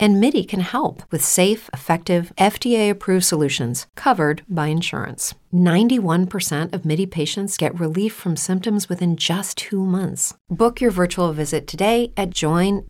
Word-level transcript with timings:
And 0.00 0.20
MIDI 0.20 0.44
can 0.44 0.60
help 0.60 1.02
with 1.12 1.24
safe, 1.24 1.70
effective, 1.72 2.32
FDA 2.36 2.90
approved 2.90 3.24
solutions 3.24 3.86
covered 3.94 4.42
by 4.48 4.66
insurance. 4.66 5.34
91% 5.52 6.72
of 6.72 6.84
MIDI 6.84 7.06
patients 7.06 7.56
get 7.56 7.78
relief 7.78 8.12
from 8.12 8.36
symptoms 8.36 8.88
within 8.88 9.16
just 9.16 9.56
two 9.58 9.84
months. 9.84 10.34
Book 10.50 10.80
your 10.80 10.90
virtual 10.90 11.32
visit 11.32 11.66
today 11.68 12.12
at 12.16 12.30
joinmidi.com. 12.30 12.88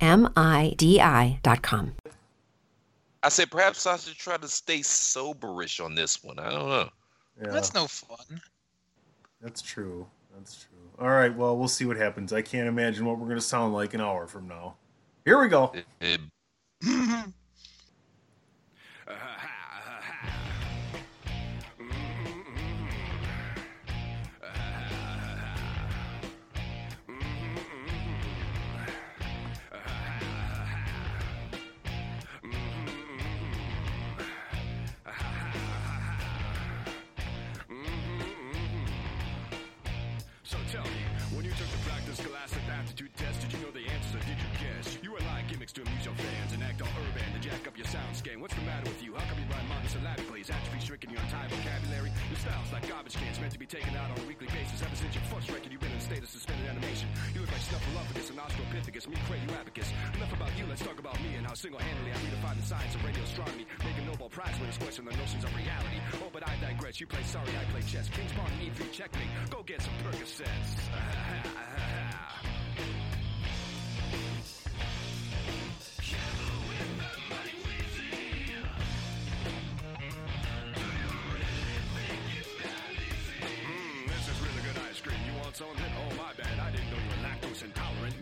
I 3.22 3.28
said 3.30 3.50
perhaps 3.50 3.86
I 3.86 3.96
should 3.96 4.16
try 4.16 4.36
to 4.36 4.48
stay 4.48 4.80
soberish 4.80 5.82
on 5.82 5.94
this 5.94 6.22
one. 6.22 6.38
I 6.38 6.50
don't 6.50 6.68
know. 6.68 6.88
Yeah, 7.42 7.50
That's 7.50 7.74
no 7.74 7.86
fun. 7.86 8.40
that's 9.40 9.60
true. 9.62 10.06
That's 10.36 10.56
true. 10.62 10.78
All 10.98 11.10
right, 11.10 11.34
well, 11.34 11.56
we'll 11.56 11.68
see 11.68 11.84
what 11.84 11.96
happens. 11.96 12.32
I 12.32 12.42
can't 12.42 12.68
imagine 12.68 13.04
what 13.04 13.18
we're 13.18 13.26
going 13.26 13.36
to 13.38 13.44
sound 13.44 13.72
like 13.74 13.92
an 13.94 14.00
hour 14.00 14.26
from 14.26 14.46
now. 14.46 14.76
Here 15.24 15.40
we 15.40 15.48
go. 15.48 15.72
It- 16.86 17.43
up 47.74 47.78
your 47.78 47.90
sound 47.90 48.14
game. 48.22 48.38
What's 48.38 48.54
the 48.54 48.62
matter 48.62 48.86
with 48.86 49.02
you? 49.02 49.10
How 49.18 49.26
come 49.26 49.42
you 49.42 49.50
rhyme 49.50 49.66
monosyllabically? 49.66 50.46
Is 50.46 50.50
atrophy 50.50 50.78
shrinking 50.78 51.10
your 51.10 51.18
entire 51.26 51.50
vocabulary? 51.50 52.14
Your 52.30 52.38
style's 52.38 52.70
like 52.70 52.86
garbage 52.86 53.18
cans 53.18 53.42
meant 53.42 53.50
to 53.50 53.58
be 53.58 53.66
taken 53.66 53.90
out 53.98 54.14
on 54.14 54.16
a 54.22 54.26
weekly 54.30 54.46
basis. 54.54 54.78
Ever 54.78 54.94
since 54.94 55.10
your 55.10 55.26
first 55.26 55.50
record, 55.50 55.74
you've 55.74 55.82
been 55.82 55.90
in 55.90 55.98
a 55.98 56.06
state 56.06 56.22
of 56.22 56.30
suspended 56.30 56.70
animation. 56.70 57.10
You 57.34 57.42
look 57.42 57.50
like 57.50 57.66
Snuffleupagus 57.66 58.30
and 58.30 58.38
Australopithecus, 58.38 59.10
me 59.10 59.18
Craniorapicus. 59.26 59.90
Enough 60.14 60.32
about 60.38 60.54
you, 60.54 60.70
let's 60.70 60.86
talk 60.86 60.98
about 61.02 61.18
me 61.18 61.34
and 61.34 61.46
how 61.46 61.54
single-handedly 61.54 62.12
I 62.14 62.18
redefine 62.22 62.56
the 62.62 62.66
science 62.66 62.94
of 62.94 63.02
radio 63.02 63.22
astronomy, 63.26 63.66
making 63.82 64.06
Nobel 64.06 64.30
Prize 64.30 64.54
winners 64.60 64.78
question 64.78 65.04
the 65.04 65.16
notions 65.18 65.42
of 65.42 65.50
reality. 65.58 65.98
Oh, 66.22 66.30
but 66.30 66.46
I 66.46 66.54
digress. 66.62 67.00
You 67.00 67.10
play 67.10 67.26
sorry, 67.26 67.50
I 67.58 67.64
play 67.74 67.82
chess. 67.82 68.08
King's 68.08 68.32
Pawn, 68.38 68.50
E3, 68.62 68.92
checkmate. 68.92 69.50
Go 69.50 69.66
get 69.66 69.82
some 69.82 69.94
Percocets. 70.06 70.78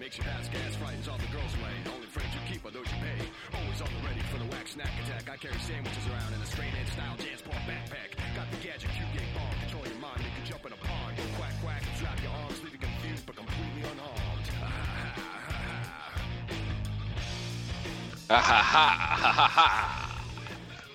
Makes 0.02 0.18
you 0.18 0.24
gas, 0.24 0.50
frightens 0.82 1.06
all 1.06 1.16
the 1.16 1.30
girls 1.30 1.54
away. 1.62 1.70
Only 1.94 2.10
friends 2.10 2.34
you 2.34 2.40
keep 2.50 2.66
are 2.66 2.74
those 2.74 2.90
you 2.90 2.98
pay. 2.98 3.22
Always 3.54 3.80
on 3.80 3.86
the 3.86 4.02
ready 4.02 4.18
for 4.34 4.38
the 4.42 4.50
wax 4.50 4.72
snack 4.72 4.90
attack. 4.98 5.30
I 5.30 5.36
carry 5.36 5.54
sandwiches 5.62 6.02
around 6.10 6.34
in 6.34 6.42
a 6.42 6.46
straight 6.46 6.74
edge 6.74 6.90
style 6.90 7.14
jazz 7.18 7.40
pop 7.40 7.62
backpack. 7.70 8.18
Got 8.34 8.50
the 8.50 8.56
gadget, 8.66 8.90
game 8.98 9.30
bomb. 9.30 9.54
Control 9.62 9.86
your 9.86 10.02
mind, 10.02 10.18
you 10.26 10.50
jump 10.50 10.66
in 10.66 10.72
a 10.72 10.76
pond. 10.82 11.16
Go 11.16 11.22
quack 11.38 11.54
quack 11.62 11.82
and 11.86 11.96
flap 12.02 12.20
your 12.20 12.32
arms, 12.32 12.58
you 12.66 12.78
confused 12.82 13.26
but 13.26 13.36
completely. 13.36 13.82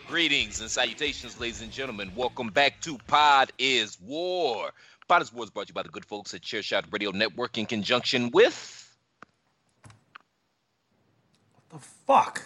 Greetings 0.09 0.59
and 0.59 0.69
salutations, 0.69 1.39
ladies 1.39 1.61
and 1.61 1.71
gentlemen. 1.71 2.11
Welcome 2.13 2.49
back 2.49 2.81
to 2.81 2.97
Pod 3.07 3.53
is 3.57 3.97
War. 4.01 4.71
Pod 5.07 5.21
is 5.21 5.31
War 5.31 5.45
is 5.45 5.49
brought 5.49 5.67
to 5.67 5.71
you 5.71 5.75
by 5.75 5.83
the 5.83 5.95
good 5.95 6.03
folks 6.03 6.33
at 6.33 6.41
Chairshot 6.41 6.91
Radio 6.91 7.11
Network 7.11 7.57
in 7.57 7.65
conjunction 7.65 8.31
with. 8.31 8.83
The 11.69 11.79
fuck? 12.07 12.41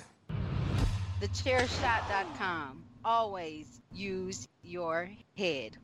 TheChairShot.com. 1.22 2.84
Always 3.06 3.80
use 3.94 4.48
your 4.64 5.10
head. 5.38 5.78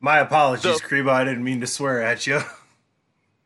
My 0.00 0.18
apologies, 0.18 0.62
So- 0.80 0.86
Creba. 0.86 1.10
I 1.10 1.24
didn't 1.24 1.44
mean 1.44 1.60
to 1.60 1.66
swear 1.66 2.02
at 2.02 2.26
you. 2.26 2.40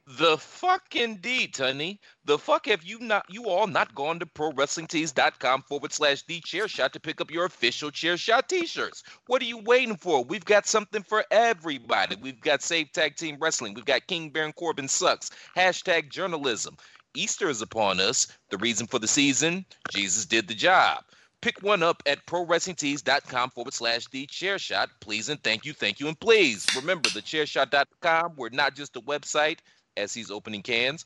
The 0.06 0.36
fuck 0.36 0.94
indeed, 0.96 1.54
Tony. 1.54 1.98
The 2.26 2.36
fuck 2.38 2.66
have 2.66 2.82
you 2.84 2.98
not 2.98 3.24
you 3.30 3.46
all 3.48 3.66
not 3.66 3.94
gone 3.94 4.18
to 4.18 4.26
prowrestlingtees.com 4.26 5.62
forward 5.62 5.94
slash 5.94 6.22
the 6.26 6.40
chair 6.40 6.68
shot 6.68 6.92
to 6.92 7.00
pick 7.00 7.22
up 7.22 7.30
your 7.30 7.46
official 7.46 7.90
chair 7.90 8.18
shot 8.18 8.46
t-shirts? 8.50 9.02
What 9.28 9.40
are 9.40 9.46
you 9.46 9.60
waiting 9.60 9.96
for? 9.96 10.22
We've 10.22 10.44
got 10.44 10.66
something 10.66 11.02
for 11.02 11.24
everybody. 11.30 12.16
We've 12.20 12.38
got 12.40 12.60
Save 12.60 12.92
Tag 12.92 13.16
Team 13.16 13.38
Wrestling. 13.40 13.72
We've 13.72 13.86
got 13.86 14.06
King 14.06 14.28
Baron 14.28 14.52
Corbin 14.52 14.88
sucks. 14.88 15.30
Hashtag 15.56 16.10
journalism. 16.10 16.76
Easter 17.14 17.48
is 17.48 17.62
upon 17.62 18.00
us. 18.00 18.26
The 18.50 18.58
reason 18.58 18.86
for 18.86 18.98
the 18.98 19.08
season, 19.08 19.64
Jesus 19.90 20.26
did 20.26 20.48
the 20.48 20.54
job. 20.54 21.04
Pick 21.40 21.62
one 21.62 21.82
up 21.82 22.02
at 22.06 22.24
prowrestlingtees.com 22.26 23.50
forward 23.50 23.74
slash 23.74 24.06
the 24.08 24.26
chair 24.26 24.58
shot. 24.58 24.88
Please 25.00 25.28
and 25.28 25.42
thank 25.42 25.64
you, 25.66 25.72
thank 25.74 26.00
you, 26.00 26.08
and 26.08 26.18
please 26.18 26.66
remember 26.74 27.08
the 27.10 27.20
chairshot.com. 27.20 28.32
We're 28.36 28.48
not 28.50 28.74
just 28.74 28.96
a 28.96 29.00
website 29.02 29.58
as 29.96 30.14
he's 30.14 30.30
opening 30.30 30.62
cans. 30.62 31.04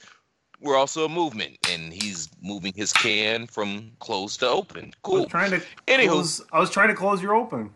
We're 0.61 0.77
also 0.77 1.05
a 1.05 1.09
movement, 1.09 1.57
and 1.71 1.93
he's 1.93 2.29
moving 2.43 2.73
his 2.75 2.93
can 2.93 3.47
from 3.47 3.93
closed 4.01 4.41
to 4.41 4.49
open. 4.49 4.87
I 4.87 4.99
Cool. 5.03 5.21
was 5.21 5.27
trying 5.29 5.51
to 5.53 5.63
Anywho. 5.87 6.09
close, 6.09 6.41
I 6.53 6.59
was 6.59 6.71
trying 6.71 6.89
to 6.89 6.95
close 6.95 7.23
your 7.23 7.35
open. 7.35 7.71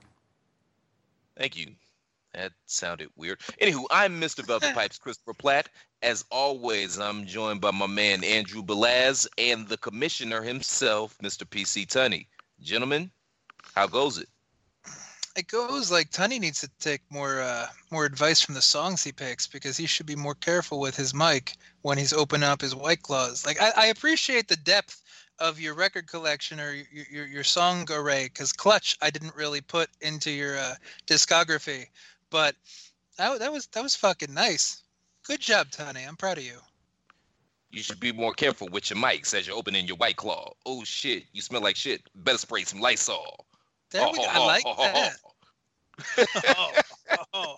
Thank 1.36 1.56
you. 1.56 1.68
That 2.34 2.52
sounded 2.66 3.08
weird. 3.16 3.40
Anywho, 3.60 3.84
I'm 3.90 4.20
Mr. 4.20 4.44
Velvet 4.44 4.72
Pipes, 4.74 4.98
Christopher 4.98 5.34
Platt. 5.34 5.68
As 6.02 6.24
always, 6.30 6.98
I'm 6.98 7.26
joined 7.26 7.60
by 7.60 7.70
my 7.70 7.86
man 7.86 8.24
Andrew 8.24 8.60
Belaz 8.60 9.28
and 9.38 9.68
the 9.68 9.76
commissioner 9.76 10.42
himself, 10.42 11.16
Mr. 11.22 11.44
PC 11.44 11.86
Tunney. 11.86 12.26
Gentlemen, 12.60 13.12
how 13.76 13.86
goes 13.86 14.18
it? 14.18 14.28
It 15.36 15.46
goes 15.46 15.92
like 15.92 16.10
Tunney 16.10 16.40
needs 16.40 16.60
to 16.60 16.70
take 16.80 17.02
more 17.08 17.40
uh, 17.40 17.68
more 17.90 18.04
advice 18.04 18.40
from 18.40 18.54
the 18.54 18.60
songs 18.60 19.04
he 19.04 19.12
picks 19.12 19.46
because 19.46 19.76
he 19.76 19.86
should 19.86 20.04
be 20.06 20.16
more 20.16 20.34
careful 20.34 20.80
with 20.80 20.96
his 20.96 21.14
mic 21.14 21.56
when 21.82 21.98
he's 21.98 22.12
opening 22.12 22.48
up 22.48 22.60
his 22.60 22.74
white 22.74 23.02
claws. 23.02 23.46
Like 23.46 23.62
I, 23.62 23.72
I 23.76 23.86
appreciate 23.86 24.48
the 24.48 24.56
depth 24.56 25.00
of 25.38 25.60
your 25.60 25.74
record 25.74 26.08
collection 26.08 26.58
or 26.60 26.72
your 26.74 27.06
your, 27.10 27.26
your 27.26 27.44
song 27.44 27.86
array 27.90 28.24
because 28.24 28.52
Clutch 28.52 28.98
I 29.00 29.10
didn't 29.10 29.36
really 29.36 29.60
put 29.60 29.88
into 30.00 30.30
your 30.32 30.58
uh, 30.58 30.74
discography, 31.06 31.86
but 32.28 32.56
that, 33.16 33.38
that 33.38 33.52
was 33.52 33.68
that 33.68 33.82
was 33.82 33.94
fucking 33.94 34.34
nice. 34.34 34.81
Good 35.26 35.40
job, 35.40 35.70
Tony. 35.70 36.02
I'm 36.06 36.16
proud 36.16 36.38
of 36.38 36.44
you. 36.44 36.58
You 37.70 37.82
should 37.82 38.00
be 38.00 38.12
more 38.12 38.34
careful 38.34 38.68
with 38.70 38.90
your 38.90 38.98
mics 38.98 39.32
as 39.34 39.46
you're 39.46 39.56
opening 39.56 39.86
your 39.86 39.96
white 39.96 40.16
claw. 40.16 40.52
Oh 40.66 40.84
shit, 40.84 41.24
you 41.32 41.40
smell 41.40 41.62
like 41.62 41.76
shit. 41.76 42.02
Better 42.14 42.38
spray 42.38 42.64
some 42.64 42.80
Lysol. 42.80 43.46
There 43.90 44.06
we 44.10 44.18
go. 44.18 44.24
I 44.28 44.46
like 44.46 44.64
that. 44.76 45.16
oh, 46.58 46.72
oh. 47.34 47.56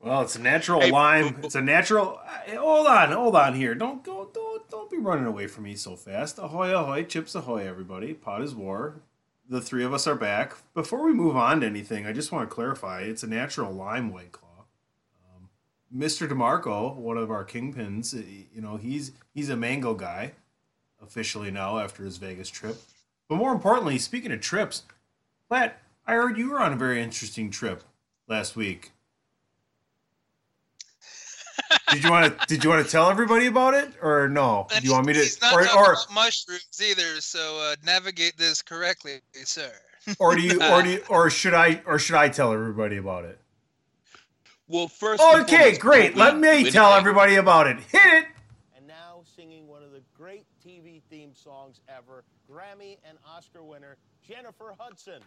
Well, 0.00 0.22
it's 0.22 0.36
a 0.36 0.40
natural 0.40 0.80
Hey, 0.82 0.90
lime. 0.90 1.28
b- 1.28 1.40
b- 1.40 1.46
It's 1.46 1.54
a 1.54 1.60
natural. 1.62 2.20
uh, 2.24 2.56
Hold 2.56 2.86
on, 2.86 3.12
hold 3.12 3.36
on 3.36 3.54
here. 3.54 3.74
Don't 3.74 4.02
go. 4.04 4.30
Don't 4.32 4.68
don't 4.70 4.90
be 4.90 4.98
running 4.98 5.26
away 5.26 5.46
from 5.46 5.64
me 5.64 5.74
so 5.74 5.96
fast. 5.96 6.38
Ahoy, 6.38 6.74
ahoy, 6.74 7.04
chips 7.04 7.34
ahoy, 7.34 7.66
everybody. 7.66 8.14
Pot 8.14 8.40
is 8.42 8.54
war. 8.54 9.00
The 9.48 9.60
three 9.60 9.84
of 9.84 9.92
us 9.92 10.06
are 10.06 10.14
back. 10.14 10.54
Before 10.74 11.04
we 11.04 11.12
move 11.12 11.36
on 11.36 11.60
to 11.60 11.66
anything, 11.66 12.06
I 12.06 12.12
just 12.12 12.32
want 12.32 12.48
to 12.48 12.54
clarify. 12.54 13.00
It's 13.02 13.22
a 13.22 13.26
natural 13.26 13.72
lime 13.72 14.10
white 14.12 14.32
claw. 14.32 14.43
Mr. 15.94 16.28
Demarco, 16.28 16.96
one 16.96 17.16
of 17.16 17.30
our 17.30 17.44
kingpins, 17.44 18.14
uh, 18.14 18.46
you 18.52 18.60
know, 18.60 18.76
he's 18.76 19.12
he's 19.32 19.48
a 19.48 19.56
mango 19.56 19.94
guy, 19.94 20.32
officially 21.02 21.50
now 21.50 21.78
after 21.78 22.04
his 22.04 22.16
Vegas 22.16 22.48
trip. 22.48 22.76
But 23.28 23.36
more 23.36 23.52
importantly, 23.52 23.98
speaking 23.98 24.32
of 24.32 24.40
trips, 24.40 24.82
Platt, 25.48 25.80
I 26.06 26.14
heard 26.14 26.36
you 26.36 26.50
were 26.50 26.60
on 26.60 26.72
a 26.72 26.76
very 26.76 27.00
interesting 27.02 27.50
trip 27.50 27.84
last 28.26 28.56
week. 28.56 28.90
Did 31.90 32.02
you 32.02 32.10
want 32.10 32.38
to? 32.40 32.46
Did 32.46 32.64
you 32.64 32.70
want 32.70 32.84
to 32.84 32.90
tell 32.90 33.08
everybody 33.08 33.46
about 33.46 33.74
it, 33.74 33.92
or 34.02 34.28
no? 34.28 34.66
Do 34.76 34.84
you 34.84 34.92
want 34.92 35.06
me 35.06 35.12
to? 35.12 35.20
He's 35.20 35.40
not 35.40 35.54
Or, 35.54 35.60
or, 35.60 35.92
about 35.92 36.12
mushrooms 36.12 36.82
either, 36.82 37.20
so 37.20 37.58
uh, 37.60 37.76
navigate 37.84 38.36
this 38.36 38.62
correctly, 38.62 39.20
sir. 39.32 39.70
or 40.18 40.34
do 40.34 40.42
you? 40.42 40.60
Or 40.60 40.82
do 40.82 40.90
you? 40.90 41.02
Or 41.08 41.30
should 41.30 41.54
I? 41.54 41.82
Or 41.86 42.00
should 42.00 42.16
I 42.16 42.28
tell 42.28 42.52
everybody 42.52 42.96
about 42.96 43.24
it? 43.26 43.38
Well, 44.66 44.88
first. 44.88 45.22
Okay, 45.22 45.76
great. 45.76 46.14
before 46.14 46.24
Let 46.24 46.38
me 46.38 46.64
do 46.64 46.70
tell 46.70 46.86
anything- 46.86 47.00
everybody 47.00 47.34
about 47.36 47.66
it. 47.66 47.78
Hit 47.80 48.12
it. 48.14 48.26
and 48.76 48.86
now 48.86 49.22
singing 49.36 49.66
one 49.68 49.82
of 49.82 49.92
the 49.92 50.02
great 50.16 50.46
TV 50.64 51.02
theme 51.10 51.34
songs 51.34 51.80
ever, 51.88 52.24
Grammy 52.50 52.98
and 53.08 53.18
Oscar 53.26 53.62
winner 53.62 53.96
Jennifer 54.26 54.74
Hudson. 54.78 55.20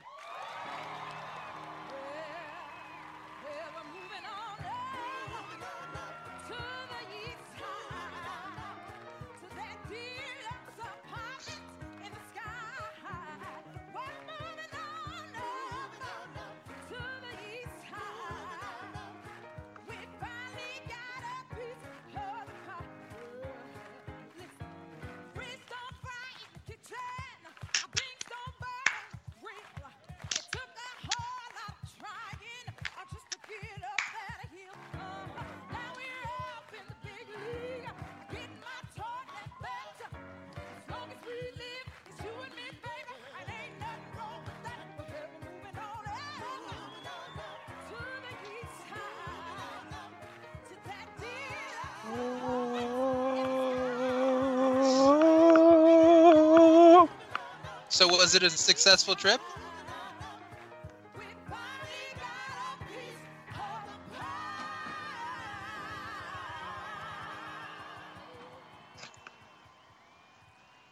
So 57.97 58.05
was 58.05 58.35
it 58.35 58.44
a 58.44 58.49
successful 58.51 59.15
trip? 59.15 59.41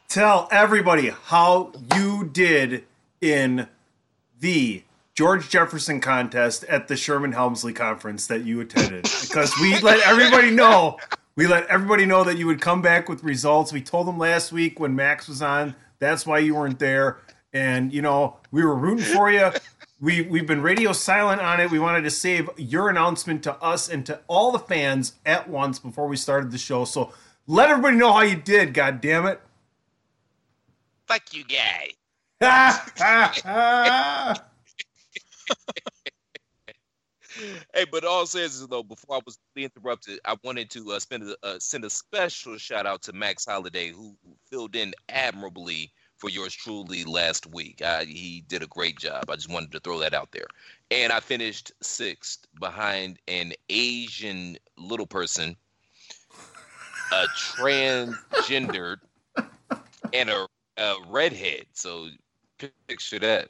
Tell 0.10 0.48
everybody 0.50 1.10
how 1.26 1.74
you 1.96 2.28
did 2.34 2.86
in 3.22 3.68
the 4.40 4.82
George 5.14 5.48
Jefferson 5.50 6.02
contest 6.02 6.64
at 6.64 6.88
the 6.88 6.98
Sherman 6.98 7.34
Hemsley 7.34 7.76
conference 7.76 8.26
that 8.26 8.46
you 8.46 8.62
attended, 8.62 9.04
because 9.22 9.54
we 9.62 9.78
let 9.82 10.00
everybody 10.08 10.50
know. 10.50 10.98
We 11.36 11.46
let 11.46 11.68
everybody 11.68 12.08
know 12.08 12.24
that 12.24 12.40
you 12.40 12.48
would 12.48 12.62
come 12.62 12.82
back 12.82 13.08
with 13.08 13.24
results. 13.24 13.72
We 13.72 13.82
told 13.82 14.08
them 14.08 14.18
last 14.18 14.52
week 14.52 14.80
when 14.80 14.96
Max 14.96 15.28
was 15.28 15.44
on. 15.44 15.76
That's 16.00 16.26
why 16.26 16.40
you 16.40 16.56
weren't 16.56 16.80
there. 16.80 17.18
And 17.54 17.94
you 17.94 18.02
know 18.02 18.38
we 18.52 18.64
were 18.64 18.76
rooting 18.76 19.06
for 19.06 19.32
you. 19.32 19.52
We 20.02 20.24
we've 20.24 20.48
been 20.48 20.62
radio 20.62 20.92
silent 20.92 21.42
on 21.42 21.62
it. 21.62 21.72
We 21.72 21.80
wanted 21.80 22.04
to 22.04 22.12
save 22.12 22.50
your 22.58 22.90
announcement 22.90 23.44
to 23.44 23.54
us 23.64 23.90
and 23.90 24.06
to 24.08 24.20
all 24.28 24.52
the 24.52 24.60
fans 24.60 25.14
at 25.26 25.50
once 25.50 25.80
before 25.80 26.08
we 26.08 26.18
started 26.18 26.52
the 26.52 26.58
show. 26.58 26.84
So 26.86 27.14
let 27.48 27.70
everybody 27.70 27.96
know 27.96 28.12
how 28.12 28.22
you 28.22 28.36
did. 28.36 28.74
God 28.74 29.00
damn 29.00 29.26
it! 29.26 29.40
Fuck 31.08 31.34
you, 31.34 31.46
guy. 31.46 31.92
Hey, 37.74 37.86
but 37.92 38.06
all 38.06 38.26
says 38.26 38.56
is 38.56 38.68
though, 38.68 38.84
before 38.84 39.18
I 39.18 39.22
was 39.26 39.38
interrupted, 39.56 40.20
I 40.26 40.36
wanted 40.44 40.70
to 40.72 40.94
uh, 40.94 41.00
spend 41.00 41.24
a, 41.24 41.36
uh, 41.44 41.60
send 41.60 41.84
a 41.84 41.90
special 41.90 42.58
shout 42.58 42.86
out 42.86 43.02
to 43.04 43.14
Max 43.14 43.46
Holiday, 43.46 43.92
who 43.92 44.16
filled 44.50 44.76
in 44.76 44.94
admirably 45.10 45.92
for 46.18 46.30
yours 46.30 46.54
truly 46.54 47.04
last 47.04 47.46
week. 47.48 47.82
Uh, 47.84 48.06
he 48.06 48.44
did 48.48 48.64
a 48.64 48.68
great 48.68 48.98
job. 48.98 49.30
I 49.30 49.36
just 49.36 49.50
wanted 49.50 49.72
to 49.74 49.80
throw 49.80 50.00
that 50.00 50.14
out 50.14 50.32
there. 50.32 50.48
And 50.92 51.12
I 51.12 51.20
finished 51.20 51.72
sixth 51.82 52.46
behind 52.60 53.20
an 53.28 53.54
Asian 53.70 54.58
little 54.78 55.08
person, 55.08 55.58
a 57.12 57.26
transgendered, 57.36 58.98
and 60.14 60.30
a, 60.30 60.48
a 60.78 60.96
redhead. 61.08 61.66
So 61.74 62.08
picture 62.88 63.20
that. 63.20 63.50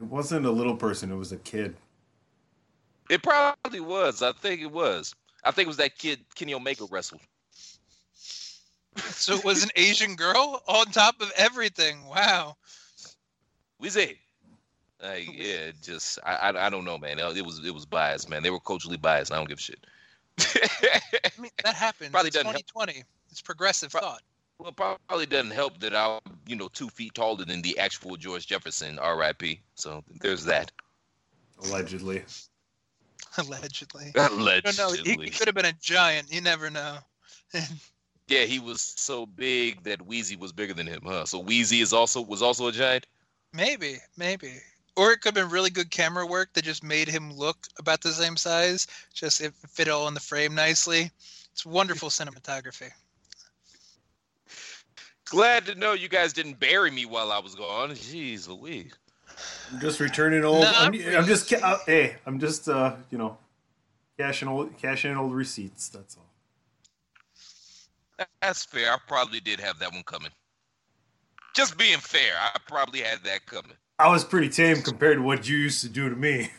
It 0.00 0.04
wasn't 0.04 0.46
a 0.46 0.50
little 0.50 0.76
person, 0.76 1.10
it 1.10 1.16
was 1.16 1.32
a 1.32 1.38
kid. 1.38 1.76
It 3.08 3.22
probably 3.22 3.80
was. 3.80 4.22
I 4.22 4.32
think 4.32 4.60
it 4.60 4.70
was. 4.70 5.14
I 5.44 5.50
think 5.50 5.66
it 5.66 5.68
was 5.68 5.76
that 5.78 5.96
kid 5.98 6.20
Kenny 6.34 6.54
Omega 6.54 6.84
wrestled. 6.90 7.20
So 8.96 9.34
it 9.34 9.44
was 9.44 9.62
an 9.62 9.70
Asian 9.76 10.16
girl 10.16 10.62
on 10.66 10.86
top 10.86 11.20
of 11.20 11.30
everything. 11.36 12.04
Wow. 12.06 12.56
We 13.78 13.90
say, 13.90 14.18
like, 15.02 15.28
uh, 15.28 15.32
yeah, 15.32 15.70
just 15.82 16.18
I, 16.24 16.34
I 16.34 16.66
I 16.66 16.70
don't 16.70 16.84
know, 16.84 16.98
man. 16.98 17.18
It 17.18 17.44
was 17.44 17.64
it 17.64 17.72
was 17.72 17.86
biased, 17.86 18.28
man. 18.28 18.42
They 18.42 18.50
were 18.50 18.58
culturally 18.58 18.96
biased. 18.96 19.32
I 19.32 19.36
don't 19.36 19.48
give 19.48 19.58
a 19.58 19.62
shit. 19.62 19.86
I 20.40 21.30
mean, 21.40 21.50
that 21.64 21.74
happens. 21.74 22.10
Probably 22.10 22.28
it's 22.28 22.36
doesn't 22.36 22.50
help. 22.50 22.66
2020. 22.66 23.04
It's 23.30 23.40
progressive 23.40 23.92
thought. 23.92 24.22
well, 24.58 24.72
probably 24.72 25.26
doesn't 25.26 25.52
help 25.52 25.78
that 25.80 25.94
I'm 25.94 26.20
you 26.46 26.56
know 26.56 26.68
two 26.68 26.88
feet 26.88 27.14
taller 27.14 27.44
than 27.44 27.62
the 27.62 27.78
actual 27.78 28.16
George 28.16 28.46
Jefferson, 28.46 28.98
R.I.P. 28.98 29.60
So 29.76 30.02
there's 30.20 30.44
that. 30.46 30.72
Allegedly. 31.64 32.24
Allegedly. 33.46 34.12
Allegedly. 34.16 34.72
No, 34.76 34.88
no, 34.88 34.92
he, 34.92 35.24
he 35.24 35.30
could 35.30 35.48
have 35.48 35.54
been 35.54 35.64
a 35.64 35.72
giant. 35.80 36.32
You 36.32 36.40
never 36.40 36.70
know. 36.70 36.98
Yeah, 38.28 38.44
he 38.44 38.58
was 38.58 38.82
so 38.82 39.24
big 39.24 39.84
that 39.84 40.06
Weezy 40.06 40.38
was 40.38 40.52
bigger 40.52 40.74
than 40.74 40.86
him, 40.86 41.00
huh? 41.02 41.24
So 41.24 41.42
Weezy 41.42 41.80
is 41.80 41.94
also 41.94 42.20
was 42.20 42.42
also 42.42 42.68
a 42.68 42.72
giant. 42.72 43.06
maybe, 43.54 43.96
maybe. 44.18 44.52
Or 44.96 45.12
it 45.12 45.22
could 45.22 45.34
have 45.34 45.46
been 45.46 45.50
really 45.50 45.70
good 45.70 45.90
camera 45.90 46.26
work 46.26 46.52
that 46.52 46.64
just 46.64 46.84
made 46.84 47.08
him 47.08 47.32
look 47.32 47.56
about 47.78 48.02
the 48.02 48.12
same 48.12 48.36
size. 48.36 48.86
Just 49.14 49.40
it 49.40 49.54
fit 49.70 49.88
all 49.88 50.08
in 50.08 50.14
the 50.14 50.20
frame 50.20 50.54
nicely. 50.54 51.10
It's 51.52 51.64
wonderful 51.64 52.10
cinematography. 52.10 52.90
Glad 55.24 55.64
to 55.66 55.74
know 55.74 55.94
you 55.94 56.08
guys 56.08 56.32
didn't 56.34 56.60
bury 56.60 56.90
me 56.90 57.06
while 57.06 57.32
I 57.32 57.38
was 57.38 57.54
gone. 57.54 57.90
Jeez 57.92 58.46
Louise. 58.46 58.92
I'm 59.72 59.80
just 59.80 60.00
returning 60.00 60.44
old. 60.44 60.62
Not 60.62 60.74
I'm. 60.74 60.94
I'm 61.16 61.26
just. 61.26 61.48
ca- 61.50 61.60
Uh, 61.62 61.78
hey, 61.86 62.16
I'm 62.26 62.40
just. 62.40 62.68
Uh, 62.68 62.96
you 63.10 63.18
know, 63.18 63.38
cashing 64.18 64.48
old, 64.48 64.76
cashing 64.78 65.16
old 65.16 65.34
receipts. 65.34 65.88
That's 65.90 66.16
all. 66.16 66.26
That's 68.42 68.64
fair. 68.64 68.92
I 68.92 68.98
probably 69.08 69.40
did 69.40 69.60
have 69.60 69.78
that 69.80 69.92
one 69.92 70.04
coming. 70.04 70.32
Just 71.54 71.78
being 71.78 71.98
fair, 71.98 72.32
I 72.40 72.58
probably 72.68 73.00
had 73.00 73.24
that 73.24 73.46
coming. 73.46 73.76
I 73.98 74.10
was 74.10 74.24
pretty 74.24 74.50
tame 74.50 74.82
compared 74.82 75.18
to 75.18 75.22
what 75.22 75.48
you 75.48 75.56
used 75.56 75.82
to 75.82 75.88
do 75.90 76.10
to 76.10 76.16
me. 76.16 76.50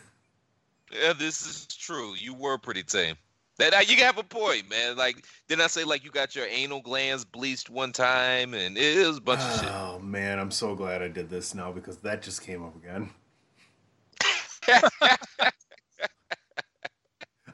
Yeah, 0.91 1.13
this 1.13 1.45
is 1.47 1.67
true. 1.67 2.15
You 2.15 2.33
were 2.35 2.57
pretty 2.59 2.83
tame. 2.83 3.15
That 3.59 3.73
uh, 3.73 3.79
you 3.85 3.97
have 3.97 4.17
a 4.17 4.23
point, 4.23 4.69
man. 4.69 4.95
Like, 4.95 5.25
didn't 5.49 5.61
I 5.63 5.67
say 5.67 5.83
like 5.83 6.05
you 6.05 6.11
got 6.11 6.33
your 6.33 6.45
anal 6.47 6.79
glands 6.79 7.25
bleached 7.25 7.69
one 7.69 7.91
time, 7.91 8.53
and 8.53 8.77
it 8.77 9.05
was 9.05 9.17
a 9.17 9.21
bunch 9.21 9.41
of 9.41 9.59
shit. 9.59 9.69
Oh 9.69 9.99
man, 9.99 10.39
I'm 10.39 10.49
so 10.49 10.75
glad 10.75 11.01
I 11.01 11.09
did 11.09 11.29
this 11.29 11.53
now 11.53 11.69
because 11.73 11.97
that 11.97 12.21
just 12.21 12.41
came 12.41 12.63
up 12.63 12.73
again. 12.77 13.09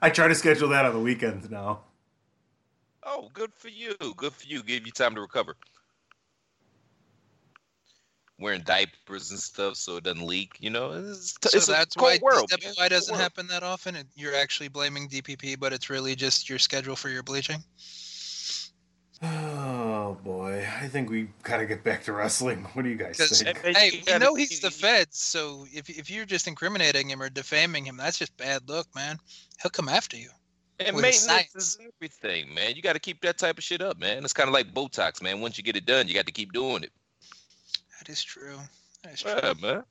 I 0.02 0.12
try 0.12 0.28
to 0.28 0.36
schedule 0.36 0.70
that 0.70 0.86
on 0.86 0.94
the 0.94 1.00
weekends 1.00 1.50
now. 1.50 1.80
Oh, 3.02 3.30
good 3.34 3.52
for 3.56 3.70
you. 3.70 3.96
Good 4.16 4.34
for 4.34 4.46
you. 4.46 4.62
Give 4.62 4.86
you 4.86 4.92
time 4.92 5.16
to 5.16 5.22
recover. 5.22 5.56
Wearing 8.38 8.62
diapers 8.64 9.32
and 9.32 9.40
stuff 9.40 9.78
so 9.78 9.96
it 9.96 10.04
doesn't 10.04 10.26
leak. 10.28 10.58
You 10.60 10.70
know, 10.70 10.92
it's, 10.92 11.36
So 11.42 11.58
it's 11.58 11.66
that's 11.68 11.96
a 11.96 12.00
cold 12.00 12.20
why 12.22 12.34
world. 12.34 12.52
man. 12.52 12.74
DWI 12.74 12.90
doesn't 12.90 13.14
world. 13.14 13.22
happen 13.22 13.48
that 13.48 13.64
often, 13.64 13.96
and 13.96 14.10
you're 14.16 14.36
actually 14.36 14.68
blaming 14.68 15.08
DPP, 15.08 15.58
but 15.58 15.72
it's 15.72 15.90
really 15.90 16.16
just 16.16 16.50
your 16.50 16.60
schedule 16.60 16.98
for 16.98 17.08
your 17.10 17.24
bleaching. 17.24 17.64
Oh 19.22 20.18
boy, 20.24 20.68
I 20.82 20.88
think 20.88 21.10
we 21.10 21.30
gotta 21.44 21.66
get 21.66 21.84
back 21.84 22.04
to 22.04 22.14
wrestling. 22.14 22.64
What 22.74 22.84
do 22.84 22.90
you 22.90 22.96
guys 22.98 23.18
think? 23.18 23.58
Hey, 23.60 23.74
Hey, 23.74 23.92
you 24.06 24.14
we 24.14 24.20
know 24.20 24.36
he's 24.36 24.60
the 24.60 24.68
you- 24.68 24.72
feds, 24.72 25.18
so 25.20 25.66
if 25.74 25.90
if 25.90 26.10
you're 26.10 26.26
just 26.26 26.48
incriminating 26.48 27.10
him 27.10 27.22
or 27.22 27.30
defaming 27.30 27.86
him, 27.86 27.96
that's 27.98 28.18
just 28.20 28.36
bad 28.36 28.68
look, 28.68 28.94
man. 28.94 29.18
He'll 29.62 29.72
come 29.72 29.88
after 29.88 30.18
you. 30.18 30.30
And 30.80 30.94
with 30.98 31.04
maintenance 31.04 31.56
is 31.56 31.78
everything, 31.96 32.54
man. 32.54 32.76
You 32.76 32.82
got 32.82 32.94
to 32.94 33.00
keep 33.00 33.22
that 33.22 33.38
type 33.38 33.58
of 33.58 33.64
shit 33.64 33.82
up, 33.82 33.98
man. 33.98 34.26
It's 34.26 34.34
kind 34.34 34.50
of 34.50 34.54
like 34.54 34.74
Botox, 34.74 35.22
man. 35.22 35.40
Once 35.40 35.58
you 35.58 35.64
get 35.64 35.78
it 35.78 35.86
done, 35.86 36.10
you 36.10 36.14
got 36.14 36.26
to 36.26 36.34
keep 36.34 36.52
doing 36.52 36.84
it. 36.84 36.92
That 38.06 38.12
is 38.12 38.24
true. 38.24 38.58
That 39.04 39.14
is 39.14 39.22
true. 39.22 39.32
Yeah, 39.32 39.54
man. 39.60 39.84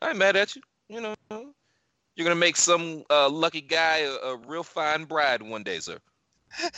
I 0.00 0.08
ain't 0.08 0.18
mad 0.18 0.36
at 0.36 0.56
you. 0.56 0.62
You 0.88 1.00
know, 1.02 1.14
you're 2.16 2.24
gonna 2.24 2.34
make 2.34 2.56
some 2.56 3.04
uh, 3.10 3.28
lucky 3.28 3.60
guy 3.60 3.98
a, 3.98 4.12
a 4.12 4.36
real 4.46 4.62
fine 4.62 5.04
bride 5.04 5.42
one 5.42 5.62
day, 5.62 5.78
sir. 5.80 5.98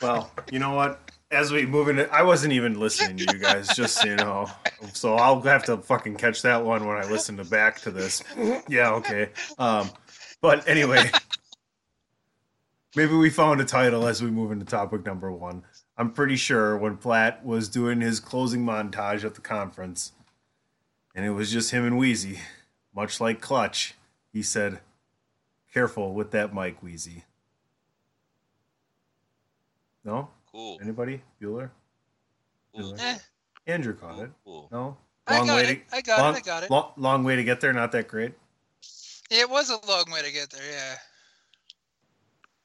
Well, 0.00 0.30
you 0.50 0.60
know 0.60 0.74
what? 0.74 1.10
As 1.32 1.52
we 1.52 1.66
move 1.66 1.88
into, 1.88 2.08
I 2.12 2.22
wasn't 2.22 2.52
even 2.52 2.78
listening 2.78 3.16
to 3.18 3.34
you 3.34 3.38
guys, 3.40 3.68
just 3.68 4.00
so 4.00 4.06
you 4.06 4.16
know. 4.16 4.48
So 4.92 5.16
I'll 5.16 5.40
have 5.42 5.64
to 5.64 5.78
fucking 5.78 6.16
catch 6.16 6.42
that 6.42 6.64
one 6.64 6.86
when 6.86 6.96
I 6.96 7.04
listen 7.10 7.36
to 7.36 7.44
back 7.44 7.80
to 7.80 7.90
this. 7.90 8.22
Yeah, 8.68 8.92
okay. 8.92 9.30
Um, 9.58 9.90
but 10.40 10.68
anyway, 10.68 11.10
maybe 12.96 13.14
we 13.14 13.28
found 13.28 13.60
a 13.60 13.64
title 13.64 14.06
as 14.06 14.22
we 14.22 14.30
move 14.30 14.52
into 14.52 14.64
topic 14.64 15.04
number 15.04 15.32
one. 15.32 15.64
I'm 16.00 16.10
pretty 16.12 16.36
sure 16.36 16.78
when 16.78 16.96
Platt 16.96 17.44
was 17.44 17.68
doing 17.68 18.00
his 18.00 18.20
closing 18.20 18.64
montage 18.64 19.22
at 19.22 19.34
the 19.34 19.42
conference, 19.42 20.12
and 21.14 21.26
it 21.26 21.30
was 21.32 21.52
just 21.52 21.72
him 21.72 21.84
and 21.84 22.00
Weezy, 22.00 22.38
much 22.96 23.20
like 23.20 23.42
Clutch, 23.42 23.92
he 24.32 24.42
said, 24.42 24.80
"Careful 25.74 26.14
with 26.14 26.30
that 26.30 26.54
mic, 26.54 26.80
Weezy." 26.80 27.24
No, 30.02 30.30
Cool. 30.50 30.78
anybody? 30.80 31.20
Bueller? 31.38 31.70
cool. 32.74 32.94
Bueller? 32.94 32.98
Eh, 32.98 33.18
Andrew 33.66 33.94
caught 33.94 34.14
cool, 34.14 34.24
it. 34.24 34.30
cool. 34.42 34.68
No, 34.72 34.96
I 35.26 35.44
got 35.44 35.48
way 35.48 35.68
it. 35.68 35.82
I 35.92 36.00
got 36.00 36.18
long, 36.20 36.34
it. 36.34 36.38
I 36.38 36.40
got 36.40 36.62
it. 36.62 36.70
Long, 36.70 36.92
long 36.96 37.24
way 37.24 37.36
to 37.36 37.44
get 37.44 37.60
there. 37.60 37.74
Not 37.74 37.92
that 37.92 38.08
great. 38.08 38.32
It 39.30 39.50
was 39.50 39.68
a 39.68 39.78
long 39.86 40.06
way 40.10 40.22
to 40.22 40.32
get 40.32 40.48
there. 40.48 40.62
Yeah. 40.64 40.96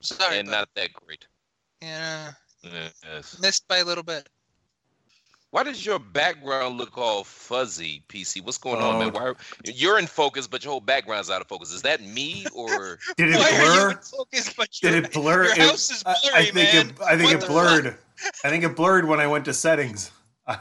Sorry, 0.01 0.39
and 0.39 0.48
but, 0.48 0.58
not 0.58 0.70
that 0.75 0.94
great. 0.94 1.27
yeah, 1.82 2.32
Yes. 3.03 3.38
missed 3.41 3.67
by 3.67 3.77
a 3.77 3.86
little 3.86 4.03
bit. 4.03 4.27
Why 5.51 5.63
does 5.63 5.86
your 5.86 6.00
background 6.00 6.77
look 6.77 6.98
all 6.98 7.24
fuzzy, 7.24 8.03
PC? 8.10 8.43
What's 8.43 8.57
going 8.57 8.81
on, 8.81 9.00
man? 9.00 9.12
Oh. 9.15 9.19
Why 9.19 9.34
you're 9.63 9.98
in 10.00 10.05
focus, 10.07 10.48
but 10.48 10.65
your 10.65 10.72
whole 10.72 10.81
background's 10.81 11.29
out 11.29 11.39
of 11.39 11.48
focus? 11.48 11.72
Is 11.72 11.81
that 11.84 12.01
me 12.03 12.45
or? 12.53 13.00
Did 13.17 13.29
it 13.29 13.36
Why 13.38 13.51
are 13.51 13.51
you 13.51 13.57
blur? 13.63 13.91
in 13.91 13.98
focus, 13.98 14.53
but 14.57 14.69
Did 14.81 15.05
it 15.05 15.13
blur? 15.13 15.43
Your 15.45 15.53
It- 15.53 15.57
house 15.60 15.89
is 15.91 16.03
I- 16.05 16.15
blurry, 16.22 16.36
I, 16.36 16.43
think 16.43 16.55
man. 16.55 16.89
it. 16.89 16.95
I 17.01 17.17
think 17.17 17.34
What 17.34 17.43
it 17.43 17.48
blurred. 17.48 17.98
I 18.43 18.50
think 18.50 18.63
it 18.65 18.75
blurred 18.75 19.05
when 19.05 19.22
I 19.22 19.27
went 19.27 19.45
to 19.45 19.53
settings. 19.53 20.12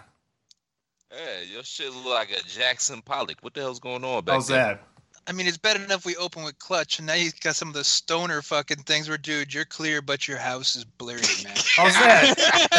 Hey, 1.11 1.45
your 1.53 1.63
shit 1.63 1.93
look 1.95 2.07
like 2.07 2.31
a 2.33 2.43
Jackson 2.43 3.01
Pollock. 3.01 3.37
What 3.41 3.55
the 3.55 3.61
hell's 3.61 3.79
going 3.79 4.05
on 4.05 4.25
back 4.25 4.35
How's 4.35 4.49
there? 4.49 4.57
that? 4.59 4.83
I 5.27 5.33
mean, 5.33 5.47
it's 5.47 5.57
bad 5.57 5.81
enough 5.81 6.05
we 6.05 6.17
open 6.17 6.45
with 6.45 6.59
clutch, 6.59 6.99
and 6.99 7.07
now 7.07 7.15
you 7.15 7.31
got 7.41 7.57
some 7.57 7.69
of 7.69 7.75
the 7.75 7.85
stoner 7.85 8.43
fucking 8.43 8.83
things 8.83 9.09
where, 9.09 9.17
dude, 9.17 9.55
you're 9.55 9.65
clear, 9.65 10.03
but 10.03 10.29
your 10.29 10.37
house 10.37 10.77
is 10.77 10.85
blurry, 10.85 11.23
man. 11.43 11.55
How's 11.77 11.95
that? 11.95 12.29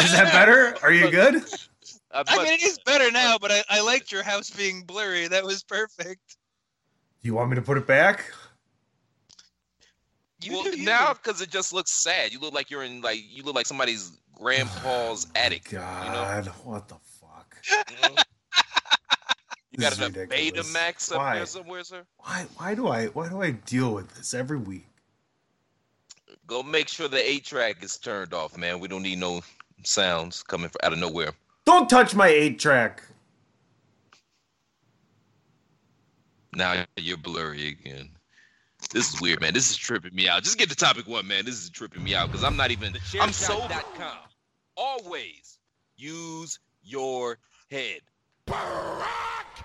Is 0.04 0.12
that 0.12 0.32
better? 0.32 0.76
Are 0.82 0.92
you 0.92 1.10
good? 1.10 1.44
Uh, 2.12 2.24
I 2.28 2.36
mean, 2.36 2.52
it 2.52 2.62
is 2.62 2.78
better 2.86 3.10
now, 3.10 3.36
but 3.40 3.50
I, 3.50 3.62
I 3.68 3.80
liked 3.82 4.12
your 4.12 4.22
house 4.22 4.50
being 4.50 4.82
blurry. 4.82 5.26
That 5.26 5.44
was 5.44 5.64
perfect. 5.64 6.36
Do 7.22 7.28
you 7.28 7.34
want 7.34 7.50
me 7.50 7.56
to 7.56 7.62
put 7.62 7.78
it 7.78 7.86
back? 7.86 8.32
You 10.42 10.52
well, 10.52 10.62
do 10.64 10.78
you. 10.78 10.84
now 10.84 11.14
because 11.14 11.40
it 11.40 11.50
just 11.50 11.72
looks 11.72 11.90
sad. 11.90 12.32
You 12.32 12.38
look 12.38 12.54
like 12.54 12.70
you're 12.70 12.84
in 12.84 13.00
like 13.00 13.18
you 13.28 13.42
look 13.42 13.54
like 13.54 13.66
somebody's 13.66 14.12
grandpa's 14.34 15.26
attic. 15.34 15.70
God, 15.70 16.46
what 16.62 16.88
the 16.88 16.96
fuck? 17.20 18.25
You, 19.76 19.82
know? 19.82 19.88
You 19.88 19.90
This 19.90 19.98
got 19.98 20.16
a. 20.16 20.26
Betamax 20.26 21.12
up 21.12 21.18
Why? 21.18 21.36
there 21.36 21.46
somewhere, 21.46 21.84
sir? 21.84 22.02
Why? 22.18 22.46
Why 22.56 22.74
do 22.74 22.88
I? 22.88 23.06
Why 23.06 23.28
do 23.28 23.42
I 23.42 23.50
deal 23.52 23.94
with 23.94 24.14
this 24.14 24.34
every 24.34 24.58
week? 24.58 24.86
Go 26.46 26.62
make 26.62 26.88
sure 26.88 27.08
the 27.08 27.28
eight 27.28 27.44
track 27.44 27.82
is 27.82 27.96
turned 27.96 28.32
off, 28.32 28.56
man. 28.56 28.78
We 28.80 28.88
don't 28.88 29.02
need 29.02 29.18
no 29.18 29.40
sounds 29.82 30.42
coming 30.42 30.70
out 30.82 30.92
of 30.92 30.98
nowhere. 30.98 31.32
Don't 31.64 31.90
touch 31.90 32.14
my 32.14 32.28
eight 32.28 32.58
track. 32.58 33.02
Now 36.54 36.84
you're 36.96 37.16
blurry 37.18 37.68
again. 37.68 38.10
This 38.92 39.12
is 39.12 39.20
weird, 39.20 39.40
man. 39.40 39.52
This 39.52 39.70
is 39.70 39.76
tripping 39.76 40.14
me 40.14 40.28
out. 40.28 40.42
Just 40.42 40.58
get 40.58 40.70
to 40.70 40.76
topic 40.76 41.06
one, 41.06 41.26
man. 41.26 41.44
This 41.44 41.62
is 41.62 41.70
tripping 41.70 42.04
me 42.04 42.14
out 42.14 42.28
because 42.28 42.44
I'm 42.44 42.56
not 42.56 42.70
even. 42.70 42.94
I'm 43.20 43.32
so. 43.32 43.66
Always 44.76 45.58
use 45.96 46.58
your 46.82 47.38
head. 47.70 48.00
Barack 48.46 49.64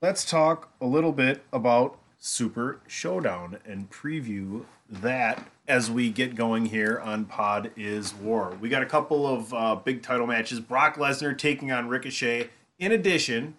let's 0.00 0.24
talk 0.24 0.72
a 0.80 0.86
little 0.86 1.12
bit 1.12 1.42
about 1.52 1.98
Super 2.18 2.80
Showdown 2.86 3.58
and 3.64 3.90
preview 3.90 4.64
that 4.88 5.48
as 5.66 5.90
we 5.90 6.10
get 6.10 6.34
going 6.34 6.66
here 6.66 7.00
on 7.00 7.24
Pod 7.24 7.72
is 7.76 8.14
War. 8.14 8.56
We 8.60 8.68
got 8.68 8.82
a 8.82 8.86
couple 8.86 9.26
of 9.26 9.52
uh, 9.52 9.74
big 9.76 10.02
title 10.02 10.26
matches. 10.26 10.60
Brock 10.60 10.96
Lesnar 10.96 11.36
taking 11.36 11.72
on 11.72 11.88
Ricochet. 11.88 12.48
In 12.78 12.92
addition, 12.92 13.56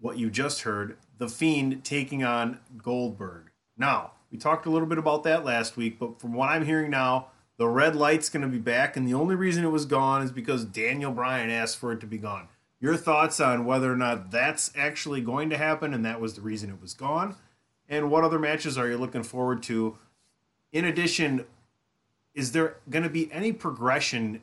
what 0.00 0.18
you 0.18 0.30
just 0.30 0.62
heard, 0.62 0.96
The 1.18 1.28
Fiend 1.28 1.84
taking 1.84 2.24
on 2.24 2.58
Goldberg. 2.76 3.50
Now, 3.76 4.12
we 4.32 4.38
talked 4.38 4.66
a 4.66 4.70
little 4.70 4.88
bit 4.88 4.98
about 4.98 5.24
that 5.24 5.44
last 5.44 5.76
week, 5.76 5.98
but 5.98 6.20
from 6.20 6.32
what 6.32 6.48
I'm 6.48 6.64
hearing 6.64 6.90
now, 6.90 7.28
the 7.58 7.68
red 7.68 7.94
light's 7.94 8.28
going 8.28 8.42
to 8.42 8.48
be 8.48 8.58
back, 8.58 8.96
and 8.96 9.06
the 9.06 9.14
only 9.14 9.34
reason 9.34 9.64
it 9.64 9.68
was 9.68 9.84
gone 9.84 10.22
is 10.22 10.32
because 10.32 10.64
Daniel 10.64 11.12
Bryan 11.12 11.50
asked 11.50 11.78
for 11.78 11.92
it 11.92 12.00
to 12.00 12.06
be 12.06 12.18
gone. 12.18 12.48
Your 12.80 12.96
thoughts 12.96 13.40
on 13.40 13.64
whether 13.64 13.92
or 13.92 13.96
not 13.96 14.30
that's 14.30 14.70
actually 14.76 15.20
going 15.20 15.50
to 15.50 15.58
happen, 15.58 15.92
and 15.92 16.04
that 16.04 16.20
was 16.20 16.34
the 16.34 16.40
reason 16.40 16.70
it 16.70 16.80
was 16.80 16.94
gone, 16.94 17.34
and 17.88 18.10
what 18.10 18.24
other 18.24 18.38
matches 18.38 18.78
are 18.78 18.88
you 18.88 18.96
looking 18.96 19.22
forward 19.22 19.62
to? 19.64 19.98
In 20.72 20.84
addition, 20.84 21.44
is 22.34 22.52
there 22.52 22.76
going 22.88 23.02
to 23.02 23.10
be 23.10 23.32
any 23.32 23.52
progression, 23.52 24.40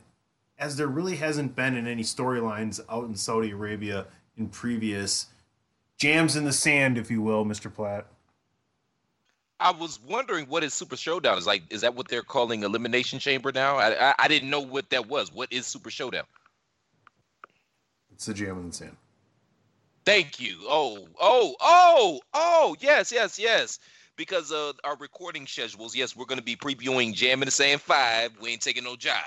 as 0.57 0.75
there 0.75 0.87
really 0.87 1.15
hasn't 1.15 1.55
been 1.55 1.75
in 1.75 1.87
any 1.87 2.03
storylines 2.03 2.81
out 2.89 3.05
in 3.05 3.15
Saudi 3.15 3.51
Arabia 3.51 4.07
in 4.37 4.49
previous 4.49 5.27
jams 5.97 6.35
in 6.35 6.43
the 6.43 6.51
sand, 6.51 6.97
if 6.97 7.09
you 7.09 7.21
will, 7.21 7.45
Mr. 7.45 7.73
Platt? 7.73 8.07
I 9.59 9.71
was 9.71 9.99
wondering 10.05 10.47
what 10.47 10.63
is 10.65 10.73
Super 10.73 10.97
Showdown 10.97 11.37
is 11.37 11.47
like. 11.47 11.63
Is 11.69 11.81
that 11.81 11.95
what 11.95 12.09
they're 12.09 12.21
calling 12.21 12.63
Elimination 12.63 13.19
Chamber 13.19 13.53
now? 13.53 13.77
I, 13.77 14.09
I 14.09 14.15
I 14.19 14.27
didn't 14.27 14.49
know 14.49 14.59
what 14.59 14.89
that 14.89 15.07
was. 15.07 15.31
What 15.33 15.53
is 15.53 15.65
Super 15.65 15.89
Showdown? 15.89 16.25
It's 18.15 18.25
the 18.25 18.33
jam 18.33 18.57
in 18.59 18.69
the 18.69 18.73
sand. 18.73 18.95
Thank 20.05 20.39
you. 20.39 20.59
Oh, 20.63 21.05
oh, 21.19 21.55
oh, 21.59 22.21
oh, 22.33 22.75
yes, 22.79 23.11
yes, 23.11 23.37
yes. 23.37 23.79
Because 24.15 24.51
of 24.51 24.79
our 24.85 24.95
recording 24.97 25.45
schedules, 25.45 25.93
yes, 25.93 26.15
we're 26.15 26.25
going 26.25 26.39
to 26.39 26.43
be 26.43 26.55
previewing 26.55 27.13
Jam 27.13 27.41
in 27.41 27.47
the 27.47 27.51
Sand 27.51 27.81
5. 27.81 28.37
We 28.39 28.51
ain't 28.51 28.61
taking 28.61 28.85
no 28.85 28.95
jive. 28.95 29.19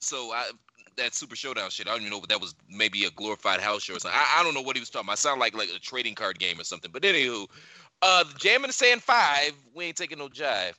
So 0.00 0.32
I, 0.32 0.50
that 0.96 1.14
Super 1.14 1.36
Showdown 1.36 1.70
shit, 1.70 1.86
I 1.86 1.92
don't 1.92 2.00
even 2.00 2.10
know 2.10 2.18
if 2.18 2.26
that 2.28 2.40
was 2.40 2.56
maybe 2.68 3.04
a 3.04 3.10
glorified 3.10 3.60
house 3.60 3.82
show 3.82 3.94
or 3.94 4.00
something. 4.00 4.18
I, 4.18 4.40
I 4.40 4.42
don't 4.42 4.54
know 4.54 4.62
what 4.62 4.74
he 4.74 4.80
was 4.80 4.90
talking 4.90 5.06
about. 5.06 5.12
I 5.12 5.16
sound 5.16 5.38
like 5.38 5.54
like 5.54 5.68
a 5.68 5.78
trading 5.78 6.16
card 6.16 6.40
game 6.40 6.58
or 6.58 6.64
something. 6.64 6.90
But 6.92 7.02
anywho, 7.02 7.46
uh, 8.02 8.24
Jam 8.38 8.64
in 8.64 8.68
the 8.68 8.72
Sand 8.72 9.02
5, 9.02 9.52
we 9.72 9.84
ain't 9.84 9.96
taking 9.96 10.18
no 10.18 10.28
jive. 10.28 10.72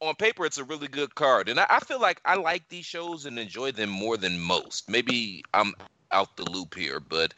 On 0.00 0.14
paper, 0.14 0.46
it's 0.46 0.58
a 0.58 0.64
really 0.64 0.86
good 0.86 1.16
card. 1.16 1.48
And 1.48 1.58
I, 1.58 1.66
I 1.68 1.80
feel 1.80 2.00
like 2.00 2.20
I 2.24 2.36
like 2.36 2.68
these 2.68 2.84
shows 2.84 3.26
and 3.26 3.36
enjoy 3.36 3.72
them 3.72 3.90
more 3.90 4.16
than 4.16 4.38
most. 4.38 4.88
Maybe 4.88 5.42
I'm 5.52 5.74
out 6.12 6.36
the 6.36 6.50
loop 6.50 6.74
here, 6.74 7.00
but 7.00 7.34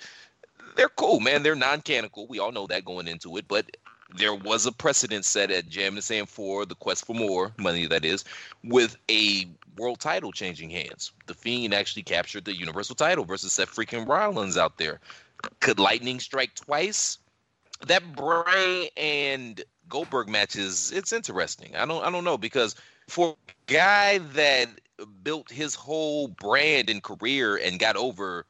they're 0.77 0.89
cool, 0.89 1.21
man. 1.21 1.43
They're 1.43 1.55
non-canonical. 1.55 2.27
We 2.29 2.39
all 2.39 2.53
know 2.53 2.67
that 2.67 2.85
going 2.85 3.09
into 3.09 3.37
it, 3.37 3.47
but 3.49 3.77
there 4.17 4.35
was 4.35 4.67
a 4.67 4.73
precedent 4.73 5.25
set 5.25 5.51
at 5.51 5.69
Jam 5.69 5.95
the 5.95 6.03
Sand 6.03 6.29
4, 6.29 6.67
the 6.67 6.75
quest 6.75 7.07
for 7.07 7.15
more 7.15 7.53
money, 7.59 7.87
that 7.87 8.05
is, 8.05 8.25
with 8.65 8.97
a 9.11 9.49
world 9.77 10.01
title 10.01 10.33
changing 10.33 10.71
hands. 10.71 11.13
The 11.27 11.35
Fiend 11.35 11.75
actually 11.75 12.03
captured 12.03 12.45
the 12.45 12.57
Universal 12.57 12.97
title 12.97 13.25
versus 13.25 13.53
Seth 13.53 13.75
freaking 13.75 14.09
Rollins 14.09 14.57
out 14.57 14.79
there. 14.79 15.01
Could 15.61 15.79
Lightning 15.79 16.21
strike 16.21 16.55
twice? 16.55 17.19
That 17.87 18.15
Bray 18.15 18.91
and 18.97 19.63
Goldberg 19.89 20.29
matches, 20.29 20.93
it's 20.93 21.13
interesting. 21.13 21.75
I 21.77 21.87
don't 21.87 22.05
I 22.05 22.11
don't 22.11 22.25
know 22.25 22.37
because 22.37 22.75
for 23.09 23.37
a 23.49 23.53
guy 23.73 24.19
that 24.19 24.69
built 25.23 25.51
his 25.51 25.75
whole 25.75 26.29
brand 26.29 26.91
and 26.91 27.03
career 27.03 27.57
and 27.57 27.79
got 27.79 27.97
over 27.97 28.45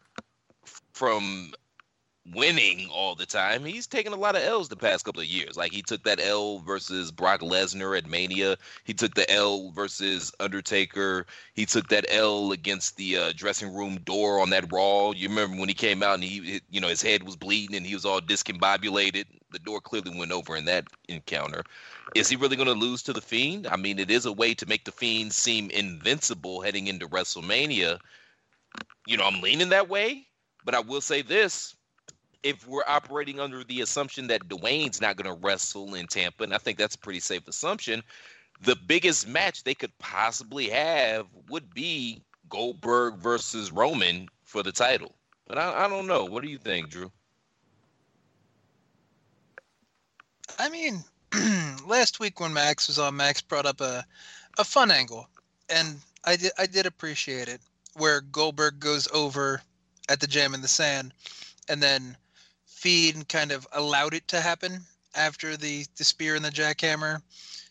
from 1.00 1.54
winning 2.34 2.86
all 2.92 3.14
the 3.14 3.24
time. 3.24 3.64
He's 3.64 3.86
taken 3.86 4.12
a 4.12 4.16
lot 4.16 4.36
of 4.36 4.42
L's 4.42 4.68
the 4.68 4.76
past 4.76 5.06
couple 5.06 5.22
of 5.22 5.26
years. 5.26 5.56
Like 5.56 5.72
he 5.72 5.80
took 5.80 6.02
that 6.02 6.20
L 6.20 6.58
versus 6.58 7.10
Brock 7.10 7.40
Lesnar 7.40 7.96
at 7.96 8.06
Mania. 8.06 8.58
He 8.84 8.92
took 8.92 9.14
the 9.14 9.28
L 9.32 9.70
versus 9.70 10.30
Undertaker. 10.40 11.24
He 11.54 11.64
took 11.64 11.88
that 11.88 12.04
L 12.10 12.52
against 12.52 12.98
the 12.98 13.16
uh, 13.16 13.32
dressing 13.34 13.74
room 13.74 13.96
door 14.04 14.40
on 14.42 14.50
that 14.50 14.70
Raw. 14.70 15.12
You 15.12 15.30
remember 15.30 15.58
when 15.58 15.70
he 15.70 15.74
came 15.74 16.02
out 16.02 16.16
and 16.16 16.22
he, 16.22 16.60
you 16.68 16.82
know, 16.82 16.88
his 16.88 17.00
head 17.00 17.22
was 17.22 17.34
bleeding 17.34 17.76
and 17.76 17.86
he 17.86 17.94
was 17.94 18.04
all 18.04 18.20
discombobulated. 18.20 19.24
The 19.52 19.58
door 19.58 19.80
clearly 19.80 20.14
went 20.18 20.32
over 20.32 20.54
in 20.54 20.66
that 20.66 20.84
encounter. 21.08 21.64
Is 22.14 22.28
he 22.28 22.36
really 22.36 22.56
going 22.56 22.68
to 22.68 22.74
lose 22.74 23.02
to 23.04 23.14
the 23.14 23.22
Fiend? 23.22 23.66
I 23.66 23.76
mean, 23.76 23.98
it 23.98 24.10
is 24.10 24.26
a 24.26 24.32
way 24.32 24.52
to 24.52 24.66
make 24.66 24.84
the 24.84 24.92
Fiend 24.92 25.32
seem 25.32 25.70
invincible 25.70 26.60
heading 26.60 26.88
into 26.88 27.08
WrestleMania. 27.08 27.98
You 29.06 29.16
know, 29.16 29.24
I'm 29.24 29.40
leaning 29.40 29.70
that 29.70 29.88
way, 29.88 30.26
but 30.64 30.74
I 30.74 30.80
will 30.80 31.00
say 31.00 31.22
this 31.22 31.74
if 32.42 32.66
we're 32.66 32.84
operating 32.86 33.38
under 33.38 33.64
the 33.64 33.80
assumption 33.80 34.26
that 34.28 34.48
Dwayne's 34.48 35.00
not 35.00 35.16
going 35.16 35.32
to 35.32 35.46
wrestle 35.46 35.94
in 35.94 36.06
Tampa, 36.06 36.44
and 36.44 36.54
I 36.54 36.58
think 36.58 36.78
that's 36.78 36.94
a 36.94 36.98
pretty 36.98 37.20
safe 37.20 37.46
assumption, 37.46 38.02
the 38.62 38.76
biggest 38.76 39.28
match 39.28 39.64
they 39.64 39.74
could 39.74 39.96
possibly 39.98 40.68
have 40.70 41.26
would 41.48 41.72
be 41.74 42.22
Goldberg 42.48 43.16
versus 43.16 43.72
Roman 43.72 44.28
for 44.44 44.62
the 44.62 44.72
title. 44.72 45.14
But 45.46 45.58
I, 45.58 45.84
I 45.84 45.88
don't 45.88 46.06
know. 46.06 46.24
What 46.24 46.42
do 46.42 46.48
you 46.48 46.58
think, 46.58 46.90
Drew? 46.90 47.10
I 50.58 50.68
mean, 50.68 51.04
last 51.86 52.20
week 52.20 52.40
when 52.40 52.52
Max 52.52 52.88
was 52.88 52.98
on, 52.98 53.16
Max 53.16 53.40
brought 53.40 53.66
up 53.66 53.80
a, 53.80 54.04
a 54.58 54.64
fun 54.64 54.90
angle, 54.90 55.28
and 55.68 55.96
I 56.24 56.36
did 56.36 56.52
I 56.58 56.66
did 56.66 56.86
appreciate 56.86 57.48
it, 57.48 57.60
where 57.94 58.20
Goldberg 58.20 58.80
goes 58.80 59.08
over 59.12 59.62
at 60.10 60.20
the 60.20 60.26
Jam 60.26 60.52
in 60.52 60.60
the 60.60 60.68
Sand, 60.68 61.14
and 61.68 61.82
then 61.82 62.16
Fiend 62.66 63.28
kind 63.28 63.52
of 63.52 63.66
allowed 63.72 64.12
it 64.12 64.28
to 64.28 64.40
happen 64.40 64.80
after 65.14 65.56
the 65.56 65.86
the 65.96 66.04
spear 66.04 66.34
and 66.34 66.44
the 66.44 66.50
jackhammer. 66.50 67.22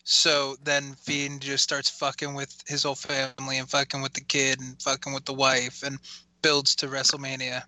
So 0.04 0.56
then 0.64 0.94
Fiend 0.94 1.42
just 1.42 1.62
starts 1.62 1.90
fucking 1.90 2.34
with 2.34 2.62
his 2.66 2.82
whole 2.82 2.94
family 2.94 3.58
and 3.58 3.68
fucking 3.68 4.02
with 4.02 4.14
the 4.14 4.22
kid 4.22 4.58
and 4.60 4.80
fucking 4.82 5.12
with 5.12 5.26
the 5.26 5.34
wife 5.34 5.82
and 5.84 5.98
builds 6.42 6.74
to 6.76 6.88
WrestleMania. 6.88 7.62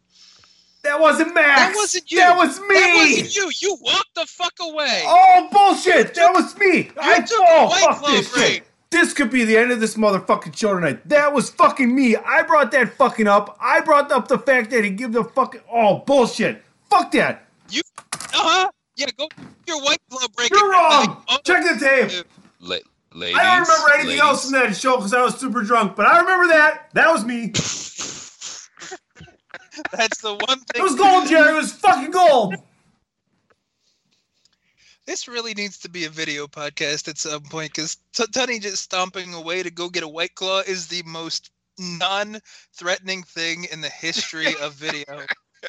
That 0.83 0.99
wasn't 0.99 1.35
Max. 1.35 1.61
That 1.61 1.75
wasn't 1.77 2.11
you. 2.11 2.19
That 2.19 2.37
was 2.37 2.59
me. 2.59 2.67
That 2.69 2.95
wasn't 2.97 3.37
you. 3.37 3.51
You 3.61 3.79
walked 3.83 4.15
the 4.15 4.27
fuck 4.27 4.55
away. 4.61 5.03
Oh 5.05 5.49
bullshit! 5.53 6.15
That 6.15 6.33
was 6.33 6.57
me. 6.59 6.91
I 7.01 7.21
took 7.21 7.39
oh 7.41 7.69
fuck 7.69 8.07
this 8.07 8.33
break. 8.33 8.53
shit. 8.55 8.72
This 8.93 9.15
could 9.15 9.31
be 9.31 9.45
the 9.45 9.57
end 9.57 9.73
of 9.73 9.81
this 9.81 9.95
motherfucking 9.95 10.55
show 10.55 10.75
tonight. 10.75 11.09
That 11.09 11.33
was 11.33 11.49
fucking 11.49 11.95
me. 11.95 12.15
I 12.15 12.43
brought 12.43 12.71
that 12.73 12.93
fucking 12.93 13.27
up. 13.27 13.57
I 13.59 13.81
brought 13.81 14.13
up 14.13 14.29
the 14.29 14.39
fact 14.39 14.71
that 14.71 14.85
he 14.85 14.91
give 14.91 15.13
the 15.13 15.25
fucking 15.25 15.63
oh 15.73 16.01
bullshit. 16.01 16.63
Fuck 16.91 17.11
that. 17.13 17.47
You 17.71 17.81
uh 18.13 18.17
huh. 18.35 18.71
Yeah, 18.97 19.07
go 19.17 19.29
your 19.67 19.81
white 19.83 19.97
glove 20.11 20.29
break. 20.37 20.51
You're 20.51 20.71
it. 20.71 20.77
wrong. 20.77 21.07
Like, 21.09 21.17
oh, 21.31 21.39
Check 21.43 21.65
the 21.65 21.79
tape. 21.83 22.27
La- 22.61 22.77
ladies, 23.15 23.39
I 23.41 23.57
don't 23.57 23.67
remember 23.67 23.89
anything 23.95 24.09
ladies. 24.09 24.21
else 24.21 24.43
from 24.45 24.53
that 24.61 24.77
show 24.77 24.97
because 24.97 25.15
I 25.15 25.23
was 25.23 25.37
super 25.37 25.63
drunk. 25.63 25.97
But 25.97 26.05
I 26.07 26.21
remember 26.21 26.49
that. 26.49 26.91
That 26.93 27.11
was 27.11 27.25
me. 27.25 27.47
That's 29.97 30.21
the 30.21 30.35
one 30.35 30.59
thing. 30.61 30.77
It 30.77 30.83
was 30.83 30.97
gold, 30.97 31.29
Jerry. 31.29 31.55
It 31.55 31.57
was 31.57 31.73
fucking 31.73 32.11
gold. 32.11 32.57
This 35.07 35.27
really 35.27 35.53
needs 35.55 35.79
to 35.79 35.91
be 35.91 36.05
a 36.05 36.11
video 36.11 36.47
podcast 36.47 37.09
at 37.09 37.19
some 37.19 37.43
point 37.43 37.73
because 37.75 37.97
T- 38.15 38.27
Tunny 38.33 38.61
just 38.61 38.83
stomping 38.85 39.35
away 39.35 39.62
to 39.62 39.71
go 39.71 39.88
get 39.88 40.05
a 40.05 40.09
white 40.09 40.35
claw 40.35 40.61
is 40.61 40.87
the 40.87 41.03
most 41.05 41.51
non-threatening 41.79 43.25
thing 43.25 43.67
in 43.73 43.81
the 43.81 43.88
history 43.88 44.55
of 44.61 44.75
video. 44.75 45.27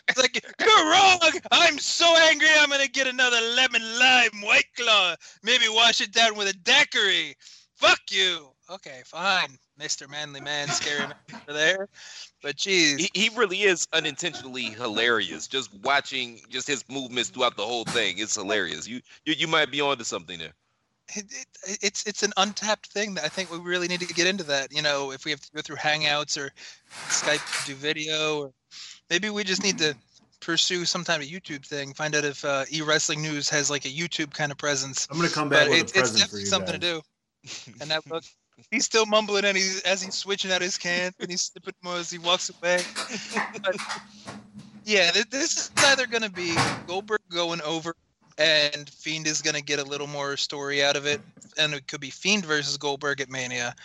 It's 0.07 0.19
like 0.19 0.43
you're 0.59 0.91
wrong. 0.91 1.19
I'm 1.51 1.79
so 1.79 2.15
angry. 2.17 2.47
I'm 2.59 2.69
gonna 2.69 2.87
get 2.87 3.07
another 3.07 3.41
lemon 3.55 3.81
lime 3.99 4.41
white 4.41 4.69
claw. 4.77 5.15
Maybe 5.43 5.65
wash 5.67 6.01
it 6.01 6.11
down 6.11 6.35
with 6.35 6.47
a 6.47 6.53
daiquiri. 6.53 7.35
Fuck 7.75 8.01
you. 8.11 8.52
Okay, 8.69 9.01
fine, 9.05 9.57
Mister 9.77 10.07
Manly 10.07 10.39
Man, 10.41 10.69
scary 10.69 11.05
man 11.07 11.15
over 11.33 11.53
there. 11.57 11.89
But 12.41 12.55
geez, 12.55 12.97
He, 12.97 13.09
he 13.13 13.29
really 13.35 13.61
is 13.63 13.87
unintentionally 13.93 14.65
hilarious. 14.71 15.47
Just 15.47 15.73
watching 15.81 16.41
just 16.49 16.67
his 16.67 16.83
movements 16.89 17.29
throughout 17.29 17.57
the 17.57 17.65
whole 17.65 17.85
thing, 17.85 18.17
it's 18.19 18.35
hilarious. 18.35 18.87
You 18.87 19.01
you, 19.25 19.33
you 19.37 19.47
might 19.47 19.71
be 19.71 19.81
onto 19.81 20.03
something 20.03 20.39
there. 20.39 20.53
it, 21.15 21.25
it, 21.67 21.77
it's 21.81 22.05
it's 22.07 22.23
an 22.23 22.31
untapped 22.37 22.87
thing 22.87 23.13
that 23.15 23.25
I 23.25 23.29
think 23.29 23.51
we 23.51 23.57
really 23.59 23.87
need 23.87 23.99
to 24.01 24.07
get 24.13 24.27
into 24.27 24.43
that. 24.45 24.71
You 24.73 24.81
know, 24.81 25.11
if 25.11 25.25
we 25.25 25.31
have 25.31 25.41
to 25.41 25.51
go 25.53 25.61
through 25.61 25.77
Hangouts 25.77 26.37
or 26.37 26.51
Skype 27.09 27.43
to 27.45 27.65
do 27.65 27.75
video, 27.75 28.43
or 28.43 28.53
maybe 29.09 29.29
we 29.29 29.43
just 29.43 29.63
need 29.63 29.77
to 29.79 29.95
pursue 30.41 30.85
some 30.85 31.03
type 31.03 31.21
of 31.21 31.27
YouTube 31.27 31.65
thing. 31.65 31.93
Find 31.93 32.15
out 32.15 32.25
if 32.25 32.43
uh, 32.45 32.65
E 32.71 32.81
Wrestling 32.81 33.21
News 33.21 33.49
has 33.49 33.69
like 33.69 33.85
a 33.85 33.89
YouTube 33.89 34.33
kind 34.33 34.51
of 34.51 34.57
presence. 34.57 35.07
I'm 35.11 35.17
gonna 35.17 35.29
come 35.29 35.49
back 35.49 35.67
But 35.67 35.71
with 35.71 35.81
it's, 35.81 35.91
a 35.91 35.99
it's 35.99 36.11
present 36.11 36.19
for 36.29 36.37
definitely 36.37 36.39
you 36.41 36.45
something 36.47 36.79
guys. 36.79 36.81
to 36.81 36.93
do. 36.93 37.01
And 37.81 37.91
that 37.91 38.03
look, 38.09 38.23
he's 38.71 38.85
still 38.85 39.05
mumbling 39.05 39.45
and 39.45 39.57
he's 39.57 39.81
as 39.83 40.01
he's 40.01 40.15
switching 40.15 40.51
out 40.51 40.61
his 40.61 40.77
cans 40.77 41.15
and 41.19 41.29
he's 41.29 41.51
sipping 41.53 41.73
more 41.83 41.97
as 41.97 42.09
he 42.09 42.17
walks 42.17 42.49
away. 42.49 42.81
But 43.61 43.75
yeah, 44.85 45.11
this 45.29 45.57
is 45.57 45.71
either 45.77 46.07
going 46.07 46.23
to 46.23 46.31
be 46.31 46.55
Goldberg 46.87 47.21
going 47.29 47.61
over 47.61 47.95
and 48.37 48.89
Fiend 48.89 49.27
is 49.27 49.41
going 49.41 49.55
to 49.55 49.61
get 49.61 49.79
a 49.79 49.83
little 49.83 50.07
more 50.07 50.37
story 50.37 50.83
out 50.83 50.95
of 50.95 51.05
it, 51.05 51.21
and 51.57 51.73
it 51.73 51.87
could 51.87 52.01
be 52.01 52.09
Fiend 52.09 52.45
versus 52.45 52.77
Goldberg 52.77 53.21
at 53.21 53.29
Mania, 53.29 53.75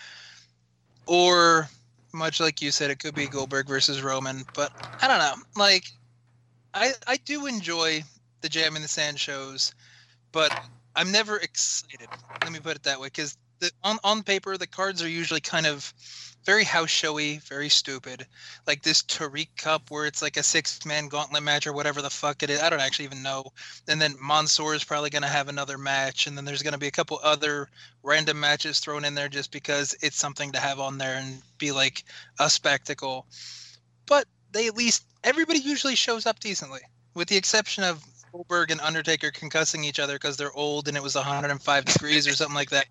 or 1.07 1.69
much 2.13 2.41
like 2.41 2.63
you 2.63 2.71
said, 2.71 2.91
it 2.91 2.99
could 2.99 3.15
be 3.15 3.27
Goldberg 3.27 3.69
versus 3.69 4.03
Roman. 4.03 4.45
But 4.55 4.73
I 5.03 5.09
don't 5.09 5.19
know. 5.19 5.35
Like 5.57 5.85
I 6.75 6.93
I 7.07 7.19
do 7.19 7.47
enjoy 7.47 8.03
the 8.41 8.49
Jam 8.49 8.77
in 8.77 8.83
the 8.83 8.89
Sand 8.89 9.19
shows, 9.19 9.75
but 10.33 10.51
I'm 10.97 11.13
never 11.13 11.37
excited. 11.37 12.09
Let 12.43 12.53
me 12.53 12.61
put 12.61 12.77
it 12.77 12.83
that 12.85 12.99
way, 13.01 13.09
because 13.09 13.37
on 13.83 13.99
on 14.05 14.23
paper 14.23 14.57
the 14.57 14.67
cards 14.67 15.03
are 15.03 15.09
usually 15.09 15.41
kind 15.41 15.67
of 15.67 15.93
very 16.49 16.65
house 16.65 16.89
showy, 16.89 17.39
very 17.39 17.69
stupid. 17.69 18.27
Like 18.67 18.83
this 18.83 19.03
Tuwaiq 19.03 19.49
Cup 19.59 19.91
where 19.91 20.07
it's 20.07 20.23
like 20.23 20.39
a 20.39 20.43
six 20.43 20.85
man 20.87 21.09
gauntlet 21.09 21.43
match 21.43 21.67
or 21.67 21.75
whatever 21.75 22.01
the 22.01 22.09
fuck 22.09 22.43
it 22.43 22.49
is. 22.49 22.63
I 22.63 22.71
don't 22.71 22.81
actually 22.81 23.05
even 23.05 23.23
know. 23.23 23.53
And 23.87 24.01
then 24.01 24.15
Mansoor 24.19 24.75
is 24.75 24.83
probably 24.83 25.11
going 25.11 25.23
to 25.23 25.29
have 25.29 25.49
another 25.49 25.77
match. 25.77 26.27
And 26.27 26.39
then 26.39 26.47
there's 26.47 26.63
going 26.63 26.73
to 26.73 26.79
be 26.79 26.87
a 26.87 26.93
couple 26.93 27.21
other 27.23 27.69
random 28.03 28.41
matches 28.41 28.81
thrown 28.81 29.05
in 29.05 29.15
there 29.15 29.29
just 29.29 29.53
because 29.53 29.95
it's 30.01 30.17
something 30.17 30.53
to 30.53 30.59
have 30.59 30.81
on 30.81 30.97
there 30.97 31.19
and 31.19 31.43
be 31.59 31.71
like 31.71 32.05
a 32.41 32.49
spectacle. 32.49 33.27
But 34.07 34.25
they 34.53 34.69
at 34.69 34.77
least, 34.77 35.05
everybody 35.23 35.59
usually 35.59 35.97
shows 35.97 36.25
up 36.25 36.41
decently, 36.41 36.81
with 37.15 37.29
the 37.29 37.37
exception 37.37 37.85
of 37.85 38.03
Goldberg 38.33 38.71
and 38.71 38.81
Undertaker 38.81 39.31
concussing 39.31 39.85
each 39.85 39.99
other 39.99 40.15
because 40.15 40.39
they're 40.39 40.53
old 40.53 40.89
and 40.89 40.97
it 40.97 41.03
was 41.03 41.15
105 41.15 41.85
degrees 41.85 42.27
or 42.27 42.33
something 42.33 42.55
like 42.55 42.71
that. 42.71 42.87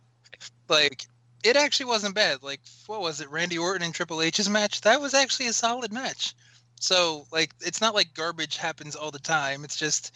Like, 0.67 1.05
it 1.43 1.55
actually 1.55 1.87
wasn't 1.87 2.15
bad. 2.15 2.43
Like, 2.43 2.61
what 2.87 3.01
was 3.01 3.21
it? 3.21 3.29
Randy 3.29 3.57
Orton 3.57 3.83
and 3.83 3.93
Triple 3.93 4.21
H's 4.21 4.49
match? 4.49 4.81
That 4.81 5.01
was 5.01 5.13
actually 5.13 5.47
a 5.47 5.53
solid 5.53 5.91
match. 5.91 6.35
So, 6.79 7.25
like, 7.31 7.51
it's 7.61 7.81
not 7.81 7.95
like 7.95 8.13
garbage 8.13 8.57
happens 8.57 8.95
all 8.95 9.11
the 9.11 9.19
time. 9.19 9.63
It's 9.63 9.77
just 9.77 10.15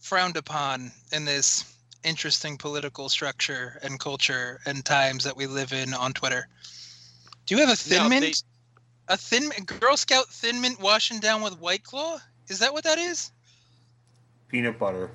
frowned 0.00 0.36
upon 0.36 0.90
in 1.12 1.24
this 1.24 1.64
interesting 2.04 2.58
political 2.58 3.08
structure 3.08 3.78
and 3.82 4.00
culture 4.00 4.60
and 4.66 4.84
times 4.84 5.24
that 5.24 5.36
we 5.36 5.46
live 5.46 5.72
in 5.72 5.94
on 5.94 6.12
Twitter. 6.12 6.48
Do 7.46 7.54
you 7.54 7.60
have 7.60 7.70
a 7.70 7.76
thin 7.76 8.08
mint? 8.08 8.22
They... 8.22 8.32
A 9.08 9.16
thin 9.16 9.50
Girl 9.66 9.96
Scout 9.96 10.28
thin 10.28 10.60
mint 10.60 10.80
washing 10.80 11.20
down 11.20 11.42
with 11.42 11.58
White 11.58 11.82
Claw? 11.82 12.18
Is 12.48 12.60
that 12.60 12.72
what 12.72 12.84
that 12.84 12.98
is? 12.98 13.30
Peanut 14.48 14.78
butter, 14.78 15.10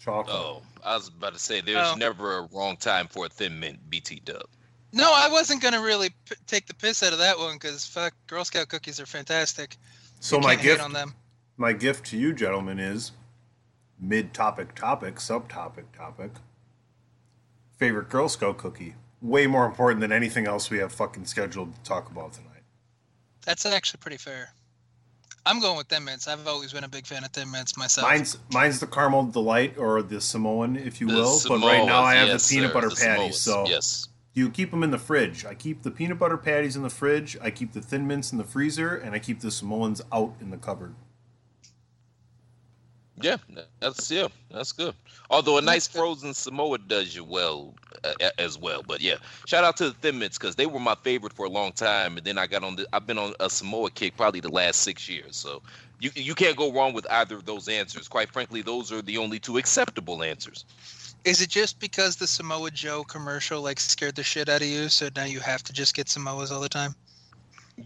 chocolate. 0.00 0.34
Oh, 0.34 0.62
I 0.86 0.94
was 0.94 1.08
about 1.08 1.32
to 1.32 1.38
say 1.38 1.60
there's 1.60 1.92
oh. 1.92 1.96
never 1.96 2.38
a 2.38 2.48
wrong 2.52 2.76
time 2.76 3.08
for 3.08 3.26
a 3.26 3.28
thin 3.28 3.58
mint 3.58 3.78
BT 3.90 4.22
dub. 4.24 4.46
No, 4.92 5.12
I 5.12 5.28
wasn't 5.28 5.60
gonna 5.60 5.82
really 5.82 6.10
p- 6.10 6.36
take 6.46 6.66
the 6.66 6.74
piss 6.74 7.02
out 7.02 7.12
of 7.12 7.18
that 7.18 7.38
one 7.38 7.54
because 7.54 7.84
fuck, 7.84 8.14
Girl 8.28 8.44
Scout 8.44 8.68
cookies 8.68 9.00
are 9.00 9.06
fantastic. 9.06 9.76
So 10.20 10.36
you 10.36 10.42
my 10.42 10.54
gift 10.54 10.80
on 10.80 10.92
them. 10.92 11.12
My 11.56 11.72
gift 11.72 12.06
to 12.06 12.16
you, 12.16 12.32
gentlemen, 12.32 12.78
is 12.78 13.12
mid-topic 13.98 14.74
topic, 14.74 15.16
subtopic 15.16 15.84
topic. 15.96 16.30
Favorite 17.78 18.08
Girl 18.08 18.28
Scout 18.28 18.56
cookie. 18.56 18.94
Way 19.20 19.48
more 19.48 19.66
important 19.66 20.00
than 20.00 20.12
anything 20.12 20.46
else 20.46 20.70
we 20.70 20.78
have 20.78 20.92
fucking 20.92 21.24
scheduled 21.24 21.74
to 21.74 21.82
talk 21.82 22.10
about 22.10 22.34
tonight. 22.34 22.62
That's 23.44 23.66
actually 23.66 23.98
pretty 23.98 24.18
fair. 24.18 24.50
I'm 25.46 25.60
going 25.60 25.76
with 25.76 25.86
Thin 25.86 26.04
Mints. 26.04 26.26
I've 26.26 26.46
always 26.48 26.72
been 26.72 26.82
a 26.82 26.88
big 26.88 27.06
fan 27.06 27.22
of 27.22 27.30
Thin 27.30 27.50
Mints 27.50 27.76
myself. 27.76 28.08
Mine's 28.08 28.36
mine's 28.52 28.80
the 28.80 28.86
caramel 28.86 29.26
delight 29.26 29.78
or 29.78 30.02
the 30.02 30.20
Samoan, 30.20 30.76
if 30.76 31.00
you 31.00 31.06
will. 31.06 31.40
but 31.46 31.60
right 31.60 31.86
now 31.86 32.02
I 32.02 32.16
have 32.16 32.28
yes, 32.28 32.48
the 32.48 32.56
peanut 32.56 32.70
sir. 32.70 32.74
butter 32.74 32.88
the 32.88 32.96
patties. 32.96 33.38
So 33.38 33.64
yes, 33.66 34.08
you 34.34 34.50
keep 34.50 34.72
them 34.72 34.82
in 34.82 34.90
the 34.90 34.98
fridge. 34.98 35.46
I 35.46 35.54
keep 35.54 35.82
the 35.82 35.90
peanut 35.92 36.18
butter 36.18 36.36
patties 36.36 36.74
in 36.74 36.82
the 36.82 36.90
fridge. 36.90 37.38
I 37.40 37.50
keep 37.50 37.72
the 37.72 37.80
Thin 37.80 38.06
Mints 38.08 38.32
in 38.32 38.38
the 38.38 38.44
freezer, 38.44 38.96
and 38.96 39.14
I 39.14 39.20
keep 39.20 39.40
the 39.40 39.52
Samoans 39.52 40.02
out 40.12 40.34
in 40.40 40.50
the 40.50 40.58
cupboard. 40.58 40.96
Yeah, 43.20 43.36
that's 43.80 44.10
yeah, 44.10 44.28
that's 44.50 44.72
good. 44.72 44.94
Although 45.30 45.56
a 45.56 45.62
nice 45.62 45.88
frozen 45.88 46.34
Samoa 46.34 46.78
does 46.78 47.14
you 47.14 47.24
well 47.24 47.74
uh, 48.04 48.30
as 48.38 48.58
well. 48.58 48.82
But 48.86 49.00
yeah, 49.00 49.16
shout 49.46 49.64
out 49.64 49.76
to 49.78 49.88
the 49.88 49.94
Thin 49.94 50.18
Mints 50.18 50.36
because 50.36 50.56
they 50.56 50.66
were 50.66 50.80
my 50.80 50.96
favorite 51.02 51.32
for 51.32 51.46
a 51.46 51.48
long 51.48 51.72
time, 51.72 52.18
and 52.18 52.26
then 52.26 52.36
I 52.36 52.46
got 52.46 52.62
on. 52.62 52.76
The, 52.76 52.86
I've 52.92 53.06
been 53.06 53.18
on 53.18 53.32
a 53.40 53.48
Samoa 53.48 53.90
kick 53.90 54.16
probably 54.16 54.40
the 54.40 54.50
last 54.50 54.82
six 54.82 55.08
years. 55.08 55.36
So 55.36 55.62
you 55.98 56.10
you 56.14 56.34
can't 56.34 56.56
go 56.56 56.72
wrong 56.72 56.92
with 56.92 57.06
either 57.10 57.36
of 57.36 57.46
those 57.46 57.68
answers. 57.68 58.06
Quite 58.06 58.30
frankly, 58.32 58.60
those 58.60 58.92
are 58.92 59.00
the 59.00 59.16
only 59.16 59.38
two 59.38 59.56
acceptable 59.56 60.22
answers. 60.22 60.64
Is 61.24 61.40
it 61.40 61.48
just 61.48 61.80
because 61.80 62.16
the 62.16 62.26
Samoa 62.26 62.70
Joe 62.70 63.02
commercial 63.02 63.62
like 63.62 63.80
scared 63.80 64.14
the 64.14 64.22
shit 64.22 64.48
out 64.48 64.60
of 64.60 64.68
you, 64.68 64.88
so 64.90 65.08
now 65.16 65.24
you 65.24 65.40
have 65.40 65.62
to 65.64 65.72
just 65.72 65.94
get 65.94 66.06
Samoas 66.06 66.50
all 66.50 66.60
the 66.60 66.68
time? 66.68 66.94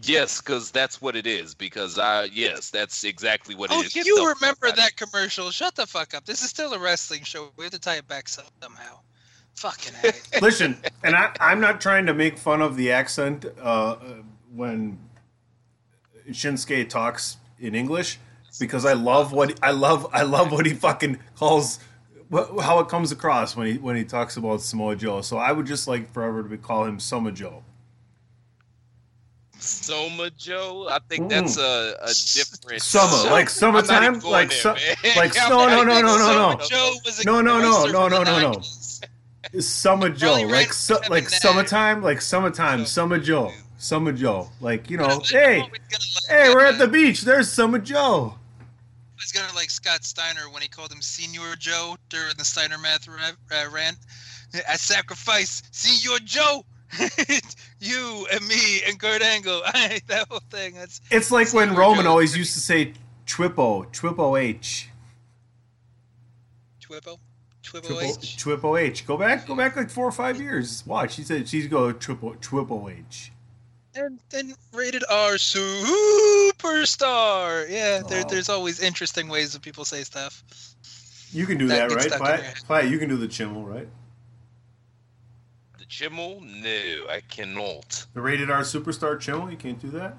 Yes, 0.03 0.39
because 0.39 0.71
that's 0.71 1.01
what 1.01 1.15
it 1.15 1.27
is. 1.27 1.53
Because 1.53 1.99
I, 1.99 2.25
yes, 2.25 2.69
that's 2.69 3.03
exactly 3.03 3.55
what 3.55 3.71
oh, 3.71 3.81
it 3.81 3.87
is. 3.87 3.97
Oh, 3.97 4.01
you 4.05 4.29
remember 4.29 4.71
that 4.71 4.95
commercial? 4.95 5.51
Shut 5.51 5.75
the 5.75 5.85
fuck 5.85 6.13
up. 6.13 6.25
This 6.25 6.43
is 6.43 6.49
still 6.49 6.73
a 6.73 6.79
wrestling 6.79 7.23
show. 7.23 7.51
We 7.57 7.65
have 7.65 7.73
to 7.73 7.79
tie 7.79 7.97
it 7.97 8.07
back 8.07 8.29
somehow. 8.29 8.99
Fucking 9.55 10.13
Listen, 10.41 10.77
and 11.03 11.15
I, 11.15 11.31
I'm 11.39 11.59
not 11.59 11.81
trying 11.81 12.05
to 12.05 12.13
make 12.13 12.37
fun 12.37 12.61
of 12.61 12.77
the 12.77 12.91
accent 12.91 13.45
uh, 13.61 13.97
when 14.53 14.97
Shinsuke 16.29 16.87
talks 16.87 17.37
in 17.59 17.75
English 17.75 18.17
because 18.59 18.85
I 18.85 18.93
love 18.93 19.33
what 19.33 19.59
I 19.61 19.71
love. 19.71 20.07
I 20.13 20.23
love 20.23 20.51
what 20.53 20.65
he 20.65 20.73
fucking 20.73 21.19
calls 21.35 21.79
how 22.31 22.79
it 22.79 22.87
comes 22.87 23.11
across 23.11 23.55
when 23.55 23.67
he 23.67 23.77
when 23.77 23.95
he 23.95 24.05
talks 24.05 24.37
about 24.37 24.61
Samoa 24.61 24.95
Joe. 24.95 25.21
So 25.21 25.37
I 25.37 25.51
would 25.51 25.65
just 25.65 25.87
like 25.87 26.11
forever 26.13 26.47
to 26.47 26.57
call 26.57 26.85
him 26.85 26.99
Soma 26.99 27.31
Joe. 27.31 27.63
Soma 29.61 30.29
Joe. 30.31 30.87
I 30.89 30.99
think 31.07 31.23
hmm. 31.23 31.29
that's 31.29 31.57
a, 31.57 31.95
a 32.01 32.07
different 32.07 32.81
summer, 32.81 33.23
show. 33.23 33.31
like 33.31 33.49
summertime, 33.49 34.19
like 34.19 34.49
there, 34.49 34.75
like 35.15 35.35
no, 35.35 35.67
no, 35.67 35.83
no, 35.83 36.01
no, 36.01 36.17
no, 36.17 36.57
no, 37.23 37.41
no, 37.41 37.41
no, 37.41 37.59
no, 37.59 37.85
no, 37.85 38.07
no, 38.07 38.23
no, 38.23 38.51
no. 38.51 38.61
Summer 39.59 40.09
Joe, 40.09 40.43
like 40.47 40.73
su- 40.73 40.99
like 41.09 41.29
summertime, 41.29 42.01
like 42.01 42.21
summertime, 42.21 42.79
Joe. 42.79 42.85
Summer 42.85 43.19
Joe, 43.19 43.51
Summer 43.77 44.11
Joe, 44.11 44.49
like 44.61 44.89
you 44.89 44.97
know, 44.97 45.21
hey, 45.29 45.63
hey, 46.29 46.53
we're 46.53 46.65
at 46.65 46.77
the 46.77 46.87
beach. 46.87 47.21
There's 47.21 47.51
Summer 47.51 47.79
Joe. 47.79 48.35
It's 49.21 49.31
gonna 49.31 49.53
like 49.55 49.69
Scott 49.69 50.03
Steiner 50.03 50.49
when 50.51 50.61
he 50.61 50.67
called 50.67 50.91
him 50.91 51.01
Senior 51.01 51.55
Joe 51.57 51.95
during 52.09 52.33
the 52.37 52.45
Steiner 52.45 52.77
math 52.77 53.07
uh, 53.07 53.69
rant. 53.71 53.97
I 54.67 54.75
sacrifice 54.75 55.61
Senior 55.71 56.19
Joe. 56.19 56.65
you 57.81 58.27
and 58.31 58.47
me 58.47 58.81
and 58.87 58.99
Kurt 58.99 59.21
Angle. 59.21 59.61
I 59.73 59.87
hate 59.87 60.07
that 60.07 60.27
whole 60.29 60.41
thing. 60.49 60.75
That's 60.75 61.01
it's 61.09 61.31
like 61.31 61.51
when 61.53 61.75
Roman 61.75 62.07
always 62.07 62.37
used 62.37 62.53
to 62.53 62.59
say 62.59 62.93
Twippo, 63.25 63.91
Twippo 63.91 64.39
H. 64.39 64.89
Twippo? 66.81 67.17
Twippo 67.63 68.01
H. 68.01 68.37
Twippo 68.37 68.79
H. 68.79 69.05
Go 69.05 69.17
back, 69.17 69.47
go 69.47 69.55
back 69.55 69.75
like 69.75 69.89
four 69.89 70.05
or 70.07 70.11
five 70.11 70.39
years. 70.39 70.85
Watch. 70.85 71.13
She 71.13 71.23
said 71.23 71.47
she's 71.47 71.67
go 71.67 71.93
Twippo 71.93 72.37
Twippo 72.37 72.91
H. 72.91 73.31
And 73.93 74.19
then 74.29 74.53
rated 74.73 75.03
R 75.09 75.33
superstar. 75.33 76.49
Yeah, 77.69 78.01
there, 78.07 78.23
oh. 78.25 78.29
there's 78.29 78.47
always 78.47 78.81
interesting 78.81 79.27
ways 79.27 79.51
that 79.53 79.61
people 79.61 79.83
say 79.83 80.03
stuff. 80.03 80.43
You 81.33 81.45
can 81.45 81.57
do 81.57 81.67
that, 81.67 81.89
that 81.89 81.95
right? 81.95 82.11
Platt, 82.11 82.55
Platt, 82.67 82.89
you 82.89 82.99
can 82.99 83.09
do 83.09 83.17
the 83.17 83.27
chimmel, 83.27 83.65
right? 83.65 83.87
Chimmel? 85.91 86.41
No, 86.41 87.05
I 87.09 87.21
cannot. 87.29 88.05
The 88.13 88.21
rated 88.21 88.49
R 88.49 88.61
superstar 88.61 89.19
Chimmel? 89.19 89.51
You 89.51 89.57
can't 89.57 89.77
do 89.77 89.89
that? 89.89 90.17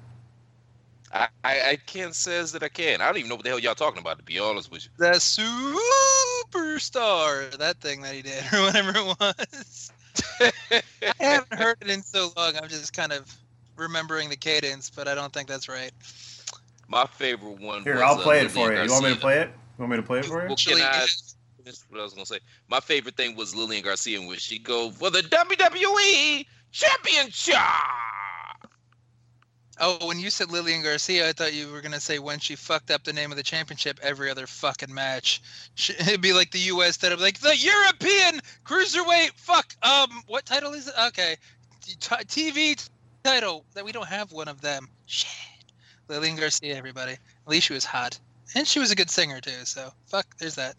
I, 1.11 1.27
I, 1.43 1.61
I 1.71 1.77
can't 1.87 2.13
says 2.13 2.51
that 2.51 2.61
I 2.61 2.69
can. 2.69 3.01
I 3.01 3.07
don't 3.07 3.17
even 3.17 3.29
know 3.29 3.35
what 3.35 3.43
the 3.43 3.49
hell 3.49 3.59
y'all 3.59 3.73
talking 3.73 3.99
about, 3.99 4.19
to 4.19 4.23
be 4.23 4.37
honest 4.37 4.71
with 4.71 4.85
you. 4.85 4.91
The 4.97 5.13
superstar, 6.53 7.57
that 7.57 7.77
thing 7.81 8.01
that 8.03 8.13
he 8.13 8.21
did, 8.21 8.43
or 8.53 8.61
whatever 8.61 8.91
it 8.95 9.15
was. 9.19 9.91
I 10.39 10.83
haven't 11.17 11.59
heard 11.59 11.77
it 11.81 11.89
in 11.89 12.03
so 12.03 12.31
long. 12.37 12.55
I'm 12.55 12.69
just 12.69 12.93
kind 12.93 13.11
of 13.11 13.35
remembering 13.75 14.29
the 14.29 14.37
cadence, 14.37 14.91
but 14.91 15.07
I 15.07 15.15
don't 15.15 15.33
think 15.33 15.47
that's 15.47 15.67
right. 15.67 15.91
My 16.87 17.07
favorite 17.07 17.59
one. 17.59 17.81
Here, 17.81 17.95
was, 17.95 18.03
I'll 18.03 18.19
play 18.19 18.41
uh, 18.41 18.43
it 18.43 18.51
for 18.51 18.71
you. 18.71 18.79
You 18.79 18.91
want 18.91 19.05
me 19.05 19.15
to 19.15 19.19
play 19.19 19.39
it? 19.39 19.47
You 19.47 19.55
want 19.79 19.91
me 19.91 19.97
to 19.97 20.03
play 20.03 20.19
it 20.19 20.25
for 20.25 20.43
you? 20.43 20.49
Well, 20.49 20.55
can 20.55 20.81
I, 20.81 21.07
that's 21.63 21.85
what 21.89 21.99
I 21.99 22.03
was 22.03 22.13
gonna 22.13 22.25
say. 22.25 22.39
My 22.69 22.79
favorite 22.79 23.15
thing 23.15 23.35
was 23.35 23.55
Lillian 23.55 23.83
Garcia, 23.83 24.21
which 24.21 24.41
she 24.41 24.59
go 24.59 24.91
for 24.91 25.09
the 25.09 25.21
WWE 25.21 26.45
Championship. 26.71 27.55
Oh, 29.79 30.05
when 30.05 30.19
you 30.19 30.29
said 30.29 30.51
Lillian 30.51 30.83
Garcia, 30.83 31.27
I 31.27 31.33
thought 31.33 31.53
you 31.53 31.71
were 31.71 31.81
gonna 31.81 31.99
say 31.99 32.19
when 32.19 32.39
she 32.39 32.55
fucked 32.55 32.91
up 32.91 33.03
the 33.03 33.13
name 33.13 33.31
of 33.31 33.37
the 33.37 33.43
championship 33.43 33.99
every 34.03 34.29
other 34.29 34.45
fucking 34.45 34.93
match. 34.93 35.41
It'd 35.99 36.21
be 36.21 36.33
like 36.33 36.51
the 36.51 36.59
U.S. 36.59 36.97
that 36.97 37.19
like 37.19 37.39
the 37.39 37.57
European 37.57 38.39
Cruiserweight. 38.65 39.31
Fuck. 39.35 39.75
Um, 39.81 40.23
what 40.27 40.45
title 40.45 40.73
is 40.73 40.87
it? 40.87 40.93
Okay, 41.07 41.37
TV 41.81 42.89
title 43.23 43.65
that 43.73 43.83
we 43.83 43.91
don't 43.91 44.07
have 44.07 44.31
one 44.31 44.47
of 44.47 44.61
them. 44.61 44.87
Shit. 45.07 45.29
Lillian 46.07 46.35
Garcia, 46.35 46.75
everybody. 46.75 47.13
At 47.13 47.47
least 47.47 47.67
she 47.67 47.73
was 47.73 47.85
hot, 47.85 48.19
and 48.55 48.67
she 48.67 48.79
was 48.79 48.91
a 48.91 48.95
good 48.95 49.09
singer 49.09 49.41
too. 49.41 49.65
So 49.65 49.91
fuck. 50.05 50.27
There's 50.37 50.55
that. 50.55 50.75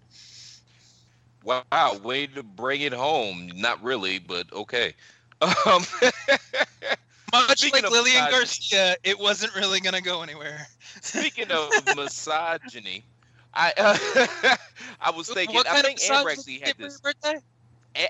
Wow, 1.45 1.99
way 2.03 2.27
to 2.29 2.43
bring 2.43 2.81
it 2.81 2.93
home. 2.93 3.51
Not 3.55 3.83
really, 3.83 4.19
but 4.19 4.53
okay. 4.53 4.95
Um, 5.43 5.83
Much 7.33 7.71
like 7.73 7.91
Lillian 7.91 8.31
Garcia, 8.31 8.97
it 9.03 9.19
wasn't 9.19 9.55
really 9.57 9.81
going 9.81 9.95
to 9.95 10.01
go 10.01 10.23
anywhere. 10.23 10.67
speaking 11.03 11.51
of 11.51 11.71
misogyny, 11.97 13.05
I 13.53 13.73
uh, 13.77 14.57
I 15.01 15.11
was 15.11 15.29
thinking. 15.29 15.61
I 15.69 15.83
think 15.83 15.99
Amber 16.09 16.31
actually 16.31 16.61
had 16.61 16.77
this. 16.79 17.01
Birthday? 17.01 17.41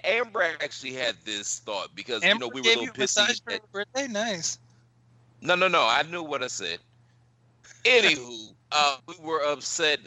Amber 0.04 0.42
actually 0.62 0.92
had 0.92 1.16
this 1.24 1.60
thought 1.60 1.88
because 1.94 2.22
Amber 2.22 2.44
you 2.44 2.50
know 2.50 2.54
we 2.54 2.60
were 2.60 2.68
a 2.68 2.80
little 2.80 2.94
pissy. 2.94 3.40
At, 3.48 3.72
birthday, 3.72 4.06
nice. 4.06 4.58
No, 5.40 5.54
no, 5.54 5.68
no. 5.68 5.82
I 5.82 6.02
knew 6.02 6.22
what 6.22 6.42
I 6.42 6.48
said. 6.48 6.78
Anywho, 7.84 8.52
uh, 8.72 8.96
we 9.06 9.14
were 9.22 9.42
upset. 9.42 10.00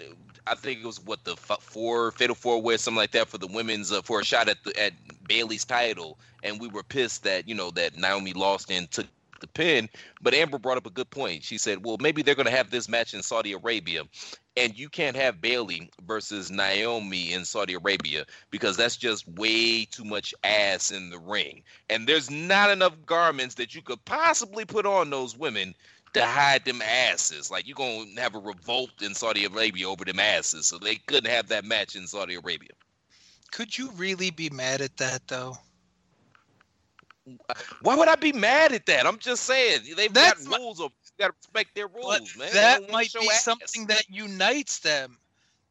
I 0.49 0.55
think 0.55 0.79
it 0.79 0.85
was 0.85 0.99
what 1.03 1.23
the 1.23 1.35
four 1.35 2.11
fatal 2.11 2.35
four 2.35 2.61
way, 2.61 2.77
something 2.77 2.97
like 2.97 3.11
that, 3.11 3.27
for 3.27 3.37
the 3.37 3.47
women's 3.47 3.91
uh, 3.91 4.01
for 4.01 4.21
a 4.21 4.23
shot 4.23 4.47
at 4.49 4.63
the 4.63 4.77
at 4.81 4.93
Bayley's 5.27 5.65
title, 5.65 6.17
and 6.43 6.59
we 6.59 6.67
were 6.67 6.83
pissed 6.83 7.23
that 7.23 7.47
you 7.47 7.55
know 7.55 7.71
that 7.71 7.97
Naomi 7.97 8.33
lost 8.33 8.71
and 8.71 8.89
took 8.89 9.07
the 9.39 9.47
pin. 9.47 9.89
But 10.21 10.33
Amber 10.33 10.57
brought 10.57 10.77
up 10.77 10.85
a 10.87 10.91
good 10.91 11.09
point. 11.09 11.43
She 11.43 11.57
said, 11.57 11.85
"Well, 11.85 11.97
maybe 11.99 12.21
they're 12.21 12.35
going 12.35 12.45
to 12.47 12.51
have 12.51 12.71
this 12.71 12.89
match 12.89 13.13
in 13.13 13.21
Saudi 13.21 13.53
Arabia, 13.53 14.03
and 14.55 14.77
you 14.77 14.89
can't 14.89 15.15
have 15.15 15.41
Bailey 15.41 15.89
versus 16.05 16.49
Naomi 16.49 17.33
in 17.33 17.45
Saudi 17.45 17.73
Arabia 17.73 18.25
because 18.49 18.77
that's 18.77 18.97
just 18.97 19.27
way 19.27 19.85
too 19.85 20.05
much 20.05 20.33
ass 20.43 20.91
in 20.91 21.09
the 21.09 21.19
ring, 21.19 21.63
and 21.89 22.07
there's 22.07 22.31
not 22.31 22.69
enough 22.69 22.93
garments 23.05 23.55
that 23.55 23.75
you 23.75 23.81
could 23.81 24.03
possibly 24.05 24.65
put 24.65 24.85
on 24.85 25.09
those 25.09 25.37
women." 25.37 25.75
To 26.13 26.25
hide 26.25 26.65
them 26.65 26.81
asses, 26.81 27.51
like 27.51 27.67
you're 27.67 27.75
gonna 27.75 28.19
have 28.19 28.33
a 28.33 28.39
revolt 28.39 29.01
in 29.01 29.13
Saudi 29.13 29.45
Arabia 29.45 29.87
over 29.89 30.03
them 30.05 30.19
asses, 30.19 30.67
so 30.67 30.77
they 30.79 30.95
couldn't 30.95 31.29
have 31.29 31.47
that 31.49 31.65
match 31.65 31.95
in 31.95 32.07
Saudi 32.07 32.35
Arabia. 32.35 32.71
Could 33.51 33.77
you 33.77 33.91
really 33.91 34.31
be 34.31 34.49
mad 34.49 34.81
at 34.81 34.97
that 34.97 35.27
though? 35.27 35.57
Why 37.81 37.95
would 37.95 38.07
I 38.07 38.15
be 38.15 38.31
mad 38.31 38.71
at 38.71 38.85
that? 38.85 39.05
I'm 39.05 39.19
just 39.19 39.43
saying 39.43 39.81
they've 39.97 40.13
That's 40.13 40.43
got 40.43 40.51
my- 40.51 40.57
rules. 40.57 40.79
Of, 40.79 40.91
you 41.03 41.25
got 41.25 41.27
to 41.27 41.33
respect 41.37 41.75
their 41.75 41.87
rules, 41.87 42.37
man. 42.37 42.49
That 42.53 42.89
might 42.89 43.13
be 43.13 43.27
ass. 43.29 43.43
something 43.43 43.87
that 43.87 44.09
unites 44.09 44.79
them. 44.79 45.17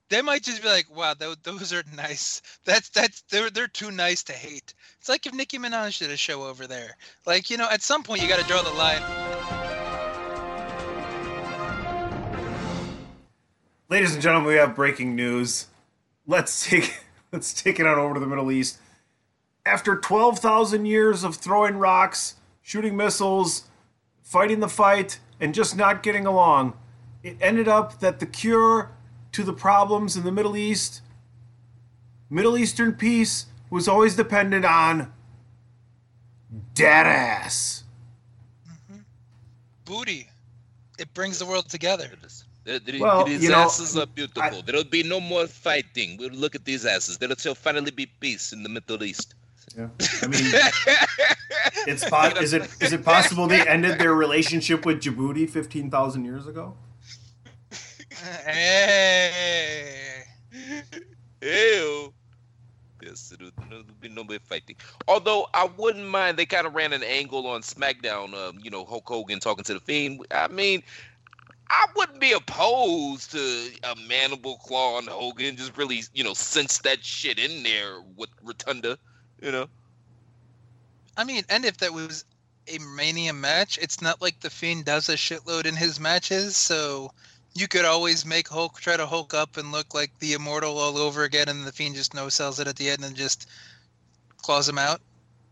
They 0.08 0.22
might 0.22 0.42
just 0.44 0.62
be 0.62 0.68
like, 0.68 0.94
"Wow, 0.94 1.14
those, 1.14 1.36
those 1.42 1.72
are 1.72 1.82
nice. 1.96 2.40
That's 2.64 2.90
that's 2.90 3.22
they're 3.22 3.50
they're 3.50 3.66
too 3.68 3.90
nice 3.90 4.22
to 4.24 4.32
hate." 4.34 4.74
It's 5.00 5.08
like 5.08 5.26
if 5.26 5.32
Nicki 5.34 5.58
Minaj 5.58 5.98
did 5.98 6.10
a 6.10 6.16
show 6.16 6.44
over 6.44 6.66
there. 6.66 6.96
Like 7.26 7.50
you 7.50 7.56
know, 7.56 7.68
at 7.70 7.82
some 7.82 8.02
point 8.04 8.22
you 8.22 8.28
got 8.28 8.38
to 8.38 8.46
draw 8.46 8.62
the 8.62 8.70
line. 8.74 9.02
Ladies 13.88 14.14
and 14.14 14.22
gentlemen, 14.22 14.48
we 14.48 14.56
have 14.56 14.74
breaking 14.74 15.14
news. 15.14 15.66
Let's 16.26 16.66
take 16.68 17.04
let's 17.32 17.52
take 17.52 17.78
it 17.78 17.86
on 17.86 17.98
over 17.98 18.14
to 18.14 18.20
the 18.20 18.26
Middle 18.26 18.50
East. 18.50 18.78
After 19.64 19.96
12,000 19.96 20.86
years 20.86 21.22
of 21.22 21.36
throwing 21.36 21.76
rocks, 21.76 22.34
shooting 22.62 22.96
missiles, 22.96 23.64
fighting 24.22 24.58
the 24.58 24.68
fight, 24.68 25.20
and 25.40 25.54
just 25.54 25.76
not 25.76 26.02
getting 26.02 26.26
along, 26.26 26.74
it 27.22 27.36
ended 27.40 27.68
up 27.68 28.00
that 28.00 28.18
the 28.18 28.26
cure 28.26 28.90
to 29.32 29.44
the 29.44 29.52
problems 29.52 30.16
in 30.16 30.24
the 30.24 30.32
Middle 30.32 30.56
East, 30.56 31.02
Middle 32.28 32.58
Eastern 32.58 32.92
peace, 32.92 33.46
was 33.70 33.86
always 33.86 34.16
dependent 34.16 34.64
on 34.64 35.12
dead 36.74 37.06
ass. 37.06 37.84
Mm-hmm. 38.68 39.00
Booty. 39.84 40.28
It 40.98 41.12
brings 41.14 41.38
the 41.38 41.46
world 41.46 41.68
together. 41.68 42.10
The- 42.20 42.45
the- 42.66 42.98
Well, 43.00 43.24
these 43.24 43.42
you 43.42 43.50
know, 43.50 43.58
asses 43.58 43.96
are 43.96 44.06
beautiful. 44.06 44.42
I- 44.42 44.62
There'll 44.66 44.84
be 44.84 45.02
no 45.02 45.20
more 45.20 45.46
fighting. 45.46 46.16
We'll 46.18 46.30
look 46.30 46.54
at 46.54 46.64
these 46.64 46.84
asses. 46.84 47.18
There 47.18 47.30
shall 47.38 47.54
finally 47.54 47.90
be 47.92 48.06
peace 48.06 48.52
in 48.52 48.62
the 48.62 48.68
Middle 48.68 49.02
East. 49.04 49.34
Yeah. 49.76 49.88
I 50.22 50.26
mean, 50.26 50.40
it's 51.86 52.08
po- 52.08 52.32
is 52.40 52.52
it 52.52 52.62
is 52.80 52.92
it 52.92 53.04
possible 53.04 53.46
they 53.46 53.66
ended 53.66 53.98
their 53.98 54.14
relationship 54.14 54.86
with 54.86 55.00
Djibouti 55.02 55.48
15,000 55.48 56.24
years 56.24 56.46
ago? 56.46 56.74
Hey. 58.46 60.22
Ew. 61.42 62.12
Yes, 63.02 63.32
there'll 63.38 63.84
be 64.00 64.08
no 64.08 64.24
more 64.24 64.38
fighting. 64.42 64.76
Although 65.06 65.46
I 65.54 65.68
wouldn't 65.76 66.06
mind, 66.08 66.36
they 66.38 66.46
kind 66.46 66.66
of 66.66 66.74
ran 66.74 66.92
an 66.92 67.02
angle 67.04 67.46
on 67.46 67.60
SmackDown. 67.60 68.34
Um, 68.34 68.58
you 68.62 68.70
know, 68.70 68.84
Hulk 68.84 69.06
Hogan 69.06 69.38
talking 69.38 69.62
to 69.64 69.74
the 69.74 69.80
Fiend. 69.80 70.26
I 70.30 70.48
mean, 70.48 70.82
I 71.68 71.86
wouldn't 71.96 72.20
be 72.20 72.32
opposed 72.32 73.32
to 73.32 73.70
a 73.82 73.96
mandible 74.08 74.56
claw 74.58 74.96
on 74.96 75.06
Hogan. 75.06 75.56
Just 75.56 75.76
really, 75.76 76.02
you 76.14 76.22
know, 76.22 76.34
sense 76.34 76.78
that 76.78 77.04
shit 77.04 77.38
in 77.38 77.62
there 77.62 78.00
with 78.16 78.30
Rotunda. 78.42 78.98
You 79.40 79.52
know. 79.52 79.68
I 81.16 81.24
mean, 81.24 81.44
and 81.48 81.64
if 81.64 81.78
that 81.78 81.92
was 81.92 82.24
a 82.68 82.78
Mania 82.78 83.32
match, 83.32 83.78
it's 83.80 84.00
not 84.00 84.20
like 84.20 84.40
the 84.40 84.50
Fiend 84.50 84.84
does 84.84 85.08
a 85.08 85.14
shitload 85.14 85.66
in 85.66 85.74
his 85.76 85.98
matches, 85.98 86.56
so 86.56 87.10
you 87.54 87.68
could 87.68 87.84
always 87.84 88.26
make 88.26 88.48
Hulk 88.48 88.80
try 88.80 88.96
to 88.96 89.06
Hulk 89.06 89.32
up 89.34 89.56
and 89.56 89.72
look 89.72 89.94
like 89.94 90.18
the 90.18 90.34
Immortal 90.34 90.78
all 90.78 90.98
over 90.98 91.24
again, 91.24 91.48
and 91.48 91.66
the 91.66 91.72
Fiend 91.72 91.94
just 91.94 92.14
no 92.14 92.28
sells 92.28 92.60
it 92.60 92.68
at 92.68 92.76
the 92.76 92.90
end 92.90 93.04
and 93.04 93.16
just 93.16 93.48
claws 94.38 94.68
him 94.68 94.78
out. 94.78 95.00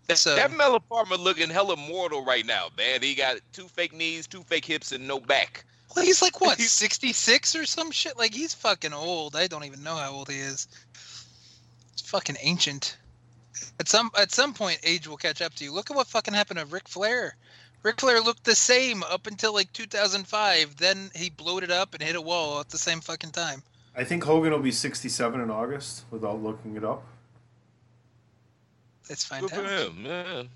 That, 0.07 0.18
So- 0.18 0.37
that 0.37 0.53
Mel 0.53 0.79
Farmer 0.88 1.16
looking 1.16 1.48
hella 1.50 1.77
mortal 1.77 2.24
right 2.24 2.44
now, 2.44 2.68
man. 2.77 3.03
He 3.03 3.14
got 3.14 3.38
two 3.53 3.68
fake 3.68 3.94
knees, 3.94 4.27
two 4.27 4.42
fake 4.42 4.64
hips, 4.64 4.92
and 4.92 5.09
no 5.09 5.18
back. 5.18 5.64
Well, 5.94 6.04
he's 6.04 6.22
like 6.22 6.40
what, 6.40 6.59
sixty 6.61 7.12
six 7.12 7.54
or 7.54 7.64
some 7.66 7.90
shit? 7.90 8.18
Like 8.18 8.35
he's 8.35 8.54
fucking 8.54 8.92
old. 8.92 9.37
I 9.37 9.46
don't 9.46 9.64
even 9.64 9.83
know 9.83 9.96
how 9.96 10.12
old 10.12 10.28
he 10.28 10.38
is. 10.38 10.68
It's 11.92 12.02
fucking 12.02 12.37
ancient. 12.40 12.96
At 13.78 13.88
some 13.88 14.11
at 14.18 14.33
some 14.33 14.54
point, 14.54 14.80
age 14.83 15.07
will 15.07 15.16
catch 15.16 15.40
up 15.42 15.54
to 15.54 15.64
you. 15.64 15.72
Look 15.72 15.90
at 15.90 15.96
what 15.96 16.07
fucking 16.07 16.35
happened 16.35 16.61
to 16.61 16.66
Ric 16.66 16.88
Flair. 16.88 17.37
Ric 17.83 18.00
Flair 18.00 18.20
looked 18.20 18.44
the 18.44 18.54
same 18.54 19.02
up 19.02 19.26
until 19.26 19.52
like 19.52 19.72
2005. 19.72 20.76
Then 20.76 21.11
he 21.14 21.30
bloated 21.30 21.70
up 21.70 21.94
and 21.94 22.02
hit 22.02 22.16
a 22.16 22.20
wall 22.20 22.61
at 22.61 22.70
the 22.70 22.78
same 22.78 23.00
fucking 23.00 23.33
time. 23.33 23.62
I 23.96 24.04
think 24.04 24.24
Hogan 24.24 24.52
will 24.52 24.59
be 24.59 24.72
67 24.72 25.40
in 25.40 25.50
August 25.50 26.04
without 26.11 26.42
looking 26.42 26.76
it 26.76 26.85
up. 26.85 27.04
Let's 29.09 29.24
find 29.24 29.42
Good 29.42 29.50
for 29.50 29.66
out. 29.66 29.88
him, 29.88 30.02
man. 30.02 30.48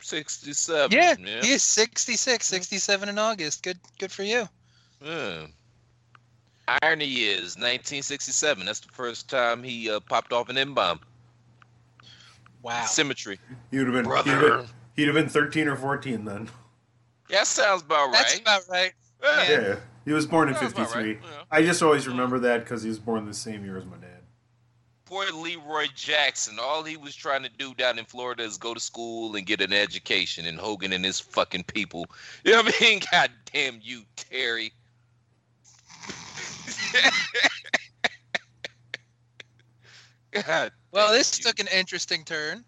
Sixty-seven. 0.00 0.90
Yeah, 0.96 1.14
yeah. 1.18 1.42
he 1.42 1.52
is 1.52 1.62
66, 1.62 2.44
67 2.44 3.08
in 3.08 3.18
August. 3.18 3.62
Good, 3.62 3.78
good 3.98 4.10
for 4.10 4.24
you. 4.24 4.48
Yeah. 5.04 5.46
Irony 6.82 7.24
is 7.24 7.56
1967. 7.56 8.64
That's 8.64 8.80
the 8.80 8.88
first 8.88 9.28
time 9.28 9.62
he 9.62 9.90
uh, 9.90 10.00
popped 10.00 10.32
off 10.32 10.48
an 10.48 10.56
M 10.56 10.74
bomb. 10.74 11.00
Wow. 12.62 12.84
Symmetry. 12.86 13.38
He 13.70 13.78
would 13.78 13.88
have 13.88 14.04
been, 14.04 14.24
he'd 14.24 14.30
have 14.30 14.40
been 14.40 14.66
he'd 14.94 15.06
have 15.06 15.14
been 15.14 15.28
13 15.28 15.68
or 15.68 15.76
14 15.76 16.24
then. 16.24 16.48
That 17.30 17.46
sounds 17.46 17.82
about 17.82 18.12
right. 18.12 18.12
That's 18.12 18.38
about 18.40 18.62
right. 18.68 18.92
Yeah. 19.22 19.50
Yeah, 19.50 19.76
he 20.04 20.12
was 20.12 20.26
born 20.26 20.48
in 20.48 20.54
Sounds 20.54 20.72
53. 20.72 21.02
right, 21.02 21.18
yeah. 21.22 21.28
I 21.50 21.62
just 21.62 21.82
always 21.82 22.06
remember 22.08 22.38
that 22.40 22.60
because 22.60 22.82
he 22.82 22.88
was 22.88 22.98
born 22.98 23.24
the 23.24 23.34
same 23.34 23.64
year 23.64 23.78
as 23.78 23.84
my 23.84 23.96
dad. 23.96 24.08
Poor 25.06 25.26
Leroy 25.30 25.86
Jackson. 25.94 26.56
All 26.60 26.82
he 26.82 26.96
was 26.96 27.14
trying 27.14 27.42
to 27.42 27.50
do 27.58 27.74
down 27.74 27.98
in 27.98 28.04
Florida 28.04 28.42
is 28.42 28.56
go 28.56 28.74
to 28.74 28.80
school 28.80 29.36
and 29.36 29.46
get 29.46 29.60
an 29.60 29.72
education. 29.72 30.46
And 30.46 30.58
Hogan 30.58 30.92
and 30.92 31.04
his 31.04 31.20
fucking 31.20 31.64
people. 31.64 32.06
You 32.44 32.52
know 32.52 32.62
what 32.62 32.74
I 32.80 32.84
mean? 32.84 33.00
God 33.12 33.30
damn 33.52 33.78
you, 33.82 34.02
Terry. 34.16 34.72
God. 40.46 40.72
Well, 40.92 41.12
this 41.12 41.38
you. 41.38 41.44
took 41.44 41.60
an 41.60 41.68
interesting 41.68 42.24
turn. 42.24 42.64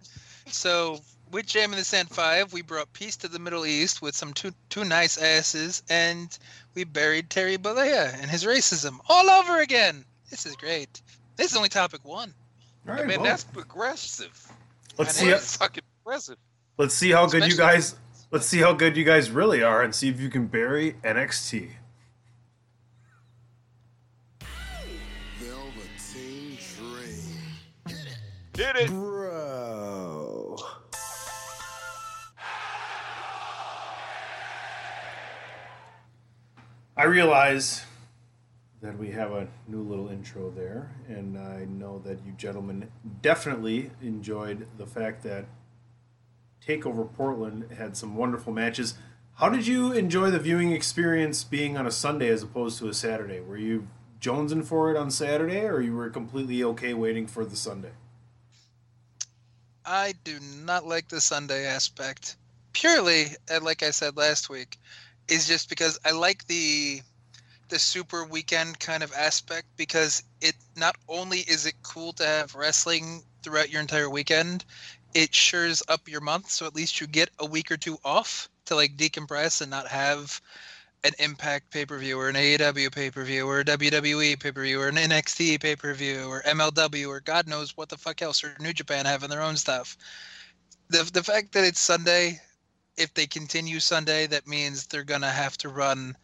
So, 0.46 1.00
with 1.30 1.46
Jam 1.46 1.72
in 1.72 1.78
the 1.78 1.84
Sand 1.84 2.10
5, 2.10 2.52
we 2.52 2.62
brought 2.62 2.92
peace 2.92 3.16
to 3.16 3.28
the 3.28 3.38
Middle 3.38 3.66
East 3.66 4.02
with 4.02 4.14
some 4.14 4.32
two, 4.32 4.52
two 4.68 4.84
nice 4.84 5.16
asses, 5.16 5.82
and 5.88 6.36
we 6.74 6.84
buried 6.84 7.30
Terry 7.30 7.56
Bollea 7.56 8.14
and 8.20 8.30
his 8.30 8.44
racism 8.44 8.98
all 9.08 9.30
over 9.30 9.60
again. 9.60 10.04
This 10.30 10.46
is 10.46 10.54
great. 10.56 11.02
This 11.36 11.50
is 11.50 11.56
only 11.56 11.70
topic 11.70 12.04
one. 12.04 12.34
All 12.86 12.92
I 12.92 12.98
right, 12.98 13.06
mean, 13.06 13.20
well, 13.20 13.30
that's 13.30 13.44
progressive. 13.44 14.52
let's 14.98 15.18
I 15.18 15.20
see. 15.20 15.24
know. 15.26 15.32
That's 15.32 15.56
fucking 15.56 15.84
progressive. 16.02 16.36
Let's 16.76 16.94
see 16.94 17.10
how 17.10 17.26
good 17.26 17.50
you 17.50 17.56
guys. 17.56 17.96
Let's 18.30 18.46
see 18.46 18.58
how 18.58 18.72
good 18.72 18.96
you 18.96 19.04
guys 19.04 19.30
really 19.30 19.62
are, 19.62 19.82
and 19.82 19.94
see 19.94 20.08
if 20.08 20.20
you 20.20 20.28
can 20.28 20.46
bury 20.46 20.94
NXT. 21.04 21.70
Hit 28.56 28.76
it. 28.76 28.88
Bro. 28.88 30.56
I 36.96 37.04
realize 37.06 37.84
that 38.80 38.96
we 38.96 39.10
have 39.10 39.32
a 39.32 39.48
new 39.66 39.82
little 39.82 40.08
intro 40.08 40.50
there, 40.50 40.94
and 41.08 41.36
I 41.36 41.64
know 41.64 41.98
that 42.04 42.24
you 42.24 42.30
gentlemen 42.36 42.92
definitely 43.22 43.90
enjoyed 44.00 44.68
the 44.78 44.86
fact 44.86 45.24
that 45.24 45.46
Takeover 46.64 47.12
Portland 47.12 47.72
had 47.76 47.96
some 47.96 48.14
wonderful 48.14 48.52
matches. 48.52 48.94
How 49.34 49.48
did 49.48 49.66
you 49.66 49.90
enjoy 49.90 50.30
the 50.30 50.38
viewing 50.38 50.70
experience 50.70 51.42
being 51.42 51.76
on 51.76 51.88
a 51.88 51.90
Sunday 51.90 52.28
as 52.28 52.44
opposed 52.44 52.78
to 52.78 52.88
a 52.88 52.94
Saturday? 52.94 53.40
Were 53.40 53.56
you 53.56 53.88
jonesing 54.20 54.64
for 54.64 54.92
it 54.92 54.96
on 54.96 55.10
Saturday, 55.10 55.62
or 55.66 55.80
you 55.80 55.96
were 55.96 56.08
completely 56.08 56.62
okay 56.62 56.94
waiting 56.94 57.26
for 57.26 57.44
the 57.44 57.56
Sunday? 57.56 57.90
I 59.86 60.12
do 60.24 60.38
not 60.40 60.86
like 60.86 61.08
the 61.08 61.20
Sunday 61.20 61.66
aspect. 61.66 62.36
Purely, 62.72 63.36
uh, 63.50 63.60
like 63.60 63.82
I 63.82 63.90
said 63.90 64.16
last 64.16 64.48
week, 64.48 64.78
is 65.28 65.46
just 65.46 65.68
because 65.68 65.98
I 66.04 66.10
like 66.12 66.46
the 66.46 67.02
the 67.68 67.78
super 67.78 68.24
weekend 68.24 68.78
kind 68.78 69.02
of 69.02 69.12
aspect 69.14 69.68
because 69.76 70.22
it 70.40 70.54
not 70.76 70.96
only 71.08 71.40
is 71.40 71.66
it 71.66 71.74
cool 71.82 72.12
to 72.14 72.24
have 72.24 72.54
wrestling 72.54 73.22
throughout 73.42 73.70
your 73.70 73.80
entire 73.80 74.10
weekend, 74.10 74.64
it 75.14 75.32
shures 75.32 75.82
up 75.88 76.08
your 76.08 76.20
month 76.20 76.50
so 76.50 76.66
at 76.66 76.74
least 76.74 77.00
you 77.00 77.06
get 77.06 77.30
a 77.38 77.46
week 77.46 77.70
or 77.70 77.76
two 77.76 77.98
off 78.04 78.48
to 78.66 78.74
like 78.74 78.96
decompress 78.96 79.60
and 79.60 79.70
not 79.70 79.88
have 79.88 80.40
an 81.04 81.12
Impact 81.18 81.70
pay 81.70 81.84
per 81.84 81.98
view 81.98 82.18
or 82.18 82.28
an 82.28 82.34
AEW 82.34 82.90
pay 82.90 83.10
per 83.10 83.22
view 83.24 83.46
or 83.46 83.60
a 83.60 83.64
WWE 83.64 84.40
pay 84.40 84.50
per 84.50 84.62
view 84.62 84.80
or 84.80 84.88
an 84.88 84.96
NXT 84.96 85.60
pay 85.60 85.76
per 85.76 85.92
view 85.94 86.26
or 86.28 86.42
MLW 86.42 87.08
or 87.08 87.20
God 87.20 87.46
knows 87.46 87.76
what 87.76 87.90
the 87.90 87.98
fuck 87.98 88.22
else 88.22 88.42
or 88.42 88.56
New 88.58 88.72
Japan 88.72 89.04
having 89.04 89.28
their 89.28 89.42
own 89.42 89.56
stuff. 89.56 89.96
The 90.88 91.08
the 91.12 91.22
fact 91.22 91.52
that 91.52 91.64
it's 91.64 91.80
Sunday, 91.80 92.40
if 92.96 93.12
they 93.14 93.26
continue 93.26 93.80
Sunday, 93.80 94.26
that 94.28 94.48
means 94.48 94.86
they're 94.86 95.04
gonna 95.04 95.30
have 95.30 95.56
to 95.58 95.68
run 95.68 96.16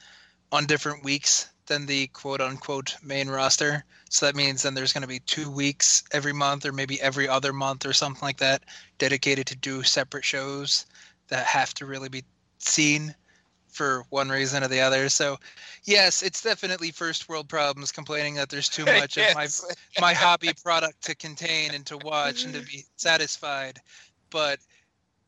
on 0.50 0.66
different 0.66 1.04
weeks 1.04 1.48
than 1.66 1.86
the 1.86 2.08
quote 2.08 2.40
unquote 2.40 2.96
main 3.02 3.28
roster. 3.28 3.84
So 4.10 4.26
that 4.26 4.34
means 4.34 4.62
then 4.62 4.74
there's 4.74 4.92
going 4.92 5.02
to 5.02 5.08
be 5.08 5.20
two 5.20 5.48
weeks 5.48 6.02
every 6.10 6.32
month 6.32 6.66
or 6.66 6.72
maybe 6.72 7.00
every 7.00 7.28
other 7.28 7.52
month 7.52 7.86
or 7.86 7.92
something 7.92 8.20
like 8.20 8.38
that 8.38 8.64
dedicated 8.98 9.46
to 9.46 9.56
do 9.56 9.84
separate 9.84 10.24
shows 10.24 10.86
that 11.28 11.46
have 11.46 11.72
to 11.74 11.86
really 11.86 12.08
be 12.08 12.24
seen 12.58 13.14
for 13.70 14.04
one 14.10 14.28
reason 14.28 14.62
or 14.62 14.68
the 14.68 14.80
other. 14.80 15.08
So, 15.08 15.38
yes, 15.84 16.22
it's 16.22 16.42
definitely 16.42 16.90
first 16.90 17.28
world 17.28 17.48
problems 17.48 17.92
complaining 17.92 18.34
that 18.34 18.48
there's 18.48 18.68
too 18.68 18.84
much 18.86 19.16
of 19.16 19.34
my 19.34 19.48
my 20.00 20.12
hobby 20.12 20.52
product 20.62 21.02
to 21.04 21.14
contain 21.14 21.74
and 21.74 21.86
to 21.86 21.96
watch 21.98 22.44
and 22.44 22.52
to 22.54 22.60
mm-hmm. 22.60 22.68
be 22.68 22.84
satisfied. 22.96 23.80
But 24.30 24.58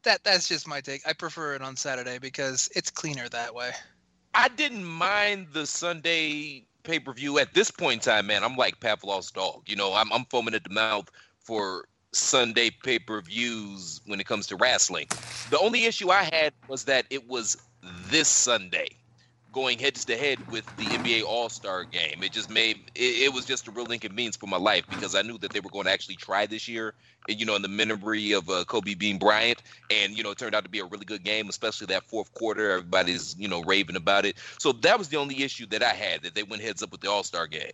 that 0.04 0.24
that's 0.24 0.48
just 0.48 0.66
my 0.66 0.80
take. 0.80 1.02
I 1.06 1.12
prefer 1.12 1.54
it 1.54 1.62
on 1.62 1.76
Saturday 1.76 2.18
because 2.18 2.68
it's 2.74 2.90
cleaner 2.90 3.28
that 3.28 3.54
way. 3.54 3.70
I 4.34 4.48
didn't 4.48 4.84
mind 4.84 5.48
the 5.52 5.66
Sunday 5.66 6.64
pay 6.82 6.98
per 6.98 7.12
view 7.12 7.38
at 7.38 7.54
this 7.54 7.70
point 7.70 7.94
in 8.06 8.12
time, 8.12 8.26
man. 8.26 8.44
I'm 8.44 8.56
like 8.56 8.80
Pavlov's 8.80 9.30
dog. 9.30 9.62
You 9.66 9.76
know, 9.76 9.94
I'm 9.94 10.12
I'm 10.12 10.24
foaming 10.26 10.54
at 10.54 10.64
the 10.64 10.70
mouth 10.70 11.10
for 11.44 11.86
Sunday 12.12 12.70
pay 12.70 12.98
per 12.98 13.20
views 13.20 14.00
when 14.06 14.20
it 14.20 14.26
comes 14.26 14.46
to 14.48 14.56
wrestling. 14.56 15.06
The 15.50 15.58
only 15.58 15.84
issue 15.84 16.10
I 16.10 16.24
had 16.32 16.52
was 16.68 16.84
that 16.84 17.06
it 17.10 17.28
was 17.28 17.56
this 17.82 18.28
Sunday, 18.28 18.88
going 19.52 19.78
head 19.78 19.94
to 19.94 20.16
head 20.16 20.50
with 20.50 20.64
the 20.76 20.84
NBA 20.84 21.24
All 21.24 21.48
Star 21.48 21.84
game. 21.84 22.22
It 22.22 22.32
just 22.32 22.50
made 22.50 22.90
it, 22.94 23.24
it 23.24 23.32
was 23.32 23.44
just 23.44 23.68
a 23.68 23.70
real 23.70 23.90
inconvenience 23.90 24.36
for 24.36 24.46
my 24.46 24.56
life 24.56 24.84
because 24.88 25.14
I 25.14 25.22
knew 25.22 25.38
that 25.38 25.52
they 25.52 25.60
were 25.60 25.70
going 25.70 25.84
to 25.86 25.92
actually 25.92 26.16
try 26.16 26.46
this 26.46 26.68
year. 26.68 26.94
And, 27.28 27.38
you 27.38 27.46
know, 27.46 27.54
in 27.54 27.62
the 27.62 27.68
memory 27.68 28.32
of 28.32 28.48
uh, 28.48 28.64
Kobe 28.64 28.94
Bean 28.94 29.18
Bryant, 29.18 29.62
and 29.90 30.16
you 30.16 30.24
know, 30.24 30.30
it 30.30 30.38
turned 30.38 30.54
out 30.54 30.64
to 30.64 30.70
be 30.70 30.80
a 30.80 30.84
really 30.84 31.04
good 31.04 31.22
game, 31.22 31.48
especially 31.48 31.86
that 31.88 32.08
fourth 32.08 32.32
quarter. 32.34 32.70
Everybody's 32.72 33.36
you 33.38 33.48
know 33.48 33.62
raving 33.62 33.96
about 33.96 34.24
it. 34.24 34.36
So 34.58 34.72
that 34.72 34.98
was 34.98 35.08
the 35.08 35.18
only 35.18 35.42
issue 35.42 35.66
that 35.66 35.82
I 35.82 35.90
had 35.90 36.22
that 36.22 36.34
they 36.34 36.42
went 36.42 36.62
heads 36.62 36.82
up 36.82 36.90
with 36.90 37.00
the 37.00 37.10
All 37.10 37.22
Star 37.22 37.46
game. 37.46 37.72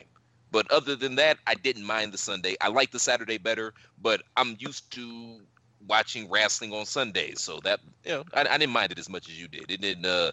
But 0.50 0.70
other 0.70 0.96
than 0.96 1.16
that, 1.16 1.38
I 1.46 1.54
didn't 1.54 1.84
mind 1.84 2.12
the 2.12 2.18
Sunday. 2.18 2.56
I 2.60 2.68
like 2.68 2.90
the 2.90 2.98
Saturday 2.98 3.38
better, 3.38 3.74
but 4.00 4.22
I'm 4.36 4.56
used 4.58 4.90
to 4.94 5.40
watching 5.86 6.28
wrestling 6.30 6.72
on 6.72 6.86
Sundays, 6.86 7.40
so 7.40 7.60
that 7.64 7.80
you 8.04 8.12
know, 8.12 8.24
I, 8.34 8.40
I 8.42 8.58
didn't 8.58 8.72
mind 8.72 8.92
it 8.92 8.98
as 8.98 9.08
much 9.08 9.28
as 9.28 9.38
you 9.40 9.48
did. 9.48 9.70
It 9.70 9.80
didn't, 9.80 10.06
uh, 10.06 10.32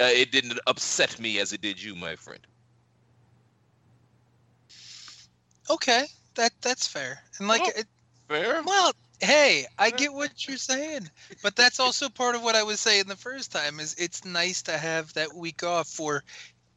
uh, 0.00 0.10
it 0.12 0.30
didn't 0.32 0.58
upset 0.66 1.18
me 1.18 1.38
as 1.38 1.52
it 1.52 1.60
did 1.60 1.82
you, 1.82 1.94
my 1.94 2.16
friend. 2.16 2.46
Okay, 5.70 6.06
that 6.36 6.52
that's 6.62 6.86
fair. 6.86 7.18
And 7.38 7.48
like, 7.48 7.62
Oh. 7.62 7.70
it, 7.76 7.86
Fair. 8.28 8.62
well, 8.64 8.92
hey, 9.20 9.66
I 9.78 9.90
get 9.90 10.12
what 10.12 10.46
you're 10.46 10.56
saying, 10.56 11.10
but 11.42 11.56
that's 11.56 11.80
also 11.80 12.08
part 12.08 12.34
of 12.34 12.42
what 12.42 12.56
I 12.56 12.62
was 12.62 12.80
saying 12.80 13.04
the 13.06 13.16
first 13.16 13.52
time. 13.52 13.80
Is 13.80 13.94
it's 13.98 14.24
nice 14.24 14.62
to 14.64 14.78
have 14.78 15.12
that 15.14 15.34
week 15.34 15.62
off 15.62 15.88
for 15.88 16.22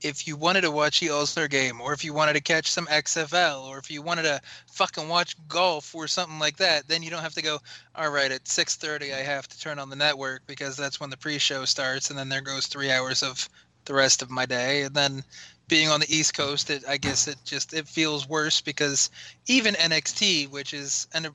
if 0.02 0.28
you 0.28 0.36
wanted 0.36 0.62
to 0.62 0.72
watch 0.72 1.00
the 1.00 1.10
All 1.10 1.26
Star 1.26 1.48
game, 1.48 1.82
or 1.82 1.94
if 1.94 2.04
you 2.04 2.14
wanted 2.14 2.34
to 2.34 2.42
catch 2.42 2.72
some 2.72 2.86
XFL, 2.88 3.64
or 3.66 3.78
if 3.78 3.90
you 3.90 4.02
wanted 4.02 4.24
to 4.24 4.42
fucking 4.72 5.08
watch 5.08 5.36
golf 5.48 5.96
or 5.96 6.08
something 6.08 6.40
like 6.40 6.58
that. 6.58 6.88
Then 6.88 7.04
you 7.04 7.10
don't 7.10 7.22
have 7.22 7.36
to 7.36 7.42
go. 7.42 7.60
All 7.96 8.10
right, 8.10 8.32
at 8.32 8.46
6:30, 8.46 9.14
I 9.14 9.24
have 9.24 9.48
to 9.48 9.60
turn 9.60 9.80
on 9.80 9.90
the 9.90 9.96
network 9.96 10.46
because 10.48 10.78
that's 10.78 11.00
when 11.00 11.10
the 11.10 11.18
pre-show 11.18 11.66
starts, 11.66 12.10
and 12.10 12.20
then 12.20 12.30
there 12.30 12.42
goes 12.42 12.68
three 12.68 12.92
hours 12.92 13.24
of 13.24 13.50
the 13.86 13.94
rest 13.94 14.22
of 14.22 14.30
my 14.30 14.46
day, 14.46 14.84
and 14.84 14.96
then 14.96 15.24
being 15.68 15.90
on 15.90 16.00
the 16.00 16.16
East 16.16 16.36
Coast, 16.36 16.70
it, 16.70 16.84
I 16.88 16.98
guess 16.98 17.28
it 17.28 17.38
just 17.46 17.74
it 17.74 17.88
feels 17.88 18.30
worse 18.30 18.62
because 18.62 19.10
even 19.48 19.74
NXT, 19.76 20.50
which 20.50 20.74
is 20.74 21.08
an 21.14 21.28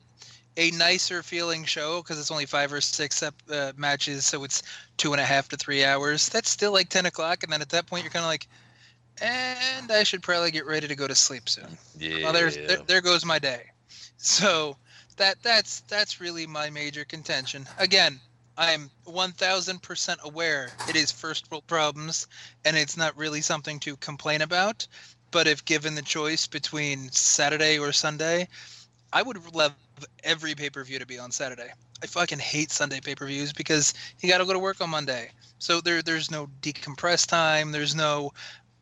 a 0.57 0.71
nicer 0.71 1.23
feeling 1.23 1.63
show 1.63 2.01
because 2.01 2.19
it's 2.19 2.31
only 2.31 2.45
five 2.45 2.73
or 2.73 2.81
six 2.81 3.23
uh, 3.23 3.71
matches, 3.77 4.25
so 4.25 4.43
it's 4.43 4.63
two 4.97 5.13
and 5.13 5.21
a 5.21 5.25
half 5.25 5.49
to 5.49 5.57
three 5.57 5.83
hours. 5.83 6.29
That's 6.29 6.49
still 6.49 6.71
like 6.71 6.89
ten 6.89 7.05
o'clock, 7.05 7.43
and 7.43 7.51
then 7.51 7.61
at 7.61 7.69
that 7.69 7.87
point 7.87 8.03
you're 8.03 8.11
kind 8.11 8.23
of 8.23 8.29
like, 8.29 8.47
and 9.21 9.91
I 9.91 10.03
should 10.03 10.21
probably 10.21 10.51
get 10.51 10.65
ready 10.65 10.87
to 10.87 10.95
go 10.95 11.07
to 11.07 11.15
sleep 11.15 11.47
soon. 11.47 11.77
Yeah. 11.97 12.23
Well, 12.23 12.33
there's 12.33 12.57
there, 12.57 12.79
there 12.85 13.01
goes 13.01 13.25
my 13.25 13.39
day. 13.39 13.63
So 14.17 14.77
that 15.17 15.41
that's 15.41 15.81
that's 15.81 16.21
really 16.21 16.45
my 16.47 16.69
major 16.69 17.05
contention. 17.05 17.65
Again, 17.79 18.19
I'm 18.57 18.91
1000% 19.07 20.21
aware 20.21 20.69
it 20.87 20.95
is 20.95 21.11
first 21.11 21.49
world 21.49 21.65
problems 21.67 22.27
and 22.65 22.77
it's 22.77 22.97
not 22.97 23.17
really 23.17 23.41
something 23.41 23.79
to 23.81 23.95
complain 23.97 24.41
about. 24.41 24.85
But 25.31 25.47
if 25.47 25.63
given 25.63 25.95
the 25.95 26.01
choice 26.01 26.45
between 26.45 27.11
Saturday 27.11 27.79
or 27.79 27.93
Sunday, 27.93 28.47
I 29.13 29.21
would 29.21 29.55
love 29.55 29.73
every 30.23 30.55
pay 30.55 30.69
per 30.69 30.83
view 30.83 30.99
to 30.99 31.05
be 31.05 31.19
on 31.19 31.31
Saturday. 31.31 31.69
I 32.03 32.07
fucking 32.07 32.39
hate 32.39 32.71
Sunday 32.71 32.99
pay 32.99 33.15
per 33.15 33.27
views 33.27 33.53
because 33.53 33.93
you 34.19 34.29
got 34.29 34.39
to 34.39 34.45
go 34.45 34.53
to 34.53 34.59
work 34.59 34.81
on 34.81 34.89
Monday. 34.89 35.29
So 35.59 35.81
there 35.81 36.01
there's 36.01 36.31
no 36.31 36.47
decompress 36.61 37.27
time. 37.27 37.71
There's 37.71 37.95
no 37.95 38.33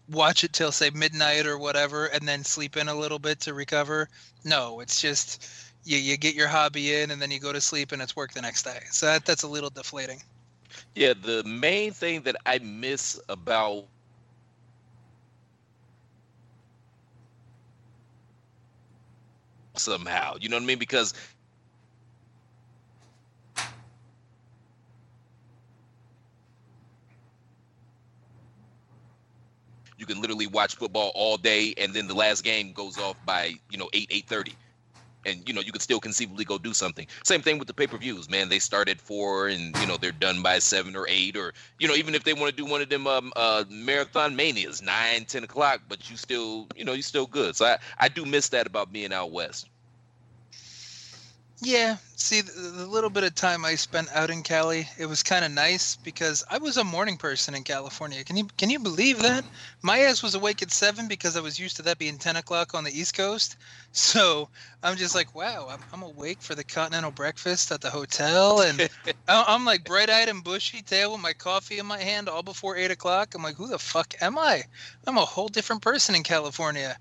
watch 0.10 0.43
it 0.43 0.53
till 0.53 0.71
say 0.71 0.89
midnight 0.89 1.45
or 1.45 1.58
whatever 1.58 2.08
and 2.08 2.27
then 2.27 2.43
sleep 2.43 2.77
in 2.77 2.88
a 2.88 2.95
little 2.95 3.19
bit 3.19 3.39
to 3.41 3.53
recover. 3.53 4.10
No, 4.43 4.79
it's 4.79 5.01
just 5.01 5.51
you, 5.84 5.97
you 5.97 6.17
get 6.17 6.36
your 6.36 6.47
hobby 6.47 6.95
in 6.95 7.12
and 7.12 7.21
then 7.21 7.32
you 7.32 7.39
go 7.39 7.53
to 7.53 7.62
sleep 7.62 7.91
and 7.91 8.01
it's 8.01 8.15
work 8.15 8.34
the 8.34 8.41
next 8.41 8.63
day. 8.63 8.79
So 8.91 9.05
that, 9.05 9.25
that's 9.25 9.43
a 9.43 9.47
little 9.47 9.69
deflating. 9.69 10.21
Yeah, 10.95 11.13
the 11.13 11.43
main 11.43 11.91
thing 11.91 12.21
that 12.23 12.36
I 12.45 12.60
miss 12.60 13.19
about 13.29 13.86
somehow, 19.79 20.35
you 20.39 20.49
know 20.49 20.57
what 20.57 20.63
I 20.63 20.67
mean? 20.67 20.79
Because 20.79 21.13
you 29.97 30.05
can 30.05 30.21
literally 30.21 30.47
watch 30.47 30.75
football 30.75 31.11
all 31.15 31.37
day 31.37 31.73
and 31.77 31.93
then 31.93 32.07
the 32.07 32.13
last 32.15 32.43
game 32.43 32.73
goes 32.73 32.97
off 32.97 33.17
by, 33.25 33.53
you 33.69 33.77
know, 33.77 33.89
8 33.93 34.09
8:30 34.11 34.55
and 35.25 35.47
you 35.47 35.53
know 35.53 35.62
you 35.62 35.71
could 35.71 35.82
still 35.82 35.99
conceivably 35.99 36.45
go 36.45 36.58
do 36.58 36.73
something. 36.73 37.08
Same 37.23 37.41
thing 37.41 37.60
with 37.60 37.67
the 37.67 37.73
pay-per-views, 37.73 38.29
man. 38.29 38.49
They 38.49 38.60
start 38.60 38.89
at 38.89 39.01
four, 39.01 39.47
and 39.47 39.75
you 39.79 39.88
know 39.88 39.97
they're 39.97 40.12
done 40.12 40.41
by 40.41 40.60
seven 40.60 40.95
or 40.95 41.05
eight, 41.10 41.36
or 41.36 41.53
you 41.79 41.88
know 41.88 41.95
even 41.95 42.15
if 42.15 42.23
they 42.23 42.34
want 42.34 42.49
to 42.49 42.55
do 42.55 42.65
one 42.65 42.82
of 42.82 42.89
them 42.89 43.08
um, 43.08 43.34
uh, 43.36 43.63
marathon 43.69 44.36
manias, 44.36 44.82
nine, 44.82 45.25
ten 45.25 45.43
o'clock, 45.43 45.82
but 45.88 46.10
you 46.10 46.17
still 46.17 46.67
you 46.75 46.86
know 46.86 46.93
you 46.93 47.01
still 47.01 47.25
good. 47.25 47.55
So 47.55 47.65
I 47.65 47.77
I 47.97 48.08
do 48.08 48.25
miss 48.25 48.49
that 48.49 48.67
about 48.67 48.91
being 48.91 49.13
out 49.13 49.32
west. 49.32 49.67
Yeah, 51.61 51.97
see, 52.15 52.39
the, 52.39 52.51
the 52.51 52.85
little 52.87 53.09
bit 53.09 53.25
of 53.25 53.35
time 53.35 53.65
I 53.65 53.75
spent 53.75 54.07
out 54.13 54.29
in 54.29 54.43
Cali, 54.43 54.87
it 54.97 55.07
was 55.07 55.23
kind 55.23 55.43
of 55.43 55.51
nice 55.51 55.97
because 55.97 56.41
I 56.49 56.57
was 56.57 56.77
a 56.77 56.85
morning 56.85 57.17
person 57.17 57.53
in 57.53 57.63
California. 57.63 58.23
Can 58.23 58.37
you 58.37 58.47
can 58.57 58.69
you 58.69 58.79
believe 58.79 59.19
that? 59.23 59.45
My 59.81 59.99
ass 59.99 60.23
was 60.23 60.35
awake 60.35 60.61
at 60.61 60.71
seven 60.71 61.09
because 61.09 61.35
I 61.35 61.41
was 61.41 61.59
used 61.59 61.75
to 61.75 61.81
that 61.83 61.97
being 61.97 62.17
ten 62.17 62.37
o'clock 62.37 62.73
on 62.73 62.85
the 62.85 62.97
East 62.97 63.13
Coast. 63.15 63.57
So 63.91 64.49
I'm 64.83 64.97
just 64.97 65.15
like, 65.15 65.33
wow, 65.35 65.67
I'm, 65.69 65.83
I'm 65.91 66.03
awake 66.03 66.41
for 66.43 66.53
the 66.55 66.63
continental 66.63 67.11
breakfast 67.11 67.71
at 67.71 67.81
the 67.81 67.89
hotel, 67.89 68.61
and 68.61 68.87
I'm 69.27 69.65
like 69.65 69.83
bright-eyed 69.83 70.29
and 70.29 70.43
bushy-tailed 70.43 71.13
with 71.13 71.21
my 71.21 71.33
coffee 71.33 71.79
in 71.79 71.87
my 71.87 71.99
hand 71.99 72.29
all 72.29 72.43
before 72.43 72.77
eight 72.77 72.91
o'clock. 72.91 73.33
I'm 73.33 73.41
like, 73.43 73.55
who 73.55 73.67
the 73.67 73.79
fuck 73.79 74.13
am 74.21 74.37
I? 74.37 74.63
I'm 75.07 75.17
a 75.17 75.25
whole 75.25 75.47
different 75.49 75.81
person 75.81 76.15
in 76.15 76.23
California. 76.23 76.97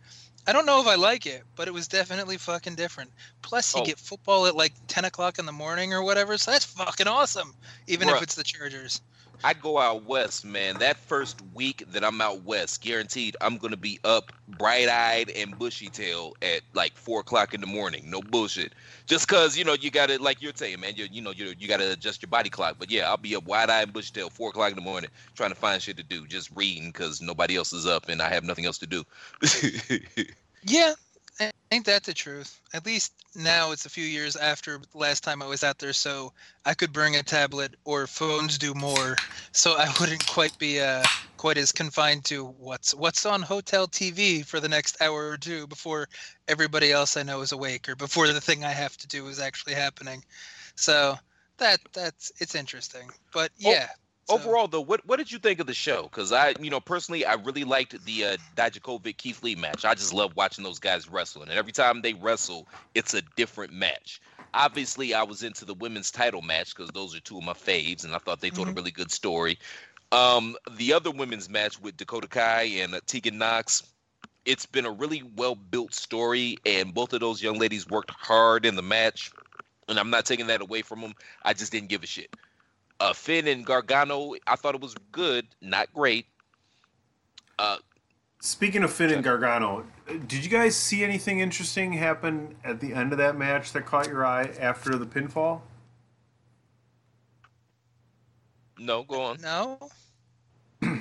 I 0.49 0.53
don't 0.53 0.65
know 0.65 0.81
if 0.81 0.87
I 0.87 0.95
like 0.95 1.27
it, 1.27 1.43
but 1.57 1.69
it 1.69 1.75
was 1.75 1.89
definitely 1.89 2.39
fucking 2.39 2.75
different. 2.75 3.11
Plus, 3.43 3.75
you 3.75 3.83
Oh. 3.83 3.85
get 3.85 3.99
football 3.99 4.47
at 4.47 4.57
like 4.57 4.73
10 4.87 5.05
o'clock 5.05 5.39
in 5.39 5.45
the 5.45 5.53
morning 5.53 5.93
or 5.93 6.03
whatever, 6.03 6.39
so 6.39 6.51
that's 6.53 6.65
fucking 6.65 7.07
awesome, 7.07 7.55
even 7.87 8.09
Bruh. 8.09 8.17
if 8.17 8.23
it's 8.23 8.35
the 8.35 8.45
Chargers. 8.45 9.03
I 9.45 9.55
go 9.55 9.79
out 9.79 10.05
west, 10.05 10.45
man. 10.45 10.79
That 10.79 10.97
first 10.97 11.41
week 11.55 11.85
that 11.89 12.05
I'm 12.05 12.21
out 12.21 12.43
west, 12.43 12.83
guaranteed 12.83 13.37
I'm 13.41 13.57
gonna 13.57 13.77
be 13.77 14.01
up 14.05 14.33
bright 14.49 14.89
eyed 14.89 15.31
and 15.31 15.57
bushy 15.57 15.89
tail 15.89 16.33
at 16.43 16.63
like 16.75 16.97
four 16.97 17.21
o'clock 17.21 17.55
in 17.55 17.61
the 17.61 17.67
morning. 17.67 18.11
No 18.11 18.21
bullshit. 18.21 18.75
Just 19.07 19.29
cause 19.29 19.57
you 19.57 19.65
know 19.65 19.75
you 19.75 19.91
gotta 19.91 20.21
like 20.21 20.43
you're 20.43 20.53
saying, 20.55 20.81
man. 20.81 20.95
You 20.97 21.07
you 21.11 21.23
know 21.23 21.31
you 21.31 21.55
you 21.59 21.69
gotta 21.69 21.93
adjust 21.93 22.21
your 22.21 22.31
body 22.31 22.51
clock. 22.51 22.77
But 22.79 22.91
yeah, 22.91 23.09
I'll 23.09 23.17
be 23.17 23.37
up 23.37 23.45
wide 23.45 23.71
eyed 23.71 23.85
and 23.85 23.93
bushy 23.93 24.13
tail 24.13 24.29
four 24.29 24.51
o'clock 24.51 24.71
in 24.71 24.77
the 24.77 24.83
morning 24.83 25.11
trying 25.37 25.51
to 25.51 25.57
find 25.57 25.81
shit 25.81 25.97
to 25.99 26.03
do, 26.03 26.27
just 26.27 26.51
reading 26.57 26.89
because 26.89 27.23
nobody 27.23 27.57
else 27.57 27.73
is 27.73 27.87
up 27.87 28.09
and 28.09 28.21
I 28.21 28.29
have 28.31 28.45
nothing 28.45 28.67
else 28.67 28.79
to 28.79 28.87
do. 28.87 29.05
Yeah, 30.65 30.95
ain't 31.71 31.87
that 31.87 32.05
the 32.05 32.15
truth? 32.15 32.61
At 32.73 32.87
least 32.87 33.13
now 33.35 33.71
it's 33.73 33.87
a 33.87 33.91
few 33.91 34.05
years 34.05 34.37
after 34.37 34.79
the 34.79 34.99
last 34.99 35.23
time 35.23 35.43
I 35.43 35.47
was 35.47 35.63
out 35.65 35.79
there, 35.79 35.93
so 35.93 36.33
I 36.65 36.75
could 36.75 36.93
bring 36.93 37.17
a 37.17 37.23
tablet 37.23 37.75
or 37.85 38.07
phones 38.07 38.59
do 38.59 38.75
more, 38.75 39.19
so 39.53 39.75
I 39.79 39.89
wouldn't 40.01 40.27
quite 40.27 40.57
be 40.59 40.81
uh, 40.81 41.09
quite 41.37 41.59
as 41.59 41.73
confined 41.73 42.25
to 42.27 42.45
what's 42.45 42.95
what's 42.95 43.27
on 43.27 43.43
hotel 43.43 43.87
TV 43.89 44.43
for 44.43 44.61
the 44.61 44.69
next 44.69 45.01
hour 45.01 45.29
or 45.31 45.37
two 45.39 45.67
before 45.67 46.09
everybody 46.49 46.93
else 46.93 47.17
I 47.17 47.23
know 47.23 47.41
is 47.43 47.53
awake 47.53 47.89
or 47.89 47.97
before 47.97 48.29
the 48.29 48.41
thing 48.41 48.65
I 48.65 48.71
have 48.73 48.97
to 48.99 49.07
do 49.07 49.27
is 49.29 49.39
actually 49.41 49.75
happening. 49.75 50.25
So 50.77 51.17
that 51.59 51.81
that's 51.93 52.33
it's 52.41 52.55
interesting, 52.55 53.11
but 53.33 53.53
Oh. 53.65 53.73
So- 54.29 54.35
Overall, 54.35 54.69
though, 54.69 54.81
what 54.83 55.05
what 55.07 55.17
did 55.17 55.33
you 55.33 55.39
think 55.39 55.59
of 55.61 55.67
the 55.67 55.75
show? 55.75 56.03
Because 56.05 56.33
I, 56.33 56.55
you 56.61 56.71
know, 56.71 56.81
personally, 56.81 57.25
I 57.25 57.35
really 57.35 57.65
liked 57.65 58.05
the 58.05 58.25
uh, 58.25 58.37
Dijakovic 58.57 59.17
Keith 59.17 59.43
Lee 59.43 59.55
match. 59.55 59.85
I 59.85 59.95
just 59.95 60.13
love 60.13 60.37
watching 60.37 60.65
those 60.65 60.79
guys 60.79 61.09
wrestling, 61.09 61.49
and 61.49 61.59
every 61.59 61.73
time 61.73 62.03
they 62.03 62.13
wrestle, 62.15 62.67
it's 62.95 63.15
a 63.15 63.23
different 63.37 63.73
match. 63.73 64.21
Obviously, 64.55 65.15
I 65.15 65.23
was 65.23 65.43
into 65.43 65.65
the 65.65 65.75
women's 65.75 66.11
title 66.11 66.43
match 66.43 66.75
because 66.75 66.91
those 66.91 67.15
are 67.17 67.21
two 67.21 67.39
of 67.39 67.45
my 67.45 67.53
faves, 67.53 68.05
and 68.05 68.15
I 68.15 68.19
thought 68.19 68.41
they 68.41 68.51
told 68.51 68.69
a 68.69 68.73
really 68.73 68.91
good 68.91 69.11
story. 69.11 69.59
Um, 70.13 70.57
the 70.77 70.95
other 70.95 71.11
women's 71.11 71.49
match 71.51 71.81
with 71.81 71.97
Dakota 71.97 72.29
Kai 72.29 72.63
and 72.81 72.95
uh, 72.95 73.01
Tegan 73.07 73.37
Nox, 73.39 73.83
it's 74.47 74.65
been 74.65 74.87
a 74.87 74.91
really 74.91 75.23
well 75.37 75.55
built 75.55 75.93
story, 75.95 76.57
and 76.65 76.95
both 76.95 77.13
of 77.13 77.21
those 77.21 77.43
young 77.43 77.59
ladies 77.59 77.87
worked 77.89 78.11
hard 78.11 78.65
in 78.65 78.75
the 78.75 78.83
match. 78.83 79.31
And 79.89 79.99
I'm 79.99 80.11
not 80.11 80.27
taking 80.27 80.47
that 80.49 80.61
away 80.61 80.83
from 80.83 81.01
them. 81.01 81.15
I 81.43 81.53
just 81.55 81.73
didn't 81.73 81.89
give 81.89 82.03
a 82.03 82.07
shit. 82.07 82.35
Uh, 83.01 83.13
Finn 83.13 83.47
and 83.47 83.65
Gargano, 83.65 84.35
I 84.47 84.57
thought 84.57 84.75
it 84.75 84.81
was 84.81 84.95
good, 85.13 85.47
not 85.61 85.93
great. 85.93 86.27
Uh, 87.59 87.77
Speaking 88.41 88.83
of 88.83 88.93
Finn 88.93 89.11
and 89.11 89.23
Gargano, 89.23 89.85
did 90.27 90.45
you 90.45 90.51
guys 90.51 90.77
see 90.77 91.03
anything 91.03 91.41
interesting 91.41 91.93
happen 91.93 92.55
at 92.65 92.81
the 92.81 92.95
end 92.95 93.13
of 93.13 93.19
that 93.19 93.37
match 93.37 93.73
that 93.73 93.85
caught 93.85 94.07
your 94.07 94.25
eye 94.25 94.51
after 94.61 94.97
the 94.97 95.07
pinfall? 95.07 95.61
no, 98.79 99.03
go 99.03 99.23
on. 99.23 99.41
no. 99.41 99.79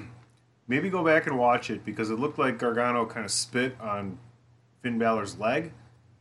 Maybe 0.67 0.89
go 0.89 1.03
back 1.03 1.27
and 1.27 1.37
watch 1.37 1.69
it 1.69 1.85
because 1.85 2.09
it 2.09 2.19
looked 2.19 2.39
like 2.39 2.57
Gargano 2.57 3.05
kind 3.05 3.23
of 3.23 3.31
spit 3.31 3.79
on 3.79 4.17
Finn 4.81 4.97
Balor's 4.97 5.37
leg, 5.37 5.71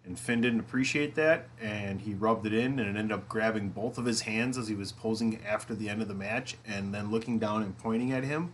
and 0.06 0.18
Finn 0.18 0.40
didn't 0.40 0.60
appreciate 0.60 1.14
that, 1.16 1.48
and 1.60 2.00
he 2.00 2.14
rubbed 2.14 2.46
it 2.46 2.54
in, 2.54 2.78
and 2.78 2.96
it 2.96 2.98
ended 2.98 3.12
up 3.12 3.28
grabbing 3.28 3.70
both 3.70 3.98
of 3.98 4.04
his 4.04 4.20
hands 4.20 4.56
as 4.56 4.68
he 4.68 4.74
was 4.74 4.92
posing 4.92 5.40
after 5.44 5.74
the 5.74 5.88
end 5.88 6.00
of 6.00 6.08
the 6.08 6.14
match, 6.14 6.56
and 6.64 6.94
then 6.94 7.10
looking 7.10 7.38
down 7.38 7.62
and 7.62 7.76
pointing 7.78 8.12
at 8.12 8.24
him. 8.24 8.52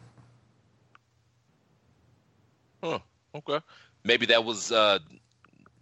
Huh, 2.83 2.99
okay. 3.35 3.61
Maybe 4.03 4.27
that 4.27 4.45
was 4.45 4.73
uh, 4.73 4.99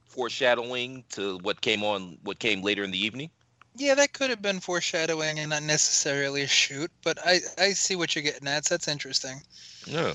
foreshadowing 0.07 1.05
to 1.11 1.39
what 1.39 1.61
came 1.61 1.83
on, 1.83 2.19
what 2.25 2.39
came 2.39 2.63
later 2.63 2.83
in 2.83 2.91
the 2.91 3.03
evening. 3.03 3.31
Yeah, 3.77 3.95
that 3.95 4.13
could 4.13 4.31
have 4.31 4.43
been 4.43 4.61
foreshadowing 4.61 5.39
and 5.39 5.51
not 5.51 5.63
necessarily 5.63 6.43
a 6.43 6.49
shoot, 6.49 6.91
but 7.03 7.19
I, 7.25 7.39
I 7.57 7.71
see 7.71 7.97
what 7.97 8.15
you're 8.15 8.25
getting 8.25 8.49
at. 8.49 8.67
So 8.67 8.75
that's 8.75 8.89
interesting. 8.89 9.41
Yeah. 9.87 10.15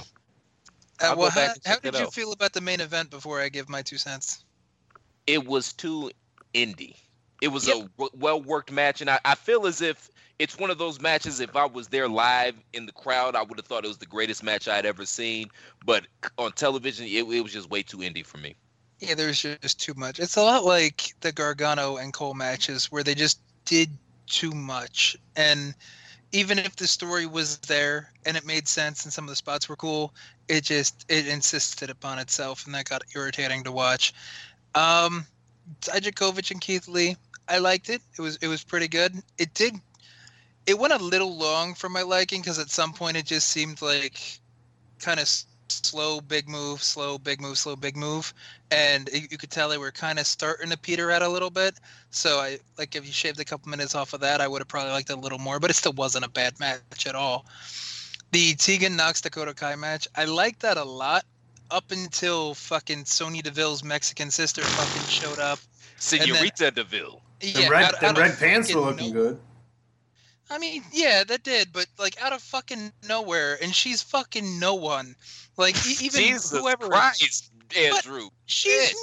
Uh, 1.02 1.16
well, 1.18 1.30
how, 1.30 1.54
how 1.66 1.80
did 1.80 1.96
you 1.96 2.06
out. 2.06 2.14
feel 2.14 2.32
about 2.32 2.54
the 2.54 2.62
main 2.62 2.82
event 2.82 3.10
before 3.10 3.42
I 3.42 3.50
give 3.50 3.68
my 3.68 3.82
two 3.82 3.98
cents? 3.98 4.45
It 5.28 5.46
was 5.46 5.74
too 5.74 6.12
indie. 6.54 6.96
It 7.42 7.50
was 7.50 7.68
Yep. 7.68 7.78
a 7.78 7.90
w- 7.98 8.12
well 8.14 8.42
worked 8.42 8.72
match, 8.72 9.02
and 9.02 9.10
I, 9.10 9.20
I 9.26 9.36
feel 9.36 9.66
as 9.68 9.82
if 9.82 10.10
it's 10.40 10.58
one 10.58 10.70
of 10.72 10.78
those 10.78 11.00
matches. 11.02 11.40
If 11.40 11.56
I 11.56 11.66
was 11.66 11.88
there 11.90 12.08
live 12.08 12.56
in 12.74 12.86
the 12.86 12.92
crowd, 12.92 13.36
I 13.36 13.44
would 13.44 13.58
have 13.58 13.66
thought 13.66 13.86
it 13.86 13.90
was 13.90 13.98
the 13.98 14.06
greatest 14.06 14.44
match 14.44 14.68
I'd 14.68 14.86
ever 14.86 15.06
seen. 15.06 15.50
But 15.86 16.08
on 16.38 16.52
television, 16.54 17.06
it, 17.06 17.26
it 17.30 17.42
was 17.42 17.54
just 17.54 17.70
way 17.70 17.84
too 17.84 17.98
indie 17.98 18.26
for 18.26 18.38
me. 18.38 18.56
Yeah, 19.00 19.16
there's 19.16 19.42
just 19.42 19.80
too 19.80 19.94
much. 19.96 20.20
It's 20.20 20.38
a 20.38 20.44
lot 20.44 20.64
like 20.66 21.14
the 21.22 21.32
Gargano 21.32 21.98
and 21.98 22.14
Cole 22.14 22.34
matches 22.34 22.92
where 22.92 23.04
they 23.04 23.16
just 23.16 23.40
did 23.66 23.90
too 24.28 24.52
much. 24.52 25.18
And 25.36 25.76
even 26.32 26.60
if 26.60 26.76
the 26.76 26.88
story 26.88 27.26
was 27.26 27.58
there 27.60 28.12
and 28.26 28.38
it 28.38 28.46
made 28.46 28.68
sense 28.68 29.04
and 29.04 29.14
some 29.14 29.26
of 29.26 29.30
the 29.30 29.36
spots 29.36 29.68
were 29.70 29.76
cool, 29.76 30.14
it 30.48 30.64
just 30.64 31.06
it 31.10 31.28
insisted 31.28 31.90
upon 31.90 32.20
itself 32.20 32.66
and 32.66 32.74
that 32.76 32.86
got 32.90 33.04
irritating 33.16 33.64
to 33.66 33.72
watch. 33.72 34.14
Um 34.76 35.26
Dijakovic 35.82 36.52
and 36.52 36.62
Keith 36.62 36.88
Lee, 36.88 37.18
I 37.48 37.58
liked 37.58 37.90
it. 37.90 38.02
It 38.18 38.22
was 38.22 38.38
it 38.38 38.48
was 38.48 38.64
pretty 38.64 38.88
good. 38.88 39.16
It 39.38 39.54
did 39.54 39.80
it 40.66 40.78
went 40.78 40.94
a 40.94 40.98
little 40.98 41.38
long 41.38 41.76
for 41.76 41.90
my 41.90 42.02
liking 42.02 42.42
because 42.42 42.60
at 42.60 42.70
some 42.70 42.94
point 42.94 43.18
it 43.18 43.26
just 43.26 43.50
seemed 43.50 43.82
like 43.82 44.20
kind 45.00 45.20
of 45.20 45.28
slow 45.68 46.22
big 46.22 46.48
move 46.48 46.82
slow 46.82 47.18
big 47.18 47.42
move 47.42 47.58
slow 47.58 47.76
big 47.76 47.98
move 47.98 48.34
and 48.72 49.10
it, 49.10 49.32
you 49.32 49.38
could 49.38 49.50
tell 49.50 49.68
they 49.68 49.78
were 49.78 49.92
kind 49.92 50.20
of 50.20 50.28
starting 50.28 50.70
to 50.70 50.78
peter 50.78 51.10
out 51.10 51.24
a 51.24 51.28
little 51.28 51.50
bit 51.50 51.76
so 52.12 52.38
i 52.38 52.58
like 52.78 52.96
if 52.96 53.06
you 53.06 53.12
shaved 53.12 53.40
a 53.40 53.46
couple 53.46 53.70
minutes 53.70 53.96
off 53.96 54.14
of 54.14 54.20
that 54.20 54.42
i 54.42 54.48
would 54.48 54.62
have 54.62 54.68
probably 54.68 54.92
liked 54.92 55.10
it 55.10 55.18
a 55.18 55.20
little 55.20 55.40
more 55.40 55.60
but 55.60 55.72
it 55.72 55.76
still 55.76 55.94
wasn't 55.94 56.24
a 56.24 56.30
bad 56.30 56.60
match 56.60 57.08
at 57.08 57.16
all 57.16 57.46
the 58.32 58.54
tegan 58.56 58.96
nox 58.96 59.22
dakota 59.22 59.54
kai 59.54 59.76
match 59.76 60.08
i 60.16 60.26
liked 60.26 60.60
that 60.60 60.78
a 60.78 60.84
lot 60.84 61.26
up 61.72 61.92
until 61.92 62.54
fucking 62.54 63.06
Sonya 63.06 63.44
Deville's 63.44 63.84
Mexican 63.84 64.32
sister 64.32 64.62
fucking 64.62 65.08
showed 65.10 65.40
up. 65.40 65.60
Senorita 65.98 66.72
Deville. 66.72 67.22
The 67.40 67.48
Yeah, 67.50 67.68
red, 67.70 67.84
out- 67.86 68.00
the 68.00 68.06
out 68.08 68.18
red 68.18 68.38
pants 68.38 68.74
were 68.74 68.82
looking 68.82 69.14
no- 69.14 69.22
good. 69.24 69.40
I 70.50 70.60
mean, 70.60 70.84
yeah, 70.92 71.24
that 71.24 71.42
did, 71.44 71.74
but 71.74 71.88
like 71.98 72.22
out 72.22 72.32
of 72.32 72.42
fucking 72.42 72.94
nowhere, 73.08 73.58
and 73.64 73.74
she's 73.76 74.02
fucking 74.04 74.60
no 74.60 74.76
one. 74.76 75.16
Like 75.58 75.76
even 76.02 76.22
Jesus 76.22 76.52
whoever 76.52 76.88
Christ, 76.88 77.50
Andrew. 77.76 78.30
she's 78.46 78.94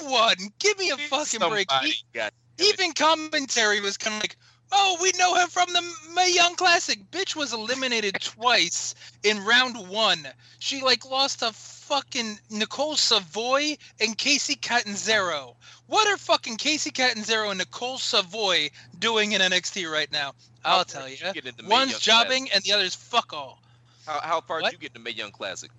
no 0.00 0.08
one. 0.08 0.36
Give 0.58 0.78
me 0.78 0.88
a 0.90 0.96
fucking 0.96 1.40
break. 1.40 1.70
Somebody, 1.70 1.90
E- 1.90 2.02
God 2.14 2.32
even 2.58 2.92
commentary 2.92 3.80
was 3.80 3.96
kind 3.98 4.16
of 4.16 4.22
like, 4.22 4.36
"Oh, 4.70 4.98
we 5.00 5.12
know 5.18 5.34
her 5.34 5.46
from 5.46 5.72
the 5.72 5.82
Mae 6.14 6.32
Young 6.32 6.56
Classic." 6.56 6.98
Bitch 7.10 7.34
was 7.36 7.52
eliminated 7.52 8.20
twice 8.20 8.94
in 9.22 9.44
round 9.44 9.88
one. 9.88 10.26
She 10.58 10.82
like 10.82 11.04
lost 11.04 11.40
to 11.40 11.52
fucking 11.52 12.38
Nicole 12.50 12.96
Savoy 12.96 13.76
and 14.00 14.16
Kacy 14.16 14.60
Catanzaro. 14.60 15.56
What 15.86 16.06
are 16.06 16.18
fucking 16.18 16.58
Kacy 16.58 16.92
Catanzaro 16.92 17.50
and 17.50 17.58
Nicole 17.58 17.98
Savoy 17.98 18.70
doing 18.98 19.32
in 19.32 19.40
NXT 19.40 19.90
right 19.90 20.10
now? 20.12 20.34
I'll 20.64 20.84
tell 20.84 21.08
you. 21.08 21.16
you 21.16 21.32
get 21.32 21.46
in 21.46 21.54
the 21.56 21.62
Mae 21.62 21.68
One's 21.68 21.98
jobbing 21.98 22.50
and 22.50 22.62
the 22.62 22.72
other's 22.72 22.94
fuck 22.94 23.32
all. 23.32 23.62
How, 24.06 24.20
how 24.20 24.40
far 24.42 24.60
What? 24.60 24.72
did 24.72 24.82
you 24.82 24.88
get 24.88 24.96
in 24.96 25.02
the 25.02 25.10
Mae 25.10 25.16
Young 25.16 25.30
Classic? 25.30 25.70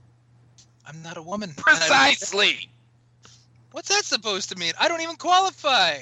I'm 0.85 1.01
not 1.03 1.17
a 1.17 1.21
woman. 1.21 1.53
Precisely. 1.55 2.69
What's 3.71 3.89
that 3.89 4.05
supposed 4.05 4.49
to 4.49 4.55
mean? 4.55 4.73
I 4.79 4.87
don't 4.87 5.01
even 5.01 5.15
qualify. 5.15 5.99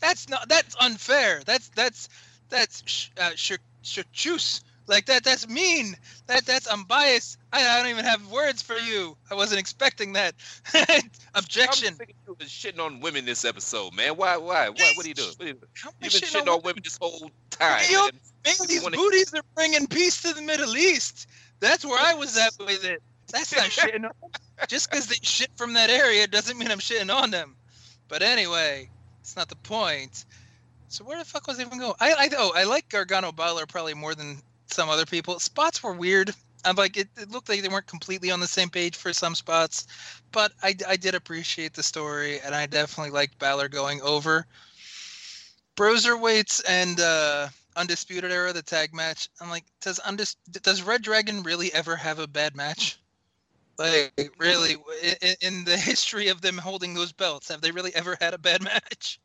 That's 0.00 0.28
not. 0.28 0.48
That's 0.48 0.74
unfair. 0.80 1.42
That's 1.44 1.68
that's 1.70 2.08
that's 2.50 2.82
sh- 2.86 3.08
uh, 3.18 3.30
sh- 3.34 3.52
sh- 3.82 4.00
choose. 4.12 4.62
Like 4.86 5.06
that. 5.06 5.22
That's 5.22 5.48
mean. 5.48 5.96
That 6.26 6.44
that's 6.44 6.66
I'm 6.70 6.82
biased. 6.84 7.38
I, 7.52 7.64
I 7.66 7.78
don't 7.78 7.90
even 7.90 8.04
have 8.04 8.26
words 8.30 8.60
for 8.60 8.74
you. 8.76 9.16
I 9.30 9.34
wasn't 9.36 9.60
expecting 9.60 10.14
that. 10.14 10.34
Objection. 11.34 11.88
I'm 11.90 11.96
sick 11.96 12.14
shitting 12.40 12.80
on 12.84 13.00
women 13.00 13.24
this 13.24 13.44
episode, 13.44 13.94
man. 13.94 14.16
Why? 14.16 14.36
Why? 14.36 14.68
Why? 14.68 14.92
What 14.94 15.04
are 15.04 15.08
you 15.08 15.14
doing? 15.14 15.28
What 15.36 15.44
are 15.44 15.48
you 15.48 15.54
doing? 15.54 15.64
You've 16.02 16.12
been 16.12 16.20
shitting 16.20 16.52
on 16.52 16.62
women 16.62 16.82
this 16.82 16.98
whole 17.00 17.30
time. 17.50 17.82
Yo, 17.88 18.00
man. 18.02 18.10
Man, 18.44 18.54
these 18.66 18.82
wanna- 18.82 18.96
booties 18.96 19.32
are 19.34 19.42
bringing 19.54 19.86
peace 19.86 20.22
to 20.22 20.32
the 20.34 20.42
Middle 20.42 20.76
East. 20.76 21.28
That's 21.60 21.84
where 21.84 21.98
I 22.00 22.14
was 22.14 22.36
at 22.36 22.52
with 22.58 22.84
it. 22.84 23.02
That's 23.32 23.54
not 23.54 23.66
shitting 23.70 24.04
on. 24.04 24.12
Just 24.66 24.90
because 24.90 25.06
they 25.06 25.16
shit 25.22 25.50
from 25.56 25.74
that 25.74 25.90
area 25.90 26.26
doesn't 26.26 26.58
mean 26.58 26.70
I'm 26.70 26.78
shitting 26.80 27.14
on 27.14 27.30
them. 27.30 27.54
But 28.08 28.22
anyway, 28.22 28.90
it's 29.20 29.36
not 29.36 29.48
the 29.48 29.56
point. 29.56 30.24
So 30.90 31.04
where 31.04 31.18
the 31.18 31.24
fuck 31.24 31.46
was 31.46 31.60
I 31.60 31.62
even 31.62 31.78
going? 31.78 31.94
I, 32.00 32.12
I 32.12 32.28
oh 32.36 32.52
I 32.54 32.64
like 32.64 32.88
Gargano 32.88 33.30
Balor 33.30 33.66
probably 33.66 33.94
more 33.94 34.16
than 34.16 34.42
some 34.66 34.88
other 34.88 35.06
people. 35.06 35.38
Spots 35.38 35.84
were 35.84 35.92
weird. 35.92 36.34
I'm 36.64 36.74
like 36.74 36.96
it, 36.96 37.08
it 37.16 37.30
looked 37.30 37.48
like 37.48 37.62
they 37.62 37.68
weren't 37.68 37.86
completely 37.86 38.32
on 38.32 38.40
the 38.40 38.48
same 38.48 38.68
page 38.68 38.96
for 38.96 39.12
some 39.12 39.36
spots, 39.36 39.86
but 40.32 40.52
I, 40.64 40.74
I 40.88 40.96
did 40.96 41.14
appreciate 41.14 41.74
the 41.74 41.82
story 41.84 42.40
and 42.40 42.56
I 42.56 42.66
definitely 42.66 43.12
liked 43.12 43.38
Balor 43.38 43.68
going 43.68 44.02
over. 44.02 44.46
Broserweights 45.76 46.60
and 46.68 46.98
uh, 46.98 47.48
Undisputed 47.76 48.32
Era, 48.32 48.52
the 48.52 48.60
tag 48.60 48.92
match. 48.92 49.28
I'm 49.40 49.48
like, 49.48 49.64
does 49.80 50.00
Undis- 50.00 50.36
does 50.62 50.82
Red 50.82 51.02
Dragon 51.02 51.44
really 51.44 51.72
ever 51.72 51.94
have 51.94 52.18
a 52.18 52.26
bad 52.26 52.56
match? 52.56 52.98
Like, 53.78 54.12
really, 54.38 54.76
in, 55.22 55.34
in 55.40 55.64
the 55.64 55.76
history 55.76 56.28
of 56.28 56.42
them 56.42 56.58
holding 56.58 56.94
those 56.94 57.12
belts, 57.12 57.48
have 57.48 57.60
they 57.60 57.70
really 57.70 57.94
ever 57.94 58.18
had 58.20 58.34
a 58.34 58.38
bad 58.38 58.60
match? 58.64 59.20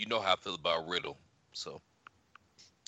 You 0.00 0.06
know 0.06 0.22
how 0.22 0.32
I 0.32 0.36
feel 0.36 0.54
about 0.54 0.88
Riddle, 0.88 1.18
so 1.52 1.82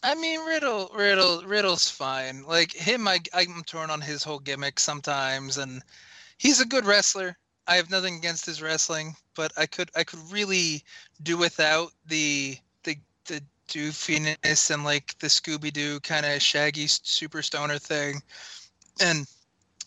I 0.02 0.14
mean, 0.14 0.40
Riddle, 0.46 0.90
Riddle, 0.94 1.42
Riddle's 1.42 1.86
fine. 1.86 2.42
Like 2.44 2.72
him, 2.72 3.06
I, 3.06 3.20
I'm 3.34 3.62
torn 3.66 3.90
on 3.90 4.00
his 4.00 4.24
whole 4.24 4.38
gimmick 4.38 4.80
sometimes, 4.80 5.58
and 5.58 5.82
he's 6.38 6.62
a 6.62 6.64
good 6.64 6.86
wrestler. 6.86 7.36
I 7.66 7.76
have 7.76 7.90
nothing 7.90 8.16
against 8.16 8.46
his 8.46 8.62
wrestling, 8.62 9.14
but 9.36 9.52
I 9.58 9.66
could, 9.66 9.90
I 9.94 10.04
could 10.04 10.20
really 10.32 10.84
do 11.22 11.36
without 11.36 11.92
the 12.06 12.56
the 12.84 12.96
the 13.26 13.42
doofiness 13.68 14.70
and 14.70 14.82
like 14.82 15.14
the 15.18 15.26
Scooby 15.26 15.70
Doo 15.70 16.00
kind 16.00 16.24
of 16.24 16.40
Shaggy 16.40 16.86
super 16.86 17.42
stoner 17.42 17.78
thing, 17.78 18.22
and 19.02 19.26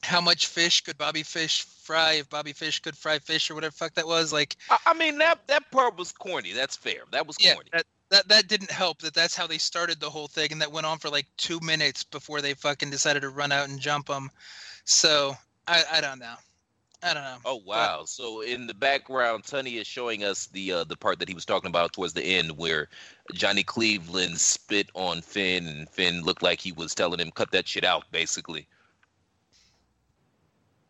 how 0.05 0.21
much 0.21 0.47
fish 0.47 0.81
could 0.81 0.97
Bobby 0.97 1.23
Fish 1.23 1.63
fry 1.63 2.13
if 2.13 2.29
Bobby 2.29 2.53
Fish 2.53 2.79
could 2.79 2.97
fry 2.97 3.19
fish 3.19 3.49
or 3.49 3.55
whatever 3.55 3.71
the 3.71 3.77
fuck 3.77 3.93
that 3.95 4.07
was 4.07 4.31
like. 4.31 4.55
I, 4.69 4.77
I 4.87 4.93
mean 4.93 5.17
that 5.17 5.45
that 5.47 5.69
part 5.71 5.97
was 5.97 6.11
corny. 6.11 6.53
That's 6.53 6.75
fair. 6.75 7.01
That 7.11 7.27
was 7.27 7.37
Yeah, 7.39 7.55
corny. 7.55 7.69
that, 7.73 7.85
that 8.09 8.27
that 8.29 8.47
didn't 8.47 8.71
help. 8.71 8.99
That 8.99 9.13
that's 9.13 9.35
how 9.35 9.47
they 9.47 9.57
started 9.57 9.99
the 9.99 10.09
whole 10.09 10.27
thing, 10.27 10.51
and 10.51 10.61
that 10.61 10.71
went 10.71 10.85
on 10.85 10.99
for 10.99 11.09
like 11.09 11.25
two 11.37 11.59
minutes 11.59 12.03
before 12.03 12.41
they 12.41 12.53
fucking 12.53 12.89
decided 12.91 13.21
to 13.21 13.29
run 13.29 13.51
out 13.51 13.67
and 13.69 13.79
jump 13.79 14.07
him. 14.07 14.29
So 14.85 15.35
I 15.67 15.83
I 15.91 16.01
don't 16.01 16.19
know. 16.19 16.35
I 17.03 17.13
don't 17.13 17.23
know. 17.23 17.37
Oh 17.45 17.61
wow! 17.65 18.03
So 18.05 18.41
in 18.41 18.65
the 18.65 18.73
background, 18.73 19.43
Tunney 19.43 19.79
is 19.79 19.85
showing 19.85 20.23
us 20.23 20.47
the 20.47 20.71
uh, 20.71 20.83
the 20.85 20.95
part 20.97 21.19
that 21.19 21.27
he 21.27 21.35
was 21.35 21.45
talking 21.45 21.69
about 21.69 21.93
towards 21.93 22.13
the 22.13 22.23
end, 22.23 22.57
where 22.57 22.87
Johnny 23.33 23.61
Cleveland 23.63 24.39
spit 24.39 24.89
on 24.95 25.21
Finn, 25.21 25.67
and 25.67 25.89
Finn 25.89 26.23
looked 26.23 26.41
like 26.41 26.59
he 26.59 26.71
was 26.71 26.95
telling 26.95 27.19
him 27.19 27.29
cut 27.31 27.51
that 27.51 27.67
shit 27.67 27.83
out, 27.83 28.05
basically. 28.11 28.67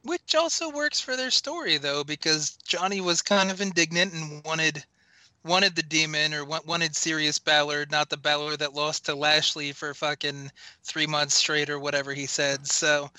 Which 0.06 0.36
also 0.36 0.70
works 0.70 1.00
for 1.02 1.16
their 1.16 1.32
story 1.32 1.80
though, 1.80 2.04
because 2.04 2.58
Johnny 2.64 3.02
was 3.02 3.24
kind 3.24 3.50
of 3.50 3.60
indignant 3.60 4.14
and 4.14 4.44
wanted 4.44 4.84
wanted 5.44 5.76
the 5.76 5.82
demon 5.82 6.32
or 6.32 6.46
wanted 6.46 6.96
serious 6.96 7.40
Balor, 7.40 7.88
not 7.90 8.10
the 8.10 8.18
Balor 8.18 8.58
that 8.58 8.74
lost 8.74 9.06
to 9.06 9.16
Lashley 9.16 9.72
for 9.72 9.96
fucking 9.96 10.52
three 10.84 11.08
months 11.08 11.34
straight 11.34 11.72
or 11.72 11.80
whatever 11.80 12.14
he 12.14 12.28
said. 12.28 12.68
So 12.68 13.10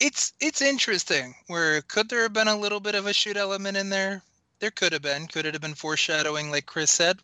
it's 0.00 0.32
it's 0.40 0.60
interesting. 0.60 1.36
Where 1.46 1.82
could 1.82 2.08
there 2.08 2.22
have 2.22 2.32
been 2.32 2.48
a 2.48 2.58
little 2.58 2.80
bit 2.80 2.96
of 2.96 3.06
a 3.06 3.12
shoot 3.12 3.36
element 3.36 3.76
in 3.76 3.90
there? 3.90 4.22
There 4.58 4.72
could 4.72 4.92
have 4.92 5.02
been. 5.02 5.28
Could 5.28 5.46
it 5.46 5.54
have 5.54 5.62
been 5.62 5.74
foreshadowing, 5.74 6.50
like 6.50 6.66
Chris 6.66 6.90
said? 6.90 7.20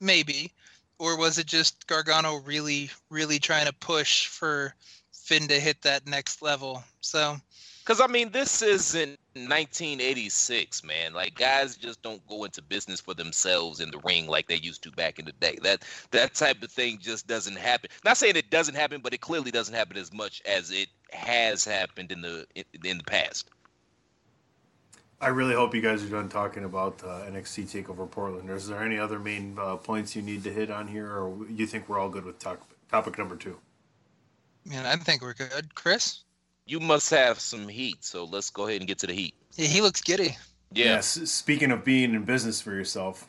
Maybe. 0.00 0.50
Or 0.98 1.18
was 1.18 1.36
it 1.36 1.46
just 1.46 1.86
Gargano 1.86 2.36
really, 2.36 2.90
really 3.10 3.38
trying 3.38 3.66
to 3.66 3.72
push 3.74 4.28
for 4.28 4.74
Finn 5.12 5.48
to 5.48 5.60
hit 5.60 5.82
that 5.82 6.06
next 6.06 6.40
level? 6.40 6.82
So 7.02 7.36
Because 7.84 8.00
I 8.00 8.06
mean, 8.06 8.30
this 8.30 8.62
isn't 8.62 9.18
1986, 9.34 10.84
man. 10.84 11.14
Like 11.14 11.34
guys 11.34 11.76
just 11.76 12.00
don't 12.02 12.24
go 12.28 12.44
into 12.44 12.62
business 12.62 13.00
for 13.00 13.14
themselves 13.14 13.80
in 13.80 13.90
the 13.90 13.98
ring 14.04 14.26
like 14.28 14.46
they 14.46 14.56
used 14.56 14.82
to 14.84 14.90
back 14.92 15.18
in 15.18 15.24
the 15.24 15.32
day. 15.32 15.58
That 15.62 15.84
that 16.12 16.34
type 16.34 16.62
of 16.62 16.70
thing 16.70 16.98
just 17.00 17.26
doesn't 17.26 17.56
happen. 17.56 17.90
Not 18.04 18.16
saying 18.16 18.36
it 18.36 18.50
doesn't 18.50 18.76
happen, 18.76 19.00
but 19.02 19.14
it 19.14 19.20
clearly 19.20 19.50
doesn't 19.50 19.74
happen 19.74 19.96
as 19.96 20.12
much 20.12 20.42
as 20.46 20.70
it 20.70 20.88
has 21.10 21.64
happened 21.64 22.12
in 22.12 22.20
the 22.20 22.46
in, 22.54 22.64
in 22.84 22.98
the 22.98 23.04
past. 23.04 23.48
I 25.20 25.28
really 25.28 25.54
hope 25.54 25.74
you 25.74 25.80
guys 25.80 26.02
are 26.04 26.08
done 26.08 26.28
talking 26.28 26.64
about 26.64 27.00
uh, 27.04 27.22
NXT 27.30 27.84
Takeover 27.84 28.10
Portland. 28.10 28.50
Is 28.50 28.68
there 28.68 28.82
any 28.82 28.98
other 28.98 29.20
main 29.20 29.56
uh, 29.56 29.76
points 29.76 30.16
you 30.16 30.22
need 30.22 30.42
to 30.44 30.52
hit 30.52 30.68
on 30.68 30.88
here, 30.88 31.06
or 31.06 31.46
you 31.48 31.64
think 31.66 31.88
we're 31.88 32.00
all 32.00 32.08
good 32.08 32.24
with 32.24 32.40
to- 32.40 32.58
topic 32.90 33.18
number 33.18 33.36
two? 33.36 33.56
Man, 34.64 34.84
I 34.84 34.96
think 34.96 35.22
we're 35.22 35.34
good. 35.34 35.74
Chris? 35.76 36.24
You 36.66 36.80
must 36.80 37.10
have 37.10 37.40
some 37.40 37.68
heat, 37.68 38.04
so 38.04 38.24
let's 38.24 38.50
go 38.50 38.66
ahead 38.66 38.80
and 38.80 38.88
get 38.88 38.98
to 39.00 39.06
the 39.06 39.12
heat. 39.12 39.34
Yeah, 39.54 39.66
he 39.66 39.80
looks 39.80 40.00
giddy. 40.00 40.36
Yeah. 40.72 40.84
Yes. 40.86 41.06
Speaking 41.30 41.70
of 41.70 41.84
being 41.84 42.14
in 42.14 42.24
business 42.24 42.60
for 42.60 42.72
yourself, 42.72 43.26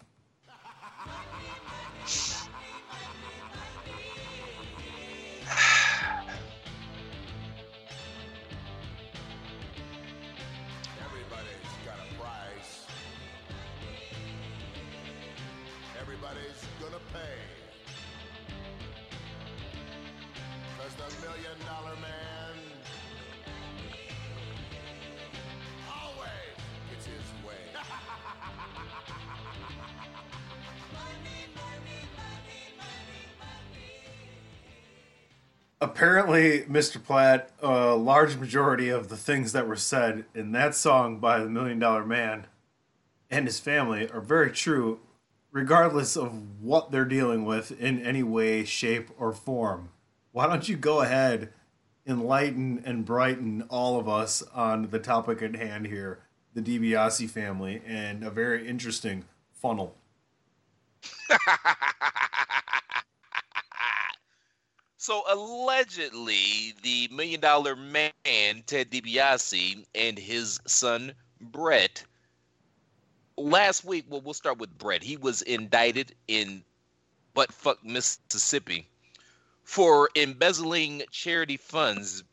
Mr. 36.69 37.03
Platt, 37.03 37.51
a 37.61 37.95
large 37.95 38.37
majority 38.37 38.89
of 38.89 39.09
the 39.09 39.17
things 39.17 39.51
that 39.53 39.67
were 39.67 39.75
said 39.75 40.25
in 40.33 40.51
that 40.53 40.75
song 40.75 41.19
by 41.19 41.39
the 41.39 41.49
Million 41.49 41.79
Dollar 41.79 42.05
Man 42.05 42.47
and 43.33 43.47
his 43.47 43.59
family 43.59 44.07
are 44.09 44.21
very 44.21 44.51
true, 44.51 44.99
regardless 45.51 46.15
of 46.15 46.61
what 46.61 46.91
they're 46.91 47.03
dealing 47.03 47.45
with 47.45 47.71
in 47.79 47.99
any 47.99 48.21
way, 48.21 48.63
shape, 48.63 49.09
or 49.17 49.33
form. 49.33 49.89
Why 50.31 50.45
don't 50.45 50.69
you 50.69 50.75
go 50.75 51.01
ahead, 51.01 51.51
enlighten 52.05 52.83
and 52.85 53.05
brighten 53.05 53.63
all 53.69 53.99
of 53.99 54.07
us 54.07 54.43
on 54.53 54.89
the 54.91 54.99
topic 54.99 55.41
at 55.41 55.55
hand 55.55 55.87
here, 55.87 56.19
the 56.53 56.61
DiBiase 56.61 57.27
family, 57.29 57.81
and 57.87 58.23
a 58.23 58.29
very 58.29 58.67
interesting 58.67 59.25
funnel. 59.51 59.95
So 65.03 65.21
allegedly, 65.27 66.73
the 66.81 67.09
Million 67.09 67.41
Dollar 67.41 67.75
Man, 67.75 68.13
Ted 68.23 68.89
DiBiase, 68.89 69.85
and 69.93 70.17
his 70.17 70.61
son 70.65 71.13
Brett. 71.41 72.05
Last 73.35 73.83
week, 73.83 74.05
well, 74.07 74.21
we'll 74.21 74.33
start 74.33 74.59
with 74.59 74.77
Brett. 74.77 75.03
He 75.03 75.17
was 75.17 75.41
indicted 75.41 76.15
in 76.29 76.63
buttfuck 77.35 77.83
Mississippi 77.83 78.87
for 79.65 80.09
embezzling 80.15 81.03
charity 81.11 81.57
funds, 81.57 82.23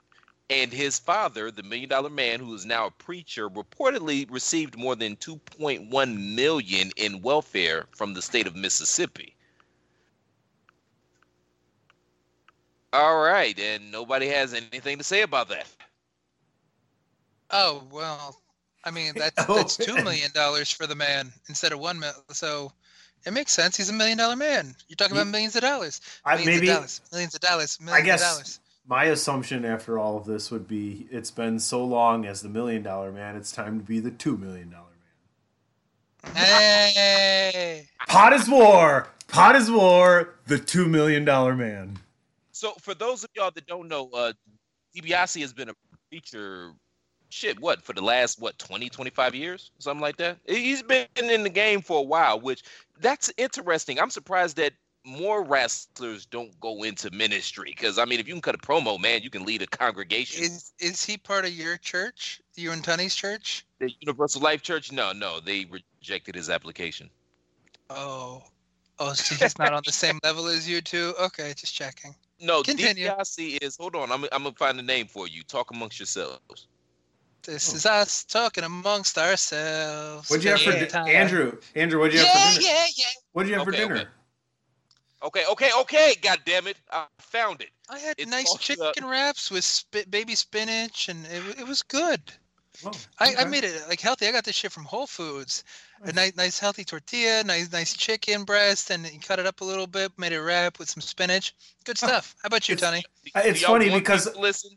and 0.48 0.72
his 0.72 0.96
father, 0.96 1.50
the 1.50 1.64
Million 1.64 1.88
Dollar 1.88 2.08
Man, 2.08 2.38
who 2.38 2.54
is 2.54 2.64
now 2.64 2.86
a 2.86 2.92
preacher, 2.92 3.50
reportedly 3.50 4.30
received 4.30 4.78
more 4.78 4.94
than 4.94 5.16
2.1 5.16 6.34
million 6.36 6.92
in 6.96 7.20
welfare 7.20 7.88
from 7.96 8.14
the 8.14 8.22
state 8.22 8.46
of 8.46 8.54
Mississippi. 8.54 9.34
All 12.92 13.20
right, 13.20 13.58
and 13.58 13.92
nobody 13.92 14.26
has 14.28 14.52
anything 14.52 14.98
to 14.98 15.04
say 15.04 15.22
about 15.22 15.48
that. 15.50 15.66
Oh 17.50 17.82
well, 17.90 18.40
I 18.84 18.90
mean 18.90 19.12
that's 19.16 19.44
Oh, 19.48 19.56
that's 19.56 19.76
two 19.76 19.94
man. 19.94 20.04
million 20.04 20.30
dollars 20.34 20.70
for 20.70 20.86
the 20.86 20.94
man 20.94 21.32
instead 21.48 21.72
of 21.72 21.78
one 21.80 21.98
mil. 21.98 22.12
So 22.32 22.72
it 23.26 23.32
makes 23.32 23.52
sense. 23.52 23.76
He's 23.76 23.90
a 23.90 23.92
million 23.92 24.18
dollar 24.18 24.36
man. 24.36 24.74
You're 24.88 24.96
talking 24.96 25.16
about 25.16 25.26
millions 25.28 25.54
of 25.56 25.62
dollars. 25.62 26.00
I, 26.24 26.36
Millions 26.36 26.46
maybe 26.60 26.68
of 26.70 26.74
dollars. 26.76 27.00
Millions 27.12 27.34
of 27.34 27.40
dollars. 27.40 27.78
Millions 27.80 28.02
I 28.02 28.06
guess 28.06 28.22
of 28.22 28.28
dollars. 28.34 28.60
my 28.86 29.04
assumption 29.04 29.64
after 29.64 29.98
all 29.98 30.16
of 30.16 30.24
this 30.26 30.50
would 30.50 30.66
be 30.66 31.06
it's 31.10 31.30
been 31.30 31.58
so 31.58 31.84
long 31.84 32.24
as 32.24 32.42
the 32.42 32.48
million 32.48 32.82
dollar 32.82 33.12
man, 33.12 33.36
it's 33.36 33.52
time 33.52 33.78
to 33.78 33.84
be 33.84 34.00
the 34.00 34.10
two 34.10 34.36
million 34.36 34.70
dollar 34.70 34.84
man. 36.24 36.34
Hey. 36.34 37.88
Pod 38.08 38.32
is 38.32 38.48
War. 38.48 39.08
Pod 39.28 39.56
is 39.56 39.70
War. 39.70 40.34
The 40.46 40.58
two 40.58 40.86
million 40.86 41.24
dollar 41.24 41.54
man. 41.54 41.98
So, 42.60 42.74
for 42.78 42.92
those 42.92 43.24
of 43.24 43.30
y'all 43.34 43.50
that 43.54 43.66
don't 43.66 43.88
know, 43.88 44.10
uh, 44.12 44.34
DiBiase 44.94 45.40
has 45.40 45.54
been 45.54 45.70
a 45.70 45.74
preacher, 46.10 46.74
shit, 47.30 47.58
what, 47.58 47.82
for 47.82 47.94
the 47.94 48.02
last, 48.02 48.38
what, 48.38 48.58
20, 48.58 48.90
25 48.90 49.34
years? 49.34 49.70
Something 49.78 50.02
like 50.02 50.18
that? 50.18 50.36
He's 50.46 50.82
been 50.82 51.06
in 51.16 51.42
the 51.42 51.48
game 51.48 51.80
for 51.80 52.00
a 52.00 52.02
while, 52.02 52.38
which 52.38 52.62
that's 53.00 53.32
interesting. 53.38 53.98
I'm 53.98 54.10
surprised 54.10 54.58
that 54.58 54.74
more 55.06 55.42
wrestlers 55.42 56.26
don't 56.26 56.52
go 56.60 56.82
into 56.82 57.10
ministry. 57.12 57.72
Because, 57.74 57.98
I 57.98 58.04
mean, 58.04 58.20
if 58.20 58.28
you 58.28 58.34
can 58.34 58.42
cut 58.42 58.56
a 58.56 58.58
promo, 58.58 59.00
man, 59.00 59.22
you 59.22 59.30
can 59.30 59.46
lead 59.46 59.62
a 59.62 59.66
congregation. 59.66 60.44
Is 60.44 60.74
is 60.78 61.02
he 61.02 61.16
part 61.16 61.46
of 61.46 61.52
your 61.54 61.78
church? 61.78 62.42
You 62.56 62.72
and 62.72 62.84
Tunney's 62.84 63.14
church? 63.14 63.64
the 63.78 63.90
Universal 64.00 64.42
Life 64.42 64.60
Church? 64.60 64.92
No, 64.92 65.12
no, 65.12 65.40
they 65.40 65.66
rejected 65.70 66.34
his 66.34 66.50
application. 66.50 67.08
Oh. 67.88 68.42
Oh, 68.98 69.14
so 69.14 69.34
he's 69.34 69.58
not 69.58 69.72
on 69.72 69.80
the 69.86 69.92
same 69.92 70.18
level 70.22 70.46
as 70.46 70.68
you 70.68 70.82
two? 70.82 71.14
Okay, 71.18 71.54
just 71.56 71.74
checking. 71.74 72.14
No, 72.40 72.62
Continue. 72.62 73.06
DiBiase 73.08 73.58
is, 73.62 73.76
hold 73.76 73.94
on, 73.96 74.10
I'm, 74.10 74.24
I'm 74.32 74.42
going 74.42 74.54
to 74.54 74.58
find 74.58 74.78
the 74.78 74.82
name 74.82 75.06
for 75.06 75.28
you. 75.28 75.42
Talk 75.42 75.70
amongst 75.72 75.98
yourselves. 75.98 76.66
This 77.42 77.72
Oh. 77.72 77.76
is 77.76 77.86
us 77.86 78.24
talking 78.24 78.64
amongst 78.64 79.16
ourselves. 79.18 80.28
What'd 80.30 80.44
you 80.44 80.50
have 80.50 80.60
for 80.60 80.72
Spending 80.72 80.88
di- 80.90 81.12
Andrew? 81.14 81.58
Andrew, 81.74 81.98
what'd 82.00 82.14
you 82.14 82.20
have 82.20 82.28
for 82.54 82.60
dinner? 82.60 82.66
yeah, 82.66 82.72
yeah. 82.80 82.86
Yeah. 82.96 83.06
What'd 83.32 83.50
you 83.50 83.56
have 83.56 83.64
for 83.64 83.70
Okay, 83.72 83.82
dinner? 83.82 83.94
okay. 83.96 84.04
Okay, 85.22 85.44
okay, 85.50 85.70
okay, 85.80 86.14
God 86.22 86.38
damn 86.46 86.66
it. 86.66 86.78
I 86.90 87.04
found 87.18 87.60
it. 87.60 87.68
I 87.90 87.98
had 87.98 88.14
It's 88.18 88.30
nice 88.30 88.46
called, 88.46 88.60
chicken 88.60 89.04
wraps 89.06 89.50
with 89.50 89.64
sp- 89.68 90.08
baby 90.08 90.34
spinach, 90.34 91.08
and 91.10 91.26
it, 91.26 91.60
it 91.60 91.66
was 91.66 91.82
good. 91.82 92.20
Oh, 92.84 92.92
I, 93.18 93.34
I 93.40 93.44
made 93.44 93.64
it 93.64 93.82
like 93.88 94.00
healthy. 94.00 94.26
I 94.26 94.32
got 94.32 94.44
this 94.44 94.54
shit 94.56 94.72
from 94.72 94.84
Whole 94.84 95.06
Foods. 95.06 95.64
A 96.02 96.06
Nice. 96.06 96.14
nice, 96.14 96.36
nice 96.36 96.58
healthy 96.58 96.84
tortilla, 96.84 97.42
nice, 97.44 97.70
nice 97.72 97.92
chicken 97.94 98.44
breast, 98.44 98.90
and 98.90 99.04
you 99.12 99.18
cut 99.20 99.38
it 99.38 99.46
up 99.46 99.60
a 99.60 99.64
little 99.64 99.86
bit. 99.86 100.12
Made 100.18 100.32
it 100.32 100.40
wrap 100.40 100.78
with 100.78 100.88
some 100.88 101.00
spinach. 101.02 101.54
Good 101.84 101.98
stuff. 101.98 102.34
How 102.42 102.46
about 102.46 102.68
you, 102.68 102.74
It's- 102.74 102.88
Tony? 102.90 103.04
Uh, 103.34 103.40
it's 103.48 103.62
funny 103.62 103.90
because- 103.90 104.34
listen. 104.36 104.70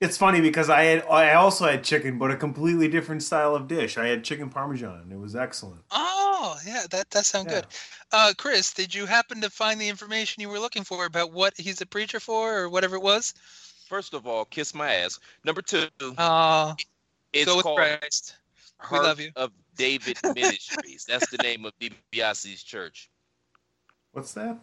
It's 0.00 0.16
funny 0.16 0.40
because 0.40 0.70
I 0.70 0.84
had 0.84 1.04
I 1.10 1.34
also 1.34 1.66
had 1.66 1.82
chicken, 1.82 2.18
but 2.18 2.30
a 2.30 2.36
completely 2.36 2.86
different 2.86 3.20
style 3.24 3.56
of 3.56 3.66
dish. 3.66 3.98
I 3.98 4.06
had 4.06 4.22
chicken 4.22 4.48
parmesan. 4.48 5.10
It 5.10 5.18
was 5.18 5.34
excellent. 5.34 5.82
Oh, 5.90 6.56
yeah, 6.64 6.84
that 6.92 7.10
that 7.10 7.26
sounds 7.26 7.46
Yeah. 7.50 7.62
good. 7.62 7.66
Uh, 8.12 8.32
Chris, 8.38 8.72
did 8.72 8.94
you 8.94 9.06
happen 9.06 9.40
to 9.40 9.50
find 9.50 9.80
the 9.80 9.88
information 9.88 10.40
you 10.40 10.48
were 10.48 10.60
looking 10.60 10.84
for 10.84 11.04
about 11.06 11.32
what 11.32 11.54
he's 11.58 11.80
a 11.80 11.86
preacher 11.86 12.20
for, 12.20 12.56
or 12.56 12.68
whatever 12.68 12.94
it 12.94 13.02
was? 13.02 13.34
First 13.88 14.14
of 14.14 14.24
all, 14.24 14.44
kiss 14.44 14.72
my 14.72 14.94
ass. 14.94 15.18
Number 15.42 15.62
two, 15.62 15.88
Uh, 16.16 16.74
it's 17.32 17.46
go 17.46 17.56
with 17.56 17.64
called 17.64 17.78
Christ. 17.78 18.36
We 18.80 18.86
Heart 18.86 19.02
love 19.04 19.20
you. 19.20 19.30
of 19.36 19.52
David 19.76 20.18
Ministries. 20.34 21.04
That's 21.08 21.30
the 21.30 21.38
name 21.38 21.64
of 21.64 21.72
DiBiase's 21.80 22.62
church. 22.62 23.10
What's 24.12 24.32
that? 24.34 24.58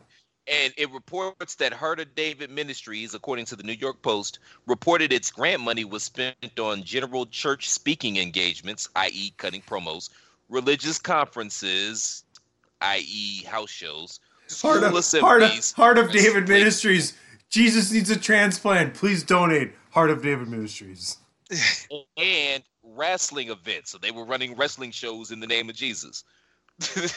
and 0.47 0.73
it 0.77 0.91
reports 0.91 1.55
that 1.55 1.73
Heart 1.73 1.99
of 1.99 2.15
David 2.15 2.51
Ministries, 2.51 3.13
according 3.13 3.45
to 3.45 3.55
the 3.55 3.63
New 3.63 3.73
York 3.73 4.01
Post, 4.01 4.39
reported 4.67 5.11
its 5.11 5.31
grant 5.31 5.61
money 5.61 5.83
was 5.85 6.03
spent 6.03 6.59
on 6.59 6.83
general 6.83 7.25
church 7.25 7.69
speaking 7.69 8.17
engagements, 8.17 8.87
i.e., 8.95 9.33
cutting 9.37 9.61
promos, 9.61 10.09
religious 10.49 10.99
conferences, 10.99 12.23
i.e., 12.81 13.43
house 13.45 13.71
shows, 13.71 14.19
Heart 14.61 14.77
of, 14.77 14.83
Heart 14.83 14.93
of, 14.93 14.99
assemblies, 14.99 15.71
Heart 15.71 15.97
of 15.97 16.11
David 16.11 16.47
Ministries. 16.47 17.17
Jesus 17.49 17.91
needs 17.91 18.11
a 18.11 18.19
transplant. 18.19 18.93
Please 18.93 19.23
donate. 19.23 19.71
Heart 19.91 20.11
of 20.11 20.21
David 20.21 20.47
Ministries. 20.47 21.17
and 22.17 22.63
wrestling 22.83 23.49
events. 23.49 23.91
So 23.91 23.97
they 23.97 24.11
were 24.11 24.25
running 24.25 24.55
wrestling 24.55 24.91
shows 24.91 25.31
in 25.31 25.39
the 25.39 25.47
name 25.47 25.69
of 25.69 25.75
Jesus. 25.75 26.23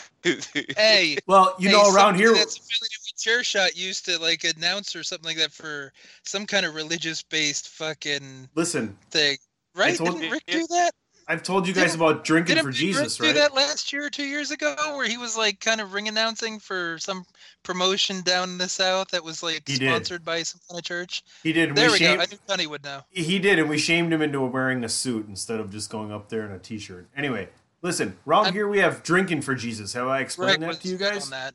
Hey, 0.77 1.17
Well, 1.27 1.55
you 1.59 1.69
hey, 1.69 1.75
know, 1.75 1.93
around 1.93 2.17
here, 2.17 2.35
that's 2.35 2.59
affiliated 2.59 2.99
with 3.03 3.17
chair 3.19 3.43
shot 3.43 3.77
used 3.77 4.05
to 4.07 4.19
like 4.19 4.45
announce 4.45 4.95
or 4.95 5.03
something 5.03 5.27
like 5.27 5.37
that 5.39 5.53
for 5.53 5.93
some 6.25 6.47
kind 6.47 6.67
of 6.67 6.75
religious 6.75 7.23
based 7.23 7.69
fucking 7.69 8.49
listen, 8.55 8.97
thing, 9.11 9.39
right? 9.75 9.97
told- 9.97 10.21
Didn't 10.21 10.33
Rick 10.33 10.45
do 10.47 10.67
that? 10.69 10.93
I've 11.31 11.43
told 11.43 11.69
you 11.69 11.75
guys 11.75 11.93
Didn't- 11.93 11.97
about 12.03 12.25
drinking 12.25 12.57
for 12.63 12.73
Jesus, 12.73 13.19
do 13.19 13.25
right? 13.25 13.35
that 13.35 13.55
last 13.55 13.93
year 13.93 14.07
or 14.07 14.11
two 14.11 14.25
years 14.25 14.51
ago, 14.51 14.75
where 14.97 15.07
he 15.07 15.19
was 15.19 15.37
like 15.37 15.61
kind 15.61 15.79
of 15.81 15.93
ring 15.93 16.09
announcing 16.09 16.59
for 16.59 16.97
some 16.99 17.27
promotion 17.63 18.23
down 18.23 18.49
in 18.49 18.57
the 18.59 18.69
south 18.69 19.09
that 19.09 19.23
was 19.23 19.43
like 19.43 19.69
He 19.69 19.77
did. 19.77 19.89
sponsored 19.91 20.25
by 20.25 20.43
some 20.43 20.61
kind 20.69 20.79
of 20.79 20.85
church? 20.85 21.23
He 21.43 21.53
did. 21.53 21.75
There 21.75 21.89
we 21.89 21.93
we 21.93 21.99
shamed, 21.99 22.17
go. 22.19 22.23
I 22.23 22.27
knew 22.31 22.39
Tony 22.49 22.67
would 22.67 22.83
know. 22.83 23.03
He 23.11 23.39
did, 23.39 23.59
and 23.59 23.69
we 23.69 23.77
shamed 23.77 24.11
him 24.13 24.23
into 24.23 24.41
wearing 24.41 24.83
a 24.85 24.89
suit 24.89 25.27
instead 25.29 25.61
of 25.61 25.71
just 25.71 25.91
going 25.91 26.11
up 26.11 26.31
there 26.31 26.47
in 26.47 26.53
a 26.53 26.59
t-shirt. 26.59 27.09
Anyway, 27.15 27.51
listen, 27.83 28.17
around 28.27 28.45
I'm- 28.47 28.55
here 28.55 28.67
we 28.67 28.79
have 28.79 29.03
drinking 29.03 29.43
for 29.43 29.55
Jesus. 29.55 29.93
Have 29.93 30.07
I 30.09 30.21
explained 30.21 30.63
that 30.63 30.81
to 30.81 30.89
you 30.89 30.97
guys? 30.97 31.25
on 31.25 31.31
that. 31.31 31.55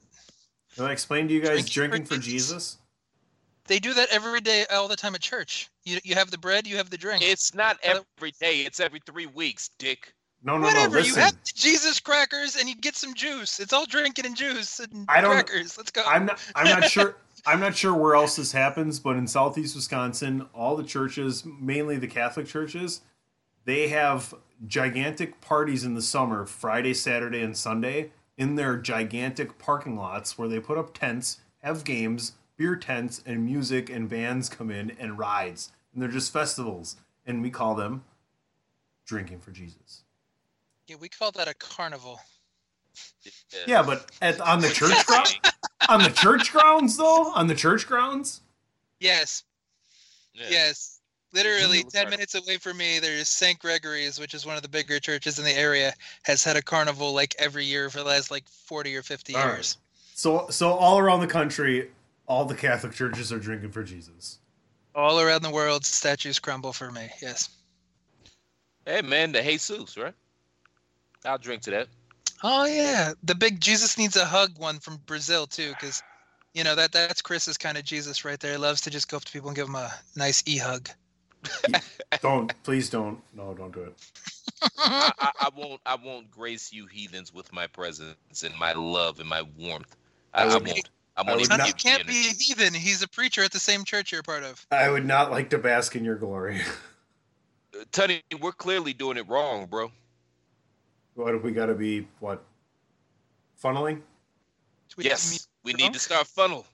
Have 0.77 0.85
I 0.87 0.91
explained 0.91 1.29
to 1.29 1.35
you 1.35 1.41
guys 1.41 1.67
Drinking 1.69 1.73
drinking 1.73 2.05
for 2.05 2.15
for 2.15 2.21
Jesus? 2.21 2.47
Jesus? 2.49 2.77
They 3.65 3.79
do 3.79 3.93
that 3.93 4.09
every 4.11 4.41
day, 4.41 4.65
all 4.71 4.87
the 4.87 4.95
time 4.95 5.15
at 5.15 5.21
church. 5.21 5.69
You 5.85 5.99
you 6.03 6.15
have 6.15 6.31
the 6.31 6.37
bread, 6.37 6.67
you 6.67 6.77
have 6.77 6.89
the 6.89 6.97
drink. 6.97 7.23
it's 7.23 7.53
not 7.55 7.77
uh, 7.87 7.99
every 8.17 8.31
day, 8.39 8.61
it's 8.61 8.79
every 8.79 8.99
three 9.05 9.25
weeks, 9.27 9.69
dick. 9.79 10.13
No, 10.45 10.57
no, 10.57 10.65
Whatever. 10.67 10.99
no. 10.99 11.05
you 11.05 11.15
have 11.15 11.31
the 11.31 11.51
Jesus 11.55 12.01
crackers 12.01 12.57
and 12.57 12.67
you 12.67 12.75
get 12.75 12.97
some 12.97 13.13
juice. 13.13 13.61
It's 13.61 13.71
all 13.71 13.85
drinking 13.85 14.25
and 14.25 14.35
juice 14.35 14.79
and 14.81 15.05
I 15.07 15.21
don't- 15.21 15.31
crackers. 15.31 15.77
Let's 15.77 15.91
go. 15.91 16.03
I'm 16.05 16.25
not. 16.25 16.39
I'm 16.55 16.67
not 16.67 16.89
sure. 16.89 17.15
I'm 17.45 17.59
not 17.59 17.75
sure 17.75 17.93
where 17.93 18.15
else 18.15 18.37
this 18.37 18.51
happens, 18.53 18.99
but 19.01 19.17
in 19.17 19.27
Southeast 19.27 19.75
Wisconsin, 19.75 20.47
all 20.53 20.77
the 20.77 20.83
churches, 20.83 21.43
mainly 21.45 21.97
the 21.97 22.07
Catholic 22.07 22.47
churches, 22.47 23.01
they 23.65 23.89
have 23.89 24.33
gigantic 24.65 25.41
parties 25.41 25.83
in 25.83 25.93
the 25.93 26.01
summer, 26.01 26.45
Friday, 26.45 26.93
Saturday, 26.93 27.41
and 27.41 27.57
Sunday, 27.57 28.11
in 28.37 28.55
their 28.55 28.77
gigantic 28.77 29.57
parking 29.57 29.97
lots 29.97 30.37
where 30.37 30.47
they 30.47 30.59
put 30.61 30.77
up 30.77 30.93
tents, 30.93 31.39
have 31.61 31.83
games, 31.83 32.33
beer 32.57 32.75
tents, 32.75 33.21
and 33.25 33.45
music 33.45 33.89
and 33.89 34.09
bands 34.09 34.49
come 34.49 34.69
in 34.71 34.91
and 34.99 35.17
rides, 35.17 35.71
and 35.93 36.01
they're 36.01 36.09
just 36.09 36.31
festivals, 36.33 36.95
and 37.25 37.41
we 37.41 37.49
call 37.49 37.75
them 37.75 38.03
drinking 39.05 39.39
for 39.39 39.51
Jesus. 39.51 40.03
yeah, 40.87 40.95
we 40.99 41.09
call 41.09 41.31
that 41.31 41.47
a 41.47 41.53
carnival. 41.55 42.19
Yeah, 43.67 43.81
but 43.83 44.11
at, 44.21 44.39
on 44.41 44.61
the 44.61 44.69
church 44.69 45.05
ground, 45.07 45.29
on 45.89 46.03
the 46.03 46.09
church 46.09 46.51
grounds 46.51 46.95
though, 46.97 47.31
on 47.33 47.47
the 47.47 47.55
church 47.55 47.87
grounds. 47.87 48.41
Yes, 48.99 49.43
Yeah. 50.33 50.45
yes. 50.49 50.99
Literally 51.33 51.83
ten 51.83 52.11
minutes 52.11 52.35
away 52.35 52.57
from 52.57 52.77
me, 52.77 52.99
there's 52.99 53.27
St. 53.27 53.57
Gregory's, 53.57 54.19
which 54.19 54.35
is 54.35 54.45
one 54.45 54.55
of 54.55 54.61
the 54.61 54.69
bigger 54.69 54.99
churches 54.99 55.39
in 55.39 55.45
the 55.45 55.51
area, 55.57 55.91
has 56.25 56.43
had 56.43 56.55
a 56.55 56.61
carnival 56.61 57.11
like 57.11 57.33
every 57.39 57.65
year 57.65 57.89
for 57.89 57.97
the 57.97 58.03
last 58.03 58.29
like 58.29 58.47
forty 58.47 58.95
or 58.95 59.01
fifty 59.01 59.33
All 59.33 59.41
right. 59.47 59.53
years. 59.55 59.77
So, 60.13 60.45
so 60.51 60.73
all 60.73 60.99
around 60.99 61.21
the 61.21 61.27
country, 61.27 61.89
all 62.27 62.45
the 62.45 62.55
Catholic 62.55 62.93
churches 62.93 63.31
are 63.31 63.39
drinking 63.39 63.71
for 63.71 63.83
Jesus. 63.83 64.39
All 64.95 65.19
around 65.19 65.41
the 65.41 65.49
world, 65.49 65.85
statues 65.85 66.39
crumble 66.39 66.73
for 66.73 66.91
me. 66.91 67.09
Yes. 67.21 67.49
Hey 68.85 69.01
man, 69.01 69.31
the 69.31 69.41
Jesus, 69.41 69.97
right? 69.97 70.13
I'll 71.25 71.37
drink 71.37 71.61
to 71.63 71.71
that. 71.71 71.87
Oh 72.43 72.65
yeah, 72.65 73.13
the 73.23 73.35
big 73.35 73.61
Jesus 73.61 73.97
needs 73.97 74.15
a 74.17 74.25
hug 74.25 74.59
one 74.59 74.79
from 74.79 74.97
Brazil 75.05 75.47
too, 75.47 75.69
because 75.69 76.03
you 76.53 76.63
know 76.63 76.75
that 76.75 76.91
that's 76.91 77.21
Chris's 77.21 77.57
kind 77.57 77.77
of 77.77 77.85
Jesus 77.85 78.25
right 78.25 78.39
there. 78.39 78.51
He 78.51 78.57
loves 78.57 78.81
to 78.81 78.89
just 78.89 79.09
go 79.09 79.17
up 79.17 79.23
to 79.25 79.31
people 79.31 79.49
and 79.49 79.55
give 79.55 79.67
them 79.67 79.75
a 79.75 79.91
nice 80.15 80.43
e 80.45 80.57
hug. 80.57 80.89
Don't, 82.21 82.53
please 82.63 82.89
don't. 82.89 83.19
No, 83.33 83.53
don't 83.53 83.73
do 83.73 83.81
it. 83.81 83.93
I, 84.77 85.11
I, 85.19 85.31
I 85.41 85.49
won't 85.53 85.81
I 85.85 85.95
won't 85.95 86.31
grace 86.31 86.71
you 86.71 86.85
heathens 86.85 87.33
with 87.33 87.51
my 87.51 87.67
presence 87.67 88.43
and 88.43 88.57
my 88.57 88.71
love 88.71 89.19
and 89.19 89.27
my 89.27 89.41
warmth. 89.57 89.93
I, 90.33 90.43
I 90.43 90.47
I 90.53 90.57
won't. 90.57 90.89
I 91.15 91.21
I 91.21 91.23
won't 91.25 91.41
would 91.41 91.49
not- 91.49 91.67
you 91.67 91.73
can't 91.73 92.07
be 92.07 92.27
a 92.29 92.33
heathen. 92.33 92.73
He's 92.73 93.01
a 93.03 93.07
preacher 93.07 93.43
at 93.43 93.51
the 93.51 93.59
same 93.59 93.83
church 93.83 94.11
you're 94.11 94.21
a 94.21 94.23
part 94.23 94.43
of. 94.43 94.65
I 94.71 94.89
would 94.89 95.05
not 95.05 95.29
like 95.31 95.49
to 95.51 95.57
bask 95.57 95.95
in 95.95 96.03
your 96.03 96.15
glory. 96.15 96.55
any- 97.75 97.85
Tony, 97.91 98.21
we're 98.39 98.51
clearly 98.51 98.93
doing 98.93 99.17
it 99.17 99.27
wrong, 99.27 99.65
bro. 99.67 99.91
what 101.15 101.31
do 101.31 101.37
we 101.39 101.51
got 101.51 101.67
to 101.67 101.75
be? 101.75 102.07
What? 102.19 102.43
Funneling? 103.63 104.01
We- 104.97 105.05
Yes, 105.05 105.47
we 105.63 105.73
need 105.73 105.93
to 105.93 105.99
start 105.99 106.27
funnel. 106.27 106.65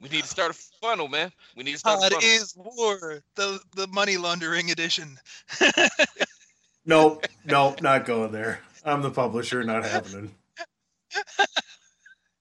We 0.00 0.08
need 0.08 0.22
to 0.22 0.28
start 0.28 0.52
a 0.52 0.54
funnel, 0.80 1.08
man. 1.08 1.30
We 1.54 1.62
need 1.64 1.72
to 1.72 1.78
start 1.78 1.98
a 1.98 2.00
God 2.08 2.12
funnel. 2.12 2.26
is 2.26 2.54
war, 2.56 3.22
the 3.34 3.60
the 3.74 3.86
money 3.88 4.16
laundering 4.16 4.70
edition. 4.70 5.18
Nope, 6.86 7.26
nope, 7.44 7.82
not 7.82 8.06
going 8.06 8.32
there. 8.32 8.60
I'm 8.84 9.02
the 9.02 9.10
publisher, 9.10 9.62
not 9.62 9.84
happening. 9.84 10.34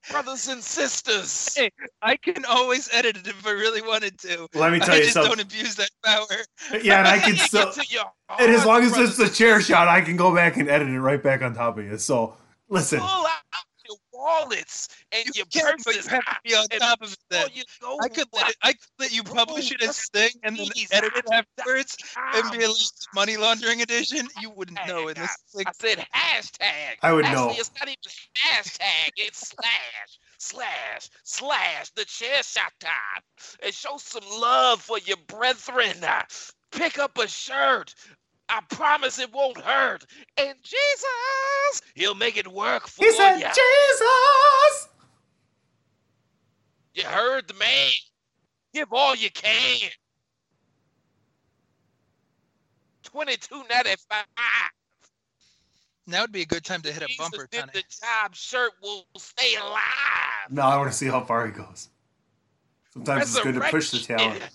Brothers 0.09 0.47
and 0.47 0.63
sisters. 0.63 1.55
Hey, 1.55 1.71
I 2.01 2.15
can 2.17 2.43
always 2.45 2.89
edit 2.91 3.17
it 3.17 3.27
if 3.27 3.45
I 3.45 3.51
really 3.51 3.81
wanted 3.81 4.17
to. 4.19 4.47
Let 4.53 4.71
me 4.71 4.79
tell 4.79 4.95
I 4.95 4.97
you 4.97 5.03
just 5.03 5.15
don't 5.15 5.39
abuse 5.39 5.75
that 5.75 5.89
power. 6.03 6.25
Yeah, 6.81 6.99
and 6.99 7.07
I 7.07 7.19
can 7.19 7.35
Get 7.35 7.47
still. 7.47 7.73
And 8.39 8.51
as 8.51 8.65
long 8.65 8.83
as 8.83 8.97
it's 8.97 9.17
the 9.17 9.25
and 9.25 9.33
chair 9.33 9.61
shot, 9.61 9.87
I 9.87 10.01
can 10.01 10.17
go 10.17 10.33
back 10.33 10.57
and 10.57 10.69
edit 10.69 10.87
it 10.87 10.99
right 10.99 11.21
back 11.21 11.41
on 11.41 11.53
top 11.53 11.77
of 11.77 11.85
you. 11.85 11.97
So 11.97 12.35
listen, 12.69 12.99
Pull 12.99 13.07
out 13.07 13.25
your 13.53 13.68
wallets 14.19 14.89
and 15.11 15.25
You 15.25 15.31
your 15.35 15.45
can, 15.45 15.75
but 15.77 15.85
purses. 15.95 16.05
you 16.05 16.11
have 16.11 16.25
to 16.25 16.39
be 16.43 16.55
on 16.55 16.67
top 16.79 17.01
of 17.01 17.15
it. 17.31 17.55
You 17.55 17.63
go 17.81 17.97
I 18.01 18.09
could 18.09 18.27
let 18.33 18.49
it, 18.49 18.55
I 18.63 18.73
could 18.73 18.89
let 18.99 19.13
you 19.13 19.23
publish 19.23 19.71
it 19.71 19.81
as 19.81 19.99
a 19.99 20.17
thing 20.17 20.31
and 20.43 20.57
then 20.57 20.67
edit 20.91 21.13
it 21.15 21.25
afterwards 21.31 21.97
and 22.35 22.51
be 22.51 22.65
like 22.67 22.75
money 23.15 23.37
laundering 23.37 23.81
edition. 23.81 24.27
You 24.41 24.49
wouldn't 24.51 24.79
know 24.87 25.07
it. 25.07 25.17
This 25.17 25.31
is 25.31 25.55
like, 25.55 25.67
I 25.67 25.71
said 25.73 26.05
hashtag. 26.13 26.97
I 27.01 27.13
would 27.13 27.25
Actually, 27.25 27.45
know. 27.47 27.53
it's 27.57 27.71
not 27.79 27.87
even 27.87 27.97
hashtag. 28.37 29.11
It's 29.17 29.49
slash, 29.49 30.19
slash, 30.37 31.09
slash. 31.23 31.89
The 31.91 32.05
chair 32.05 32.43
shot 32.43 32.73
time. 32.79 33.23
And 33.63 33.73
show 33.73 33.97
some 33.97 34.23
love 34.39 34.81
for 34.81 34.99
your 34.99 35.17
brethren. 35.27 35.95
Pick 36.71 36.99
up 36.99 37.17
a 37.17 37.27
shirt. 37.27 37.95
I 38.49 38.61
promise 38.69 39.19
it 39.19 39.31
won't 39.31 39.59
hurt. 39.59 40.05
And 40.37 40.55
Jesus, 40.63 41.81
He'll 41.95 42.15
make 42.15 42.35
it 42.37 42.47
work 42.47 42.87
for 42.87 43.05
you. 43.05 43.11
he 43.11 43.17
said, 43.17 43.37
you. 43.39 43.45
"Jesus." 43.45 44.89
You 46.95 47.03
heard 47.03 47.47
the 47.47 47.53
man. 47.53 47.91
Give 48.73 48.91
all 48.91 49.15
you 49.15 49.29
can. 49.31 49.89
Twenty-two 53.03 53.63
ninety-five. 53.69 54.25
now 56.07 56.21
would 56.21 56.31
be 56.31 56.41
a 56.41 56.45
good 56.45 56.63
time 56.63 56.81
to 56.81 56.91
hit 56.91 57.01
a 57.03 57.07
Jesus 57.07 57.17
bumper, 57.17 57.47
did 57.51 57.59
Tony. 57.61 57.71
the 57.73 57.81
job. 57.81 58.35
Shirt 58.35 58.71
will 58.81 59.05
stay 59.17 59.55
alive. 59.55 60.49
No, 60.51 60.63
I 60.63 60.77
want 60.77 60.91
to 60.91 60.97
see 60.97 61.07
how 61.07 61.23
far 61.23 61.45
he 61.45 61.51
goes. 61.51 61.89
Sometimes 62.93 63.23
it's 63.35 63.39
good 63.43 63.55
to 63.55 63.61
push 63.61 63.91
the 63.91 63.97
Resurrection. 63.97 64.17
talent. 64.17 64.51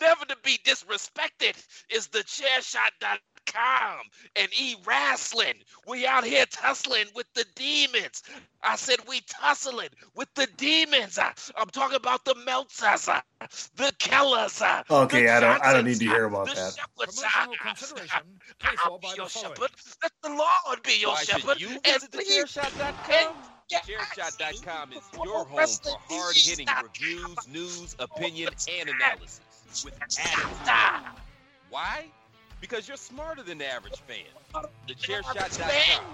Never 0.00 0.24
to 0.26 0.36
be 0.42 0.58
disrespected 0.64 1.54
is 1.90 2.06
the 2.08 2.18
chairshot.com 2.20 3.20
and 4.36 4.48
e 4.58 4.76
wrestling. 4.84 5.54
We 5.86 6.06
out 6.06 6.24
here 6.24 6.44
tussling 6.50 7.06
with 7.14 7.26
the 7.34 7.44
demons. 7.54 8.22
I 8.62 8.76
said 8.76 8.96
we 9.08 9.20
tussling 9.28 9.88
with 10.14 10.28
the 10.34 10.46
demons. 10.56 11.18
I, 11.18 11.32
am 11.56 11.68
talking 11.68 11.96
about 11.96 12.24
the 12.24 12.34
Meltzers, 12.46 13.08
uh, 13.08 13.20
the 13.76 13.92
Kellers. 13.98 14.60
uh, 14.60 14.82
Okay, 14.90 15.22
the 15.24 15.30
I 15.32 15.40
don't- 15.40 15.62
I 15.62 15.72
don't 15.72 15.84
need 15.84 15.98
to 16.00 16.04
Johnsons, 16.04 16.12
hear 16.16 16.24
uh, 16.24 16.28
about 16.28 16.48
the 16.48 16.54
that. 16.54 16.74
Shepherds, 16.76 17.20
Promotional 17.22 17.56
consideration 17.62 18.40
paid 18.58 18.78
I'll 18.84 18.90
for 18.90 18.98
be 18.98 19.06
by 19.08 19.14
your 19.14 19.26
the 19.26 19.30
following. 19.30 19.54
shepherd. 19.56 19.70
Let 20.02 20.12
the 20.22 20.28
Lord 20.30 20.82
be 20.82 20.92
your 21.00 21.10
Why 21.12 21.22
should 21.24 21.40
shepherd. 21.40 21.60
you 21.60 21.68
and 21.68 21.84
visit 21.84 22.12
the 22.12 22.18
lead 22.18 22.46
chairshot.com? 22.46 23.36
Yeah. 23.68 23.80
Chairshot.com 23.80 24.92
is 24.92 24.98
Before 24.98 25.24
your 25.26 25.44
home 25.44 25.58
wrestling 25.58 25.96
for 26.08 26.14
hard-hitting 26.14 26.66
news. 26.66 26.82
reviews, 26.84 27.48
news, 27.48 27.96
opinion, 27.98 28.50
and 28.80 28.88
analysis 28.90 29.40
with 29.84 29.94
attitude. 30.00 30.56
Stop. 30.62 31.20
Why? 31.70 32.06
Because 32.60 32.88
you're 32.88 32.96
smarter 32.96 33.42
than 33.42 33.58
the 33.58 33.66
average 33.66 34.00
fan. 34.06 34.24
The 34.52 34.60
Man, 34.88 35.22
Chairshot.com 35.22 36.04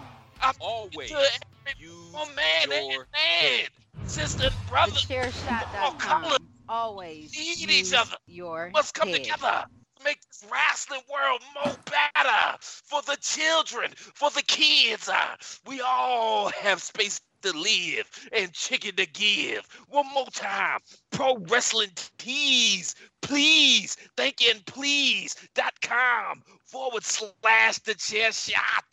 I'm 0.42 0.54
always 0.60 1.10
to 1.10 1.16
every 1.16 1.30
use 1.78 1.92
oh, 2.14 2.28
man 2.34 2.90
your 2.90 3.06
man, 3.12 3.68
sister 4.06 4.46
and 4.46 4.68
brother. 4.68 4.92
TheChairShot.com. 4.92 6.36
Always 6.68 7.36
Need 7.36 7.60
use 7.60 7.92
each 7.92 7.94
other. 7.94 8.16
your 8.26 8.70
Let's 8.74 8.92
come 8.92 9.08
head. 9.08 9.22
together. 9.22 9.64
Make 10.04 10.20
this 10.26 10.44
wrestling 10.50 11.02
world 11.12 11.42
more 11.54 11.76
better 11.86 12.58
for 12.60 13.02
the 13.02 13.16
children, 13.20 13.92
for 13.96 14.30
the 14.30 14.42
kids. 14.42 15.08
Uh, 15.08 15.36
we 15.66 15.80
all 15.80 16.48
have 16.50 16.82
space 16.82 17.20
to 17.42 17.52
live 17.52 18.08
and 18.32 18.52
chicken 18.52 18.96
to 18.96 19.06
give. 19.06 19.66
One 19.88 20.06
more 20.14 20.26
time. 20.26 20.80
Pro 21.10 21.36
Wrestling 21.48 21.90
Tees, 22.18 22.94
please. 23.20 23.96
Thank 24.16 24.40
you 24.40 24.52
and 24.52 24.64
please.com 24.66 26.42
forward 26.64 27.04
slash 27.04 27.78
the 27.80 27.94
chair 27.94 28.32
shot. 28.32 28.84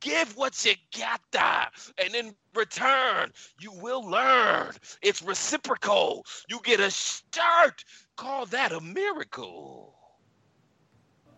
Give 0.00 0.34
what 0.36 0.64
you 0.64 0.74
got, 0.98 1.72
and 1.98 2.14
in 2.14 2.34
return, 2.54 3.32
you 3.60 3.70
will 3.72 4.02
learn. 4.02 4.72
It's 5.02 5.22
reciprocal. 5.22 6.24
You 6.48 6.60
get 6.64 6.80
a 6.80 6.90
shirt. 6.90 7.84
Call 8.16 8.46
that 8.46 8.72
a 8.72 8.80
miracle. 8.80 9.94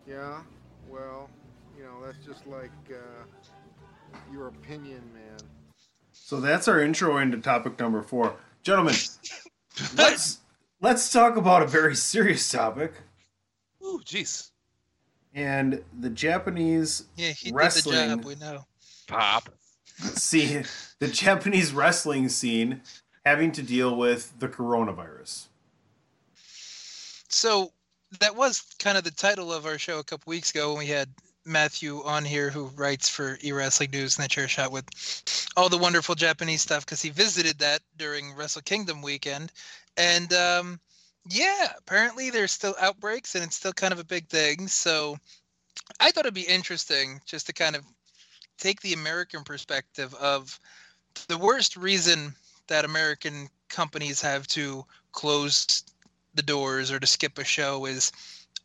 Yeah, 0.07 0.41
well, 0.89 1.29
you 1.77 1.83
know, 1.83 2.05
that's 2.05 2.25
just 2.25 2.47
like 2.47 2.71
uh, 2.89 3.25
your 4.31 4.47
opinion, 4.47 5.01
man. 5.13 5.39
So 6.25 6.39
that's 6.39 6.69
our 6.69 6.79
intro 6.79 7.17
into 7.17 7.37
topic 7.37 7.77
number 7.77 8.01
four, 8.01 8.37
gentlemen. 8.63 8.95
let's 9.97 10.39
let's 10.79 11.11
talk 11.11 11.35
about 11.35 11.61
a 11.61 11.67
very 11.67 11.97
serious 11.97 12.49
topic. 12.49 12.93
Ooh, 13.83 13.99
jeez. 14.05 14.51
And 15.33 15.83
the 15.99 16.09
Japanese 16.09 17.03
Yeah, 17.17 17.31
he 17.31 17.51
wrestling 17.51 17.95
did 17.95 18.09
the 18.09 18.15
job. 18.15 18.25
We 18.25 18.35
know. 18.35 18.65
Pop. 19.05 19.49
See 19.97 20.61
the 20.99 21.09
Japanese 21.09 21.73
wrestling 21.73 22.29
scene, 22.29 22.83
having 23.25 23.51
to 23.51 23.61
deal 23.61 23.97
with 23.97 24.39
the 24.39 24.47
coronavirus. 24.47 25.47
So 27.27 27.73
that 28.21 28.37
was 28.37 28.63
kind 28.79 28.97
of 28.97 29.03
the 29.03 29.11
title 29.11 29.51
of 29.51 29.65
our 29.65 29.77
show 29.77 29.99
a 29.99 30.03
couple 30.05 30.31
weeks 30.31 30.51
ago 30.51 30.69
when 30.69 30.79
we 30.79 30.87
had 30.87 31.09
Matthew 31.45 32.03
on 32.03 32.25
here, 32.25 32.49
who 32.49 32.67
writes 32.67 33.09
for 33.09 33.37
eWrestling 33.37 33.91
News 33.91 34.17
and 34.17 34.23
the 34.23 34.29
Chair 34.29 34.47
Shot 34.47 34.71
with 34.71 34.87
all 35.55 35.69
the 35.69 35.77
wonderful 35.77 36.15
Japanese 36.15 36.61
stuff 36.61 36.85
because 36.85 37.01
he 37.01 37.09
visited 37.09 37.59
that 37.59 37.81
during 37.97 38.33
Wrestle 38.33 38.61
Kingdom 38.61 39.01
weekend, 39.01 39.51
and 39.97 40.31
um, 40.33 40.79
yeah, 41.29 41.73
apparently 41.77 42.29
there's 42.29 42.51
still 42.51 42.75
outbreaks 42.79 43.35
and 43.35 43.43
it's 43.43 43.55
still 43.55 43.73
kind 43.73 43.93
of 43.93 43.99
a 43.99 44.05
big 44.05 44.27
thing. 44.27 44.67
So 44.67 45.17
I 45.99 46.11
thought 46.11 46.25
it'd 46.25 46.33
be 46.33 46.41
interesting 46.41 47.21
just 47.25 47.47
to 47.47 47.53
kind 47.53 47.75
of 47.75 47.83
take 48.57 48.81
the 48.81 48.93
American 48.93 49.43
perspective 49.43 50.13
of 50.15 50.59
the 51.27 51.37
worst 51.37 51.77
reason 51.77 52.35
that 52.67 52.85
American 52.85 53.49
companies 53.69 54.21
have 54.21 54.47
to 54.47 54.85
close 55.11 55.83
the 56.33 56.41
doors 56.41 56.91
or 56.91 56.99
to 56.99 57.07
skip 57.07 57.37
a 57.37 57.43
show 57.43 57.85
is 57.85 58.11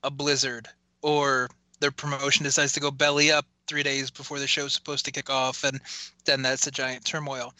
a 0.03 0.11
blizzard 0.11 0.68
or 1.03 1.49
their 1.81 1.91
promotion 1.91 2.45
decides 2.45 2.72
to 2.72 2.81
go 2.81 2.91
belly 2.91 3.31
up 3.31 3.47
three 3.66 3.83
days 3.83 4.11
before 4.11 4.39
the 4.39 4.47
show's 4.47 4.72
supposed 4.72 5.05
to 5.05 5.12
kick 5.12 5.31
off 5.31 5.64
and 5.64 5.81
then 6.24 6.43
that's 6.43 6.66
a 6.66 6.70
giant 6.70 7.05
turmoil 7.05 7.53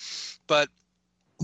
but 0.47 0.69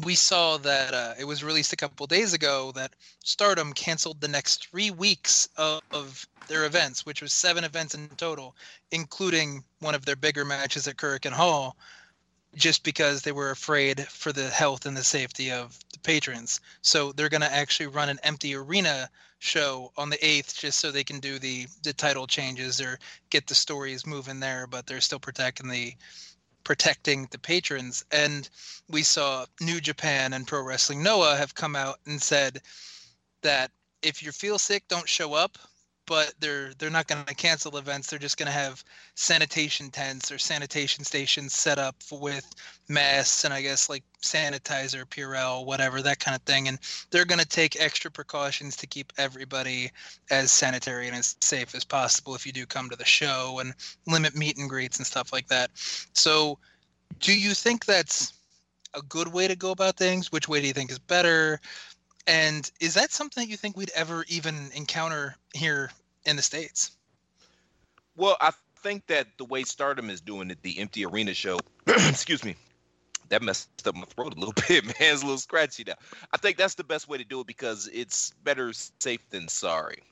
we 0.05 0.17
saw 0.17 0.57
that 0.57 0.93
uh, 0.93 1.15
it 1.19 1.25
was 1.25 1.45
released 1.45 1.73
a 1.73 1.77
couple 1.77 2.07
days 2.07 2.33
ago 2.33 2.73
that 2.75 2.93
stardom 3.23 3.73
canceled 3.73 4.21
the 4.21 4.27
next 4.27 4.69
three 4.69 4.91
weeks 4.91 5.49
of, 5.57 5.83
of 5.93 6.27
their 6.49 6.65
events 6.65 7.07
which 7.07 7.23
was 7.23 7.33
seven 7.33 7.65
events 7.65 7.95
in 7.95 8.09
total 8.17 8.57
including 8.91 9.63
one 9.81 9.95
of 9.95 10.05
their 10.05 10.17
bigger 10.17 10.45
matches 10.45 10.89
at 10.89 10.97
Korakuen 10.97 11.33
Hall 11.33 11.77
just 12.57 12.85
because 12.85 13.23
they 13.23 13.33
were 13.33 13.51
afraid 13.51 14.01
for 14.09 14.33
the 14.33 14.49
health 14.49 14.87
and 14.87 14.97
the 14.97 15.05
safety 15.05 15.51
of 15.51 15.79
the 15.93 15.99
patrons. 16.01 16.61
So 16.83 17.13
they're 17.13 17.29
going 17.29 17.41
to 17.41 17.53
actually 17.53 17.87
run 17.87 18.09
an 18.09 18.21
empty 18.23 18.55
arena 18.55 19.11
show 19.45 19.93
on 19.97 20.09
the 20.09 20.17
8th 20.19 20.59
just 20.59 20.79
so 20.81 20.91
they 20.91 21.05
can 21.05 21.21
do 21.21 21.39
the 21.39 21.67
the 21.83 21.93
title 21.93 22.27
changes 22.27 22.81
or 22.81 22.99
get 23.31 23.47
the 23.47 23.55
stories 23.55 24.07
moving 24.07 24.41
there 24.41 24.67
but 24.67 24.87
they're 24.87 25.01
still 25.01 25.19
protecting 25.19 25.69
the 25.69 25.95
protecting 26.65 27.29
the 27.31 27.39
patrons. 27.39 28.05
And 28.11 28.49
we 28.89 29.03
saw 29.03 29.47
New 29.61 29.81
Japan 29.81 30.33
and 30.33 30.47
Pro 30.47 30.63
Wrestling 30.63 31.03
Noah 31.03 31.37
have 31.37 31.55
come 31.55 31.77
out 31.77 32.01
and 32.07 32.21
said 32.21 32.61
that 33.43 33.71
if 34.03 34.23
you 34.23 34.33
feel 34.33 34.59
sick 34.59 34.89
don't 34.89 35.09
show 35.09 35.35
up 35.35 35.59
but 36.07 36.35
they're 36.41 36.73
they're 36.79 36.91
not 36.91 37.07
going 37.07 37.25
to 37.25 37.35
cancel 37.35 37.77
events. 37.77 38.09
They're 38.09 38.19
just 38.19 38.37
going 38.37 38.47
to 38.47 38.53
have 38.53 38.85
sanitation 39.15 39.91
tents 39.91 40.31
or 40.31 40.39
sanitation 40.39 41.05
stations 41.05 41.55
set 41.55 41.79
up 41.79 41.97
with 42.11 42.55
masks 42.89 43.45
and 43.45 43.55
I 43.55 43.63
guess 43.63 43.89
like 43.89 44.03
sanitizer, 44.23 45.05
Purell, 45.05 45.65
whatever 45.65 46.03
that 46.03 46.21
kind 46.21 46.35
of 46.35 46.43
thing. 46.43 46.69
And 46.69 46.79
they're 47.11 47.25
going 47.25 47.41
to 47.41 47.47
take 47.47 47.81
extra 47.81 48.11
precautions 48.11 48.77
to 48.77 48.87
keep 48.87 49.13
everybody 49.17 49.91
as 50.31 50.51
sanitary 50.51 51.07
and 51.07 51.17
as 51.17 51.37
safe 51.41 51.75
as 51.75 51.85
possible 51.85 52.35
if 52.35 52.47
you 52.47 52.53
do 52.53 52.67
come 52.67 52.91
to 52.91 52.97
the 52.97 53.05
show 53.05 53.59
and 53.61 53.75
limit 54.07 54.35
meet 54.35 54.59
and 54.59 54.69
greets 54.69 54.99
and 54.99 55.07
stuff 55.07 55.33
like 55.33 55.49
that. 55.49 55.71
So, 55.75 56.59
do 57.21 57.39
you 57.39 57.55
think 57.55 57.85
that's 57.85 58.33
a 58.95 59.03
good 59.03 59.29
way 59.29 59.49
to 59.49 59.57
go 59.57 59.71
about 59.71 59.97
things? 59.97 60.33
Which 60.33 60.49
way 60.49 60.61
do 60.61 60.67
you 60.67 60.73
think 60.73 60.91
is 60.91 60.99
better? 60.99 61.61
And 62.27 62.71
is 62.81 62.95
that 62.95 63.13
something 63.13 63.45
that 63.45 63.51
you 63.51 63.57
think 63.57 63.77
we'd 63.77 63.91
ever 63.95 64.25
even 64.29 64.71
encounter 64.75 65.37
here 65.53 65.91
in 66.25 66.37
the 66.37 66.43
States? 66.43 66.91
Well, 68.17 68.37
I 68.41 68.53
think 68.83 69.07
that 69.07 69.27
the 69.39 69.45
way 69.45 69.65
Stardom 69.65 70.09
is 70.09 70.21
doing 70.21 70.51
it, 70.51 70.63
the 70.63 70.79
empty 70.79 71.05
arena 71.05 71.35
show, 71.35 71.59
excuse 71.87 72.45
me, 72.45 72.55
that 73.29 73.43
messed 73.43 73.69
up 73.87 73.95
my 73.95 74.05
throat 74.05 74.35
a 74.37 74.39
little 74.39 74.55
bit, 74.69 74.85
man. 74.85 74.95
It's 75.01 75.23
a 75.23 75.27
little 75.27 75.39
scratchy 75.39 75.85
now. 75.87 75.95
I 76.33 76.37
think 76.37 76.57
that's 76.57 76.75
the 76.75 76.85
best 76.85 77.09
way 77.09 77.19
to 77.19 77.25
do 77.25 77.41
it 77.41 77.47
because 77.47 77.89
it's 77.93 78.31
better 78.43 78.73
safe 78.73 79.29
than 79.31 79.49
sorry. 79.49 80.03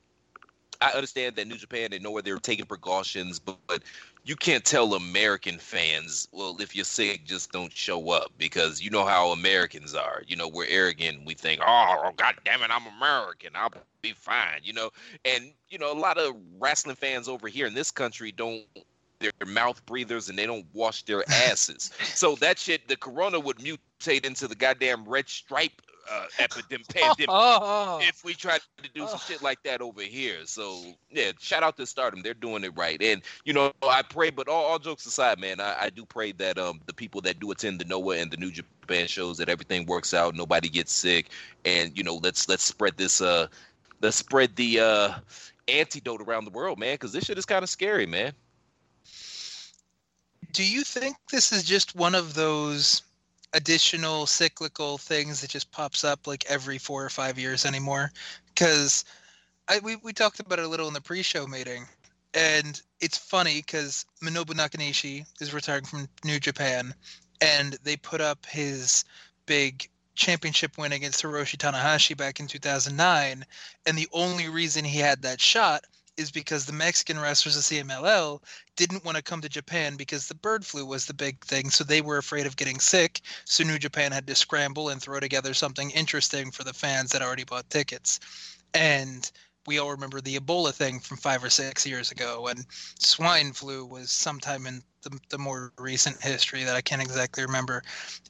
I 0.83 0.91
understand 0.95 1.37
that 1.37 1.47
New 1.47 1.57
Japan, 1.57 1.91
they 1.91 1.99
know 1.99 2.11
where 2.11 2.22
they're 2.22 2.39
taking 2.39 2.66
precautions, 2.66 3.39
but, 3.39 3.57
but 3.68 3.83
you 4.24 4.35
can't 4.35 4.64
tell 4.64 4.95
American 4.95 5.59
fans, 5.59 6.26
well, 6.33 6.57
if 6.61 6.74
you're 6.74 6.85
sick, 6.85 7.24
just 7.24 7.53
don't 7.53 7.72
show 7.72 8.11
up 8.11 8.33
because 8.37 8.83
you 8.83 8.91
know 8.91 9.05
how 9.05 9.30
Americans 9.30 9.95
are. 9.95 10.22
You 10.26 10.37
know, 10.37 10.49
we're 10.49 10.66
arrogant. 10.68 11.24
We 11.24 11.35
think, 11.35 11.61
oh, 11.64 12.03
oh, 12.05 12.11
God 12.16 12.35
damn 12.45 12.62
it, 12.62 12.70
I'm 12.70 12.87
American. 12.97 13.51
I'll 13.55 13.72
be 14.03 14.12
fine, 14.12 14.61
you 14.64 14.72
know. 14.72 14.91
And, 15.24 15.53
you 15.68 15.78
know, 15.78 15.93
a 15.93 15.95
lot 15.95 16.18
of 16.18 16.35
wrestling 16.59 16.97
fans 16.97 17.28
over 17.28 17.49
here 17.49 17.66
in 17.66 17.74
this 17.74 17.91
country 17.91 18.33
don't 18.33 18.64
they're 19.22 19.33
mouth 19.47 19.85
breathers 19.87 20.28
and 20.28 20.37
they 20.37 20.47
don't 20.47 20.66
wash 20.72 21.05
their 21.05 21.22
asses. 21.30 21.93
so 22.03 22.35
that 22.37 22.59
shit, 22.59 22.89
the 22.89 22.97
corona 22.97 23.39
would 23.39 23.59
mutate 23.59 24.26
into 24.26 24.49
the 24.49 24.55
goddamn 24.57 25.05
red 25.05 25.28
stripe 25.28 25.80
uh, 26.11 26.26
epidemic 26.38 26.88
pandemic 26.94 27.28
Oh, 27.28 27.98
if 28.03 28.24
we 28.24 28.34
try 28.34 28.59
to 28.59 28.88
do 28.94 29.07
some 29.07 29.18
shit 29.18 29.42
like 29.42 29.62
that 29.62 29.80
over 29.80 30.03
here. 30.03 30.38
So 30.44 30.84
yeah, 31.11 31.32
shout 31.40 31.62
out 31.62 31.76
to 31.78 31.86
Stardom. 31.86 32.22
They're 32.22 32.34
doing 32.34 32.64
it 32.64 32.72
right. 32.76 33.00
And 33.00 33.22
you 33.44 33.53
know, 33.53 33.72
I 33.82 34.03
pray, 34.03 34.30
but 34.30 34.48
all, 34.48 34.64
all 34.64 34.78
jokes 34.78 35.07
aside, 35.07 35.40
man, 35.40 35.61
I, 35.61 35.76
I 35.82 35.90
do 35.90 36.05
pray 36.05 36.32
that 36.32 36.59
um 36.59 36.80
the 36.86 36.94
people 36.94 37.20
that 37.22 37.40
do 37.40 37.50
attend 37.50 37.80
the 37.80 37.84
Noah 37.84 38.16
and 38.16 38.30
the 38.30 38.36
New 38.36 38.50
Japan 38.50 39.07
shows 39.07 39.38
that 39.38 39.48
everything 39.48 39.86
works 39.86 40.14
out, 40.14 40.34
nobody 40.34 40.68
gets 40.68 40.92
sick, 40.92 41.30
and 41.64 41.96
you 41.96 42.05
know, 42.05 42.16
let's 42.22 42.48
let's 42.48 42.62
spread 42.64 42.96
this 42.96 43.20
uh 43.20 43.46
let's 44.00 44.16
spread 44.16 44.57
the 44.57 44.80
uh 44.80 45.12
antidote 45.68 46.20
around 46.20 46.44
the 46.44 46.50
world, 46.50 46.78
man, 46.78 46.94
because 46.94 47.12
this 47.12 47.24
shit 47.24 47.38
is 47.38 47.46
kind 47.46 47.62
of 47.62 47.70
scary, 47.70 48.07
man. 48.07 48.32
do 50.53 50.64
you 50.64 50.82
think 50.82 51.16
this 51.30 51.53
is 51.53 51.64
just 51.64 51.94
one 51.96 52.14
of 52.14 52.34
those 52.34 53.03
additional 53.55 54.26
cyclical 54.26 54.98
things 54.98 55.40
that 55.40 55.50
just 55.50 55.70
pops 55.70 56.05
up 56.05 56.26
like 56.26 56.44
every 56.48 56.78
four 56.78 57.05
or 57.05 57.11
five 57.11 57.38
years 57.38 57.64
anymore? 57.64 58.11
Because 58.48 59.05
we, 59.82 59.96
we 59.96 60.12
talked 60.12 60.40
about 60.40 60.59
it 60.59 60.64
a 60.64 60.68
little 60.68 60.88
in 60.88 60.94
the 60.94 61.00
pre-show 61.00 61.46
meeting, 61.46 61.86
and 62.34 62.80
it's 63.00 63.18
funny 63.18 63.57
because 63.57 64.05
Manabu 64.22 64.55
Nakanishi 64.55 65.24
is 65.40 65.55
retiring 65.55 65.84
from 65.84 66.09
New 66.24 66.38
Japan, 66.40 66.94
and 67.40 67.78
they 67.82 67.96
put 67.96 68.20
up 68.20 68.44
his 68.46 69.05
big 69.46 69.88
championship 70.14 70.76
win 70.76 70.92
against 70.92 71.22
Hiroshi 71.22 71.57
Tanahashi 71.57 72.16
back 72.16 72.38
in 72.40 72.46
2009, 72.46 73.44
and 73.86 73.98
the 73.98 74.09
only 74.12 74.48
reason 74.48 74.84
he 74.84 74.98
had 74.98 75.22
that 75.22 75.40
shot 75.40 75.84
is 76.17 76.31
because 76.31 76.67
the 76.67 76.73
Mexican 76.73 77.19
wrestlers 77.19 77.57
of 77.57 77.63
CMLL 77.63 78.41
didn't 78.77 79.05
want 79.05 79.17
to 79.17 79.23
come 79.23 79.41
to 79.41 79.49
Japan 79.49 79.97
because 79.97 80.29
the 80.29 80.35
bird 80.35 80.65
flu 80.65 80.85
was 80.85 81.07
the 81.07 81.15
big 81.15 81.45
thing. 81.45 81.71
So 81.71 81.85
they 81.85 82.01
were 82.01 82.19
afraid 82.19 82.47
of 82.47 82.57
getting 82.57 82.79
sick. 82.79 83.21
So 83.45 83.65
New 83.65 83.79
Japan 83.79 84.13
had 84.13 84.27
to 84.27 84.35
scramble 84.35 84.91
and 84.91 85.01
throw 85.01 85.21
together 85.21 85.55
something 85.55 85.91
interesting 85.91 86.51
for 86.51 86.65
the 86.65 86.73
fans 86.73 87.11
that 87.11 87.23
already 87.23 87.45
bought 87.45 87.69
tickets. 87.71 88.21
And 88.75 89.31
we 89.67 89.79
all 89.79 89.91
remember 89.91 90.21
the 90.21 90.37
Ebola 90.37 90.73
thing 90.73 90.99
from 90.99 91.17
five 91.19 91.43
or 91.43 91.51
six 91.51 91.87
years 91.87 92.11
ago, 92.11 92.49
and 92.49 92.67
swine 92.99 93.53
flu 93.53 93.85
was 93.85 94.11
sometime 94.11 94.67
in 94.67 94.83
the, 95.03 95.19
the 95.31 95.39
more 95.39 95.73
recent 95.79 96.21
history 96.21 96.65
that 96.65 96.75
I 96.75 96.81
can't 96.81 97.03
exactly 97.03 97.45
remember. 97.45 97.83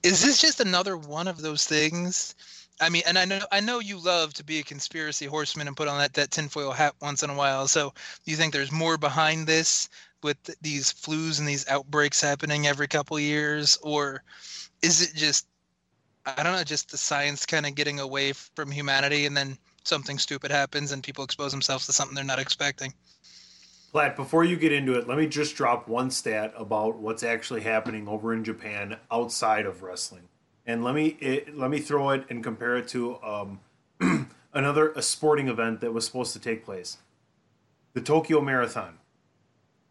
Is 0.03 0.23
this 0.23 0.41
just 0.41 0.61
another 0.61 0.97
one 0.97 1.29
of 1.29 1.41
those 1.41 1.65
things? 1.65 2.35
I 2.83 2.89
mean, 2.89 3.03
and 3.07 3.17
I 3.17 3.25
know 3.25 3.41
I 3.53 3.61
know 3.61 3.79
you 3.79 3.99
love 3.99 4.35
to 4.35 4.45
be 4.45 4.59
a 4.59 4.65
conspiracy 4.65 5.27
horseman 5.27 5.69
and 5.69 5.77
put 5.77 5.89
on 5.89 5.99
that 5.99 6.15
that 6.15 6.33
tinfoil 6.33 6.73
hat 6.73 6.95
once 7.01 7.23
in 7.23 7.31
a 7.31 7.35
while. 7.35 7.69
So, 7.69 7.95
you 8.25 8.37
think 8.37 8.53
there's 8.53 8.73
more 8.73 8.99
behind 8.99 9.47
this 9.47 9.89
with 10.23 10.37
these 10.61 10.93
flus 10.93 11.39
and 11.39 11.49
these 11.49 11.67
outbreaks 11.69 12.21
happening 12.21 12.67
every 12.67 12.89
couple 12.89 13.19
years, 13.21 13.79
or 13.83 14.25
is 14.83 15.01
it 15.01 15.15
just 15.15 15.47
I 16.27 16.43
don't 16.43 16.55
know, 16.55 16.65
just 16.65 16.91
the 16.91 16.99
science 16.99 17.47
kind 17.47 17.67
of 17.67 17.75
getting 17.77 18.01
away 18.01 18.33
from 18.33 18.71
humanity, 18.73 19.27
and 19.27 19.37
then 19.37 19.59
something 19.85 20.19
stupid 20.19 20.51
happens 20.51 20.93
and 20.93 21.03
people 21.05 21.25
expose 21.25 21.53
themselves 21.53 21.87
to 21.87 21.93
something 21.93 22.17
they're 22.17 22.25
not 22.25 22.41
expecting? 22.41 22.95
Platt, 23.93 24.17
before 24.17 24.45
you 24.45 24.57
get 24.57 24.73
into 24.73 24.95
it, 24.99 25.07
let 25.07 25.19
me 25.19 25.27
just 25.29 25.55
drop 25.55 25.87
one 25.89 26.11
stat 26.11 26.53
about 26.57 26.99
what's 26.99 27.23
actually 27.23 27.61
happening 27.63 28.09
over 28.09 28.33
in 28.33 28.43
Japan 28.43 28.99
outside 29.11 29.67
of 29.67 29.83
wrestling, 29.83 30.29
and 30.67 30.85
let 30.85 30.95
me 30.95 31.17
it, 31.21 31.57
let 31.57 31.71
me 31.71 31.79
throw 31.79 32.11
it 32.11 32.25
and 32.29 32.43
compare 32.43 32.77
it 32.77 32.89
to 32.89 33.23
um, 33.23 33.61
another 34.53 34.93
a 34.93 35.03
sporting 35.03 35.49
event 35.49 35.81
that 35.81 35.93
was 35.93 36.07
supposed 36.07 36.33
to 36.33 36.39
take 36.39 36.65
place, 36.65 36.99
the 37.95 38.01
Tokyo 38.01 38.41
Marathon. 38.41 38.99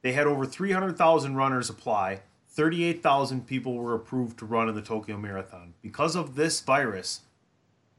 They 0.01 0.13
had 0.13 0.27
over 0.27 0.45
three 0.45 0.71
hundred 0.71 0.97
thousand 0.97 1.35
runners 1.35 1.69
apply. 1.69 2.21
Thirty-eight 2.49 3.01
thousand 3.01 3.47
people 3.47 3.75
were 3.75 3.95
approved 3.95 4.39
to 4.39 4.45
run 4.45 4.67
in 4.67 4.75
the 4.75 4.81
Tokyo 4.81 5.17
Marathon. 5.17 5.73
Because 5.81 6.15
of 6.15 6.35
this 6.35 6.59
virus, 6.59 7.21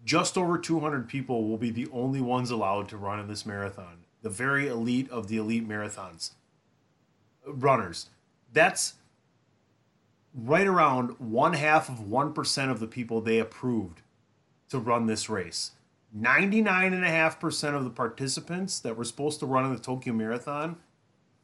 just 0.05 0.37
over 0.37 0.59
200 0.59 1.09
people 1.09 1.49
will 1.49 1.57
be 1.57 1.71
the 1.71 1.89
only 1.93 2.21
ones 2.21 2.51
allowed 2.51 2.89
to 2.89 2.97
run 2.97 3.21
in 3.21 3.29
this 3.29 3.47
marathon. 3.47 3.99
The 4.23 4.31
very 4.31 4.67
elite 4.69 5.09
of 5.11 5.29
the 5.29 5.37
elite 5.37 5.67
marathons 5.67 6.33
runners. 7.47 8.09
That's 8.53 8.95
right 10.35 10.67
around 10.67 11.19
one 11.19 11.55
half 11.55 11.89
of 11.89 12.01
1% 12.01 12.71
of 12.71 12.81
the 12.81 12.87
people 12.87 13.21
they 13.21 13.39
approved 13.39 14.01
to 14.71 14.79
run 14.79 15.07
this 15.07 15.29
race. 15.29 15.73
99.5% 16.17 17.75
of 17.75 17.85
the 17.85 17.91
participants 17.91 18.79
that 18.81 18.97
were 18.97 19.05
supposed 19.05 19.41
to 19.41 19.47
run 19.47 19.65
in 19.65 19.73
the 19.73 19.81
Tokyo 19.81 20.13
Marathon 20.13 20.77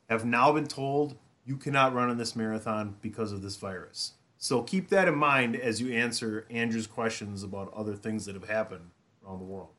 have 0.08 0.24
now 0.24 0.52
been 0.52 0.66
told 0.66 1.16
you 1.44 1.56
cannot 1.56 1.94
run 1.94 2.10
in 2.10 2.18
this 2.18 2.36
marathon 2.36 2.96
because 3.00 3.32
of 3.32 3.40
this 3.40 3.56
virus. 3.56 4.12
So 4.36 4.62
keep 4.62 4.88
that 4.90 5.08
in 5.08 5.16
mind 5.16 5.56
as 5.56 5.80
you 5.80 5.94
answer 5.94 6.46
Andrew's 6.50 6.86
questions 6.86 7.42
about 7.42 7.72
other 7.74 7.94
things 7.94 8.26
that 8.26 8.34
have 8.34 8.48
happened 8.48 8.90
around 9.26 9.38
the 9.38 9.44
world. 9.46 9.70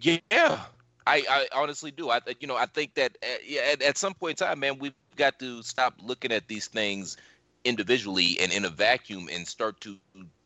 Yeah, 0.00 0.60
I, 1.06 1.22
I 1.28 1.46
honestly 1.52 1.90
do. 1.90 2.10
I 2.10 2.20
you 2.40 2.46
know 2.46 2.56
I 2.56 2.64
think 2.66 2.94
that 2.94 3.18
uh, 3.22 3.72
at, 3.72 3.82
at 3.82 3.98
some 3.98 4.14
point 4.14 4.40
in 4.40 4.46
time, 4.46 4.60
man, 4.60 4.78
we've 4.78 4.94
got 5.16 5.38
to 5.38 5.62
stop 5.62 5.94
looking 6.02 6.32
at 6.32 6.48
these 6.48 6.66
things 6.66 7.16
individually 7.64 8.38
and 8.40 8.52
in 8.52 8.64
a 8.64 8.70
vacuum 8.70 9.28
and 9.32 9.46
start 9.46 9.80
to 9.80 9.96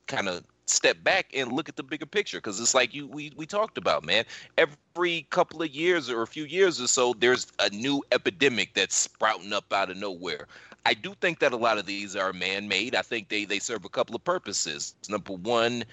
kind 0.07 0.29
of 0.29 0.45
step 0.67 1.03
back 1.05 1.27
and 1.35 1.53
look 1.53 1.69
at 1.69 1.77
the 1.77 1.83
bigger 1.83 2.07
picture. 2.07 2.39
Because 2.39 2.61
it's 2.61 2.75
like 2.75 2.95
you 2.95 3.07
we, 3.07 3.33
we 3.37 3.47
talked 3.47 3.79
about 3.79 4.05
man. 4.05 4.25
Every 4.59 5.27
couple 5.31 5.63
of 5.63 5.71
years 5.71 6.11
or 6.11 6.23
a 6.23 6.27
few 6.27 6.45
years 6.45 6.81
or 6.81 6.87
so 6.87 7.15
there's 7.19 7.47
a 7.59 7.71
new 7.71 8.03
epidemic 8.13 8.75
that's 8.75 8.97
sprouting 8.97 9.53
up 9.53 9.73
out 9.73 9.91
of 9.91 9.97
nowhere. 9.97 10.47
I 10.87 10.95
do 10.95 11.15
think 11.21 11.39
that 11.39 11.53
a 11.53 11.57
lot 11.57 11.79
of 11.79 11.87
these 11.87 12.15
are 12.15 12.33
man-made. 12.33 12.95
I 12.95 13.03
think 13.03 13.29
they 13.29 13.45
they 13.45 13.59
serve 13.59 13.85
a 13.85 13.89
couple 13.89 14.15
of 14.15 14.25
purposes. 14.25 14.95
Number 15.09 15.35
one 15.35 15.85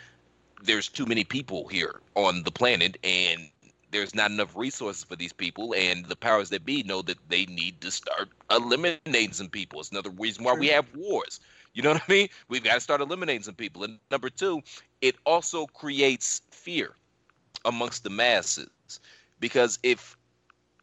there's 0.63 0.87
too 0.87 1.05
many 1.05 1.23
people 1.23 1.67
here 1.67 2.01
on 2.15 2.43
the 2.43 2.51
planet 2.51 2.97
and 3.03 3.49
there's 3.91 4.15
not 4.15 4.31
enough 4.31 4.55
resources 4.55 5.03
for 5.03 5.15
these 5.15 5.33
people 5.33 5.73
and 5.77 6.05
the 6.05 6.15
powers 6.15 6.49
that 6.49 6.65
be 6.65 6.83
know 6.83 7.01
that 7.01 7.17
they 7.29 7.45
need 7.45 7.79
to 7.81 7.91
start 7.91 8.29
eliminating 8.49 9.33
some 9.33 9.49
people 9.49 9.79
it's 9.79 9.91
another 9.91 10.09
reason 10.11 10.43
why 10.43 10.53
we 10.53 10.67
have 10.67 10.85
wars 10.95 11.39
you 11.73 11.81
know 11.81 11.93
what 11.93 12.03
I 12.07 12.11
mean? 12.11 12.29
We've 12.49 12.63
got 12.63 12.75
to 12.75 12.81
start 12.81 13.01
eliminating 13.01 13.43
some 13.43 13.55
people. 13.55 13.83
And 13.83 13.99
number 14.09 14.29
two, 14.29 14.61
it 15.01 15.15
also 15.25 15.65
creates 15.67 16.41
fear 16.51 16.95
amongst 17.65 18.03
the 18.03 18.09
masses 18.09 18.69
because 19.39 19.79
if 19.83 20.17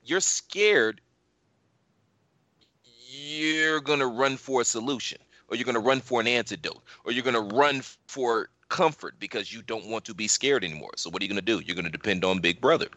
you're 0.04 0.20
scared, 0.20 1.00
you're 3.10 3.80
going 3.80 3.98
to 3.98 4.06
run 4.06 4.36
for 4.36 4.62
a 4.62 4.64
solution 4.64 5.18
or 5.48 5.56
you're 5.56 5.64
going 5.64 5.74
to 5.74 5.80
run 5.80 6.00
for 6.00 6.20
an 6.20 6.26
antidote 6.26 6.82
or 7.04 7.12
you're 7.12 7.24
going 7.24 7.34
to 7.34 7.56
run 7.56 7.82
for 8.06 8.48
comfort 8.68 9.14
because 9.18 9.52
you 9.52 9.62
don't 9.62 9.86
want 9.86 10.04
to 10.06 10.14
be 10.14 10.28
scared 10.28 10.64
anymore. 10.64 10.92
So 10.96 11.10
what 11.10 11.22
are 11.22 11.24
you 11.24 11.28
going 11.28 11.44
to 11.44 11.44
do? 11.44 11.60
You're 11.64 11.74
going 11.74 11.84
to 11.84 11.90
depend 11.90 12.24
on 12.24 12.40
Big 12.40 12.60
Brother. 12.60 12.88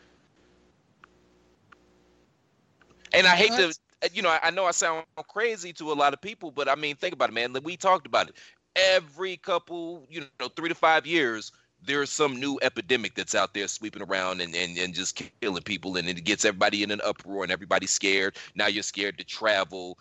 And 3.14 3.28
I 3.28 3.36
hate 3.36 3.52
to 3.52 3.74
you 4.14 4.22
know, 4.22 4.36
I 4.42 4.50
know 4.50 4.66
I 4.66 4.72
sound 4.72 5.06
crazy 5.28 5.74
to 5.74 5.92
a 5.92 5.94
lot 5.94 6.14
of 6.14 6.22
people, 6.22 6.50
but 6.50 6.68
I 6.68 6.76
mean, 6.76 6.96
think 6.96 7.14
about 7.14 7.30
it, 7.30 7.34
man. 7.34 7.56
We 7.64 7.78
talked 7.78 8.08
about 8.08 8.30
it. 8.30 8.36
Every 8.76 9.38
couple, 9.38 10.08
you 10.10 10.26
know, 10.40 10.48
three 10.48 10.70
to 10.70 10.76
five 10.76 11.06
years, 11.06 11.52
there's 11.86 12.10
some 12.10 12.40
new 12.40 12.60
epidemic 12.62 13.16
that's 13.16 13.36
out 13.36 13.54
there 13.54 13.68
sweeping 13.68 14.02
around 14.02 14.42
and, 14.42 14.56
and, 14.56 14.78
and 14.78 14.94
just 14.94 15.22
killing 15.42 15.64
people 15.64 15.98
and 15.98 16.08
it 16.08 16.24
gets 16.24 16.46
everybody 16.46 16.84
in 16.84 16.92
an 16.92 17.02
uproar 17.04 17.44
and 17.44 17.52
everybody's 17.52 17.92
scared 17.92 18.38
now 18.56 18.68
you're 18.68 18.84
scared 18.84 19.18
to 19.18 19.24
travel 19.24 19.98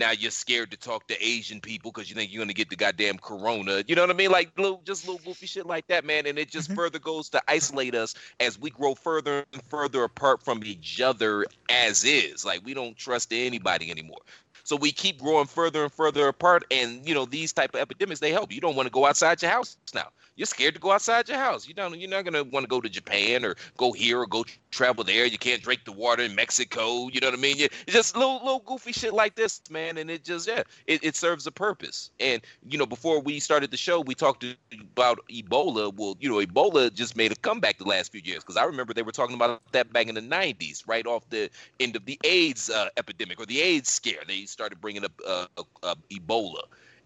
now 0.00 0.10
you're 0.10 0.30
scared 0.30 0.70
to 0.72 0.76
talk 0.76 1.06
to 1.08 1.24
Asian 1.24 1.60
people 1.60 1.92
because 1.92 2.08
you 2.08 2.16
think 2.16 2.32
you're 2.32 2.42
gonna 2.42 2.54
get 2.54 2.70
the 2.70 2.76
goddamn 2.76 3.18
corona. 3.18 3.84
You 3.86 3.94
know 3.94 4.02
what 4.02 4.10
I 4.10 4.14
mean? 4.14 4.30
Like 4.30 4.58
little, 4.58 4.80
just 4.84 5.06
little 5.06 5.20
goofy 5.24 5.46
shit 5.46 5.66
like 5.66 5.86
that, 5.88 6.04
man. 6.04 6.26
And 6.26 6.38
it 6.38 6.50
just 6.50 6.68
mm-hmm. 6.68 6.76
further 6.76 6.98
goes 6.98 7.28
to 7.30 7.42
isolate 7.46 7.94
us 7.94 8.14
as 8.40 8.58
we 8.58 8.70
grow 8.70 8.94
further 8.94 9.44
and 9.52 9.62
further 9.64 10.02
apart 10.02 10.42
from 10.42 10.64
each 10.64 11.00
other 11.00 11.44
as 11.68 12.02
is. 12.04 12.44
Like 12.44 12.64
we 12.64 12.74
don't 12.74 12.96
trust 12.96 13.32
anybody 13.32 13.90
anymore. 13.90 14.20
So 14.64 14.76
we 14.76 14.90
keep 14.90 15.20
growing 15.20 15.46
further 15.46 15.84
and 15.84 15.92
further 15.92 16.28
apart. 16.28 16.64
And 16.70 17.06
you 17.06 17.14
know 17.14 17.26
these 17.26 17.52
type 17.52 17.74
of 17.74 17.80
epidemics 17.80 18.20
they 18.20 18.32
help. 18.32 18.52
You 18.52 18.60
don't 18.60 18.76
want 18.76 18.86
to 18.86 18.90
go 18.90 19.06
outside 19.06 19.42
your 19.42 19.50
house 19.50 19.76
now. 19.94 20.08
You're 20.36 20.46
scared 20.46 20.74
to 20.74 20.80
go 20.80 20.92
outside 20.92 21.28
your 21.28 21.38
house. 21.38 21.68
You 21.68 21.74
don't. 21.74 21.98
You're 21.98 22.08
not 22.08 22.24
gonna 22.24 22.44
want 22.44 22.64
to 22.64 22.68
go 22.68 22.80
to 22.80 22.88
Japan 22.88 23.44
or 23.44 23.56
go 23.76 23.92
here 23.92 24.20
or 24.20 24.26
go 24.26 24.44
travel 24.70 25.04
there. 25.04 25.26
You 25.26 25.38
can't 25.38 25.62
drink 25.62 25.84
the 25.84 25.92
water 25.92 26.22
in 26.22 26.34
Mexico. 26.34 27.08
You 27.08 27.20
know 27.20 27.28
what 27.28 27.38
I 27.38 27.42
mean? 27.42 27.56
it's 27.58 27.92
just 27.92 28.16
little 28.16 28.36
little 28.36 28.60
goofy 28.60 28.92
shit 28.92 29.12
like 29.12 29.34
this, 29.34 29.60
man. 29.70 29.98
And 29.98 30.10
it 30.10 30.24
just 30.24 30.48
yeah, 30.48 30.62
it, 30.86 31.04
it 31.04 31.16
serves 31.16 31.46
a 31.46 31.52
purpose. 31.52 32.10
And 32.20 32.42
you 32.68 32.78
know, 32.78 32.86
before 32.86 33.20
we 33.20 33.40
started 33.40 33.70
the 33.70 33.76
show, 33.76 34.00
we 34.00 34.14
talked 34.14 34.44
about 34.72 35.18
Ebola. 35.30 35.92
Well, 35.94 36.16
you 36.20 36.28
know, 36.28 36.44
Ebola 36.44 36.92
just 36.92 37.16
made 37.16 37.32
a 37.32 37.36
comeback 37.36 37.78
the 37.78 37.84
last 37.84 38.12
few 38.12 38.22
years 38.24 38.42
because 38.42 38.56
I 38.56 38.64
remember 38.64 38.94
they 38.94 39.02
were 39.02 39.12
talking 39.12 39.36
about 39.36 39.60
that 39.72 39.92
back 39.92 40.08
in 40.08 40.14
the 40.14 40.22
'90s, 40.22 40.84
right 40.86 41.06
off 41.06 41.28
the 41.30 41.50
end 41.80 41.96
of 41.96 42.04
the 42.06 42.18
AIDS 42.24 42.70
uh, 42.70 42.88
epidemic 42.96 43.40
or 43.40 43.46
the 43.46 43.60
AIDS 43.60 43.90
scare. 43.90 44.22
They 44.26 44.44
started 44.44 44.80
bringing 44.80 45.04
up 45.04 45.12
uh, 45.26 45.46
uh, 45.82 45.94
Ebola, 46.10 46.62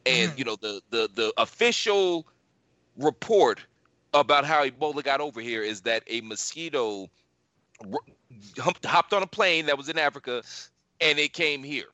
and 0.06 0.32
mm. 0.32 0.38
you 0.38 0.44
know, 0.44 0.56
the 0.56 0.82
the 0.90 1.08
the 1.14 1.32
official 1.38 2.26
report 2.96 3.60
about 4.12 4.44
how 4.44 4.64
Ebola 4.64 5.02
got 5.02 5.20
over 5.20 5.40
here 5.40 5.62
is 5.62 5.80
that 5.82 6.02
a 6.06 6.20
mosquito 6.20 7.10
hopped 8.58 9.12
on 9.12 9.22
a 9.22 9.26
plane 9.26 9.66
that 9.66 9.76
was 9.76 9.88
in 9.88 9.98
Africa 9.98 10.42
and 11.00 11.18
it 11.18 11.32
came 11.32 11.62
here. 11.62 11.86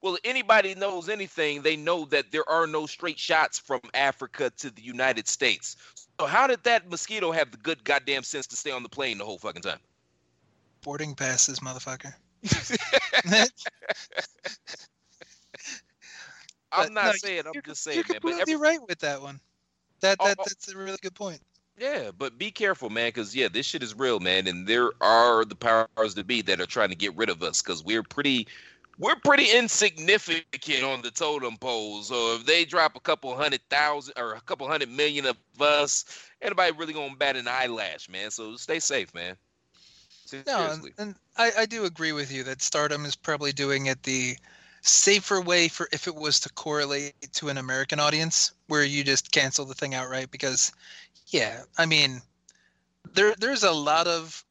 Well, 0.00 0.18
anybody 0.24 0.74
knows 0.74 1.08
anything, 1.08 1.62
they 1.62 1.76
know 1.76 2.04
that 2.06 2.30
there 2.30 2.48
are 2.48 2.66
no 2.66 2.84
straight 2.86 3.18
shots 3.18 3.58
from 3.58 3.80
Africa 3.94 4.50
to 4.58 4.70
the 4.70 4.82
United 4.82 5.26
States. 5.28 5.76
So 6.20 6.26
how 6.26 6.46
did 6.46 6.62
that 6.64 6.90
mosquito 6.90 7.32
have 7.32 7.50
the 7.50 7.56
good 7.56 7.82
goddamn 7.84 8.22
sense 8.22 8.46
to 8.48 8.56
stay 8.56 8.70
on 8.70 8.82
the 8.82 8.88
plane 8.88 9.18
the 9.18 9.24
whole 9.24 9.38
fucking 9.38 9.62
time? 9.62 9.78
Boarding 10.82 11.14
passes, 11.14 11.60
motherfucker. 11.60 12.12
I'm 16.70 16.92
not 16.92 17.06
no, 17.06 17.12
saying. 17.12 17.44
I'm 17.46 17.62
just 17.64 17.82
saying. 17.82 17.96
That 17.96 18.08
You're 18.08 18.14
completely 18.14 18.32
man, 18.32 18.40
every, 18.42 18.56
right 18.56 18.80
with 18.86 18.98
that 18.98 19.22
one. 19.22 19.40
That 20.04 20.18
oh, 20.20 20.28
that 20.28 20.36
oh, 20.38 20.44
that's 20.46 20.68
a 20.70 20.76
really 20.76 20.98
good 21.00 21.14
point. 21.14 21.40
Yeah, 21.78 22.10
but 22.16 22.36
be 22.36 22.50
careful, 22.50 22.90
man, 22.90 23.08
because 23.08 23.34
yeah, 23.34 23.48
this 23.50 23.64
shit 23.64 23.82
is 23.82 23.94
real, 23.98 24.20
man, 24.20 24.46
and 24.46 24.66
there 24.66 24.90
are 25.00 25.46
the 25.46 25.54
powers 25.54 26.12
to 26.16 26.22
be 26.22 26.42
that 26.42 26.60
are 26.60 26.66
trying 26.66 26.90
to 26.90 26.94
get 26.94 27.16
rid 27.16 27.30
of 27.30 27.42
us 27.42 27.62
because 27.62 27.82
we're 27.82 28.02
pretty, 28.02 28.46
we're 28.98 29.16
pretty 29.24 29.50
insignificant 29.50 30.84
on 30.84 31.00
the 31.00 31.10
totem 31.10 31.56
pole. 31.56 32.02
So 32.02 32.36
if 32.36 32.44
they 32.44 32.66
drop 32.66 32.96
a 32.96 33.00
couple 33.00 33.34
hundred 33.34 33.62
thousand 33.70 34.12
or 34.18 34.34
a 34.34 34.42
couple 34.42 34.68
hundred 34.68 34.90
million 34.90 35.24
of 35.24 35.38
us, 35.58 36.04
anybody 36.42 36.76
really 36.76 36.92
gonna 36.92 37.16
bat 37.16 37.36
an 37.36 37.48
eyelash, 37.48 38.10
man. 38.10 38.30
So 38.30 38.56
stay 38.56 38.80
safe, 38.80 39.14
man. 39.14 39.36
Seriously. 40.26 40.52
No, 40.52 40.70
and, 40.70 40.92
and 40.98 41.14
I, 41.38 41.50
I 41.60 41.66
do 41.66 41.86
agree 41.86 42.12
with 42.12 42.30
you 42.30 42.44
that 42.44 42.60
Stardom 42.60 43.06
is 43.06 43.16
probably 43.16 43.52
doing 43.52 43.86
it 43.86 44.02
the 44.02 44.36
safer 44.86 45.40
way 45.40 45.66
for 45.66 45.88
if 45.92 46.06
it 46.06 46.14
was 46.14 46.38
to 46.38 46.52
correlate 46.52 47.14
to 47.32 47.48
an 47.48 47.56
American 47.56 47.98
audience 47.98 48.52
where 48.66 48.84
you 48.84 49.02
just 49.02 49.32
cancel 49.32 49.64
the 49.64 49.74
thing 49.74 49.94
outright 49.94 50.30
because 50.30 50.72
yeah, 51.28 51.62
I 51.78 51.86
mean 51.86 52.20
there 53.14 53.34
there's 53.38 53.62
a 53.62 53.72
lot 53.72 54.06
of 54.06 54.44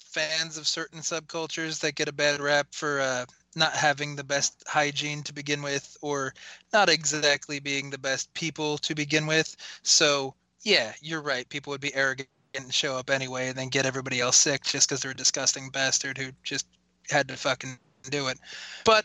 fans 0.00 0.56
of 0.56 0.66
certain 0.66 1.00
subcultures 1.00 1.78
that 1.80 1.94
get 1.94 2.08
a 2.08 2.12
bad 2.12 2.40
rap 2.40 2.66
for 2.72 3.00
uh, 3.00 3.26
not 3.54 3.72
having 3.72 4.16
the 4.16 4.24
best 4.24 4.64
hygiene 4.66 5.22
to 5.22 5.32
begin 5.32 5.62
with 5.62 5.96
or 6.02 6.34
not 6.72 6.88
exactly 6.88 7.60
being 7.60 7.90
the 7.90 7.98
best 7.98 8.32
people 8.34 8.78
to 8.78 8.94
begin 8.94 9.26
with. 9.26 9.56
So, 9.82 10.34
yeah, 10.62 10.94
you're 11.00 11.22
right. 11.22 11.48
People 11.48 11.70
would 11.70 11.80
be 11.80 11.94
arrogant 11.94 12.28
and 12.54 12.72
show 12.72 12.96
up 12.96 13.10
anyway 13.10 13.48
and 13.48 13.56
then 13.56 13.68
get 13.68 13.86
everybody 13.86 14.20
else 14.20 14.36
sick 14.36 14.64
just 14.64 14.88
because 14.88 15.02
they're 15.02 15.12
a 15.12 15.16
disgusting 15.16 15.68
bastard 15.70 16.18
who 16.18 16.30
just 16.42 16.66
had 17.08 17.28
to 17.28 17.36
fucking 17.36 17.78
do 18.10 18.28
it. 18.28 18.38
But 18.84 19.04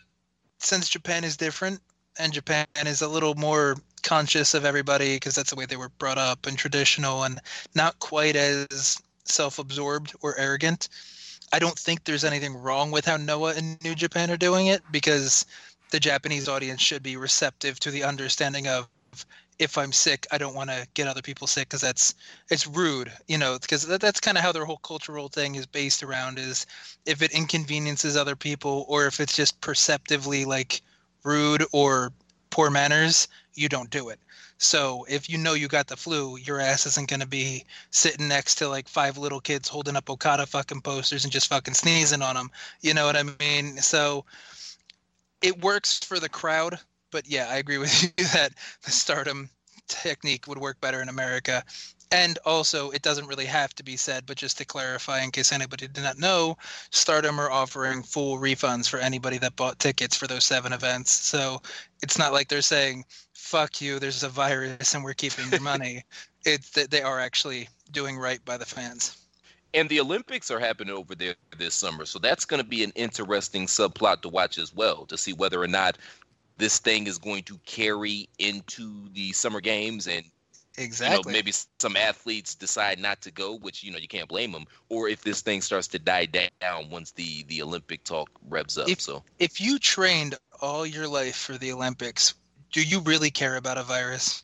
since 0.64 0.90
Japan 0.90 1.24
is 1.24 1.38
different 1.38 1.82
and 2.20 2.34
Japan 2.34 2.68
is 2.86 3.02
a 3.02 3.08
little 3.08 3.36
more 3.36 3.78
conscious 4.04 4.54
of 4.54 4.66
everybody 4.66 5.16
because 5.16 5.36
that's 5.36 5.50
the 5.50 5.56
way 5.56 5.66
they 5.66 5.78
were 5.78 5.90
brought 5.90 6.18
up 6.18 6.46
and 6.46 6.58
traditional 6.58 7.24
and 7.24 7.40
not 7.76 8.00
quite 8.00 8.36
as 8.36 9.02
self-absorbed 9.26 10.14
or 10.22 10.38
arrogant. 10.38 10.90
I 11.54 11.60
don't 11.60 11.78
think 11.78 12.04
there's 12.04 12.24
anything 12.24 12.56
wrong 12.56 12.92
with 12.92 13.06
how 13.06 13.18
Noah 13.18 13.56
and 13.56 13.82
New 13.84 13.96
Japan 13.96 14.32
are 14.32 14.38
doing 14.38 14.68
it 14.68 14.82
because 14.92 15.46
the 15.92 16.00
Japanese 16.00 16.48
audience 16.48 16.82
should 16.82 17.04
be 17.04 17.18
receptive 17.18 17.80
to 17.82 17.92
the 17.92 18.04
understanding 18.04 18.68
of 18.68 18.88
if 19.62 19.78
I'm 19.78 19.92
sick, 19.92 20.26
I 20.32 20.40
don't 20.40 20.56
want 20.56 20.72
to 20.72 20.88
get 20.96 21.08
other 21.08 21.22
people 21.22 21.46
sick 21.46 21.70
because 21.70 21.82
that's 21.82 22.16
it's 22.50 22.66
rude, 22.66 23.12
you 23.28 23.38
know. 23.38 23.60
Because 23.62 23.86
that, 23.86 24.02
that's 24.02 24.20
kind 24.20 24.36
of 24.36 24.44
how 24.44 24.52
their 24.52 24.66
whole 24.66 24.78
cultural 24.78 25.30
thing 25.30 25.54
is 25.54 25.68
based 25.68 26.02
around 26.02 26.40
is 26.40 26.66
if 27.06 27.22
it 27.22 27.32
inconveniences 27.32 28.18
other 28.18 28.36
people 28.36 28.86
or 28.90 29.06
if 29.06 29.20
it's 29.20 29.36
just 29.36 29.62
perceptively 29.62 30.46
like 30.46 30.82
rude 31.24 31.64
or 31.72 32.12
poor 32.50 32.72
manners, 32.72 33.28
you 33.54 33.70
don't 33.70 33.92
do 33.92 34.10
it. 34.10 34.20
So 34.58 35.06
if 35.08 35.30
you 35.30 35.38
know 35.38 35.54
you 35.54 35.68
got 35.68 35.88
the 35.88 35.96
flu, 35.96 36.38
your 36.38 36.60
ass 36.60 36.88
isn't 36.88 37.08
gonna 37.08 37.28
be 37.28 37.64
sitting 37.92 38.28
next 38.28 38.56
to 38.56 38.68
like 38.68 38.88
five 38.88 39.16
little 39.20 39.40
kids 39.40 39.70
holding 39.70 39.96
up 39.96 40.10
Okada 40.10 40.48
fucking 40.48 40.82
posters 40.82 41.24
and 41.24 41.32
just 41.32 41.50
fucking 41.50 41.76
sneezing 41.76 42.24
on 42.24 42.34
them. 42.34 42.50
You 42.82 42.96
know 42.96 43.06
what 43.06 43.16
I 43.16 43.24
mean? 43.40 43.78
So 43.78 44.26
it 45.44 45.62
works 45.64 46.00
for 46.00 46.20
the 46.20 46.30
crowd, 46.30 46.80
but 47.12 47.30
yeah, 47.30 47.48
I 47.50 47.58
agree 47.58 47.78
with 47.78 48.04
you 48.18 48.26
that 48.34 48.54
the 48.84 48.92
stardom 48.92 49.50
technique 49.88 50.48
would 50.48 50.58
work 50.58 50.80
better 50.82 51.02
in 51.02 51.10
America. 51.10 51.64
And 52.14 52.38
also, 52.46 52.90
it 52.90 53.04
doesn't 53.04 53.28
really 53.28 53.46
have 53.46 53.74
to 53.76 53.84
be 53.84 53.96
said, 53.96 54.26
but 54.26 54.36
just 54.36 54.58
to 54.58 54.66
clarify, 54.66 55.22
in 55.22 55.32
case 55.32 55.54
anybody 55.54 55.88
did 55.88 56.04
not 56.04 56.20
know, 56.20 56.58
Stardom 56.90 57.40
are 57.40 57.50
offering 57.50 58.04
full 58.04 58.38
refunds 58.38 58.90
for 58.90 59.00
anybody 59.00 59.38
that 59.38 59.56
bought 59.56 59.80
tickets 59.80 60.18
for 60.18 60.28
those 60.28 60.44
seven 60.44 60.74
events. 60.74 61.12
So 61.12 61.62
it's 62.04 62.18
not 62.18 62.34
like 62.34 62.50
they're 62.50 62.62
saying, 62.62 63.06
fuck 63.34 63.80
you, 63.80 63.98
there's 63.98 64.24
a 64.24 64.30
virus 64.30 64.94
and 64.94 65.06
we're 65.06 65.14
keeping 65.14 65.50
your 65.52 65.62
money. 65.62 66.04
it's 66.46 66.72
that 66.72 66.92
they 66.92 67.02
are 67.02 67.20
actually 67.20 67.70
doing 67.92 68.18
right 68.18 68.44
by 68.44 68.58
the 68.58 68.66
fans. 68.66 69.18
And 69.74 69.88
the 69.88 70.02
Olympics 70.02 70.52
are 70.52 70.60
happening 70.60 70.94
over 70.94 71.16
there 71.16 71.36
this 71.58 71.76
summer, 71.76 72.06
so 72.06 72.20
that's 72.20 72.44
going 72.44 72.62
to 72.62 72.68
be 72.68 72.84
an 72.84 72.92
interesting 72.96 73.68
subplot 73.68 74.22
to 74.24 74.30
watch 74.30 74.58
as 74.58 74.76
well 74.76 75.06
to 75.06 75.18
see 75.18 75.32
whether 75.32 75.62
or 75.62 75.68
not 75.68 75.98
this 76.62 76.78
thing 76.78 77.08
is 77.08 77.18
going 77.18 77.42
to 77.42 77.58
carry 77.66 78.30
into 78.38 79.10
the 79.14 79.32
summer 79.32 79.60
games 79.60 80.08
and 80.08 80.24
exactly 80.78 81.18
you 81.18 81.24
know, 81.24 81.32
maybe 81.32 81.52
some 81.80 81.98
athletes 81.98 82.54
decide 82.56 83.00
not 83.00 83.20
to 83.20 83.32
go 83.32 83.58
which 83.58 83.84
you 83.84 83.92
know 83.92 83.98
you 83.98 84.08
can't 84.08 84.30
blame 84.30 84.52
them 84.52 84.66
or 84.90 85.10
if 85.10 85.22
this 85.24 85.42
thing 85.42 85.60
starts 85.60 85.88
to 85.88 85.98
die 86.00 86.26
down 86.62 86.90
once 86.92 87.12
the 87.12 87.44
the 87.50 87.62
olympic 87.64 88.04
talk 88.04 88.30
revs 88.48 88.78
up 88.78 88.88
if, 88.88 89.02
so 89.02 89.24
if 89.40 89.60
you 89.60 89.78
trained 89.80 90.36
all 90.62 90.86
your 90.86 91.08
life 91.08 91.36
for 91.36 91.58
the 91.58 91.72
olympics 91.74 92.36
do 92.72 92.82
you 92.82 93.00
really 93.02 93.32
care 93.32 93.56
about 93.58 93.78
a 93.80 93.84
virus 93.84 94.44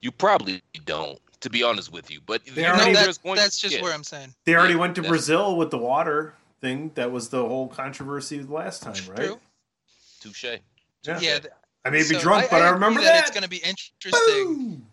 you 0.00 0.10
probably 0.10 0.60
don't 0.86 1.18
to 1.40 1.50
be 1.50 1.62
honest 1.62 1.92
with 1.92 2.10
you 2.10 2.20
but 2.26 2.40
They 2.46 2.66
already- 2.66 2.92
there's 2.94 3.18
that, 3.18 3.22
going 3.22 3.36
that's 3.36 3.56
to- 3.60 3.62
just 3.68 3.76
yeah. 3.76 3.82
where 3.82 3.92
i'm 3.92 4.02
saying 4.04 4.34
They 4.46 4.54
already 4.56 4.74
Yeah, 4.74 4.80
went 4.80 4.94
to 4.96 5.02
Brazil 5.02 5.56
with 5.56 5.70
the 5.70 5.78
water 5.78 6.34
thing. 6.60 6.90
That 6.94 7.10
was 7.12 7.28
the 7.28 7.42
whole 7.46 7.68
controversy 7.68 8.40
last 8.42 8.82
time, 8.82 8.94
right? 9.08 9.26
True. 9.26 9.40
Touche 10.22 10.44
Yeah. 10.44 10.58
yeah 11.04 11.38
th- 11.38 11.52
I 11.84 11.90
may 11.90 11.98
be 11.98 12.04
so 12.04 12.20
drunk, 12.20 12.46
but 12.50 12.62
I, 12.62 12.66
agree 12.66 12.74
remember 12.74 13.00
that, 13.00 13.12
that. 13.12 13.20
it's 13.22 13.30
going 13.30 13.42
to 13.42 13.48
be 13.48 13.56
interesting 13.58 14.44
Boom! 14.44 14.86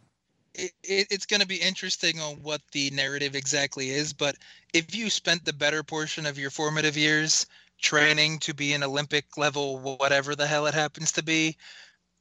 it, 0.56 0.72
it, 0.84 1.08
it's 1.12 1.26
going 1.28 1.42
to 1.42 1.48
be 1.48 1.58
interesting 1.58 2.20
on 2.20 2.36
what 2.42 2.62
the 2.72 2.90
narrative 2.92 3.36
exactly 3.36 3.90
is 3.92 4.12
but 4.14 4.36
if 4.74 4.96
you 4.96 5.10
spent 5.10 5.46
the 5.46 5.54
better 5.54 5.84
portion 5.84 6.26
of 6.26 6.38
your 6.38 6.50
formative 6.50 6.98
years 6.98 7.46
training 7.82 8.40
to 8.40 8.54
be 8.54 8.74
an 8.74 8.84
olympic 8.84 9.38
level 9.38 9.80
whatever 10.00 10.36
the 10.36 10.48
hell 10.48 10.66
it 10.66 10.74
happens 10.74 11.12
to 11.12 11.24
be 11.24 11.56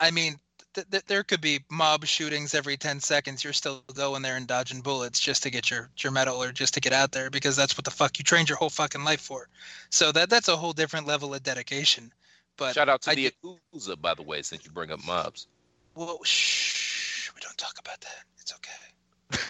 i 0.00 0.10
mean 0.10 0.38
th- 0.74 0.86
th- 0.90 1.04
there 1.06 1.24
could 1.24 1.40
be 1.40 1.60
mob 1.70 2.04
shootings 2.04 2.54
every 2.54 2.76
10 2.76 3.00
seconds 3.00 3.42
you're 3.42 3.52
still 3.52 3.82
going 3.94 4.22
there 4.22 4.36
and 4.36 4.46
dodging 4.46 4.80
bullets 4.80 5.18
just 5.18 5.42
to 5.42 5.50
get 5.50 5.70
your, 5.70 5.90
your 5.98 6.12
medal 6.12 6.42
or 6.42 6.52
just 6.52 6.74
to 6.74 6.80
get 6.80 6.92
out 6.92 7.10
there 7.10 7.30
because 7.30 7.56
that's 7.56 7.76
what 7.76 7.84
the 7.84 7.90
fuck 7.90 8.18
you 8.18 8.24
trained 8.24 8.48
your 8.48 8.58
whole 8.58 8.70
fucking 8.70 9.02
life 9.04 9.20
for 9.20 9.48
so 9.90 10.12
that 10.12 10.30
that's 10.30 10.48
a 10.48 10.56
whole 10.56 10.72
different 10.72 11.06
level 11.06 11.34
of 11.34 11.42
dedication 11.42 12.12
but 12.58 12.74
shout 12.74 12.88
out 12.90 13.00
to 13.02 13.10
I 13.10 13.14
the 13.14 13.32
Yakuza, 13.74 13.98
by 14.00 14.12
the 14.14 14.22
way 14.22 14.42
since 14.42 14.64
you 14.66 14.70
bring 14.72 14.90
up 14.90 15.02
mobs 15.06 15.46
well 15.94 16.18
shh 16.24 17.30
we 17.34 17.40
don't 17.40 17.56
talk 17.56 17.76
about 17.80 18.00
that 18.02 18.24
it's 18.38 18.52
okay 18.54 19.42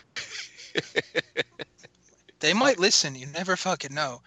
They 2.40 2.52
might 2.54 2.78
listen. 2.78 3.16
You 3.16 3.26
never 3.26 3.56
fucking 3.56 3.92
know. 3.92 4.22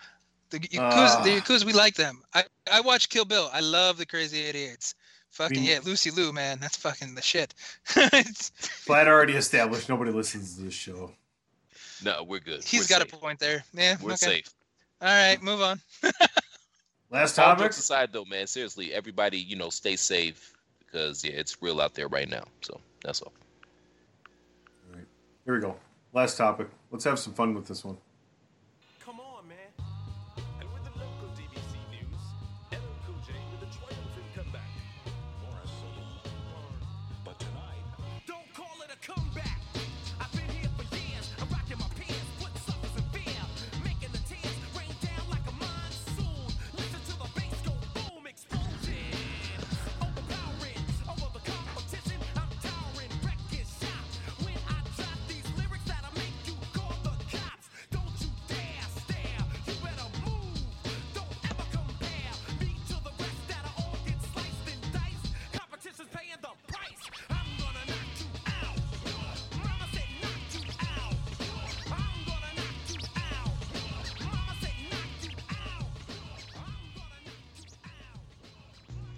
The 0.50 0.60
Yakuza, 0.60 1.24
the 1.24 1.38
Ah. 1.38 1.40
Yakuza, 1.40 1.64
we 1.64 1.72
like 1.72 1.96
them. 1.96 2.22
I 2.34 2.44
I 2.70 2.82
watch 2.82 3.08
Kill 3.08 3.24
Bill. 3.24 3.50
I 3.54 3.62
love 3.62 3.98
the 3.98 4.06
Crazy 4.06 4.44
88s. 4.52 4.96
Fucking 5.30 5.62
mean- 5.62 5.70
yeah, 5.70 5.80
Lucy 5.86 6.12
Liu, 6.12 6.34
man, 6.34 6.60
that's 6.60 6.76
fucking 6.76 7.16
the 7.16 7.22
shit. 7.22 7.54
It's- 7.96 8.52
Glad 8.86 9.08
already 9.08 9.34
established 9.36 9.88
nobody 9.88 10.12
listens 10.12 10.58
to 10.58 10.64
this 10.64 10.74
show. 10.74 11.12
no 12.04 12.24
we're 12.24 12.40
good 12.42 12.64
he's 12.66 12.82
we're 12.82 12.88
got 12.98 13.02
safe. 13.04 13.14
a 13.14 13.18
point 13.18 13.40
there. 13.40 13.64
Yeah, 13.74 13.96
we're 14.02 14.12
okay. 14.14 14.26
safe 14.44 14.50
All 15.02 15.08
right, 15.08 15.42
move 15.42 15.62
on. 15.62 15.80
Last 17.12 17.38
All 17.38 17.56
topic. 17.56 17.72
aside, 17.72 18.14
though, 18.14 18.24
man, 18.24 18.48
seriously, 18.48 18.94
everybody, 18.94 19.38
you 19.38 19.58
know, 19.58 19.70
stay 19.70 19.98
safe 19.98 20.54
because 20.80 21.24
yeah, 21.26 21.34
it's 21.34 21.62
real 21.62 21.82
out 21.82 21.94
there 21.94 22.08
right 22.08 22.30
now. 22.30 22.46
So 22.62 22.80
that's 23.04 23.22
all. 23.22 23.34
All 24.90 24.96
right, 24.96 25.06
here 25.44 25.56
we 25.56 25.60
go. 25.62 25.76
Last 26.14 26.38
topic. 26.38 26.70
Let's 26.90 27.04
have 27.04 27.20
some 27.20 27.34
fun 27.34 27.54
with 27.54 27.68
this 27.68 27.84
one. 27.84 27.98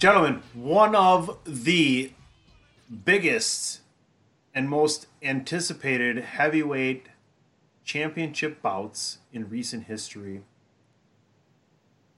Gentlemen, 0.03 0.43
one 0.53 0.95
of 0.95 1.39
the 1.45 2.11
biggest 3.05 3.79
and 4.53 4.69
most 4.69 5.07
anticipated 5.21 6.17
heavyweight 6.17 7.07
championship 7.85 8.61
bouts 8.61 9.19
in 9.31 9.47
recent 9.47 9.85
history. 9.85 10.41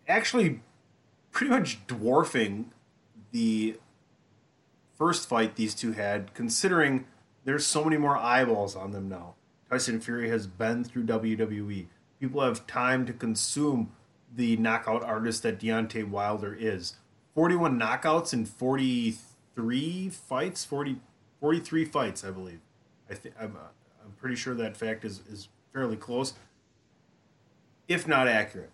Actually, 0.08 0.62
pretty 1.32 1.52
much 1.52 1.86
dwarfing 1.86 2.72
the 3.32 3.78
first 4.98 5.30
fight 5.30 5.56
these 5.56 5.76
two 5.76 5.92
had, 5.92 6.34
considering 6.34 7.06
there's 7.44 7.68
so 7.68 7.84
many 7.84 7.98
more 7.98 8.18
eyeballs 8.18 8.76
on 8.76 8.94
them 8.94 9.08
now. 9.08 9.36
Tyson 9.70 10.00
Fury 10.00 10.30
has 10.30 10.48
been 10.48 10.84
through 10.84 11.04
WWE. 11.04 11.86
People 12.20 12.42
have 12.42 12.66
time 12.66 13.06
to 13.06 13.14
consume 13.14 13.92
the 14.36 14.58
knockout 14.58 15.04
artist 15.04 15.44
that 15.44 15.60
Deontay 15.60 16.10
Wilder 16.10 16.58
is. 16.60 16.96
41 17.36 17.80
knockouts 17.80 18.34
in 18.34 18.46
43 18.46 20.10
fights, 20.10 20.66
40, 20.66 20.98
43 21.40 21.86
fights, 21.86 22.24
I 22.24 22.32
believe. 22.32 22.60
I 23.10 23.14
think 23.14 23.36
I'm, 23.40 23.56
uh, 23.56 23.68
I'm 24.04 24.12
pretty 24.14 24.36
sure 24.36 24.56
that 24.56 24.76
fact 24.78 25.06
is, 25.06 25.22
is 25.30 25.50
fairly 25.74 25.96
close, 25.98 26.34
if 27.88 28.08
not 28.08 28.28
accurate. 28.28 28.72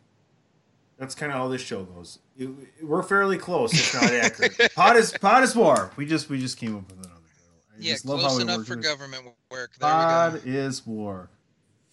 That's 0.98 1.16
kind 1.16 1.32
of 1.32 1.38
how 1.38 1.48
this 1.48 1.62
show 1.62 1.84
goes. 1.84 2.20
It- 2.38 2.50
we're 2.84 3.02
fairly 3.04 3.38
close, 3.38 3.74
if 3.74 3.94
not 3.96 4.12
accurate. 4.14 4.72
Pod 4.76 4.96
is 4.98 5.12
pod 5.20 5.44
is 5.44 5.56
war. 5.56 5.92
We 5.96 6.06
just 6.06 6.30
we 6.30 6.40
just 6.40 6.58
came 6.58 6.76
up 6.78 6.84
with 6.84 6.98
another 7.00 7.10
title. 7.10 7.60
I 7.74 7.78
Yeah, 7.80 7.94
just 7.94 8.06
love 8.06 8.20
close 8.20 8.32
how 8.34 8.38
we 8.38 8.44
enough 8.44 8.58
work 8.60 8.68
for 8.68 8.76
government 8.76 9.24
work. 9.50 9.72
There 9.80 9.90
Pod 9.90 10.34
we 10.46 10.52
go. 10.52 10.58
is 10.60 10.86
war. 10.86 11.30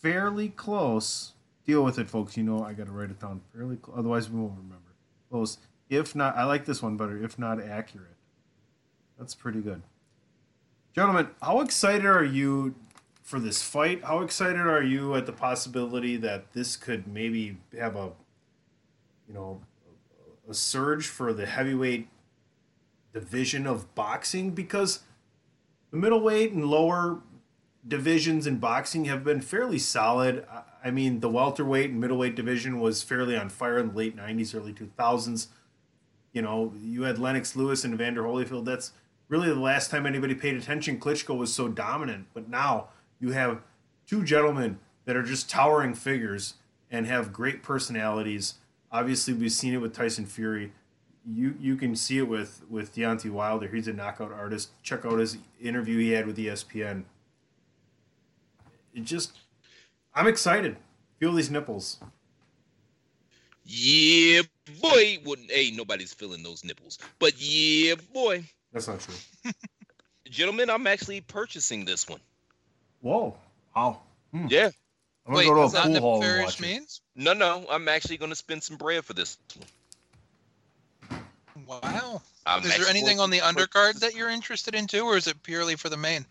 Fairly 0.02 0.50
close. 0.50 1.32
Deal 1.66 1.82
with 1.84 1.98
it, 1.98 2.08
folks. 2.08 2.36
You 2.36 2.42
know 2.44 2.62
I 2.62 2.74
got 2.74 2.86
to 2.86 2.92
write 2.92 3.10
it 3.10 3.18
down. 3.18 3.40
Fairly 3.54 3.76
close. 3.76 3.96
Otherwise, 3.98 4.28
we 4.30 4.38
won't 4.40 4.52
remember. 4.58 4.92
Close. 5.30 5.56
If 5.89 6.14
not, 6.14 6.36
I 6.36 6.45
like 6.45 6.64
this 6.64 6.82
one 6.82 6.97
better. 6.97 7.22
If 7.22 7.39
not 7.39 7.62
accurate. 7.62 8.16
That's 9.18 9.34
pretty 9.34 9.61
good. 9.61 9.82
Gentlemen, 10.95 11.28
how 11.43 11.61
excited 11.61 12.05
are 12.07 12.24
you 12.24 12.74
for 13.22 13.41
this 13.41 13.62
fight? 13.62 14.05
How 14.05 14.20
excited 14.20 14.61
are 14.61 14.82
you 14.82 15.14
at 15.14 15.26
the 15.26 15.32
possibility 15.32 16.16
that 16.16 16.53
this 16.53 16.76
could 16.76 17.07
maybe 17.07 17.59
have 17.78 17.97
a, 17.97 18.12
you 19.26 19.34
know, 19.34 19.61
a 20.49 20.55
surge 20.55 21.07
for 21.07 21.32
the 21.32 21.47
heavyweight 21.47 22.09
division 23.12 23.66
of 23.66 23.95
boxing? 23.95 24.51
Because 24.51 25.01
the 25.91 25.97
middleweight 25.97 26.53
and 26.53 26.64
lower 26.66 27.20
divisions 27.86 28.47
in 28.47 28.59
boxing 28.59 29.07
have 29.07 29.24
been 29.24 29.41
fairly 29.41 29.78
solid. 29.78 30.47
I- 30.82 30.91
mean, 30.91 31.20
the 31.20 31.28
welterweight 31.28 31.91
and 31.91 32.01
middleweight 32.01 32.34
division 32.34 32.80
was 32.80 33.03
fairly 33.03 33.36
on 33.36 33.51
fire 33.51 33.78
in 33.78 33.89
the 33.89 33.95
late 33.95 34.16
'90s, 34.16 34.55
early 34.55 34.72
2000s. 34.72 35.49
You 36.39 36.43
know, 36.43 36.72
you 36.80 37.03
had 37.03 37.18
Lennox 37.18 37.57
Lewis 37.57 37.82
and 37.82 37.93
Evander 37.93 38.22
Holyfield. 38.22 38.64
That's 38.64 38.93
really 39.26 39.49
the 39.49 39.59
last 39.59 39.91
time 39.91 40.07
anybody 40.07 40.36
paid 40.36 40.55
attention, 40.55 41.01
Klitschko 41.01 41.36
was 41.36 41.53
so 41.53 41.66
dominant. 41.66 42.28
But 42.32 42.49
now 42.49 42.91
you 43.18 43.32
have 43.32 43.62
two 44.07 44.22
gentlemen 44.22 44.78
that 45.05 45.16
are 45.16 45.24
just 45.24 45.51
towering 45.51 45.95
figures 45.95 46.55
and 46.93 47.09
have 47.09 47.32
great 47.32 47.64
personalities. 47.64 48.55
Obviously, 48.93 49.34
we've 49.34 49.51
seen 49.51 49.74
it 49.74 49.78
with 49.78 49.93
Tyson 49.93 50.26
Fury. 50.26 50.70
You 51.26 51.57
you 51.59 51.74
can 51.74 51.97
see 51.97 52.18
it 52.18 52.28
with 52.28 52.62
with 52.70 52.95
Deontay 52.95 53.32
Wilder. 53.32 53.66
He's 53.66 53.89
a 53.89 53.93
knockout 53.93 54.30
artist. 54.30 54.70
Check 54.84 55.05
out 55.05 55.18
his 55.18 55.39
interview 55.61 55.99
he 55.99 56.12
had 56.12 56.28
with 56.28 56.36
ESPN. 56.36 57.03
It 58.95 59.03
just, 59.03 59.39
I'm 60.14 60.28
excited. 60.28 60.76
Feel 61.18 61.32
these 61.32 61.51
nipples. 61.51 61.99
Yeah, 63.70 64.42
boy. 64.80 65.18
Wouldn't 65.26 65.50
hey 65.50 65.70
nobody's 65.70 66.14
feeling 66.14 66.42
those 66.42 66.64
nipples, 66.64 66.98
but 67.18 67.34
yeah, 67.36 67.96
boy. 68.14 68.44
That's 68.72 68.88
not 68.88 68.98
true. 69.00 69.14
Gentlemen, 70.30 70.70
I'm 70.70 70.86
actually 70.86 71.20
purchasing 71.20 71.84
this 71.84 72.08
one. 72.08 72.20
Whoa! 73.02 73.36
Wow. 73.76 74.00
Hmm. 74.32 74.46
Yeah. 74.48 74.70
I'm 75.26 75.34
gonna 75.34 75.46
go 75.46 75.54
to 75.54 75.60
a 75.60 75.66
is 75.66 75.72
that 75.72 75.84
pool 75.84 76.00
hall 76.00 76.20
nefarious 76.20 76.58
means? 76.60 77.02
No, 77.14 77.34
no, 77.34 77.66
I'm 77.70 77.88
actually 77.88 78.16
going 78.16 78.30
to 78.30 78.36
spend 78.36 78.62
some 78.62 78.76
bread 78.76 79.04
for 79.04 79.12
this. 79.12 79.36
Wow. 81.66 82.22
I'm 82.46 82.62
is 82.62 82.74
there 82.78 82.88
anything 82.88 83.20
on 83.20 83.28
the 83.28 83.40
to 83.40 83.44
undercard 83.44 84.00
that 84.00 84.14
you're 84.14 84.30
interested 84.30 84.74
in 84.74 84.86
too, 84.86 85.04
or 85.04 85.18
is 85.18 85.26
it 85.26 85.42
purely 85.42 85.76
for 85.76 85.90
the 85.90 85.98
main? 85.98 86.24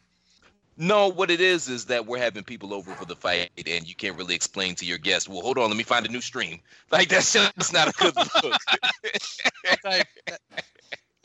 No, 0.78 1.07
what 1.07 1.32
it 1.32 1.41
is 1.41 1.67
is 1.67 1.86
that 1.86 2.05
we're 2.05 2.19
having 2.19 2.43
people 2.43 2.71
over 2.73 2.91
for 2.91 3.05
the 3.05 3.15
fight, 3.15 3.49
and 3.65 3.88
you 3.88 3.95
can't 3.95 4.15
really 4.15 4.36
explain 4.36 4.75
to 4.75 4.86
your 4.86 4.99
guests. 4.99 5.28
Well, 5.28 5.41
hold 5.41 5.57
on, 5.57 5.69
let 5.69 5.78
me 5.78 5.84
find 5.84 6.05
a 6.05 6.09
new 6.09 6.21
stream. 6.21 6.59
Like 6.91 7.09
that's 7.09 7.34
just 7.34 7.73
not 7.73 7.89
a 7.89 7.91
good 7.91 8.15
look. 8.15 8.61
That, 9.84 10.07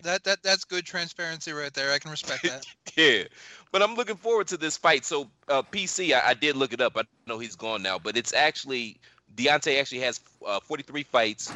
that 0.03 0.25
that 0.25 0.43
that's 0.43 0.65
good 0.65 0.85
transparency 0.85 1.53
right 1.53 1.73
there. 1.73 1.93
I 1.93 1.99
can 2.01 2.11
respect 2.11 2.43
that. 2.43 2.67
yeah, 2.97 3.25
but 3.71 3.81
I'm 3.83 3.95
looking 3.95 4.17
forward 4.17 4.49
to 4.49 4.57
this 4.57 4.77
fight. 4.77 5.05
So 5.05 5.31
uh, 5.49 5.63
PC, 5.63 6.13
I, 6.13 6.31
I 6.31 6.35
did 6.35 6.57
look 6.57 6.73
it 6.73 6.81
up. 6.81 6.97
I 6.97 7.03
know 7.29 7.39
he's 7.39 7.55
gone 7.55 7.83
now, 7.83 7.99
but 8.01 8.17
it's 8.17 8.35
actually 8.35 8.99
Deontay 9.37 9.79
actually 9.79 10.01
has 10.01 10.21
uh, 10.45 10.61
43 10.61 11.05
fights, 11.05 11.53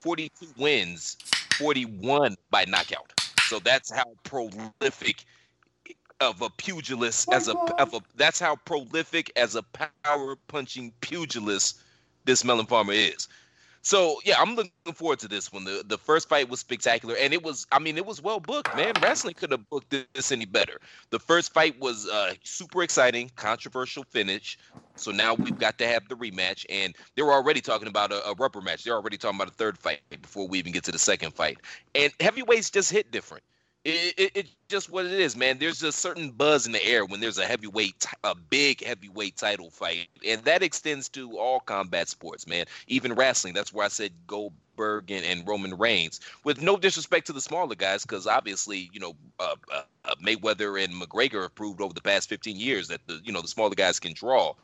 42 0.00 0.46
wins, 0.58 1.16
41 1.58 2.36
by 2.50 2.64
knockout. 2.66 3.12
So 3.48 3.58
that's 3.58 3.90
how 3.90 4.04
prolific 4.24 5.24
of 6.20 6.40
a 6.42 6.50
pugilist 6.50 7.32
as 7.32 7.48
a 7.48 7.56
of 7.78 7.94
a 7.94 8.00
that's 8.16 8.40
how 8.40 8.56
prolific 8.56 9.30
as 9.36 9.54
a 9.54 9.62
power 9.62 10.36
punching 10.48 10.92
pugilist 11.00 11.80
this 12.24 12.44
Melon 12.44 12.66
Farmer 12.66 12.92
is. 12.92 13.28
So 13.82 14.16
yeah, 14.24 14.34
I'm 14.40 14.56
looking 14.56 14.72
forward 14.94 15.20
to 15.20 15.28
this 15.28 15.52
one. 15.52 15.64
The 15.64 15.84
the 15.86 15.96
first 15.96 16.28
fight 16.28 16.48
was 16.48 16.58
spectacular, 16.58 17.14
and 17.20 17.32
it 17.32 17.44
was 17.44 17.66
I 17.70 17.78
mean 17.78 17.96
it 17.96 18.04
was 18.04 18.20
well 18.20 18.40
booked, 18.40 18.74
man. 18.74 18.94
Wrestling 19.00 19.34
could 19.34 19.52
have 19.52 19.68
booked 19.70 19.94
this 20.12 20.32
any 20.32 20.44
better. 20.44 20.80
The 21.10 21.20
first 21.20 21.52
fight 21.52 21.78
was 21.78 22.08
uh, 22.08 22.34
super 22.42 22.82
exciting, 22.82 23.30
controversial 23.36 24.02
finish. 24.02 24.58
So 24.96 25.12
now 25.12 25.34
we've 25.34 25.56
got 25.56 25.78
to 25.78 25.86
have 25.86 26.08
the 26.08 26.16
rematch, 26.16 26.66
and 26.68 26.96
they 27.14 27.22
were 27.22 27.32
already 27.32 27.60
talking 27.60 27.86
about 27.86 28.10
a, 28.10 28.26
a 28.26 28.34
rubber 28.34 28.60
match. 28.60 28.82
They're 28.82 28.94
already 28.94 29.18
talking 29.18 29.36
about 29.36 29.48
a 29.48 29.54
third 29.54 29.78
fight 29.78 30.00
before 30.20 30.48
we 30.48 30.58
even 30.58 30.72
get 30.72 30.82
to 30.84 30.92
the 30.92 30.98
second 30.98 31.34
fight. 31.34 31.58
And 31.94 32.12
heavyweights 32.18 32.70
just 32.70 32.90
hit 32.90 33.12
different. 33.12 33.44
It, 33.84 34.14
it, 34.18 34.32
it's 34.34 34.50
just 34.68 34.90
what 34.90 35.06
it 35.06 35.12
is, 35.12 35.36
man. 35.36 35.58
There's 35.58 35.82
a 35.82 35.92
certain 35.92 36.30
buzz 36.30 36.66
in 36.66 36.72
the 36.72 36.84
air 36.84 37.04
when 37.04 37.20
there's 37.20 37.38
a 37.38 37.46
heavyweight, 37.46 38.06
a 38.24 38.34
big 38.34 38.84
heavyweight 38.84 39.36
title 39.36 39.70
fight, 39.70 40.08
and 40.26 40.42
that 40.44 40.62
extends 40.62 41.08
to 41.10 41.38
all 41.38 41.60
combat 41.60 42.08
sports, 42.08 42.46
man. 42.46 42.66
Even 42.86 43.14
wrestling. 43.14 43.54
That's 43.54 43.72
where 43.72 43.84
I 43.84 43.88
said 43.88 44.12
Goldberg 44.26 45.10
and, 45.10 45.24
and 45.24 45.46
Roman 45.46 45.76
Reigns. 45.76 46.20
With 46.44 46.60
no 46.60 46.76
disrespect 46.76 47.26
to 47.28 47.32
the 47.32 47.40
smaller 47.40 47.74
guys, 47.74 48.02
because 48.02 48.26
obviously, 48.26 48.90
you 48.92 49.00
know, 49.00 49.16
uh, 49.38 49.54
uh, 49.72 49.82
uh, 50.04 50.14
Mayweather 50.24 50.82
and 50.82 50.94
McGregor 50.94 51.42
have 51.42 51.54
proved 51.54 51.80
over 51.80 51.94
the 51.94 52.02
past 52.02 52.28
15 52.28 52.56
years 52.56 52.88
that 52.88 53.00
the 53.06 53.20
you 53.24 53.32
know 53.32 53.42
the 53.42 53.48
smaller 53.48 53.74
guys 53.74 54.00
can 54.00 54.14
draw. 54.14 54.54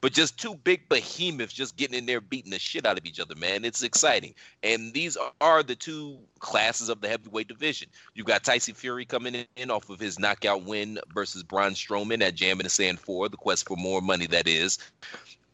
But 0.00 0.12
just 0.12 0.38
two 0.38 0.54
big 0.54 0.88
behemoths 0.88 1.52
just 1.52 1.76
getting 1.76 1.96
in 1.96 2.06
there 2.06 2.20
beating 2.20 2.50
the 2.50 2.58
shit 2.58 2.86
out 2.86 2.98
of 2.98 3.06
each 3.06 3.20
other, 3.20 3.34
man. 3.34 3.64
It's 3.64 3.82
exciting. 3.82 4.34
And 4.62 4.92
these 4.92 5.16
are 5.40 5.62
the 5.62 5.76
two 5.76 6.18
classes 6.38 6.88
of 6.88 7.00
the 7.00 7.08
heavyweight 7.08 7.48
division. 7.48 7.88
You've 8.14 8.26
got 8.26 8.44
Tyson 8.44 8.74
Fury 8.74 9.04
coming 9.04 9.34
in 9.34 9.46
off 9.68 9.90
of 9.90 10.00
his 10.00 10.18
knockout 10.18 10.64
win 10.64 10.98
versus 11.14 11.42
Braun 11.42 11.72
Strowman 11.72 12.22
at 12.22 12.34
Jam 12.34 12.60
in 12.60 12.64
the 12.64 12.70
Sand 12.70 13.00
4, 13.00 13.28
the 13.28 13.36
quest 13.36 13.66
for 13.66 13.76
more 13.76 14.00
money, 14.00 14.26
that 14.26 14.48
is. 14.48 14.78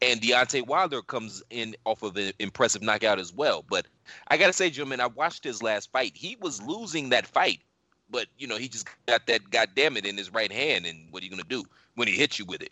And 0.01 0.21
Deontay 0.21 0.67
Wilder 0.67 1.03
comes 1.03 1.43
in 1.51 1.75
off 1.85 2.03
of 2.03 2.17
an 2.17 2.33
impressive 2.39 2.83
knockout 2.83 3.19
as 3.19 3.33
well. 3.33 3.65
But 3.69 3.87
I 4.29 4.37
got 4.37 4.47
to 4.47 4.53
say, 4.53 4.71
gentlemen, 4.71 5.01
I 5.01 5.09
watched 5.09 5.43
his 5.43 5.63
last 5.63 5.91
fight. 5.91 6.13
He 6.15 6.37
was 6.41 6.63
losing 6.63 7.09
that 7.09 7.27
fight, 7.27 7.61
but, 8.09 8.27
you 8.39 8.47
know, 8.47 8.57
he 8.57 8.69
just 8.69 8.89
got 9.07 9.27
that 9.27 9.51
goddamn 9.51 9.97
it 9.97 10.07
in 10.07 10.17
his 10.17 10.33
right 10.33 10.53
hand. 10.53 10.87
And 10.87 11.11
what 11.11 11.23
are 11.23 11.25
you 11.25 11.31
going 11.31 11.43
to 11.43 11.49
do 11.49 11.65
when 11.97 12.07
he 12.07 12.15
hits 12.15 12.39
you 12.39 12.45
with 12.45 12.63
it? 12.63 12.71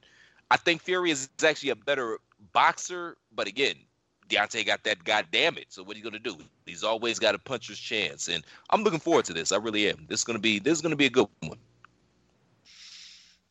I 0.50 0.56
think 0.56 0.80
Fury 0.82 1.10
is 1.10 1.28
actually 1.44 1.70
a 1.70 1.76
better 1.76 2.18
boxer, 2.52 3.16
but 3.34 3.48
again, 3.48 3.74
Deontay 4.28 4.66
got 4.66 4.82
that 4.84 5.04
goddamn 5.04 5.56
it. 5.58 5.66
So 5.68 5.82
what 5.82 5.94
are 5.94 5.98
you 5.98 6.04
gonna 6.04 6.18
do? 6.18 6.36
He's 6.66 6.82
always 6.84 7.18
got 7.18 7.34
a 7.34 7.38
puncher's 7.38 7.78
chance, 7.78 8.28
and 8.28 8.44
I'm 8.70 8.82
looking 8.82 9.00
forward 9.00 9.24
to 9.26 9.32
this. 9.32 9.52
I 9.52 9.56
really 9.56 9.88
am. 9.88 10.06
This 10.08 10.20
is 10.20 10.24
gonna 10.24 10.38
be 10.38 10.58
this 10.58 10.72
is 10.78 10.82
gonna 10.82 10.96
be 10.96 11.06
a 11.06 11.10
good 11.10 11.28
one. 11.40 11.58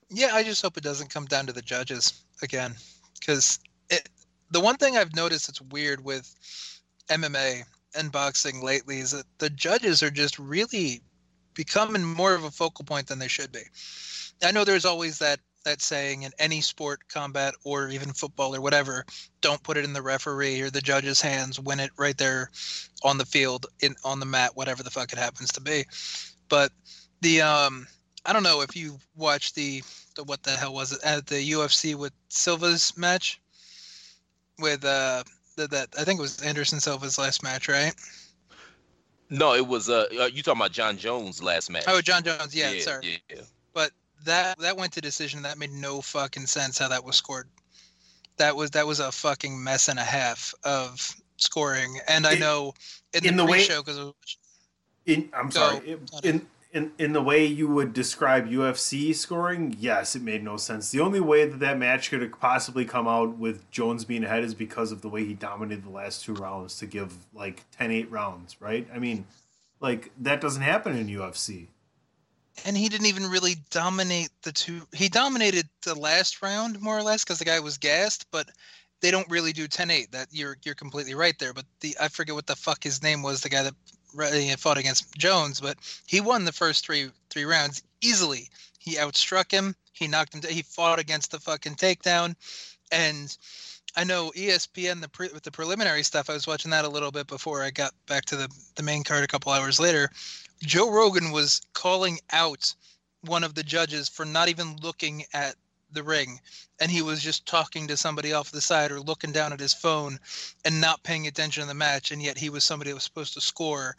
Yeah, 0.10 0.32
I 0.34 0.44
just 0.44 0.62
hope 0.62 0.78
it 0.78 0.84
doesn't 0.84 1.10
come 1.10 1.26
down 1.26 1.48
to 1.48 1.54
the 1.54 1.62
judges 1.62 2.24
again, 2.42 2.76
because 3.20 3.60
the 4.52 4.60
one 4.60 4.76
thing 4.78 4.98
I've 4.98 5.16
noticed 5.16 5.48
that's 5.48 5.62
weird 5.62 6.04
with 6.04 6.34
MMA 7.10 7.64
and 7.98 8.12
boxing 8.12 8.62
lately 8.62 9.00
is 9.00 9.12
that 9.12 9.26
the 9.38 9.50
judges 9.50 10.04
are 10.04 10.12
just 10.12 10.38
really 10.38 11.02
becoming 11.54 12.04
more 12.04 12.36
of 12.36 12.44
a 12.44 12.52
focal 12.52 12.86
point 12.86 13.08
than 13.08 13.20
they 13.20 13.28
should 13.28 13.52
be. 13.52 13.64
I 14.44 14.52
know 14.52 14.66
there's 14.66 14.86
always 14.86 15.20
that 15.20 15.40
that 15.66 15.82
saying 15.82 16.24
in 16.24 16.32
any 16.40 16.62
sport, 16.62 17.02
combat 17.10 17.54
or 17.64 17.90
even 17.90 18.14
football 18.14 18.56
or 18.56 18.62
whatever, 18.62 19.06
don't 19.42 19.62
put 19.62 19.78
it 19.78 19.86
in 19.86 19.94
the 19.94 20.02
referee 20.02 20.62
or 20.62 20.70
the 20.70 20.82
judge's 20.82 21.22
hands. 21.22 21.60
Win 21.60 21.80
it 21.80 21.92
right 21.98 22.18
there 22.18 22.50
on 23.04 23.18
the 23.18 23.26
field, 23.26 23.66
in 23.82 23.96
on 24.04 24.20
the 24.20 24.26
mat, 24.26 24.56
whatever 24.56 24.82
the 24.82 24.90
fuck 24.90 25.12
it 25.12 25.20
happens 25.20 25.52
to 25.52 25.62
be. 25.62 25.86
But 26.48 26.72
the 27.22 27.42
um, 27.42 27.88
I 28.26 28.34
don't 28.34 28.44
know 28.44 28.62
if 28.62 28.76
you 28.76 28.98
watched 29.16 29.56
the 29.56 29.84
the 30.16 30.24
what 30.24 30.44
the 30.44 30.52
hell 30.52 30.74
was 30.74 30.94
it 30.94 31.00
at 31.04 31.28
the 31.28 31.52
UFC 31.52 31.96
with 31.96 32.14
Silva's 32.30 32.98
match 32.98 33.40
with 34.60 34.84
uh 34.86 35.24
the, 35.58 35.68
that 35.68 35.90
I 35.98 36.04
think 36.04 36.20
it 36.20 36.22
was 36.22 36.42
Anderson 36.42 36.80
Silva's 36.80 37.18
last 37.18 37.44
match, 37.44 37.68
right? 37.68 37.94
No, 39.30 39.54
it 39.54 39.66
was 39.66 39.90
uh, 39.90 40.06
uh 40.20 40.26
you 40.26 40.44
talking 40.44 40.62
about 40.62 40.72
Jon 40.72 40.98
Jones 40.98 41.42
last 41.42 41.70
match? 41.70 41.86
Oh, 41.88 42.02
Jon 42.02 42.24
Jones, 42.24 42.56
yeah, 42.56 42.72
yeah, 42.72 42.82
sorry. 42.82 43.22
yeah. 43.30 43.42
But 43.74 43.92
that 44.26 44.60
that 44.60 44.78
went 44.78 44.94
to 44.94 45.02
decision. 45.02 45.42
That 45.44 45.58
made 45.58 45.72
no 45.72 46.02
fucking 46.02 46.46
sense 46.46 46.78
how 46.78 46.90
that 46.90 47.04
was 47.04 47.16
scored. 47.16 47.48
That 48.38 48.56
was 48.56 48.72
that 48.72 48.86
was 48.86 49.00
a 49.00 49.12
fucking 49.12 49.64
mess 49.64 49.88
and 49.88 50.00
a 50.00 50.04
half 50.04 50.54
of 50.64 51.16
scoring. 51.38 52.00
And 52.08 52.28
I 52.28 52.36
know 52.36 52.74
in 53.14 53.24
the, 53.24 53.30
in 53.30 53.38
the 53.38 53.46
way- 53.46 53.66
pre-show 53.66 53.82
because 53.82 54.14
I'm 55.34 55.52
sorry. 55.52 55.98
In 56.24 56.48
in 56.76 56.92
in 56.98 57.14
the 57.14 57.22
way 57.22 57.46
you 57.46 57.70
would 57.70 57.94
describe 57.94 58.50
UFC 58.50 59.16
scoring, 59.16 59.76
yes, 59.80 60.16
it 60.16 60.22
made 60.22 60.44
no 60.44 60.58
sense. 60.58 60.92
The 60.92 61.00
only 61.00 61.22
way 61.22 61.48
that 61.48 61.60
that 61.60 61.78
match 61.78 62.10
could 62.10 62.22
have 62.22 62.38
possibly 62.40 62.84
come 62.84 63.08
out 63.08 63.38
with 63.38 63.70
Jones 63.72 64.04
being 64.04 64.26
ahead 64.26 64.44
is 64.44 64.54
because 64.54 64.92
of 64.92 65.02
the 65.02 65.08
way 65.08 65.24
he 65.24 65.34
dominated 65.34 65.86
the 65.86 65.90
last 65.90 66.26
two 66.26 66.34
rounds 66.34 66.78
to 66.80 66.86
give 66.86 67.16
like 67.34 67.64
10-8 67.80 68.12
rounds, 68.12 68.58
right? 68.60 68.86
I 68.94 69.00
mean, 69.00 69.26
like 69.80 70.12
that 70.20 70.42
doesn't 70.42 70.64
happen 70.64 70.98
in 70.98 71.08
UFC. 71.08 71.68
And 72.64 72.78
he 72.78 72.90
didn't 72.90 73.08
even 73.08 73.30
really 73.30 73.56
dominate 73.70 74.30
the 74.44 74.52
two. 74.52 74.82
He 74.94 75.10
dominated 75.10 75.68
the 75.84 75.96
last 75.96 76.42
round 76.42 76.82
more 76.82 76.98
or 76.98 77.04
less 77.04 77.24
because 77.24 77.40
the 77.40 77.46
guy 77.46 77.60
was 77.60 77.78
gassed, 77.78 78.28
but 78.32 78.50
they 79.02 79.12
don't 79.12 79.30
really 79.30 79.52
do 79.52 79.68
10-8. 79.68 80.12
That 80.12 80.28
you're 80.32 80.58
you're 80.64 80.76
completely 80.76 81.16
right 81.16 81.38
there. 81.38 81.54
But 81.54 81.66
the 81.82 81.96
I 82.00 82.08
forget 82.08 82.36
what 82.36 82.48
the 82.48 82.56
fuck 82.56 82.84
his 82.84 83.04
name 83.04 83.22
was. 83.22 83.42
The 83.42 83.50
guy 83.50 83.64
that 83.64 84.60
fought 84.60 84.78
against 84.78 85.16
Jones, 85.18 85.60
but 85.60 85.78
he 86.08 86.22
won 86.22 86.46
the 86.46 86.52
first 86.52 86.86
three 86.86 87.10
three 87.30 87.46
rounds 87.46 87.84
easily. 88.02 88.50
He 88.80 88.96
outstruck 88.96 89.52
him. 89.52 89.76
He 89.92 90.08
knocked 90.08 90.34
him. 90.34 90.42
Down, 90.42 90.52
he 90.52 90.62
fought 90.62 91.00
against 91.00 91.32
the 91.32 91.40
fucking 91.40 91.76
takedown, 91.76 92.36
and 92.92 93.36
I 93.98 94.04
know 94.04 94.32
ESPN 94.36 95.02
the 95.02 95.10
pre, 95.10 95.30
with 95.30 95.44
the 95.44 95.52
preliminary 95.52 96.04
stuff. 96.04 96.30
I 96.30 96.34
was 96.34 96.48
watching 96.48 96.72
that 96.72 96.86
a 96.86 96.90
little 96.90 97.12
bit 97.12 97.28
before 97.28 97.64
I 97.64 97.72
got 97.72 97.94
back 98.08 98.26
to 98.26 98.36
the 98.36 98.50
the 98.76 98.84
main 98.84 99.04
card 99.04 99.24
a 99.24 99.28
couple 99.28 99.52
hours 99.52 99.80
later. 99.80 100.10
Joe 100.64 100.92
Rogan 100.92 101.32
was 101.32 101.62
calling 101.74 102.20
out 102.32 102.74
one 103.22 103.44
of 103.44 103.56
the 103.56 103.64
judges 103.64 104.10
for 104.10 104.26
not 104.26 104.50
even 104.50 104.78
looking 104.82 105.24
at 105.34 105.56
the 105.92 106.04
ring. 106.04 106.40
And 106.80 106.92
he 106.92 107.02
was 107.02 107.22
just 107.22 107.46
talking 107.46 107.88
to 107.88 107.98
somebody 107.98 108.34
off 108.34 108.52
the 108.52 108.62
side 108.62 108.92
or 108.92 109.00
looking 109.00 109.32
down 109.32 109.54
at 109.54 109.60
his 109.60 109.74
phone 109.74 110.20
and 110.64 110.82
not 110.82 111.04
paying 111.04 111.28
attention 111.28 111.62
to 111.62 111.68
the 111.68 111.74
match. 111.74 112.12
And 112.12 112.22
yet 112.22 112.38
he 112.38 112.50
was 112.50 112.64
somebody 112.64 112.92
that 112.92 112.96
was 112.96 113.04
supposed 113.04 113.34
to 113.36 113.42
score. 113.42 113.96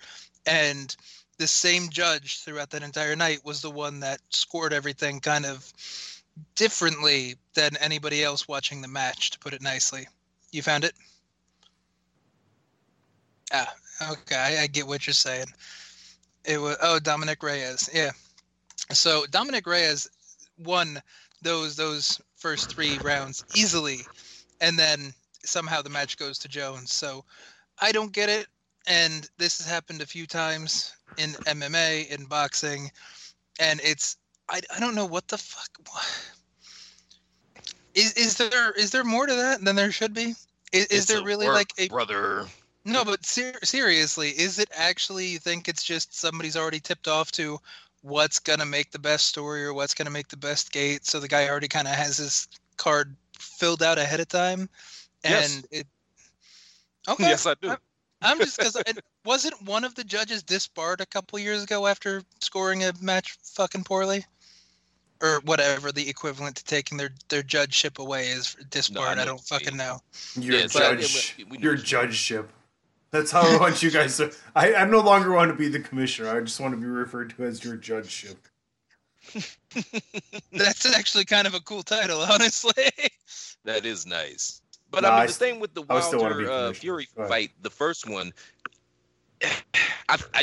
And 0.47 0.95
the 1.39 1.47
same 1.47 1.89
judge 1.89 2.41
throughout 2.41 2.70
that 2.70 2.83
entire 2.83 3.16
night 3.16 3.45
was 3.45 3.62
the 3.62 3.70
one 3.70 4.01
that 4.01 4.20
scored 4.31 4.73
everything 4.73 5.20
kind 5.20 5.47
of 5.47 5.73
differently 6.55 7.37
than 7.55 7.77
anybody 7.78 8.23
else 8.23 8.47
watching 8.47 8.83
the 8.83 8.89
match 8.89 9.31
to 9.31 9.39
put 9.39 9.55
it 9.55 9.62
nicely. 9.62 10.07
You 10.53 10.62
found 10.62 10.85
it? 10.85 10.93
Ah 13.53 13.73
okay. 14.11 14.37
I, 14.37 14.62
I 14.62 14.66
get 14.66 14.87
what 14.87 15.07
you're 15.07 15.15
saying 15.15 15.47
it 16.47 16.59
was 16.60 16.77
oh 16.82 16.98
dominick 16.98 17.43
reyes 17.43 17.90
yeah 17.93 18.10
So 18.90 19.27
Dominick 19.27 19.66
Reyes 19.66 20.09
won 20.59 21.02
those 21.43 21.77
those 21.77 22.20
first 22.36 22.70
three 22.70 22.98
rounds 22.98 23.44
easily, 23.55 24.01
and 24.60 24.78
then 24.78 25.12
somehow 25.44 25.82
the 25.82 25.90
match 25.90 26.16
goes 26.16 26.39
to 26.40 26.48
Jones. 26.48 26.93
So 26.93 27.24
I 27.81 27.93
don't 27.93 28.12
get 28.12 28.28
it, 28.28 28.47
and 28.86 29.28
this 29.39 29.59
has 29.59 29.66
happened 29.66 30.02
a 30.02 30.06
few 30.06 30.27
times 30.27 30.94
in 31.18 31.31
MMA, 31.47 32.09
in 32.09 32.27
boxing, 32.27 32.90
and 33.59 33.81
it's 33.82 34.16
I, 34.48 34.60
I 34.74 34.81
don't 34.81 34.94
know 34.94 35.06
what 35.06 35.28
the 35.28 35.39
fuck. 35.39 35.70
Is 37.94 38.12
is 38.12 38.36
there 38.36 38.73
is 38.73 38.90
there 38.90 39.05
more 39.05 39.27
to 39.27 39.35
that 39.35 39.64
than 39.64 39.74
there 39.74 39.93
should 39.93 40.14
be? 40.14 40.35
Is, 40.73 40.86
is 40.86 41.06
there 41.06 41.23
really 41.23 41.48
like 41.48 41.73
a 41.78 41.89
brother? 41.89 42.47
No? 42.87 43.05
But 43.05 43.27
ser- 43.27 43.59
seriously, 43.63 44.31
is 44.31 44.59
it 44.59 44.71
actually? 44.75 45.27
You 45.27 45.39
think 45.39 45.69
it's 45.69 45.83
just 45.85 46.15
somebody's 46.19 46.57
already 46.57 46.81
tipped 46.81 47.09
off 47.09 47.31
to 47.33 47.59
what's 48.03 48.39
gonna 48.39 48.65
make 48.67 48.93
the 48.93 48.99
best 48.99 49.27
story 49.27 49.65
or 49.65 49.75
what's 49.75 49.93
gonna 49.95 50.11
make 50.11 50.29
the 50.29 50.37
best 50.37 50.73
gate? 50.73 51.05
So 51.05 51.21
the 51.21 51.29
guy 51.29 51.49
already 51.49 51.69
kind 51.69 51.89
of 51.89 51.95
has 51.95 52.17
his 52.17 52.49
card 52.77 53.15
filled 53.39 53.83
out 53.83 53.99
ahead 53.99 54.21
of 54.21 54.29
time, 54.29 54.69
and 55.25 55.53
Yes. 55.55 55.63
it. 55.71 55.87
Okay. 57.09 57.29
Yes, 57.29 57.47
I 57.47 57.55
do. 57.55 57.69
I'm- 57.69 57.79
I'm 58.23 58.39
just 58.39 58.57
because 58.57 58.77
wasn't 59.25 59.61
one 59.63 59.85
of 59.85 59.95
the 59.95 60.03
judges 60.03 60.43
disbarred 60.43 61.01
a 61.01 61.07
couple 61.07 61.39
years 61.39 61.63
ago 61.63 61.87
after 61.87 62.23
scoring 62.41 62.83
a 62.83 62.93
match 63.01 63.37
fucking 63.55 63.85
poorly, 63.85 64.25
or 65.23 65.41
whatever 65.45 65.93
the 65.93 66.09
equivalent 66.09 66.57
to 66.57 66.65
taking 66.65 66.97
their 66.99 67.11
their 67.29 67.43
judgeship 67.43 67.99
away 67.99 68.29
is 68.31 68.57
disbarred. 68.71 69.19
know 69.19 69.23
I 69.23 69.25
don't 69.27 69.41
fucking 69.41 69.77
know. 69.77 70.01
Your 70.35 70.61
Yeah, 70.61 70.67
so- 70.67 70.79
judge, 70.81 71.37
yeah, 71.39 71.45
we- 71.45 71.45
we 71.45 71.59
your 71.63 71.73
what 71.75 71.81
you 71.81 71.85
judgeship. 71.87 72.51
That's 73.11 73.31
how 73.31 73.43
I 73.43 73.57
want 73.59 73.83
you 73.83 73.91
guys 73.91 74.16
to. 74.19 74.33
I, 74.55 74.74
I 74.74 74.85
no 74.85 75.01
longer 75.01 75.33
want 75.33 75.51
to 75.51 75.57
be 75.57 75.69
the 75.69 75.81
commissioner. 75.81 76.31
I 76.31 76.41
just 76.41 76.61
want 76.61 76.74
to 76.74 76.81
be 76.81 76.87
referred 76.87 77.31
to 77.37 77.45
as 77.45 77.65
your 77.65 77.77
judgeship. 77.77 78.37
That's 80.53 80.87
actually 80.95 81.24
kind 81.24 81.47
of 81.47 81.55
a 81.55 81.61
cool 81.61 81.83
title, 81.83 82.20
honestly. 82.20 82.85
That 83.65 83.85
is 83.87 84.07
nice. 84.07 84.61
But 84.91 85.03
Nah, 85.03 85.09
I 85.09 85.12
I 85.12 85.19
mean, 85.19 85.27
the 85.27 85.33
st- 85.33 85.51
thing 85.53 85.61
with 85.61 85.74
the 85.74 85.85
I 85.89 85.95
would 85.95 86.05
still 86.05 86.20
Wilder 86.20 86.51
uh. 86.51 86.73
Fury 86.73 87.09
fight, 87.28 87.51
the 87.62 87.70
first 87.70 88.09
one, 88.09 88.33
I, 90.09 90.19
I 90.35 90.43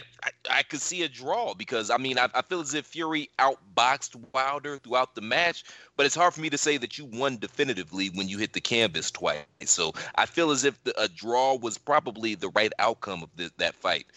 I 0.49 0.63
could 0.63 0.81
see 0.81 1.03
a 1.03 1.09
draw 1.09 1.53
because 1.53 1.89
I 1.89 1.97
mean 1.97 2.17
I, 2.17 2.29
I 2.33 2.41
feel 2.41 2.59
as 2.59 2.73
if 2.73 2.85
Fury 2.85 3.29
outboxed 3.39 4.15
Wilder 4.33 4.77
throughout 4.77 5.15
the 5.15 5.21
match, 5.21 5.63
but 5.95 6.05
it's 6.05 6.15
hard 6.15 6.33
for 6.33 6.41
me 6.41 6.49
to 6.49 6.57
say 6.57 6.77
that 6.77 6.97
you 6.97 7.05
won 7.05 7.37
definitively 7.37 8.09
when 8.09 8.27
you 8.27 8.37
hit 8.37 8.53
the 8.53 8.61
canvas 8.61 9.11
twice. 9.11 9.43
So 9.65 9.93
I 10.15 10.25
feel 10.25 10.51
as 10.51 10.63
if 10.63 10.81
the, 10.83 10.99
a 11.01 11.07
draw 11.07 11.55
was 11.55 11.77
probably 11.77 12.35
the 12.35 12.49
right 12.49 12.73
outcome 12.79 13.23
of 13.23 13.29
the, 13.35 13.51
that 13.57 13.75
fight. 13.75 14.07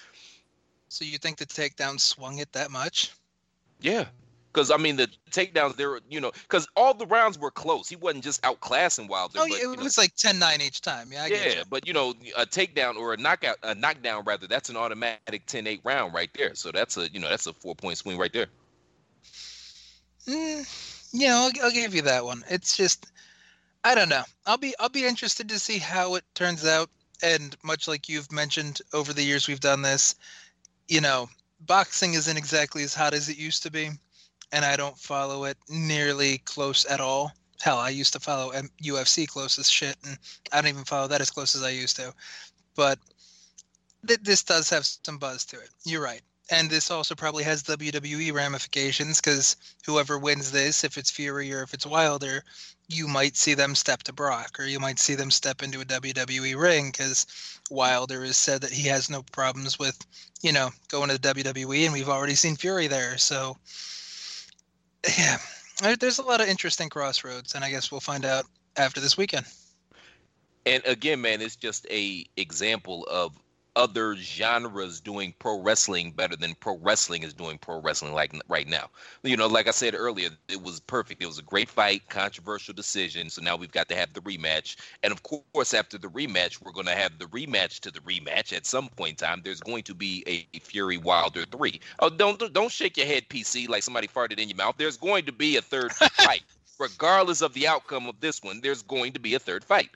So 0.88 1.04
you 1.04 1.18
think 1.18 1.36
the 1.36 1.46
takedown 1.46 2.00
swung 2.00 2.38
it 2.38 2.52
that 2.52 2.70
much? 2.70 3.12
Yeah. 3.80 4.06
Because 4.56 4.70
I 4.70 4.78
mean 4.78 4.96
the 4.96 5.06
takedowns, 5.30 5.76
there, 5.76 5.90
were, 5.90 6.00
you 6.08 6.18
know, 6.18 6.32
because 6.48 6.66
all 6.76 6.94
the 6.94 7.04
rounds 7.04 7.38
were 7.38 7.50
close. 7.50 7.90
He 7.90 7.96
wasn't 7.96 8.24
just 8.24 8.40
outclassing 8.40 9.06
Wilder. 9.06 9.34
Oh, 9.38 9.46
but, 9.46 9.60
it 9.60 9.76
know, 9.76 9.82
was 9.82 9.98
like 9.98 10.16
10-9 10.16 10.62
each 10.62 10.80
time. 10.80 11.10
Yeah, 11.12 11.24
I 11.24 11.26
yeah, 11.26 11.62
but 11.68 11.86
you 11.86 11.92
know, 11.92 12.14
a 12.38 12.46
takedown 12.46 12.96
or 12.96 13.12
a 13.12 13.18
knockout, 13.18 13.58
a 13.62 13.74
knockdown 13.74 14.24
rather, 14.24 14.46
that's 14.46 14.70
an 14.70 14.78
automatic 14.78 15.44
10-8 15.46 15.80
round 15.84 16.14
right 16.14 16.30
there. 16.34 16.54
So 16.54 16.72
that's 16.72 16.96
a, 16.96 17.06
you 17.10 17.20
know, 17.20 17.28
that's 17.28 17.46
a 17.46 17.52
four 17.52 17.74
point 17.74 17.98
swing 17.98 18.16
right 18.16 18.32
there. 18.32 18.46
Mm, 20.26 21.10
yeah, 21.12 21.36
I'll, 21.36 21.50
I'll 21.62 21.70
give 21.70 21.94
you 21.94 22.00
that 22.02 22.24
one. 22.24 22.42
It's 22.48 22.78
just, 22.78 23.08
I 23.84 23.94
don't 23.94 24.08
know. 24.08 24.24
I'll 24.46 24.56
be 24.56 24.74
I'll 24.80 24.88
be 24.88 25.04
interested 25.04 25.50
to 25.50 25.58
see 25.58 25.76
how 25.76 26.14
it 26.14 26.24
turns 26.34 26.66
out. 26.66 26.88
And 27.22 27.54
much 27.62 27.88
like 27.88 28.08
you've 28.08 28.32
mentioned 28.32 28.80
over 28.94 29.12
the 29.12 29.22
years 29.22 29.48
we've 29.48 29.60
done 29.60 29.82
this, 29.82 30.14
you 30.88 31.02
know, 31.02 31.28
boxing 31.60 32.14
isn't 32.14 32.38
exactly 32.38 32.84
as 32.84 32.94
hot 32.94 33.12
as 33.12 33.28
it 33.28 33.36
used 33.36 33.62
to 33.64 33.70
be, 33.70 33.90
and 34.52 34.64
I 34.64 34.76
don't 34.76 34.98
follow 34.98 35.44
it 35.44 35.56
nearly 35.68 36.38
close 36.38 36.84
at 36.86 37.00
all. 37.00 37.32
Hell, 37.60 37.78
I 37.78 37.90
used 37.90 38.12
to 38.12 38.20
follow 38.20 38.52
UFC 38.82 39.26
close 39.26 39.58
as 39.58 39.70
shit, 39.70 39.96
and 40.04 40.18
I 40.52 40.60
don't 40.60 40.70
even 40.70 40.84
follow 40.84 41.08
that 41.08 41.20
as 41.20 41.30
close 41.30 41.54
as 41.54 41.62
I 41.62 41.70
used 41.70 41.96
to. 41.96 42.12
But 42.74 42.98
th- 44.06 44.20
this 44.22 44.42
does 44.42 44.68
have 44.70 44.86
some 44.86 45.18
buzz 45.18 45.44
to 45.46 45.56
it. 45.56 45.70
You're 45.84 46.02
right. 46.02 46.22
And 46.48 46.70
this 46.70 46.92
also 46.92 47.16
probably 47.16 47.42
has 47.42 47.64
WWE 47.64 48.32
ramifications 48.32 49.20
because 49.20 49.56
whoever 49.84 50.16
wins 50.16 50.52
this, 50.52 50.84
if 50.84 50.96
it's 50.96 51.10
Fury 51.10 51.52
or 51.52 51.62
if 51.62 51.74
it's 51.74 51.86
Wilder, 51.86 52.44
you 52.88 53.08
might 53.08 53.36
see 53.36 53.54
them 53.54 53.74
step 53.74 54.04
to 54.04 54.12
Brock 54.12 54.60
or 54.60 54.64
you 54.64 54.78
might 54.78 55.00
see 55.00 55.16
them 55.16 55.32
step 55.32 55.60
into 55.62 55.80
a 55.80 55.84
WWE 55.84 56.56
ring 56.56 56.92
because 56.92 57.26
Wilder 57.68 58.24
has 58.24 58.36
said 58.36 58.60
that 58.60 58.72
he 58.72 58.86
has 58.86 59.10
no 59.10 59.22
problems 59.32 59.76
with, 59.76 59.98
you 60.40 60.52
know, 60.52 60.70
going 60.86 61.10
to 61.10 61.18
the 61.18 61.34
WWE 61.34 61.84
and 61.84 61.92
we've 61.92 62.08
already 62.08 62.36
seen 62.36 62.54
Fury 62.54 62.86
there. 62.86 63.18
So, 63.18 63.56
yeah, 65.18 65.38
there's 65.98 66.18
a 66.18 66.22
lot 66.22 66.40
of 66.40 66.48
interesting 66.48 66.88
crossroads, 66.88 67.54
and 67.54 67.64
I 67.64 67.70
guess 67.70 67.90
we'll 67.90 68.00
find 68.00 68.24
out 68.24 68.44
after 68.76 69.00
this 69.00 69.16
weekend. 69.16 69.46
And 70.64 70.84
again, 70.84 71.20
man, 71.20 71.40
it's 71.40 71.56
just 71.56 71.86
a 71.90 72.24
example 72.36 73.06
of 73.10 73.32
other 73.76 74.16
genres 74.16 75.00
doing 75.00 75.34
pro 75.38 75.60
wrestling 75.60 76.10
better 76.10 76.34
than 76.34 76.54
pro 76.54 76.78
wrestling 76.78 77.22
is 77.22 77.34
doing 77.34 77.58
pro 77.58 77.80
wrestling 77.80 78.14
like 78.14 78.34
right 78.48 78.66
now. 78.66 78.88
You 79.22 79.36
know, 79.36 79.46
like 79.46 79.68
I 79.68 79.72
said 79.72 79.94
earlier, 79.94 80.30
it 80.48 80.62
was 80.62 80.80
perfect. 80.80 81.22
It 81.22 81.26
was 81.26 81.38
a 81.38 81.42
great 81.42 81.68
fight, 81.68 82.08
controversial 82.08 82.74
decision. 82.74 83.28
So 83.30 83.42
now 83.42 83.54
we've 83.56 83.70
got 83.70 83.88
to 83.90 83.94
have 83.94 84.12
the 84.14 84.20
rematch. 84.22 84.76
And 85.02 85.12
of 85.12 85.22
course, 85.22 85.74
after 85.74 85.98
the 85.98 86.08
rematch, 86.08 86.60
we're 86.62 86.72
going 86.72 86.86
to 86.86 86.94
have 86.94 87.18
the 87.18 87.26
rematch 87.26 87.80
to 87.80 87.90
the 87.90 88.00
rematch. 88.00 88.52
At 88.52 88.66
some 88.66 88.88
point 88.88 89.20
in 89.22 89.26
time, 89.26 89.42
there's 89.44 89.60
going 89.60 89.82
to 89.84 89.94
be 89.94 90.24
a 90.26 90.58
Fury 90.58 90.96
Wilder 90.96 91.44
3. 91.44 91.80
Oh, 92.00 92.08
don't 92.08 92.52
don't 92.52 92.72
shake 92.72 92.96
your 92.96 93.06
head, 93.06 93.28
PC, 93.28 93.68
like 93.68 93.82
somebody 93.82 94.08
farted 94.08 94.38
in 94.38 94.48
your 94.48 94.56
mouth. 94.56 94.76
There's 94.78 94.96
going 94.96 95.26
to 95.26 95.32
be 95.32 95.56
a 95.56 95.62
third 95.62 95.92
fight. 95.94 96.42
Regardless 96.78 97.40
of 97.42 97.54
the 97.54 97.68
outcome 97.68 98.06
of 98.06 98.20
this 98.20 98.42
one, 98.42 98.60
there's 98.62 98.82
going 98.82 99.12
to 99.12 99.20
be 99.20 99.34
a 99.34 99.38
third 99.38 99.64
fight. 99.64 99.90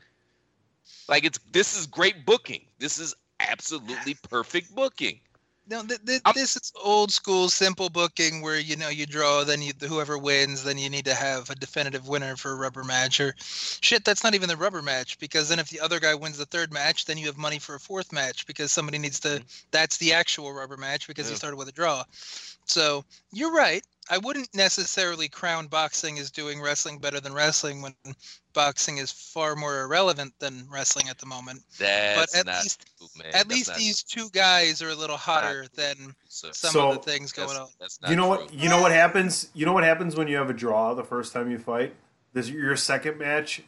Like 1.09 1.25
it's 1.25 1.39
this 1.53 1.79
is 1.79 1.87
great 1.87 2.25
booking. 2.25 2.63
This 2.79 2.99
is 2.99 3.15
absolutely 3.49 4.15
perfect 4.29 4.75
booking. 4.75 5.21
No, 5.69 5.85
th- 5.85 6.05
th- 6.05 6.23
this 6.35 6.57
is 6.57 6.73
old 6.83 7.13
school, 7.13 7.49
simple 7.49 7.91
booking 7.91 8.43
where 8.43 8.59
you 8.59 8.75
know 8.77 8.89
you 8.89 9.07
draw, 9.07 9.45
then 9.45 9.63
you 9.63 9.73
whoever 9.87 10.19
wins, 10.19 10.65
then 10.65 10.79
you 10.79 10.91
need 10.91 11.05
to 11.05 11.15
have 11.15 11.49
a 11.49 11.55
definitive 11.55 12.09
winner 12.09 12.35
for 12.37 12.51
a 12.51 12.57
rubber 12.57 12.83
match. 12.83 13.21
Or 13.21 13.35
shit, 13.39 14.05
that's 14.05 14.25
not 14.25 14.35
even 14.35 14.49
the 14.49 14.57
rubber 14.57 14.83
match 14.83 15.19
because 15.21 15.49
then 15.49 15.61
if 15.61 15.69
the 15.69 15.79
other 15.79 16.01
guy 16.01 16.15
wins 16.15 16.39
the 16.39 16.47
third 16.47 16.73
match, 16.73 17.05
then 17.05 17.19
you 17.19 17.27
have 17.27 17.37
money 17.39 17.61
for 17.61 17.77
a 17.77 17.81
fourth 17.81 18.13
match 18.13 18.47
because 18.47 18.73
somebody 18.73 18.99
needs 18.99 19.21
to. 19.21 19.29
Mm-hmm. 19.29 19.45
That's 19.71 19.99
the 19.99 20.13
actual 20.13 20.53
rubber 20.53 20.77
match 20.77 21.07
because 21.07 21.27
Yeah. 21.27 21.33
you 21.33 21.37
started 21.37 21.57
with 21.57 21.69
a 21.69 21.73
draw. 21.73 22.03
So 22.67 23.05
you're 23.33 23.53
right. 23.53 23.85
I 24.11 24.19
wouldn't 24.19 24.53
necessarily 24.55 25.29
crown 25.29 25.69
boxing 25.69 26.19
as 26.19 26.31
doing 26.33 26.61
wrestling 26.61 26.99
better 26.99 27.21
than 27.21 27.33
wrestling 27.33 27.81
when 27.81 27.95
boxing 28.53 28.99
is 28.99 29.13
far 29.13 29.55
more 29.55 29.83
irrelevant 29.83 30.33
than 30.41 30.67
wrestling 30.69 31.09
at 31.09 31.19
the 31.19 31.27
moment. 31.27 31.61
That's 31.79 32.37
at 32.37 32.47
not 32.47 32.63
least- 32.63 32.85
true, 32.99 33.07
man. 33.17 33.27
At 33.29 33.33
That's 33.33 33.49
least 33.51 33.69
not 33.69 33.79
these 33.79 34.03
two 34.03 34.29
guys 34.31 34.83
are 34.83 34.89
a 34.91 34.95
little 34.97 35.17
hotter 35.17 35.67
than 35.77 36.15
So- 36.29 36.51
some 36.53 36.73
So- 36.73 36.89
of 36.91 37.05
the 37.05 37.11
things 37.11 37.31
going 37.31 37.49
that's, 37.49 37.61
on. 37.61 37.69
that's 37.79 38.01
not 38.03 38.11
You 38.11 38.17
know 38.17 38.35
true. 38.35 38.45
what? 38.47 38.55
You 38.55 38.69
know 38.69 38.83
what 38.83 38.91
happens? 38.93 39.49
You 39.55 39.65
know 39.67 39.73
what 39.73 39.85
happens 39.85 40.17
when 40.17 40.27
you 40.27 40.37
have 40.37 40.51
a 40.51 40.55
draw 40.55 40.93
the 40.95 41.05
first 41.05 41.33
time 41.33 41.49
you 41.51 41.59
fight? 41.61 41.95
This 42.33 42.49
your 42.49 42.77
second 42.77 43.17
match 43.19 43.63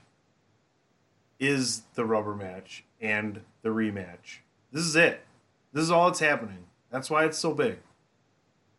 is 1.39 1.83
the 1.95 2.05
rubber 2.05 2.35
match 2.35 2.85
and 3.01 3.43
the 3.63 3.69
rematch. 3.69 4.39
This 4.73 4.85
is 4.85 4.97
it. 4.97 5.25
This 5.73 5.83
is 5.85 5.91
all 5.91 6.07
that's 6.09 6.21
happening. 6.21 6.67
That's 6.91 7.11
why 7.11 7.25
it's 7.25 7.39
so 7.39 7.55
big. 7.55 7.79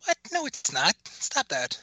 What? 0.04 0.16
No, 0.32 0.46
it's 0.46 0.72
not. 0.72 0.94
Stop 1.04 1.48
that. 1.48 1.78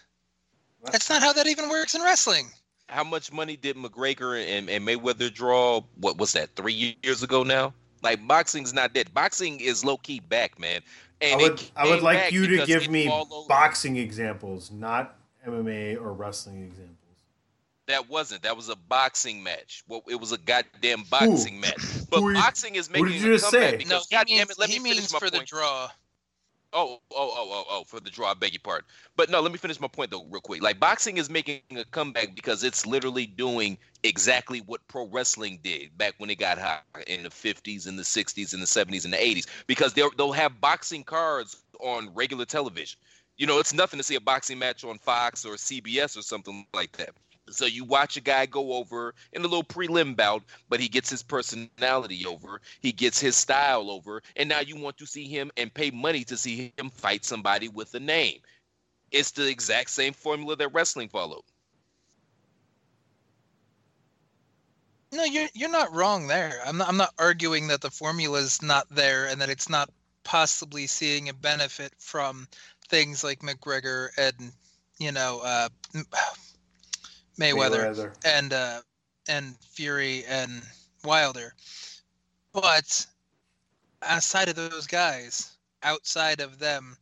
That's 0.91 1.10
not 1.10 1.22
how 1.22 1.34
that 1.34 1.48
even 1.48 1.69
works 1.69 1.95
in 1.95 2.02
wrestling. 2.02 2.48
How 2.89 3.03
much 3.03 3.31
money 3.31 3.56
did 3.56 3.76
McGregor 3.77 4.43
and, 4.45 4.69
and 4.69 4.85
Mayweather 4.88 5.34
draw? 5.34 5.81
What 5.95 6.18
was 6.18 6.34
that? 6.34 6.56
Three 6.56 6.98
years 7.03 7.23
ago 7.23 7.43
now. 7.43 7.73
Like 8.03 8.26
boxing's 8.27 8.73
not 8.73 8.93
dead. 8.93 9.14
Boxing 9.14 9.60
is 9.60 9.85
low 9.85 9.98
key 9.98 10.19
back, 10.19 10.60
man. 10.60 10.81
I 11.23 11.35
would 11.35 11.61
I 11.76 11.88
would 11.88 12.02
like 12.02 12.31
you 12.31 12.48
to 12.48 12.65
give 12.65 12.89
me 12.89 13.07
followed- 13.07 13.48
boxing 13.48 13.98
examples, 13.98 14.72
not 14.72 15.15
MMA 15.48 15.95
or 16.02 16.14
wrestling 16.14 16.64
examples. 16.64 16.98
That 17.88 18.10
wasn't. 18.10 18.41
That 18.43 18.57
was 18.57 18.69
a 18.69 18.76
boxing 18.76 19.43
match. 19.43 19.84
Well, 19.88 20.02
it 20.07 20.19
was 20.19 20.31
a 20.31 20.38
goddamn 20.39 21.03
boxing 21.11 21.60
match. 21.60 21.77
But 22.10 22.22
Who 22.22 22.27
are 22.27 22.31
you- 22.34 22.38
boxing 22.39 22.76
is 22.76 22.89
what 22.89 23.07
did 23.07 23.22
you 23.22 23.34
a 23.34 23.38
just 23.38 23.52
comeback 23.52 23.69
say? 23.72 23.77
because 23.77 23.91
No, 24.11 24.18
goddamn 24.18 24.49
it, 24.49 24.57
let 24.57 24.69
he 24.69 24.80
me 24.80 24.91
finish 24.93 25.11
my 25.14 25.19
for 25.19 25.30
the 25.30 25.38
point. 25.38 25.49
draw. 25.49 25.89
Oh, 26.73 27.02
oh, 27.11 27.34
oh, 27.35 27.49
oh, 27.52 27.65
oh, 27.69 27.84
for 27.85 27.99
the 27.99 28.10
draw, 28.10 28.31
I 28.31 28.34
beg 28.34 28.53
your 28.53 28.61
pardon. 28.64 28.85
But 29.18 29.30
no, 29.30 29.41
let 29.41 29.52
me 29.52 29.57
finish 29.57 29.80
my 29.81 29.89
point 29.89 30.11
though, 30.11 30.26
real 30.30 30.39
quick. 30.41 30.61
Like 30.61 30.80
boxing 30.80 31.18
is 31.18 31.30
making 31.30 31.61
a 31.76 31.84
comeback 31.84 32.34
because 32.34 32.64
it's 32.64 32.85
literally 32.85 33.26
doing 33.26 33.77
exactly 34.03 34.60
what 34.60 34.88
pro 34.88 35.07
wrestling 35.07 35.60
did 35.64 35.98
back 35.98 36.15
when 36.18 36.30
it 36.30 36.39
got 36.39 36.57
hot 36.57 36.84
in 37.07 37.23
the 37.23 37.30
50s 37.30 37.88
and 37.88 37.99
the 37.99 38.03
60s 38.03 38.53
and 38.53 38.61
the 38.61 38.65
70s 38.65 39.03
and 39.03 39.14
the 39.14 39.18
80s. 39.18 39.48
Because 39.68 39.93
they'll 39.93 40.11
they'll 40.18 40.31
have 40.31 40.61
boxing 40.61 41.03
cards 41.03 41.61
on 41.81 42.14
regular 42.14 42.45
television. 42.45 42.98
You 43.38 43.48
know, 43.48 43.60
it's 43.60 43.73
nothing 43.73 43.98
to 43.98 44.03
see 44.03 44.15
a 44.15 44.22
boxing 44.22 44.60
match 44.60 44.85
on 44.85 44.98
Fox 44.98 45.43
or 45.45 45.56
CBS 45.56 46.18
or 46.18 46.22
something 46.22 46.65
like 46.73 46.93
that. 46.98 47.10
So 47.52 47.65
you 47.65 47.84
watch 47.84 48.18
a 48.18 48.22
guy 48.22 48.45
go 48.45 48.73
over 48.73 49.14
in 49.34 49.41
a 49.41 49.48
little 49.48 49.64
prelim 49.64 50.15
bout, 50.15 50.44
but 50.69 50.80
he 50.80 50.88
gets 50.88 51.10
his 51.10 51.23
personality 51.23 52.26
over, 52.26 52.61
he 52.82 52.91
gets 52.91 53.19
his 53.19 53.36
style 53.36 53.90
over, 53.90 54.22
and 54.36 54.49
now 54.49 54.60
you 54.60 54.76
want 54.76 54.98
to 54.98 55.06
see 55.06 55.28
him 55.28 55.52
and 55.57 55.73
pay 55.73 55.91
money 55.91 56.23
to 56.26 56.38
see 56.38 56.73
him 56.78 56.90
fight 56.90 57.26
somebody 57.26 57.68
with 57.68 57.94
a 57.94 57.99
name. 57.99 58.40
It's 59.11 59.32
the 59.32 59.48
exact 59.48 59.90
same 59.90 60.14
formula 60.14 60.56
that 60.56 60.73
wrestling 60.73 61.10
followed. 61.10 61.44
No, 65.14 65.26
you're 65.26 65.49
you're 65.53 65.69
not 65.69 65.94
wrong 65.94 66.28
there. 66.28 66.61
I'm 66.65 66.78
not 66.78 66.88
I'm 66.88 66.98
not 66.98 67.14
arguing 67.18 67.68
that 67.68 67.82
the 67.82 67.91
formula 67.91 68.40
is 68.40 68.61
not 68.61 68.88
there 68.90 69.28
and 69.28 69.41
that 69.41 69.49
it's 69.49 69.68
not 69.68 69.90
possibly 70.23 70.88
seeing 70.88 71.28
a 71.28 71.34
benefit 71.34 71.91
from 71.98 72.48
things 72.88 73.23
like 73.23 73.40
McGregor 73.40 74.10
and 74.18 74.53
you 74.99 75.11
know 75.11 75.41
uh, 75.44 75.69
Mayweather, 77.40 77.94
Mayweather. 77.94 78.14
and 78.26 78.53
uh, 78.53 78.82
and 79.28 79.56
Fury 79.60 80.24
and 80.28 80.62
Wilder. 81.03 81.53
But 82.53 83.06
outside 84.02 84.49
of 84.49 84.56
those 84.56 84.88
guys, 84.88 85.52
outside 85.84 86.41
of 86.41 86.60
them, 86.60 86.98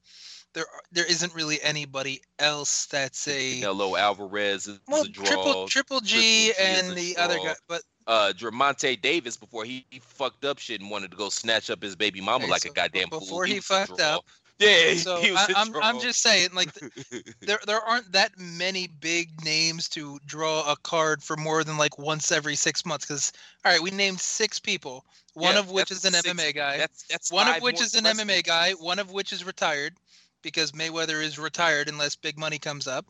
there 0.54 0.66
there 0.92 1.06
isn't 1.06 1.34
really 1.34 1.62
anybody 1.62 2.22
else 2.40 2.86
that's 2.88 3.28
a 3.28 3.62
Canelo 3.62 4.00
Alvarez 4.00 4.68
is 4.68 4.80
well, 4.88 5.04
a 5.04 5.08
draw. 5.08 5.26
triple 5.26 5.68
triple 5.68 6.00
G 6.02 6.52
Triple 6.54 6.64
G 6.66 6.80
and 6.80 6.92
a 6.92 6.96
the 6.96 7.18
other 7.18 7.38
guy, 7.38 7.56
but 7.68 7.82
uh 8.08 8.32
Dramonte 8.36 9.02
Davis 9.02 9.38
before 9.38 9.66
he, 9.66 9.86
he 9.90 10.00
fucked 10.00 10.46
up 10.46 10.58
shit 10.60 10.82
and 10.82 10.90
wanted 10.90 11.12
to 11.12 11.18
go 11.18 11.30
snatch 11.30 11.70
up 11.70 11.82
his 11.82 11.96
baby 11.96 12.22
mama 12.22 12.44
Okay, 12.46 12.52
like 12.52 12.62
so 12.64 12.70
a 12.72 12.74
goddamn 12.74 13.10
before 13.10 13.28
fool. 13.28 13.42
he 13.44 13.56
was 13.56 13.64
a 13.66 13.68
fucked 13.68 13.98
draw. 13.98 14.16
up, 14.18 14.26
Yeah, 14.60 14.94
so 14.96 15.18
he 15.22 15.32
was 15.32 15.40
I, 15.48 15.54
a 15.54 15.56
I'm 15.56 15.76
I'm 15.82 16.00
just 16.00 16.22
saying 16.22 16.50
like 16.54 16.70
there 17.42 17.60
there 17.66 17.80
aren't 17.82 18.12
that 18.12 18.32
many 18.38 18.88
big 18.88 19.44
names 19.44 19.88
to 19.90 20.20
draw 20.26 20.70
a 20.72 20.76
card 20.78 21.24
for 21.24 21.38
more 21.38 21.64
than 21.64 21.78
like 21.78 21.98
once 21.98 22.32
every 22.32 22.56
six 22.56 22.86
months. 22.86 23.06
Because 23.06 23.32
all 23.64 23.72
right, 23.72 23.82
we 23.82 23.92
named 23.92 24.20
six 24.20 24.60
people, 24.60 25.06
one 25.34 25.54
Yeah, 25.54 25.60
of 25.60 25.72
which 25.72 25.92
is 25.92 26.04
an 26.06 26.14
six- 26.14 26.28
MMA 26.28 26.54
guy, 26.56 26.78
That's 26.78 27.04
that's 27.04 27.32
one 27.32 27.48
of 27.48 27.62
which 27.62 27.82
is 27.82 27.96
an. 27.96 28.04
MMA 28.04 28.44
guy, 28.46 28.72
one 28.74 29.00
of 29.00 29.12
which 29.12 29.32
is 29.32 29.46
retired 29.46 29.96
because 30.42 30.72
Mayweather 30.74 31.24
is 31.24 31.40
retired 31.40 31.88
unless 31.90 32.16
big 32.16 32.38
money 32.38 32.60
comes 32.60 32.88
up. 32.88 33.06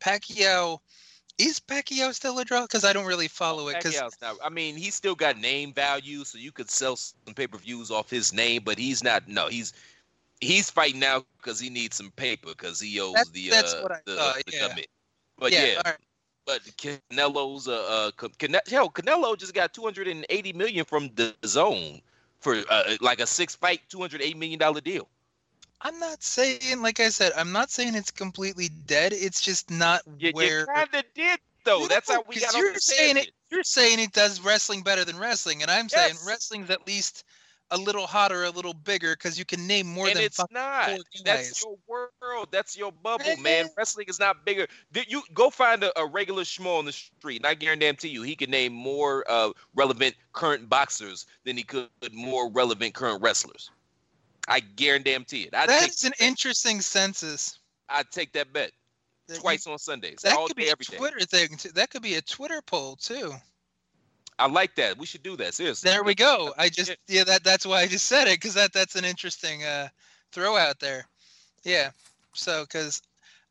Pacquiao 0.00 0.78
is 1.38 1.60
Pacquiao 1.60 2.12
still 2.14 2.38
a 2.38 2.44
draw? 2.44 2.62
Because 2.62 2.84
I 2.84 2.92
don't 2.92 3.06
really 3.06 3.28
follow 3.28 3.68
it. 3.68 3.78
Because. 3.82 4.00
I 4.42 4.48
mean, 4.50 4.76
he's 4.76 4.94
still 4.94 5.14
got 5.14 5.38
name 5.38 5.72
value, 5.72 6.24
so 6.24 6.38
you 6.38 6.52
could 6.52 6.70
sell 6.70 6.96
some 6.96 7.34
pay 7.34 7.46
per 7.46 7.58
views 7.58 7.90
off 7.90 8.10
his 8.10 8.32
name, 8.32 8.62
but 8.64 8.78
he's 8.78 9.02
not. 9.02 9.26
No, 9.28 9.48
he's 9.48 9.72
he's 10.42 10.70
fighting 10.70 11.00
now 11.00 11.24
because 11.38 11.58
he 11.58 11.70
needs 11.70 11.96
some 11.96 12.10
paper 12.10 12.48
because 12.48 12.80
he 12.80 13.00
owes 13.00 13.14
That's- 13.14 13.30
the 13.30 13.48
that's 13.48 13.74
uh, 13.74 13.80
what 13.82 13.92
I 13.92 14.00
the, 14.04 14.42
the 14.46 14.52
yeah. 14.52 14.60
government. 14.60 14.86
But 15.38 15.52
yeah, 15.52 15.64
yeah, 15.64 15.80
right. 15.84 15.96
but 16.46 16.62
Canelo's 16.76 17.68
uh, 17.68 18.10
uh 18.18 18.28
Cane- 18.38 18.56
hell, 18.68 18.90
Canelo 18.90 19.36
just 19.38 19.54
got 19.54 19.72
280 19.72 20.52
million 20.52 20.84
from 20.84 21.10
the 21.14 21.34
zone 21.46 22.00
for 22.40 22.56
uh, 22.68 22.96
like 23.00 23.20
a 23.20 23.26
six 23.26 23.56
fight, 23.56 23.80
208 23.88 24.36
million 24.36 24.58
dollar 24.58 24.80
deal. 24.80 25.08
I'm 25.80 25.98
not 25.98 26.22
saying, 26.22 26.80
like 26.80 27.00
I 27.00 27.08
said, 27.08 27.32
I'm 27.36 27.50
not 27.50 27.70
saying 27.70 27.96
it's 27.96 28.12
completely 28.12 28.68
dead. 28.86 29.12
It's 29.12 29.40
just 29.40 29.70
not 29.70 30.02
You, 30.18 30.30
where. 30.32 30.60
you 30.60 30.66
kind 30.66 30.88
of 30.94 31.04
did 31.14 31.40
though. 31.64 31.86
That's 31.88 32.10
how 32.10 32.22
we 32.28 32.38
got. 32.38 32.54
You're 32.54 32.74
saying 32.76 33.16
it. 33.16 33.30
You're 33.50 33.64
saying 33.64 33.98
it 33.98 34.12
does 34.12 34.40
wrestling 34.40 34.82
better 34.82 35.04
than 35.04 35.18
wrestling, 35.18 35.62
and 35.62 35.70
I'm 35.70 35.88
saying 35.88 36.14
wrestling's 36.26 36.70
at 36.70 36.86
least 36.86 37.24
a 37.72 37.76
little 37.76 38.06
hotter, 38.06 38.44
a 38.44 38.50
little 38.50 38.74
bigger, 38.74 39.14
because 39.14 39.38
you 39.38 39.44
can 39.44 39.66
name 39.66 39.86
more 39.88 40.06
and 40.06 40.16
than 40.16 40.22
it's 40.24 40.36
fucking 40.36 40.54
not. 40.54 40.90
That's 41.24 41.64
your 41.64 41.76
world. 41.88 42.48
That's 42.52 42.76
your 42.76 42.92
bubble, 42.92 43.24
Man. 43.24 43.42
man. 43.42 43.68
Wrestling 43.76 44.06
is 44.08 44.20
not 44.20 44.44
bigger. 44.44 44.68
Did 44.92 45.10
you 45.10 45.22
go 45.34 45.50
find 45.50 45.82
a, 45.82 45.98
a 45.98 46.06
regular 46.06 46.44
schmo 46.44 46.78
on 46.78 46.84
the 46.84 46.92
street? 46.92 47.36
And 47.38 47.46
I 47.46 47.54
guarantee 47.54 47.94
to 47.96 48.08
you, 48.08 48.22
he 48.22 48.36
can 48.36 48.50
name 48.50 48.72
more 48.72 49.24
uh, 49.28 49.50
relevant 49.74 50.14
current 50.32 50.68
boxers 50.68 51.26
than 51.44 51.56
he 51.56 51.64
could 51.64 51.88
more 52.12 52.48
relevant 52.50 52.94
current 52.94 53.20
wrestlers. 53.22 53.70
I 54.48 54.60
guarantee 54.60 55.42
it. 55.42 55.54
I 55.54 55.66
take 55.66 55.80
That's 55.80 56.04
an 56.04 56.12
interesting 56.20 56.80
census. 56.80 57.58
I 57.88 58.02
take 58.10 58.32
that 58.32 58.52
bet 58.52 58.72
That 59.28 59.34
you- 59.36 59.40
twice 59.40 59.66
on 59.66 59.78
Sundays, 59.78 60.18
That 60.22 60.36
all 60.36 60.46
could 60.48 60.56
day, 60.56 60.64
be 60.64 60.68
a 60.68 60.72
every 60.72 60.84
day. 60.84 60.96
Twitter 60.96 61.20
thing. 61.20 61.56
Too. 61.56 61.68
That 61.70 61.90
could 61.90 62.02
be 62.02 62.14
a 62.16 62.22
Twitter 62.22 62.60
poll 62.62 62.96
too. 62.96 63.32
I 64.42 64.46
like 64.48 64.74
that. 64.76 64.98
We 64.98 65.06
should 65.06 65.22
do 65.22 65.36
that. 65.36 65.54
Seriously. 65.54 65.88
There 65.90 66.02
we 66.02 66.14
go. 66.14 66.52
I 66.58 66.68
just 66.68 66.96
Yeah. 67.06 67.24
that 67.24 67.44
that's 67.44 67.64
why 67.64 67.80
I 67.82 67.86
just 67.86 68.06
said 68.06 68.26
it 68.28 68.40
because 68.40 68.54
that 68.54 68.72
that's 68.72 68.96
an 68.96 69.04
interesting 69.04 69.62
uh 69.64 69.88
throw 70.32 70.56
out 70.56 70.80
there. 70.80 71.06
Yeah. 71.64 71.90
So 72.34 72.62
because 72.64 73.02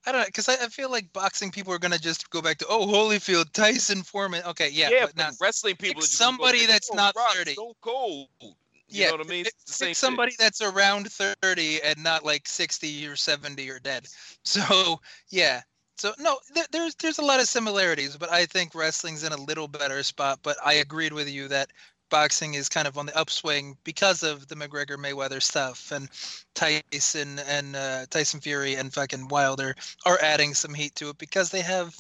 I 0.06 0.12
don't 0.12 0.22
know 0.22 0.26
because 0.28 0.50
I, 0.50 0.54
I 0.54 0.68
feel 0.68 0.90
like 0.92 1.12
boxing 1.14 1.52
people 1.52 1.74
are 1.74 1.80
gonna 1.80 1.98
just 2.00 2.30
go 2.30 2.42
back 2.42 2.58
to 2.58 2.66
oh 2.68 2.86
Holyfield 2.88 3.52
Tyson 3.54 4.04
Foreman 4.04 4.44
okay 4.46 4.70
yeah, 4.70 4.90
Yeah, 4.92 5.06
but 5.06 5.16
now 5.16 5.30
wrestling 5.40 5.76
people. 5.78 6.02
pick 6.02 6.10
are 6.10 6.12
go, 6.12 6.26
somebody 6.26 6.66
that's 6.66 6.88
Stone 6.88 6.98
not 6.98 7.16
Rock, 7.16 7.34
30." 7.36 7.54
so 7.54 7.76
Cold. 7.82 8.28
You 8.42 8.54
yeah 8.90 9.12
know 9.12 9.18
what 9.18 9.28
I 9.28 9.30
mean? 9.30 9.44
pick- 9.46 9.54
It's 9.62 9.78
pick 9.78 9.88
shit. 9.90 9.98
somebody 9.98 10.36
that's 10.38 10.62
around 10.62 11.10
30 11.10 11.82
and 11.84 12.04
not 12.04 12.26
like 12.26 12.46
60 12.48 13.08
or 13.08 13.16
70 13.16 13.70
or 13.70 13.80
dead. 13.80 14.08
So 14.44 15.00
yeah. 15.30 15.62
So 16.02 16.16
no, 16.18 16.40
there, 16.56 16.66
there's 16.72 16.96
there's 16.96 17.20
a 17.20 17.24
lot 17.24 17.40
of 17.40 17.46
similarities, 17.46 18.18
but 18.18 18.32
I 18.32 18.48
think 18.48 18.74
wrestling's 18.74 19.24
in 19.24 19.34
a 19.34 19.38
little 19.44 19.68
better 19.68 20.02
spot. 20.02 20.40
But 20.42 20.58
I 20.66 20.74
agreed 20.74 21.14
with 21.14 21.30
you 21.30 21.48
that 21.50 21.70
boxing 22.10 22.56
is 22.56 22.70
kind 22.70 22.88
of 22.88 22.98
on 22.98 23.06
the 23.06 23.16
upswing 23.16 23.78
because 23.84 24.24
of 24.24 24.48
the 24.48 24.56
McGregor 24.56 24.98
Mayweather 24.98 25.40
stuff 25.44 25.92
and 25.92 26.10
Tyson 26.56 27.38
and 27.38 27.76
uh, 27.76 28.08
Tyson 28.10 28.40
Fury 28.40 28.74
and 28.74 28.92
fucking 28.92 29.28
Wilder 29.28 29.76
are 30.04 30.18
adding 30.24 30.56
some 30.56 30.74
heat 30.74 30.96
to 30.96 31.10
it 31.10 31.20
because 31.20 31.52
they 31.52 31.62
have 31.62 31.96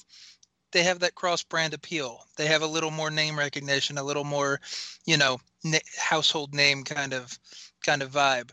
they 0.71 0.81
have 0.81 1.01
that 1.01 1.13
cross 1.13 1.43
brand 1.43 1.75
appeal. 1.75 2.25
They 2.37 2.47
have 2.47 2.63
a 2.63 2.73
little 2.75 2.89
more 2.89 3.11
name 3.11 3.37
recognition, 3.37 3.99
a 3.99 4.03
little 4.03 4.23
more, 4.23 4.61
you 5.05 5.17
know, 5.17 5.39
na- 5.63 5.77
household 5.95 6.55
name 6.55 6.85
kind 6.85 7.13
of 7.13 7.37
kind 7.85 8.01
of 8.01 8.09
vibe. 8.09 8.49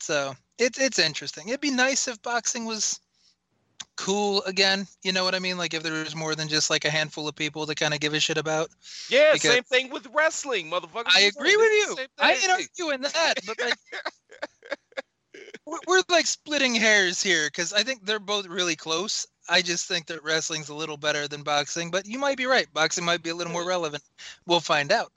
So 0.00 0.34
it's 0.58 0.80
it's 0.80 0.98
interesting. 0.98 1.50
It'd 1.50 1.60
be 1.60 1.70
nice 1.70 2.08
if 2.08 2.20
boxing 2.20 2.64
was 2.64 2.98
cool 3.98 4.42
again. 4.44 4.86
You 5.02 5.12
know 5.12 5.24
what 5.24 5.34
I 5.34 5.40
mean? 5.40 5.58
Like 5.58 5.74
if 5.74 5.82
there 5.82 5.92
was 5.92 6.14
more 6.16 6.34
than 6.34 6.48
just 6.48 6.70
like 6.70 6.84
a 6.86 6.90
handful 6.90 7.28
of 7.28 7.34
people 7.34 7.66
to 7.66 7.74
kind 7.74 7.92
of 7.92 8.00
give 8.00 8.14
a 8.14 8.20
shit 8.20 8.38
about. 8.38 8.70
Yeah, 9.10 9.32
because- 9.34 9.50
same 9.52 9.64
thing 9.64 9.90
with 9.90 10.06
wrestling, 10.14 10.70
motherfucker. 10.70 11.08
I 11.14 11.22
agree 11.22 11.56
with 11.56 11.70
you. 11.70 11.96
I 12.18 12.32
ain't 12.34 12.50
arguing 12.50 13.02
that, 13.02 13.34
but 13.46 13.60
like 13.60 13.74
we're, 15.66 15.78
we're 15.86 16.02
like 16.08 16.26
splitting 16.26 16.74
hairs 16.74 17.22
here 17.22 17.46
because 17.48 17.72
I 17.72 17.82
think 17.82 18.06
they're 18.06 18.18
both 18.18 18.46
really 18.46 18.76
close. 18.76 19.26
I 19.48 19.62
just 19.62 19.86
think 19.86 20.06
that 20.06 20.22
wrestling's 20.22 20.68
a 20.68 20.74
little 20.74 20.96
better 20.96 21.26
than 21.26 21.42
boxing, 21.42 21.90
but 21.90 22.06
you 22.06 22.18
might 22.18 22.36
be 22.36 22.46
right. 22.46 22.66
Boxing 22.74 23.04
might 23.04 23.22
be 23.22 23.30
a 23.30 23.34
little 23.34 23.52
more 23.52 23.66
relevant. 23.66 24.02
We'll 24.46 24.60
find 24.60 24.92
out. 24.92 25.10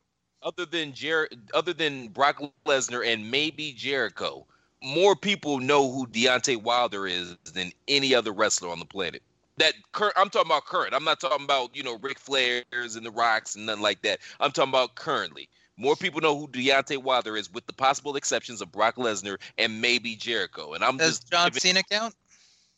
other 0.44 0.66
than 0.66 0.94
Jer- 0.94 1.30
other 1.54 1.74
than 1.74 2.08
Brock 2.08 2.42
Lesnar 2.66 3.06
and 3.06 3.30
maybe 3.30 3.74
Jericho, 3.74 4.48
more 4.84 5.16
people 5.16 5.60
know 5.60 5.92
who 5.92 6.08
Deontay 6.08 6.62
Wilder 6.62 7.08
is 7.08 7.36
than 7.54 7.72
any 7.88 8.14
other 8.16 8.32
wrestler 8.32 8.70
on 8.70 8.80
the 8.80 8.86
planet. 8.86 9.22
That 9.58 9.74
current, 9.92 10.14
I'm 10.18 10.30
talking 10.30 10.50
about 10.50 10.66
current. 10.66 10.94
I'm 10.94 11.04
not 11.04 11.20
talking 11.20 11.44
about 11.44 11.76
you 11.76 11.84
know 11.84 11.98
Ric 12.00 12.18
Flair's 12.20 12.96
and 12.96 13.06
the 13.06 13.12
Rocks 13.12 13.56
and 13.56 13.66
nothing 13.66 13.84
like 13.84 14.02
that. 14.04 14.20
I'm 14.40 14.52
talking 14.52 14.72
about 14.72 14.96
currently. 14.96 15.50
More 15.78 15.96
people 15.96 16.22
know 16.22 16.38
who 16.38 16.48
Deontay 16.48 17.02
Wilder 17.02 17.36
is, 17.38 17.52
with 17.52 17.66
the 17.66 17.74
possible 17.74 18.16
exceptions 18.16 18.62
of 18.62 18.72
Brock 18.72 18.96
Lesnar 18.98 19.38
and 19.58 19.82
maybe 19.82 20.16
Jericho. 20.16 20.74
And 20.74 20.84
I'm 20.84 20.98
Does 20.98 21.20
just 21.20 21.32
John 21.32 21.48
giving- 21.50 21.60
Cena 21.62 21.84
count? 21.84 22.16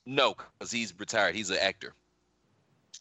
no, 0.05 0.35
because 0.57 0.71
he's 0.71 0.93
retired. 0.99 1.35
He's 1.35 1.49
an 1.49 1.57
actor. 1.61 1.93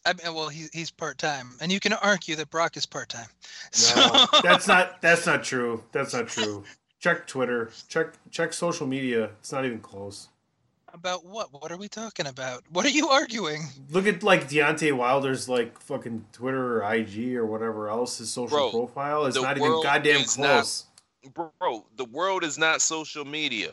I 0.05 0.13
mean, 0.13 0.33
well, 0.33 0.49
he's 0.49 0.69
he's 0.73 0.91
part 0.91 1.17
time, 1.17 1.51
and 1.61 1.71
you 1.71 1.79
can 1.79 1.93
argue 1.93 2.35
that 2.35 2.49
Brock 2.49 2.75
is 2.77 2.85
part 2.85 3.09
time. 3.09 3.27
No, 3.95 4.25
that's 4.43 4.67
not 4.67 5.01
that's 5.01 5.25
not 5.25 5.43
true. 5.43 5.81
That's 5.93 6.13
not 6.13 6.27
true. 6.27 6.63
Check 7.03 7.27
Twitter. 7.27 7.69
Check 7.89 8.13
check 8.31 8.53
social 8.53 8.87
media. 8.87 9.31
It's 9.41 9.51
not 9.51 9.65
even 9.65 9.79
close. 9.79 10.29
about 10.93 11.25
what? 11.25 11.51
What 11.51 11.69
are 11.69 11.75
we 11.75 11.89
talking 11.89 12.27
about? 12.27 12.63
What 12.71 12.85
are 12.85 12.89
you 12.89 13.09
arguing? 13.09 13.63
Look 13.91 14.07
at 14.07 14.23
like 14.23 14.47
Deontay 14.47 14.93
Wilder's 14.93 15.49
like 15.49 15.77
fucking 15.81 16.23
Twitter 16.31 16.77
or 16.81 16.93
IG 16.93 17.35
or 17.35 17.45
whatever 17.45 17.89
else 17.89 18.19
his 18.19 18.29
social 18.29 18.57
Bro, 18.57 18.71
profile 18.71 19.25
is 19.25 19.35
not 19.35 19.57
even 19.57 19.81
goddamn 19.83 20.21
is 20.21 20.37
not- 20.37 20.47
close. 20.47 20.85
bro, 21.59 21.85
the 21.97 22.05
world 22.05 22.45
is 22.45 22.57
not 22.57 22.81
social 22.81 23.25
media. 23.25 23.71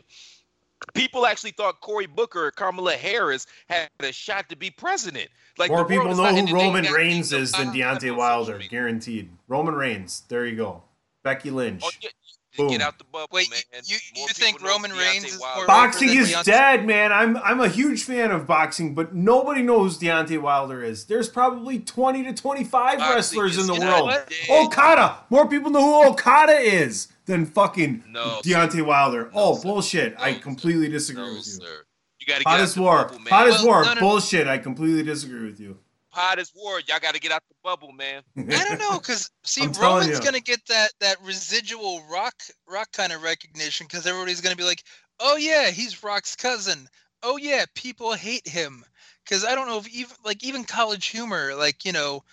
People 0.94 1.24
actually 1.24 1.52
thought 1.52 1.80
Cory 1.80 2.06
Booker 2.06 2.46
or 2.46 2.50
Kamala 2.50 2.94
Harris 2.94 3.46
had 3.68 3.90
a 4.00 4.10
shot 4.10 4.48
to 4.48 4.56
be 4.56 4.70
president. 4.72 5.28
Like 5.56 5.70
More 5.70 5.84
people 5.84 6.12
know 6.16 6.34
who 6.34 6.52
Roman 6.52 6.86
Reigns 6.86 7.32
is 7.32 7.52
than 7.52 7.68
on 7.68 7.74
Deontay 7.76 8.16
Wilder, 8.16 8.58
guaranteed. 8.58 9.30
Roman 9.46 9.74
Reigns. 9.76 10.24
There 10.26 10.46
you 10.46 10.56
go. 10.56 10.82
Becky 11.22 11.50
Lynch. 11.50 11.82
Oh, 11.84 11.90
yeah, 12.00 12.08
Boom. 12.56 12.68
Get 12.68 12.80
out 12.82 12.98
the 12.98 13.04
bubble, 13.04 13.28
Wait, 13.30 13.48
man. 13.50 13.82
you 13.86 13.96
More 14.16 14.26
you 14.28 14.34
think 14.34 14.60
Roman 14.60 14.90
Reigns 14.92 15.24
is 15.24 15.38
more 15.38 15.66
Boxing 15.66 16.08
than 16.08 16.18
is 16.18 16.32
Deontay- 16.32 16.44
dead, 16.44 16.86
man. 16.86 17.12
I'm 17.12 17.36
I'm 17.38 17.60
a 17.60 17.68
huge 17.68 18.02
fan 18.02 18.32
of 18.32 18.46
boxing, 18.46 18.94
but 18.94 19.14
nobody 19.14 19.62
knows 19.62 19.98
Deontay 19.98 20.40
Wilder 20.42 20.82
is. 20.82 21.04
There's 21.04 21.28
probably 21.28 21.78
20 21.78 22.24
to 22.24 22.32
25 22.34 22.98
Boxing 22.98 23.14
wrestlers 23.14 23.58
in 23.58 23.66
the 23.66 23.78
world. 23.80 24.12
Okada. 24.50 25.18
More 25.30 25.48
people 25.48 25.70
know 25.70 26.02
who 26.02 26.10
Okada 26.10 26.54
is 26.58 27.06
than 27.26 27.46
fucking 27.46 28.02
No, 28.08 28.40
Deontay 28.44 28.84
Wilder. 28.84 29.30
oh, 29.32 29.54
sir. 29.56 29.62
bullshit. 29.62 30.14
I 30.18 30.34
completely 30.34 30.88
disagree 30.88 31.22
No, 31.22 31.28
with 31.34 31.46
you. 31.46 31.52
sir. 31.52 31.84
You 32.18 32.26
got 32.26 32.38
to 32.38 32.44
get 32.44 32.60
out 32.60 32.68
the 32.68 32.82
war. 32.82 33.04
bubble, 33.04 33.18
man. 33.20 33.26
Pod 33.28 33.46
is 33.48 33.54
Well, 33.58 33.66
war. 33.66 33.84
no, 33.84 33.94
no. 33.94 34.00
Bullshit. 34.00 34.46
I 34.48 34.58
completely 34.58 35.02
disagree 35.04 35.46
with 35.46 35.60
you. 35.60 35.78
Pod 36.12 36.38
is 36.38 36.52
war. 36.54 36.80
Y'all 36.86 36.98
got 37.00 37.14
to 37.14 37.20
get 37.20 37.32
out 37.32 37.42
the 37.48 37.54
bubble, 37.62 37.92
man. 37.92 38.22
I 38.36 38.64
don't 38.64 38.78
know, 38.78 38.98
because 38.98 39.30
see, 39.44 39.66
Roman's 39.80 40.18
you. 40.18 40.24
gonna 40.24 40.40
get 40.40 40.60
that 40.68 40.92
that 41.00 41.16
residual 41.22 42.02
rock 42.10 42.34
rock 42.68 42.90
kind 42.92 43.12
of 43.12 43.22
recognition 43.22 43.86
because 43.86 44.06
everybody's 44.06 44.40
gonna 44.40 44.56
be 44.56 44.64
like, 44.64 44.82
oh 45.20 45.36
yeah, 45.36 45.70
he's 45.70 46.02
Rock's 46.02 46.36
cousin. 46.36 46.88
Oh 47.22 47.36
yeah, 47.36 47.64
people 47.74 48.12
hate 48.14 48.48
him 48.48 48.84
because 49.24 49.44
I 49.44 49.54
don't 49.54 49.68
know 49.68 49.78
if 49.78 49.88
even 49.94 50.16
like 50.24 50.42
even 50.42 50.64
college 50.64 51.06
humor, 51.06 51.54
like 51.54 51.84
you 51.84 51.92
know, 51.92 52.24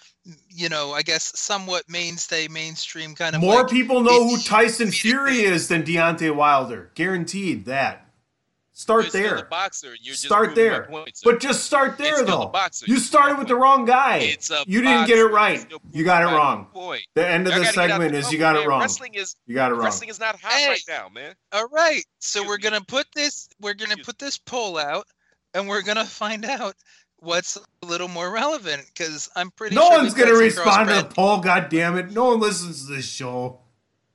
you 0.50 0.70
know, 0.70 0.92
I 0.92 1.04
guess 1.04 1.38
somewhat 1.40 1.84
mainstay, 1.88 2.48
mainstream 2.48 3.16
kind 3.16 3.36
of 3.36 3.42
More 3.42 3.62
like, 3.62 3.70
people 3.70 4.02
know 4.02 4.28
who 4.28 4.38
Tyson 4.38 4.92
Fury 4.92 5.42
is 5.42 5.68
than 5.68 5.84
Deontay 5.84 6.36
Wilder. 6.36 6.92
Guaranteed 6.96 7.66
that. 7.66 8.07
Start 8.78 9.06
You're 9.06 9.10
still 9.10 9.26
a 9.26 9.36
there. 9.38 9.46
boxer. 9.46 9.90
and 9.90 10.00
You're 10.04 10.14
Start 10.14 10.50
proving 10.54 10.64
there. 10.66 10.84
point. 10.84 11.20
But 11.24 11.40
just 11.40 11.64
start 11.64 11.98
there, 11.98 12.20
It's 12.22 12.30
though. 12.30 12.46
boxer. 12.46 12.86
You 12.88 13.00
started 13.00 13.40
with 13.40 13.48
the 13.48 13.56
wrong 13.56 13.86
guy. 13.86 14.18
It's 14.18 14.52
a 14.52 14.64
You 14.68 14.84
didn't 14.84 15.08
get 15.08 15.18
it 15.18 15.26
right. 15.26 15.66
You 15.92 16.04
got 16.04 16.22
it 16.22 16.28
wrong. 16.28 16.66
Point. 16.72 17.02
The 17.16 17.28
end 17.28 17.48
of 17.48 17.54
Y'all 17.54 17.62
the 17.62 17.66
gotta 17.66 17.76
get 17.76 17.84
out 17.86 17.90
segment 17.90 18.12
the 18.12 18.18
is 18.20 18.32
you 18.32 18.38
bubble, 18.38 18.54
got 18.54 18.64
it 18.64 18.68
wrong. 18.68 18.82
Wrestling 18.82 19.16
is 19.16 19.36
You 19.48 19.56
got 19.56 19.72
it 19.72 19.76
wrong. 19.76 19.86
wrestling 19.86 20.10
is 20.12 20.20
not 20.20 20.40
hot 20.40 20.52
Hey. 20.52 20.68
right 20.70 20.84
now, 20.88 21.10
man. 21.10 21.34
All 21.54 21.68
right, 21.70 22.04
so 22.20 22.42
we're 22.46 22.54
Excuse 22.54 22.72
gonna 22.72 22.86
put 22.86 23.08
this 23.16 23.50
we're 23.60 23.74
gonna 23.74 23.94
Excuse 23.94 24.06
put 24.06 24.20
this 24.20 24.38
poll 24.38 24.78
out, 24.78 25.08
and 25.56 25.68
we're 25.68 25.82
gonna 25.82 26.06
find 26.06 26.46
out 26.46 26.76
what's 27.18 27.58
a 27.82 27.86
little 27.88 28.08
more 28.10 28.30
relevant 28.32 28.84
because 28.94 29.28
I'm 29.36 29.50
pretty. 29.50 29.76
No 29.76 29.90
sure 29.90 29.98
one's 29.98 30.14
gonna 30.14 30.34
respond 30.36 30.90
to 30.90 30.96
the 30.98 31.04
poll. 31.06 31.40
God 31.40 31.70
damn 31.70 31.98
it! 31.98 32.12
No 32.12 32.26
one 32.26 32.40
listens 32.40 32.86
to 32.86 32.94
this 32.94 33.10
show. 33.10 33.58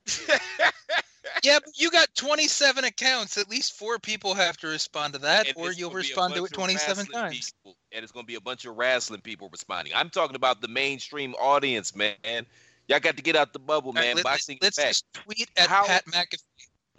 Yeah, 1.43 1.59
but 1.63 1.77
you 1.77 1.91
got 1.91 2.07
27 2.15 2.85
accounts. 2.85 3.37
At 3.37 3.49
least 3.49 3.73
four 3.77 3.99
people 3.99 4.33
have 4.33 4.55
to 4.57 4.67
respond 4.67 5.13
to 5.13 5.19
that, 5.19 5.47
And 5.49 5.57
or 5.57 5.73
you'll 5.73 5.89
gonna 5.89 6.01
be 6.01 6.07
a 6.07 6.09
respond 6.09 6.33
to 6.35 6.45
it 6.45 6.53
27 6.53 7.05
times. 7.07 7.51
people, 7.63 7.75
and 7.91 8.01
it's 8.01 8.11
gonna 8.13 8.25
be 8.25 8.35
a 8.35 8.41
bunch 8.41 8.63
of 8.65 8.75
wrestling 8.77 9.19
people 9.21 9.49
responding. 9.51 9.93
I'm 9.95 10.09
talking 10.09 10.35
about 10.37 10.61
the 10.61 10.69
mainstream 10.69 11.33
audience, 11.35 11.95
man. 11.95 12.45
Y'all 12.87 12.99
got 12.99 13.17
to 13.17 13.23
get 13.23 13.35
out 13.35 13.51
the 13.53 13.59
bubble, 13.59 13.89
All 13.89 13.93
right, 13.95 14.07
man. 14.07 14.15
let, 14.17 14.23
Boxing 14.25 14.57
us 14.61 14.69
is 14.69 14.75
back. 14.77 14.87
just 14.87 15.05
tweet 15.13 15.49
at 15.57 15.67
How- 15.69 15.85
Pat 15.85 16.05
McAfee. 16.07 16.43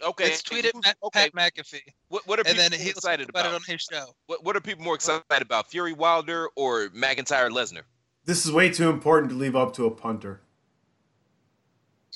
Okay, 0.03 0.25
Let's 0.25 0.43
tweet 0.43 0.65
at 0.65 0.73
Matt, 0.83 0.97
okay. 1.03 1.29
Pat 1.29 1.55
McAfee, 1.55 1.79
What, 2.09 2.27
what 2.27 2.37
are 2.37 2.41
and 2.45 2.57
people 2.57 2.69
then 2.69 2.79
more 2.81 2.89
excited 2.89 3.29
about, 3.29 3.45
about? 3.45 3.51
it 3.53 3.55
on 3.55 3.61
his 3.65 3.81
show. 3.89 4.13
What, 4.27 4.43
what 4.43 4.55
are 4.57 4.61
people 4.61 4.83
more 4.83 4.95
excited 4.95 5.23
about? 5.41 5.71
Fury 5.71 5.93
Wilder 5.93 6.49
or 6.57 6.89
McIntyre 6.89 7.49
Lesnar? 7.49 7.83
This 8.25 8.45
is 8.45 8.51
way 8.51 8.69
too 8.69 8.89
important 8.89 9.31
to 9.31 9.37
leave 9.37 9.55
up 9.55 9.73
to 9.75 9.85
a 9.85 9.91
punter. 9.91 10.41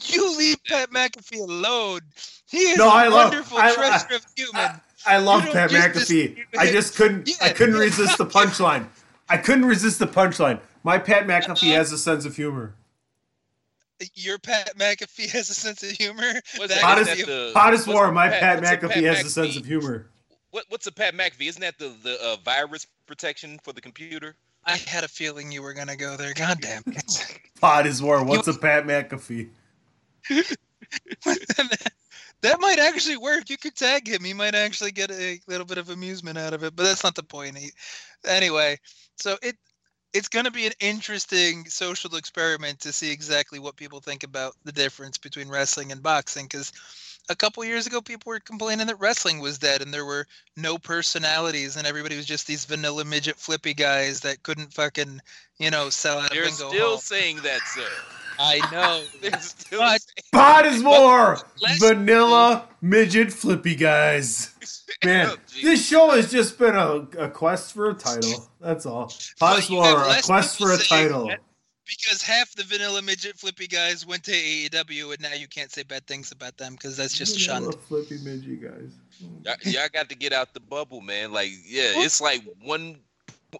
You 0.05 0.37
leave 0.37 0.63
Pat 0.65 0.91
McAfee 0.91 1.39
alone. 1.41 2.01
He 2.49 2.57
is 2.59 2.77
No, 2.77 2.87
a 2.87 2.89
I 2.89 3.07
love- 3.07 3.29
wonderful 3.31 3.57
I- 3.57 3.73
treasure 3.73 4.15
of 4.15 4.25
human. 4.35 4.55
I, 4.61 4.79
I 5.05 5.17
love 5.17 5.43
Pat 5.45 5.69
McAfee. 5.69 6.43
I 6.57 6.67
just 6.71 6.95
couldn't. 6.95 7.29
I 7.41 7.49
couldn't 7.51 7.75
resist 7.75 8.17
the 8.17 8.25
punchline. 8.25 8.87
I 9.29 9.37
couldn't 9.37 9.65
resist 9.65 9.99
the 9.99 10.07
punchline. 10.07 10.59
My 10.83 10.97
Pat 10.97 11.27
McAfee 11.27 11.73
has 11.73 11.91
a 11.91 11.97
sense 11.97 12.25
of 12.25 12.35
humor. 12.35 12.73
Your 14.15 14.37
Pat 14.39 14.77
McAfee 14.77 15.29
has 15.31 15.49
a 15.49 15.53
sense 15.53 15.83
of 15.83 15.89
humor. 15.91 16.33
What's 16.55 16.55
That 16.55 16.67
that? 16.69 16.75
is 16.75 16.81
Hottest, 16.81 17.11
Isn't 17.11 17.25
the- 17.27 17.51
the- 17.53 17.59
hottest 17.59 17.87
what's 17.87 17.95
war. 17.95 18.11
My 18.11 18.29
Pat- 18.29 18.61
Pat 18.63 18.81
McAfee 18.81 18.89
Pat 18.93 19.03
has 19.03 19.25
a 19.25 19.29
sense 19.29 19.57
of 19.57 19.65
humor. 19.65 20.07
What, 20.51 20.65
what's 20.69 20.87
a 20.87 20.91
Pat 20.91 21.13
McAfee? 21.15 21.47
Isn't 21.47 21.61
that 21.61 21.77
the 21.77 21.93
the 22.03 22.17
uh, 22.23 22.37
virus 22.43 22.87
protection 23.05 23.59
for 23.63 23.73
the 23.73 23.81
computer? 23.81 24.35
I 24.65 24.77
had 24.77 25.03
a 25.03 25.07
feeling 25.07 25.51
you 25.51 25.61
were 25.61 25.73
gonna 25.73 25.95
go 25.97 26.15
there. 26.17 26.33
God 26.33 26.59
damn 26.61 26.81
it. 26.87 27.39
Hottest 27.61 28.01
war. 28.01 28.23
What's 28.23 28.47
a 28.47 28.53
Pat 28.53 28.85
McAfee? 28.85 29.49
that 32.41 32.59
might 32.59 32.79
actually 32.79 33.17
work. 33.17 33.49
You 33.49 33.57
could 33.57 33.75
tag 33.75 34.07
him. 34.07 34.23
He 34.23 34.33
might 34.33 34.55
actually 34.55 34.91
get 34.91 35.11
a 35.11 35.39
little 35.47 35.65
bit 35.65 35.77
of 35.77 35.89
amusement 35.89 36.37
out 36.37 36.53
of 36.53 36.63
it, 36.63 36.75
but 36.75 36.83
that's 36.83 37.03
not 37.03 37.15
the 37.15 37.23
point. 37.23 37.57
He, 37.57 37.71
anyway, 38.25 38.77
so 39.17 39.37
it 39.41 39.55
it's 40.13 40.27
going 40.27 40.45
to 40.45 40.51
be 40.51 40.65
an 40.65 40.73
interesting 40.79 41.65
social 41.65 42.15
experiment 42.15 42.79
to 42.79 42.91
see 42.91 43.11
exactly 43.11 43.59
what 43.59 43.75
people 43.75 43.99
think 43.99 44.23
about 44.23 44.53
the 44.63 44.71
difference 44.71 45.17
between 45.17 45.49
wrestling 45.49 45.91
and 45.91 46.01
boxing 46.01 46.45
because 46.45 46.71
a 47.29 47.35
couple 47.35 47.63
years 47.63 47.85
ago 47.87 48.01
people 48.01 48.29
were 48.31 48.39
complaining 48.39 48.87
that 48.87 48.99
wrestling 48.99 49.39
was 49.39 49.57
dead 49.59 49.81
and 49.81 49.93
there 49.93 50.05
were 50.05 50.25
no 50.57 50.77
personalities 50.77 51.75
and 51.77 51.85
everybody 51.87 52.15
was 52.17 52.25
just 52.25 52.47
these 52.47 52.65
vanilla 52.65 53.05
midget 53.05 53.35
flippy 53.37 53.73
guys 53.73 54.19
that 54.21 54.41
couldn't 54.43 54.73
fucking 54.73 55.21
you 55.59 55.69
know 55.71 55.89
sell 55.89 56.19
out 56.19 56.31
They're 56.31 56.47
still 56.49 56.71
home. 56.91 56.97
saying 56.99 57.37
that, 57.43 57.59
sir. 57.67 57.87
i 58.39 58.59
know 58.71 59.03
They're 59.21 59.39
still 59.41 59.79
But- 59.79 60.01
Hottest 60.33 60.83
war. 60.85 61.37
Let's- 61.61 61.79
Vanilla 61.79 62.67
midget 62.81 63.31
flippy 63.33 63.75
guys. 63.75 64.55
Man, 65.05 65.27
Oh, 65.31 65.35
this 65.61 65.85
show 65.87 66.09
has 66.11 66.31
just 66.31 66.57
been 66.57 66.75
a, 66.75 67.07
a 67.17 67.29
quest 67.29 67.73
for 67.73 67.89
a 67.89 67.93
title. 67.93 68.49
That's 68.59 68.85
all. 68.85 69.13
Hottest 69.39 69.69
you 69.69 69.77
war. 69.77 69.85
have 69.85 70.19
A 70.19 70.21
quest 70.23 70.57
for 70.57 70.73
a 70.73 70.77
title. 70.77 71.27
that 71.27 71.39
because 71.89 72.21
half 72.21 72.53
the 72.55 72.63
vanilla 72.63 73.01
midget 73.01 73.37
flippy 73.37 73.67
guys 73.67 74.05
went 74.05 74.23
to 74.25 74.31
AEW, 74.31 75.13
and 75.13 75.21
now 75.21 75.33
you 75.33 75.47
can't 75.47 75.71
say 75.71 75.83
bad 75.83 76.05
things 76.07 76.31
about 76.31 76.57
them 76.57 76.73
because 76.73 76.95
that's 76.95 77.17
just 77.17 77.39
Vanilla 77.39 77.71
shunned. 77.71 77.81
flippy 77.81 78.17
midget 78.23 78.61
guys. 78.61 78.93
Y'all, 79.43 79.55
y'all 79.63 79.89
got 79.93 80.09
to 80.09 80.15
get 80.15 80.31
out 80.33 80.53
the 80.53 80.59
bubble, 80.59 81.01
man. 81.01 81.31
Like, 81.31 81.49
yeah, 81.65 81.91
it's 81.95 82.21
like 82.21 82.41
one 82.63 82.97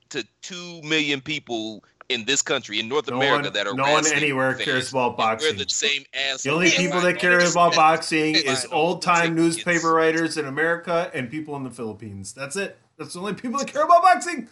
to 0.10 0.26
two 0.42 0.82
million 0.84 1.22
people 1.22 1.84
in 2.10 2.26
this 2.26 2.42
country, 2.42 2.80
in 2.80 2.88
North 2.88 3.10
No 3.10 3.18
America, 3.18 3.44
one- 3.44 3.54
that 3.54 3.68
are 3.68 3.74
no 3.74 3.92
one 3.92 4.06
anywhere 4.08 4.54
fans, 4.54 4.66
cares 4.66 4.90
about 4.92 5.18
boxing. 5.18 5.56
We're 5.58 5.64
the 5.64 5.70
same 5.70 6.04
ass. 6.14 6.44
The 6.44 6.52
only 6.52 6.70
Yeah, 6.70 6.78
people 6.78 7.02
that 7.02 7.20
care 7.20 7.40
about 7.40 7.76
boxing 7.76 8.36
is 8.36 8.66
old 8.72 9.02
time 9.02 9.36
newspaper 9.36 9.94
writers 9.94 10.38
in 10.38 10.46
America 10.46 11.12
and 11.14 11.30
people 11.30 11.56
in 11.56 11.64
the 11.64 11.70
Philippines. 11.72 12.34
That's 12.34 12.56
it. 12.56 12.78
That's 12.98 13.14
the 13.14 13.20
only 13.20 13.34
people 13.34 13.60
that 13.60 13.68
care 13.68 13.84
about 13.84 14.02
boxing. 14.02 14.50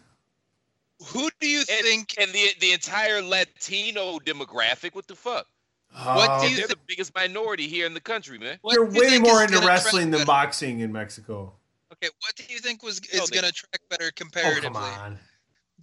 Who 1.07 1.29
do 1.39 1.47
you 1.47 1.59
And, 1.59 1.85
think? 1.85 2.15
and 2.19 2.31
the 2.31 2.49
the 2.59 2.73
entire 2.73 3.21
Latino 3.21 4.19
demographic, 4.19 4.95
what 4.95 5.07
the 5.07 5.15
fuck? 5.15 5.47
What 5.91 6.29
oh, 6.29 6.41
do 6.41 6.45
Oh, 6.45 6.49
you 6.49 6.57
They're 6.57 6.67
the 6.67 6.77
biggest 6.87 7.13
minority 7.15 7.67
here 7.67 7.85
in 7.85 7.93
the 7.93 8.01
country, 8.01 8.37
man. 8.37 8.57
what 8.61 8.73
They're 8.75 8.85
do 8.85 8.95
you 8.95 9.01
way 9.01 9.19
more 9.19 9.43
into 9.43 9.59
wrestling 9.59 10.05
than 10.11 10.19
better? 10.19 10.25
boxing 10.25 10.79
in 10.81 10.91
Mexico. 10.91 11.53
Okay, 11.93 12.09
what 12.21 12.35
do 12.35 12.43
you 12.49 12.59
think 12.59 12.83
was 12.83 12.99
is 12.99 13.29
they- 13.29 13.39
going 13.39 13.45
to 13.47 13.53
track 13.53 13.79
better 13.89 14.07
oh, 14.07 14.11
comparatively? 14.15 14.67
Oh, 14.69 14.71
comparatively? 14.73 14.95
come 14.95 15.13
on. 15.13 15.19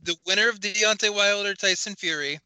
the 0.03 0.17
winner 0.27 0.49
of 0.49 0.61
Deontay 0.61 1.15
Wilder 1.15 1.55
Tyson 1.55 1.95
Fury, 1.97 2.39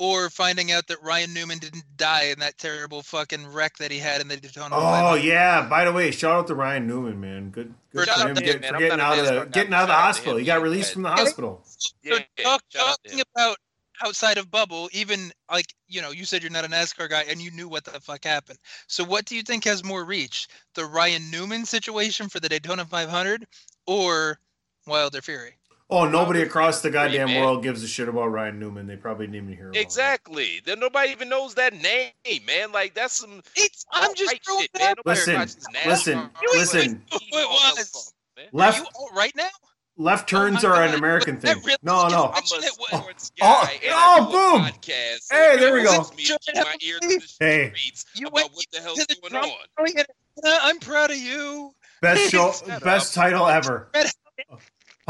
or 0.00 0.30
finding 0.30 0.72
out 0.72 0.86
that 0.86 1.02
Ryan 1.02 1.34
Newman 1.34 1.58
didn't 1.58 1.84
die 1.98 2.24
in 2.32 2.38
that 2.38 2.56
terrible 2.56 3.02
fucking 3.02 3.46
wreck 3.52 3.76
that 3.76 3.90
he 3.90 3.98
had 3.98 4.22
in 4.22 4.28
the 4.28 4.36
Daytona. 4.38 4.74
Oh 4.74 4.80
500? 4.80 5.22
yeah. 5.24 5.68
By 5.68 5.84
the 5.84 5.92
way, 5.92 6.10
shout 6.10 6.32
out 6.32 6.46
to 6.46 6.54
Ryan 6.54 6.86
Newman, 6.86 7.20
man. 7.20 7.50
Good, 7.50 7.74
good 7.92 8.08
for 8.08 8.28
him 8.28 8.34
get- 8.34 8.62
man. 8.62 8.72
for 8.72 8.78
getting 8.78 8.98
out 9.00 9.18
of 9.18 9.26
the 9.26 9.44
getting 9.52 9.74
out 9.74 9.82
of 9.82 9.88
the 9.88 9.92
shout 9.92 10.00
out 10.00 10.00
to 10.00 10.06
hospital. 10.06 10.32
him, 10.34 10.38
He 10.40 10.46
got 10.46 10.62
released 10.62 10.94
from 10.94 11.02
the 11.02 11.10
Yeah. 11.10 11.16
hospital. 11.16 11.60
So 11.66 12.18
talk, 12.42 12.62
shout 12.70 12.88
out 12.88 12.98
to 13.04 13.10
talking 13.10 13.22
about 13.36 13.56
outside 14.02 14.38
of 14.38 14.50
bubble, 14.50 14.88
even 14.94 15.30
like 15.50 15.66
you 15.86 16.00
know, 16.00 16.12
you 16.12 16.24
said 16.24 16.42
you're 16.42 16.50
not 16.50 16.64
a 16.64 16.68
NASCAR 16.68 17.10
guy 17.10 17.24
and 17.28 17.42
you 17.42 17.50
knew 17.50 17.68
what 17.68 17.84
the 17.84 18.00
fuck 18.00 18.24
happened. 18.24 18.58
So 18.86 19.04
what 19.04 19.26
do 19.26 19.36
you 19.36 19.42
think 19.42 19.64
has 19.64 19.84
more 19.84 20.02
reach, 20.06 20.48
the 20.74 20.86
Ryan 20.86 21.30
Newman 21.30 21.66
situation 21.66 22.30
for 22.30 22.40
the 22.40 22.48
Daytona 22.48 22.86
500, 22.86 23.46
or 23.86 24.38
Wilder 24.86 25.20
Fury? 25.20 25.58
Oh, 25.90 26.08
nobody 26.08 26.42
across 26.42 26.82
the 26.82 26.90
goddamn 26.90 27.28
man. 27.28 27.40
world 27.44 27.62
gives 27.62 27.82
a 27.82 27.88
shit 27.88 28.08
about 28.08 28.26
Ryan 28.28 28.58
Newman. 28.60 28.86
They 28.86 28.96
probably 28.96 29.26
didn't 29.26 29.42
even 29.44 29.56
hear 29.56 29.68
about 29.70 29.76
it. 29.76 29.80
Exactly. 29.82 30.60
Then 30.64 30.78
nobody 30.78 31.10
even 31.10 31.28
knows 31.28 31.54
that 31.54 31.72
name, 31.74 32.12
man. 32.46 32.70
Like 32.72 32.94
that's 32.94 33.14
some. 33.16 33.42
It's 33.56 33.84
I'm 33.92 34.14
just 34.14 34.22
alt-right 34.32 34.44
throwing 34.44 34.60
shit, 34.62 34.70
it 34.74 34.78
man. 34.78 34.94
Nobody 34.98 35.18
Listen, 35.20 35.80
listen, 35.86 36.30
listen. 36.54 37.02
who 37.12 37.18
it 37.38 37.48
was. 37.48 38.12
Left 38.52 38.78
Are 38.78 38.82
you 38.82 38.86
all 38.94 39.10
right 39.16 39.32
now? 39.36 39.48
left 39.96 40.32
oh 40.32 40.38
turns 40.38 40.64
Oh 40.64 40.68
are 40.68 40.82
an 40.82 40.94
American 40.94 41.36
thing. 41.40 41.56
really 41.64 41.76
No, 41.82 42.08
no. 42.08 42.26
I'm 42.26 42.30
a 42.30 42.32
Mention 42.34 42.58
it 42.62 42.72
was- 42.78 42.88
sports 43.00 43.32
Oh, 43.42 43.62
guy, 43.66 43.72
and 43.82 43.92
oh, 43.92 44.26
I 44.28 44.32
boom. 44.60 44.66
podcast, 44.72 45.26
Hey, 45.30 45.54
it 45.54 45.60
there 45.60 45.74
we 45.74 45.82
go. 45.82 45.90
lets 45.90 46.16
Me 46.16 46.24
put 46.26 46.54
my 46.56 46.76
ear 46.80 46.98
to 47.00 47.08
the 47.08 47.32
Hey. 47.40 47.72
You 48.14 48.28
went 48.32 48.50
what 48.54 48.64
the 48.72 48.78
to 48.78 48.82
hell's 48.82 48.98
the 48.98 49.16
going 49.20 49.32
drum 49.32 49.44
on. 49.44 49.56
rolling 49.76 49.98
and- 49.98 50.06
I'm 50.44 50.78
proud 50.78 51.10
of 51.10 51.18
you. 51.18 51.74
Best 52.00 52.30
show, 52.30 52.54
best 52.82 53.12
title 53.12 53.46
ever. 53.46 53.90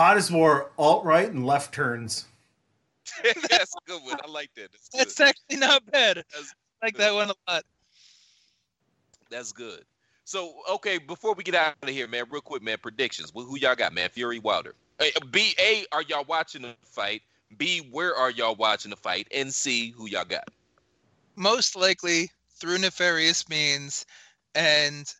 Red- 0.01 0.07
Hottest 0.07 0.31
more 0.31 0.71
alt 0.79 1.05
right 1.05 1.31
and 1.31 1.47
left 1.47 1.75
turns. 1.75 2.27
That's 3.23 3.75
a 3.75 3.91
good 3.91 4.03
one. 4.03 4.17
I 4.25 4.29
like 4.31 4.51
that. 4.57 4.71
That's, 4.73 4.89
That's 4.89 5.21
actually 5.21 5.59
not 5.59 5.85
bad. 5.91 6.17
That's- 6.17 6.55
I 6.83 6.87
like 6.87 6.97
that 6.97 7.13
one 7.13 7.29
a 7.31 7.53
lot. 7.53 7.65
That's 9.31 9.53
good. 9.53 9.85
So, 10.25 10.55
okay, 10.71 10.97
before 10.97 11.35
we 11.35 11.45
get 11.45 11.55
out 11.55 11.75
of 11.83 11.89
here, 11.91 12.09
man, 12.09 12.25
real 12.31 12.41
quick, 12.41 12.63
man, 12.63 12.79
predictions. 12.81 13.31
Who 13.35 13.43
who 13.45 13.59
y'all 13.59 13.75
got, 13.75 13.93
man? 13.93 14.09
Fury 14.09 14.39
Wilder. 14.39 14.75
Hey, 14.99 15.13
uh, 15.17 15.27
B, 15.31 15.55
A, 15.59 15.85
are 15.93 16.03
y'all 16.03 16.25
watching 16.27 16.63
the 16.63 16.75
fight? 16.85 17.23
B, 17.59 17.89
where 17.91 18.15
are 18.15 18.31
y'all 18.31 18.55
watching 18.55 18.91
the 18.91 18.97
fight? 18.97 19.29
And 19.35 19.53
C, 19.53 19.91
who 19.91 20.09
y'all 20.09 20.25
got? 20.25 20.49
Most 21.37 21.77
likely 21.77 22.31
through 22.55 22.79
nefarious 22.79 23.49
means, 23.49 24.07
and 24.55 25.13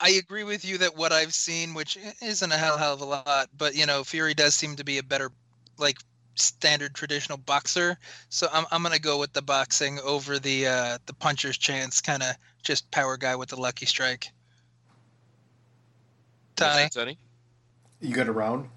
I 0.00 0.10
agree 0.10 0.44
with 0.44 0.64
you 0.64 0.78
that 0.78 0.96
what 0.96 1.12
I've 1.12 1.34
seen, 1.34 1.74
which 1.74 1.98
isn't 2.22 2.52
a 2.52 2.56
hell 2.56 2.78
hell 2.78 2.94
of 2.94 3.02
a 3.02 3.04
lot, 3.04 3.50
but 3.56 3.74
you 3.74 3.84
know, 3.84 4.02
Fury 4.02 4.34
does 4.34 4.54
seem 4.54 4.76
to 4.76 4.84
be 4.84 4.98
a 4.98 5.02
better, 5.02 5.30
like 5.78 5.98
standard 6.36 6.94
traditional 6.94 7.36
boxer. 7.36 7.98
So 8.30 8.48
I'm 8.52 8.64
I'm 8.70 8.82
gonna 8.82 8.98
go 8.98 9.18
with 9.18 9.32
the 9.34 9.42
boxing 9.42 10.00
over 10.00 10.38
the 10.38 10.66
uh, 10.66 10.98
the 11.04 11.12
puncher's 11.12 11.58
chance, 11.58 12.00
kind 12.00 12.22
of 12.22 12.34
just 12.62 12.90
power 12.90 13.16
guy 13.18 13.36
with 13.36 13.50
the 13.50 13.60
lucky 13.60 13.86
strike. 13.86 14.28
Tony. 16.56 17.18
You 18.00 18.14
got 18.14 18.28
a 18.28 18.32
round? 18.32 18.68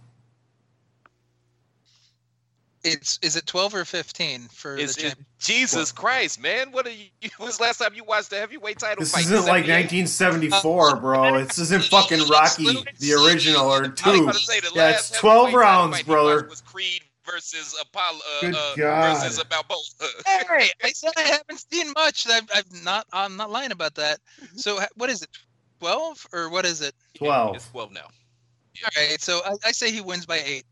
It's 2.84 3.18
is 3.22 3.36
it 3.36 3.46
twelve 3.46 3.74
or 3.74 3.86
fifteen 3.86 4.48
for 4.52 4.76
Is 4.76 4.96
the 4.96 5.02
it, 5.02 5.10
champ? 5.10 5.20
Jesus 5.40 5.92
Christ, 5.92 6.42
man! 6.42 6.72
What 6.72 6.86
are 6.86 6.92
you? 6.92 7.06
When 7.38 7.48
was 7.48 7.58
the 7.58 7.64
last 7.64 7.78
time 7.78 7.94
you 7.94 8.04
watched 8.04 8.30
the 8.30 8.38
heavyweight 8.38 8.80
title 8.80 9.00
This 9.00 9.12
fight? 9.14 9.22
isn't 9.22 9.46
like 9.46 9.68
1974, 9.68 10.90
uh, 10.90 11.00
bro. 11.00 11.24
Uh, 11.24 11.44
this 11.46 11.58
isn't 11.60 11.84
uh, 11.94 12.02
fucking 12.02 12.28
Rocky, 12.28 12.84
the 13.00 13.14
original, 13.14 13.68
or 13.72 13.88
two. 13.88 14.24
about 14.24 14.34
to 14.34 14.40
say 14.40 14.60
Yeah, 14.74 14.92
it's 14.92 15.12
12 15.12 15.54
rounds, 15.54 15.98
fight 15.98 16.06
brother. 16.06 16.48
Was 16.50 16.62
Creed 16.62 17.04
versus 17.26 17.76
Apollo 17.82 18.20
uh, 18.20 18.42
Good 18.42 18.56
uh, 18.56 18.76
God. 18.76 19.24
versus 19.24 19.40
a 19.40 19.46
Balboa? 19.46 19.78
Hey, 20.26 20.70
I 20.84 20.92
said 20.92 21.12
I 21.18 21.22
haven't 21.22 21.64
seen 21.72 21.92
much. 21.96 22.28
I've, 22.28 22.48
I've 22.54 22.84
not. 22.84 23.08
I'm 23.14 23.38
not 23.38 23.50
lying 23.50 23.72
about 23.72 23.96
that. 23.96 24.20
Mm-hmm. 24.42 24.58
So 24.58 24.80
what 24.96 25.10
is 25.10 25.22
it? 25.22 25.30
Twelve 25.80 26.26
or 26.34 26.50
what 26.50 26.66
is 26.66 26.82
it? 26.82 26.94
12. 27.16 27.56
It's 27.56 27.70
twelve 27.70 27.92
now. 27.92 28.02
All 28.06 28.90
right. 28.98 29.22
So 29.22 29.42
I, 29.46 29.54
I 29.66 29.72
say 29.72 29.92
he 29.92 30.02
wins 30.02 30.26
by 30.26 30.42
eight. 30.46 30.66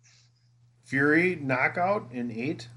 Fury 0.92 1.38
knockout 1.42 2.10
in 2.12 2.30
eight. 2.30 2.68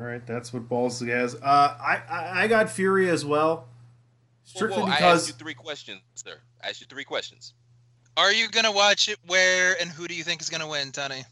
All 0.00 0.06
right, 0.06 0.26
that's 0.26 0.50
what 0.50 0.66
Balls 0.66 1.00
has. 1.00 1.34
Uh, 1.34 1.38
I, 1.42 2.00
I 2.08 2.44
I 2.44 2.48
got 2.48 2.70
Fury 2.70 3.10
as 3.10 3.22
well, 3.22 3.68
strictly 4.44 4.78
Whoa, 4.78 4.86
whoa, 4.86 4.92
I 4.92 4.94
asked 4.94 5.02
because 5.02 5.28
you 5.28 5.34
three 5.34 5.52
questions, 5.52 6.00
sir. 6.14 6.38
I 6.64 6.70
asked 6.70 6.80
you 6.80 6.86
three 6.86 7.04
questions. 7.04 7.52
Are 8.16 8.32
you 8.32 8.48
gonna 8.48 8.72
watch 8.72 9.10
it? 9.10 9.18
Where 9.26 9.76
and 9.78 9.90
who 9.90 10.08
do 10.08 10.14
you 10.14 10.24
think 10.24 10.40
is 10.40 10.48
gonna 10.48 10.66
win, 10.66 10.90
Tony? 10.90 11.22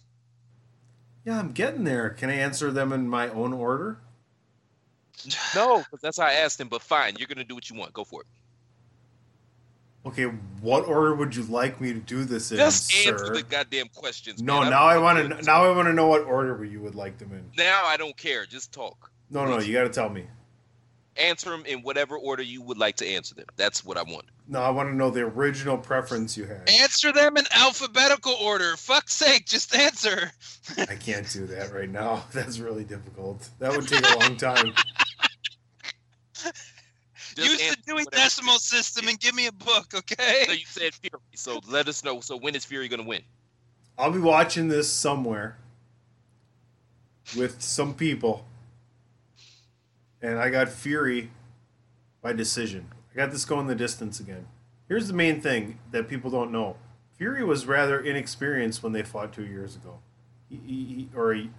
yeah, 1.24 1.38
I'm 1.38 1.52
getting 1.52 1.84
there. 1.84 2.10
Can 2.10 2.28
I 2.28 2.34
answer 2.34 2.70
them 2.70 2.92
in 2.92 3.08
my 3.08 3.30
own 3.30 3.54
order? 3.54 4.00
No, 5.54 5.78
because 5.78 6.02
that's 6.02 6.18
how 6.18 6.26
I 6.26 6.32
asked 6.32 6.60
him. 6.60 6.68
But 6.68 6.82
fine, 6.82 7.14
you're 7.16 7.28
gonna 7.28 7.42
do 7.42 7.54
what 7.54 7.70
you 7.70 7.76
want. 7.76 7.94
Go 7.94 8.04
for 8.04 8.20
it. 8.20 8.26
Okay, 10.06 10.24
what 10.60 10.86
order 10.86 11.16
would 11.16 11.34
you 11.34 11.42
like 11.44 11.80
me 11.80 11.92
to 11.92 11.98
do 11.98 12.24
this 12.24 12.52
in, 12.52 12.58
Just 12.58 12.92
sir? 12.92 13.10
answer 13.12 13.34
the 13.34 13.42
goddamn 13.42 13.88
questions. 13.88 14.40
no, 14.40 14.60
man. 14.60 14.70
now 14.70 14.84
I 14.84 14.94
don't 14.94 15.02
want 15.02 15.18
to. 15.38 15.42
Now 15.42 15.64
I 15.64 15.74
want 15.74 15.88
to 15.88 15.92
know 15.92 16.06
what 16.06 16.22
order 16.22 16.64
you 16.64 16.80
would 16.80 16.94
like 16.94 17.18
them 17.18 17.32
in. 17.32 17.44
Now 17.58 17.82
I 17.84 17.96
don't 17.96 18.16
care. 18.16 18.46
Just 18.46 18.72
talk. 18.72 19.10
No, 19.30 19.44
no, 19.44 19.58
you 19.58 19.72
got 19.72 19.82
to 19.82 19.88
tell 19.88 20.08
me. 20.08 20.26
Answer 21.16 21.50
them 21.50 21.64
in 21.66 21.80
whatever 21.80 22.16
order 22.16 22.42
you 22.42 22.62
would 22.62 22.78
like 22.78 22.96
to 22.96 23.06
answer 23.06 23.34
them. 23.34 23.46
That's 23.56 23.84
what 23.84 23.96
I 23.96 24.02
want. 24.02 24.26
No, 24.46 24.60
I 24.60 24.70
want 24.70 24.90
to 24.90 24.94
know 24.94 25.10
the 25.10 25.22
original 25.22 25.76
preference 25.78 26.36
you 26.36 26.44
had. 26.44 26.68
Answer 26.68 27.10
them 27.10 27.36
in 27.36 27.44
alphabetical 27.52 28.34
order. 28.34 28.76
Fuck's 28.76 29.14
sake, 29.14 29.46
just 29.46 29.74
answer. 29.74 30.30
I 30.78 30.94
can't 30.94 31.28
do 31.32 31.46
that 31.46 31.72
right 31.72 31.88
now. 31.90 32.22
That's 32.32 32.58
really 32.60 32.84
difficult. 32.84 33.48
That 33.58 33.72
would 33.72 33.88
take 33.88 34.06
a 34.08 34.18
long 34.18 34.36
time. 34.36 34.72
Just 37.36 37.50
Use 37.50 37.58
the 37.58 37.64
answer 37.66 37.80
Dewey 37.86 38.04
whatever- 38.04 38.22
Decimal 38.22 38.58
System 38.58 39.08
and 39.08 39.20
give 39.20 39.34
me 39.34 39.46
a 39.46 39.52
book, 39.52 39.92
okay? 39.94 40.44
So 40.46 40.52
you 40.52 40.64
said 40.66 40.94
Fury. 40.94 41.20
So 41.34 41.60
let 41.68 41.86
us 41.86 42.02
know. 42.02 42.20
So 42.20 42.36
when 42.36 42.54
is 42.54 42.64
Fury 42.64 42.88
gonna 42.88 43.02
win? 43.04 43.22
I'll 43.98 44.10
be 44.10 44.18
watching 44.18 44.68
this 44.68 44.90
somewhere 44.90 45.56
with 47.36 47.60
some 47.62 47.94
people, 47.94 48.46
and 50.22 50.38
I 50.38 50.50
got 50.50 50.68
Fury 50.68 51.30
by 52.22 52.32
decision. 52.32 52.92
I 53.12 53.16
got 53.16 53.30
this 53.30 53.44
going 53.44 53.66
the 53.66 53.74
distance 53.74 54.20
again. 54.20 54.46
Here's 54.88 55.08
the 55.08 55.14
main 55.14 55.40
thing 55.40 55.78
that 55.90 56.08
people 56.08 56.30
don't 56.30 56.52
know: 56.52 56.76
Fury 57.18 57.44
was 57.44 57.66
rather 57.66 58.00
inexperienced 58.00 58.82
when 58.82 58.92
they 58.92 59.02
fought 59.02 59.32
two 59.32 59.46
years 59.46 59.76
ago. 59.76 59.98
He, 60.48 60.56
he, 60.64 60.84
he- 60.84 61.08
or 61.14 61.34
he, 61.34 61.50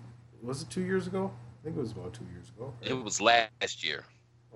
was 0.41 0.61
it 0.61 0.69
two 0.69 0.81
years 0.81 1.07
ago? 1.07 1.31
I 1.61 1.63
think 1.65 1.77
it 1.77 1.79
was 1.79 1.91
about 1.91 2.13
two 2.13 2.25
years 2.31 2.49
ago. 2.55 2.73
It 2.81 2.93
was 2.93 3.19
last 3.19 3.83
year. 3.83 4.05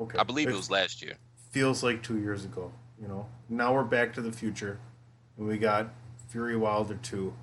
Okay, 0.02 0.18
I 0.18 0.24
believe 0.24 0.50
it 0.50 0.56
was 0.56 0.72
last 0.72 1.02
year. 1.04 1.14
feels 1.52 1.84
like 1.84 2.02
two 2.02 2.20
years 2.20 2.44
ago. 2.44 2.72
You 3.00 3.08
know, 3.08 3.28
now 3.50 3.74
we're 3.74 3.84
back 3.84 4.14
to 4.14 4.22
the 4.22 4.32
future, 4.32 4.80
and 5.38 5.48
we 5.48 5.58
got 5.58 5.90
Fury 6.30 6.58
Wilder 6.58 6.98
two. 7.02 7.34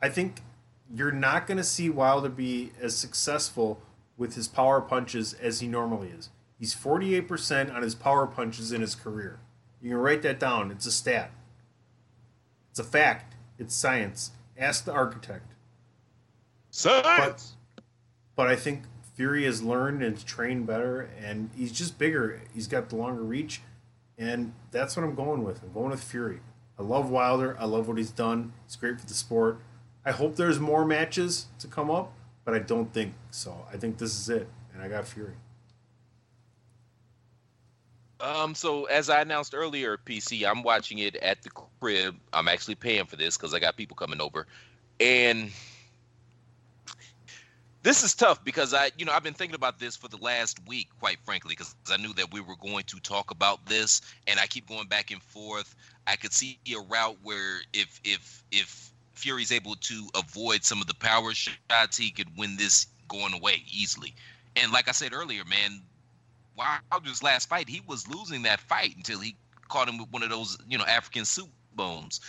I 0.00 0.08
think 0.08 0.40
you're 0.92 1.12
not 1.12 1.46
going 1.46 1.58
to 1.58 1.64
see 1.64 1.90
Wilder 1.90 2.30
be 2.30 2.72
as 2.80 2.96
successful 2.96 3.80
with 4.16 4.34
his 4.34 4.48
power 4.48 4.80
punches 4.80 5.34
as 5.34 5.60
he 5.60 5.68
normally 5.68 6.08
is. 6.08 6.30
He's 6.58 6.74
48% 6.74 7.74
on 7.74 7.82
his 7.82 7.94
power 7.94 8.26
punches 8.26 8.72
in 8.72 8.80
his 8.80 8.94
career. 8.94 9.40
You 9.80 9.90
can 9.90 9.98
write 9.98 10.22
that 10.22 10.38
down. 10.40 10.70
It's 10.70 10.86
a 10.86 10.92
stat. 10.92 11.30
It's 12.70 12.78
a 12.78 12.84
fact. 12.84 13.34
It's 13.58 13.74
science. 13.74 14.32
Ask 14.58 14.84
the 14.84 14.92
architect. 14.92 15.54
Science. 16.70 17.56
But 18.36 18.48
I 18.48 18.56
think 18.56 18.82
Fury 19.20 19.44
has 19.44 19.62
learned 19.62 20.02
and 20.02 20.24
trained 20.24 20.66
better, 20.66 21.10
and 21.22 21.50
he's 21.54 21.72
just 21.72 21.98
bigger. 21.98 22.40
He's 22.54 22.66
got 22.66 22.88
the 22.88 22.96
longer 22.96 23.20
reach, 23.20 23.60
and 24.16 24.54
that's 24.70 24.96
what 24.96 25.04
I'm 25.04 25.14
going 25.14 25.44
with. 25.44 25.62
I'm 25.62 25.74
going 25.74 25.90
with 25.90 26.02
Fury. 26.02 26.40
I 26.78 26.82
love 26.82 27.10
Wilder. 27.10 27.54
I 27.60 27.66
love 27.66 27.86
what 27.86 27.98
he's 27.98 28.12
done. 28.12 28.54
It's 28.64 28.76
great 28.76 28.98
for 28.98 29.06
the 29.06 29.12
sport. 29.12 29.60
I 30.06 30.12
hope 30.12 30.36
there's 30.36 30.58
more 30.58 30.86
matches 30.86 31.48
to 31.58 31.66
come 31.66 31.90
up, 31.90 32.14
but 32.46 32.54
I 32.54 32.60
don't 32.60 32.94
think 32.94 33.12
so. 33.30 33.66
I 33.70 33.76
think 33.76 33.98
this 33.98 34.18
is 34.18 34.30
it, 34.30 34.48
and 34.72 34.82
I 34.82 34.88
got 34.88 35.06
Fury. 35.06 35.34
Um, 38.20 38.54
so 38.54 38.86
as 38.86 39.10
I 39.10 39.20
announced 39.20 39.54
earlier, 39.54 39.98
PC, 39.98 40.50
I'm 40.50 40.62
watching 40.62 40.96
it 40.96 41.16
at 41.16 41.42
the 41.42 41.50
crib. 41.50 42.16
I'm 42.32 42.48
actually 42.48 42.76
paying 42.76 43.04
for 43.04 43.16
this 43.16 43.36
because 43.36 43.52
I 43.52 43.58
got 43.58 43.76
people 43.76 43.98
coming 43.98 44.22
over, 44.22 44.46
and 44.98 45.50
this 47.82 48.02
is 48.02 48.14
tough 48.14 48.44
because 48.44 48.74
I, 48.74 48.90
you 48.98 49.04
know, 49.04 49.12
I've 49.12 49.22
been 49.22 49.34
thinking 49.34 49.54
about 49.54 49.78
this 49.78 49.96
for 49.96 50.08
the 50.08 50.18
last 50.18 50.58
week, 50.66 50.88
quite 50.98 51.18
frankly, 51.24 51.54
because 51.56 51.74
I 51.90 51.96
knew 51.96 52.12
that 52.14 52.32
we 52.32 52.40
were 52.40 52.56
going 52.56 52.84
to 52.84 53.00
talk 53.00 53.30
about 53.30 53.64
this, 53.66 54.02
and 54.26 54.38
I 54.38 54.46
keep 54.46 54.68
going 54.68 54.86
back 54.86 55.10
and 55.10 55.22
forth. 55.22 55.74
I 56.06 56.16
could 56.16 56.32
see 56.32 56.58
a 56.70 56.80
route 56.80 57.16
where 57.22 57.60
if 57.72 58.00
if 58.04 58.44
if 58.52 58.90
Fury's 59.14 59.52
able 59.52 59.76
to 59.76 60.08
avoid 60.14 60.64
some 60.64 60.80
of 60.80 60.86
the 60.86 60.94
power 60.94 61.32
shots, 61.32 61.96
he 61.96 62.10
could 62.10 62.28
win 62.36 62.56
this 62.56 62.86
going 63.08 63.34
away 63.34 63.62
easily. 63.70 64.14
And 64.56 64.72
like 64.72 64.88
I 64.88 64.92
said 64.92 65.12
earlier, 65.12 65.44
man, 65.44 65.82
Wilder's 66.56 67.22
last 67.22 67.48
fight, 67.48 67.68
he 67.68 67.82
was 67.86 68.08
losing 68.08 68.42
that 68.42 68.60
fight 68.60 68.96
until 68.96 69.20
he 69.20 69.36
caught 69.68 69.88
him 69.88 69.98
with 69.98 70.10
one 70.10 70.22
of 70.22 70.30
those, 70.30 70.58
you 70.68 70.78
know, 70.78 70.84
African 70.84 71.24
soup 71.24 71.48
bones. 71.74 72.20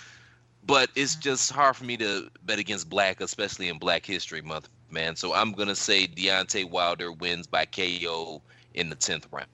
But 0.65 0.89
it's 0.95 1.15
just 1.15 1.51
hard 1.51 1.75
for 1.75 1.85
me 1.85 1.97
to 1.97 2.29
bet 2.43 2.59
against 2.59 2.89
Black, 2.89 3.19
especially 3.19 3.67
in 3.69 3.79
Black 3.79 4.05
History 4.05 4.41
Month, 4.41 4.69
man. 4.91 5.15
So 5.15 5.33
I'm 5.33 5.53
gonna 5.53 5.75
say 5.75 6.07
Deontay 6.07 6.69
Wilder 6.69 7.11
wins 7.11 7.47
by 7.47 7.65
KO 7.65 8.41
in 8.73 8.89
the 8.89 8.95
tenth 8.95 9.27
round. 9.31 9.47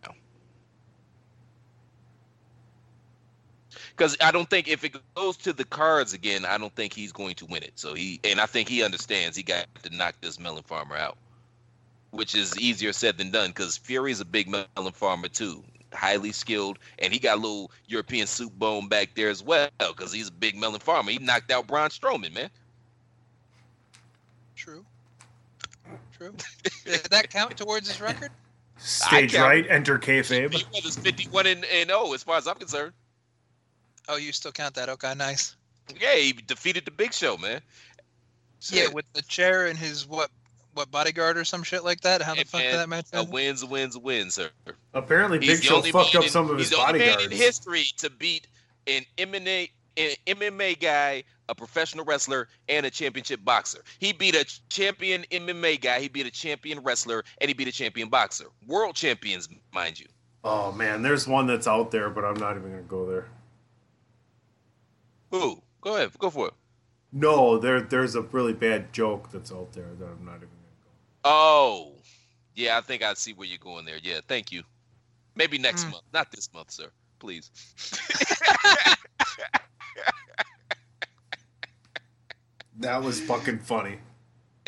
Because 3.96 4.18
I 4.22 4.32
don't 4.32 4.50
think 4.50 4.68
if 4.68 4.84
it 4.84 4.96
goes 5.16 5.38
to 5.38 5.54
the 5.54 5.64
cards 5.64 6.14
again, 6.14 6.46
I 6.46 6.58
don't 6.58 6.76
think 6.76 6.94
he's 6.94 7.12
going 7.12 7.36
to 7.36 7.46
win 7.46 7.64
it. 7.64 7.74
So 7.76 7.94
he 7.94 8.20
and 8.24 8.40
I 8.40 8.46
think 8.46 8.70
he 8.70 8.84
understands 8.84 9.38
he 9.38 9.44
got 9.44 9.66
to 9.84 9.96
knock 9.96 10.16
this 10.22 10.40
melon 10.40 10.64
farmer 10.64 10.98
out 10.98 11.18
which 12.12 12.36
is 12.36 12.58
easier 12.58 12.94
said 12.94 13.18
than 13.18 13.32
done 13.32 13.50
because 13.50 13.78
Fury's 13.78 14.20
a 14.20 14.26
big 14.26 14.48
melon 14.48 14.94
farmer 14.94 15.28
too, 15.28 15.64
highly 15.94 16.32
skilled, 16.32 16.80
and 17.00 17.14
he 17.14 17.20
got 17.20 17.38
a 17.38 17.42
little 17.42 17.72
European 17.88 18.28
soup 18.28 18.54
bone 18.54 18.88
back 18.88 19.16
there 19.16 19.30
as 19.30 19.44
well 19.44 19.70
because 19.80 20.12
he's 20.12 20.30
a 20.30 20.32
big 20.32 20.56
melon 20.56 20.80
farmer. 20.80 21.12
He 21.12 21.20
knocked 21.20 21.52
out 21.52 21.68
Braun 21.68 21.90
Strowman, 21.90 22.34
man. 22.34 22.50
True. 24.56 24.86
True. 26.18 26.34
Did 26.86 27.04
that 27.12 27.30
count 27.30 27.58
towards 27.58 27.88
his 27.88 28.02
record? 28.02 28.32
Stage 28.78 29.36
right, 29.36 29.66
enter 29.70 29.98
kayfabe. 29.98 30.52
Mayweather's 30.52 30.98
51 30.98 31.48
and, 31.48 31.66
and 31.66 31.90
0 31.90 32.14
as 32.14 32.24
far 32.24 32.38
as 32.38 32.48
I'm 32.48 32.56
concerned. 32.56 32.94
Oh, 34.08 34.18
you 34.18 34.32
still 34.32 34.52
count 34.52 34.76
that? 34.76 34.90
Okay, 34.90 35.14
nice. 35.16 35.56
Yeah, 36.00 36.16
he 36.16 36.34
defeated 36.34 36.86
the 36.86 36.92
Big 36.92 37.14
Show, 37.14 37.38
man. 37.38 37.62
Yeah, 38.70 38.88
with 38.92 39.06
the 39.14 39.22
chair 39.22 39.68
and 39.68 39.78
his 39.78 40.08
what 40.08 40.32
what 40.78 40.90
bodyguard 40.92 41.38
or 41.38 41.44
some 41.44 41.64
shit 41.64 41.84
like 41.84 42.02
that. 42.02 42.22
How 42.22 42.34
the 42.34 42.38
Hey, 42.40 42.44
fuck 42.46 42.62
man, 42.62 42.72
did 42.72 42.80
that 42.80 42.90
match? 42.90 43.06
A 43.14 43.18
end? 43.18 43.32
win's 43.32 43.64
a 43.64 44.00
win's 44.00 44.36
sir. 44.36 44.50
Apparently, 44.94 45.40
He's 45.40 45.50
Big 45.50 45.58
the 45.60 45.64
Show 45.64 45.82
fucked 45.82 46.16
up 46.16 46.24
in- 46.24 46.30
some 46.30 46.50
of 46.50 46.58
his 46.58 46.70
he's 46.70 46.78
the 46.78 46.84
only 46.84 47.00
man 47.00 47.10
bodyguards. 47.16 47.34
in 47.34 47.38
history 47.38 47.84
to 47.98 48.10
beat 48.10 48.48
an 48.88 49.04
MMA, 49.18 49.70
an 49.98 50.12
MMA 50.28 50.80
guy, 50.80 51.24
a 51.50 51.56
professional 51.56 52.06
wrestler, 52.06 52.48
and 52.70 52.86
a 52.86 52.90
championship 52.90 53.44
boxer. 53.44 53.80
He 54.00 54.14
beat 54.14 54.36
a 54.36 54.46
champion 54.70 55.26
MMA 55.32 55.82
guy, 55.82 56.00
he 56.00 56.08
beat 56.08 56.26
a 56.26 56.32
champion 56.32 56.80
wrestler, 56.84 57.24
and 57.42 57.50
he 57.50 57.54
beat 57.54 57.68
a 57.68 57.72
champion 57.72 58.08
boxer. 58.10 58.46
World 58.68 58.96
champions, 58.96 59.50
mind 59.74 60.00
you. 60.00 60.08
Oh 60.44 60.72
man, 60.72 61.02
there's 61.02 61.28
one 61.28 61.48
that's 61.48 61.68
out 61.68 61.92
there, 61.92 62.10
but 62.10 62.24
I'm 62.24 62.36
not 62.40 62.56
even 62.56 62.70
gonna 62.72 62.82
go 62.84 63.06
there. 63.10 63.28
Who? 65.32 65.62
Go 65.82 65.96
ahead, 65.96 66.12
go 66.20 66.30
for 66.30 66.48
it. 66.48 66.54
No, 67.12 67.58
there 67.58 67.82
there's 67.82 68.16
a 68.16 68.22
really 68.22 68.54
bad 68.54 68.92
joke 68.94 69.32
that's 69.32 69.52
out 69.52 69.74
there 69.74 69.90
that 70.00 70.06
I'm 70.06 70.26
not 70.26 70.38
even 70.38 70.50
Oh, 71.30 71.92
yeah, 72.56 72.78
I 72.78 72.82
think 72.82 73.04
I 73.04 73.14
see 73.16 73.34
where 73.34 73.46
you're 73.48 73.58
going 73.58 73.84
there. 73.86 73.98
Yeah, 74.02 74.20
thank 74.28 74.50
you. 74.52 74.64
Maybe 75.36 75.58
next 75.58 75.86
Mm. 75.86 75.92
month, 75.92 76.04
not 76.14 76.32
this 76.32 76.50
month, 76.54 76.72
sir. 76.72 76.90
Please. 77.20 77.52
That 82.80 83.02
was 83.04 83.20
fucking 83.20 83.60
funny. 83.60 83.98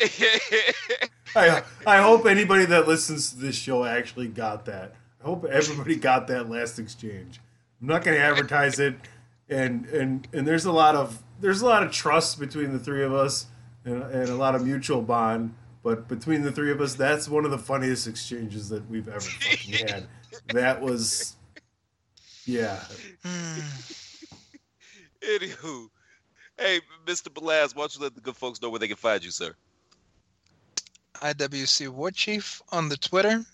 I 1.36 1.62
I 1.86 1.98
hope 1.98 2.26
anybody 2.26 2.64
that 2.66 2.88
listens 2.88 3.30
to 3.30 3.38
this 3.38 3.54
show 3.54 3.84
actually 3.84 4.28
got 4.28 4.64
that. 4.66 4.94
I 5.22 5.26
hope 5.26 5.44
everybody 5.44 5.94
got 5.96 6.26
that 6.28 6.48
last 6.50 6.78
exchange. 6.78 7.40
I'm 7.80 7.86
not 7.86 8.02
going 8.02 8.16
to 8.16 8.22
advertise 8.22 8.80
it, 8.80 8.94
and 9.48 9.86
and 9.86 10.26
and 10.32 10.46
there's 10.46 10.64
a 10.64 10.72
lot 10.72 10.96
of 10.96 11.22
there's 11.40 11.60
a 11.62 11.66
lot 11.66 11.82
of 11.84 11.92
trust 11.92 12.40
between 12.40 12.72
the 12.72 12.78
three 12.78 13.04
of 13.04 13.14
us. 13.14 13.46
and, 13.84 14.02
and 14.02 14.28
a 14.28 14.34
lot 14.34 14.54
of 14.54 14.64
mutual 14.66 15.00
bond. 15.02 15.54
But 15.82 16.08
between 16.08 16.42
the 16.42 16.52
three 16.52 16.70
of 16.70 16.80
us, 16.80 16.94
that's 16.94 17.28
one 17.28 17.44
of 17.44 17.50
the 17.50 17.58
funniest 17.58 18.06
exchanges 18.06 18.68
that 18.68 18.88
we've 18.90 19.08
ever 19.08 19.20
fucking 19.20 19.86
had. 19.86 20.06
That 20.52 20.80
was, 20.80 21.36
yeah. 22.44 22.80
Anywho, 25.22 25.88
hey, 26.58 26.80
Mr. 27.06 27.28
Belaz, 27.28 27.74
why 27.74 27.82
don't 27.82 27.96
you 27.96 28.02
let 28.02 28.14
the 28.14 28.20
good 28.20 28.36
folks 28.36 28.60
know 28.60 28.68
where 28.68 28.78
they 28.78 28.88
can 28.88 28.96
find 28.96 29.24
you, 29.24 29.30
sir? 29.30 29.54
IWC 31.14 31.88
War 31.88 32.10
Chief 32.10 32.60
on 32.72 32.88
the 32.88 32.96
Twitter 32.96 33.44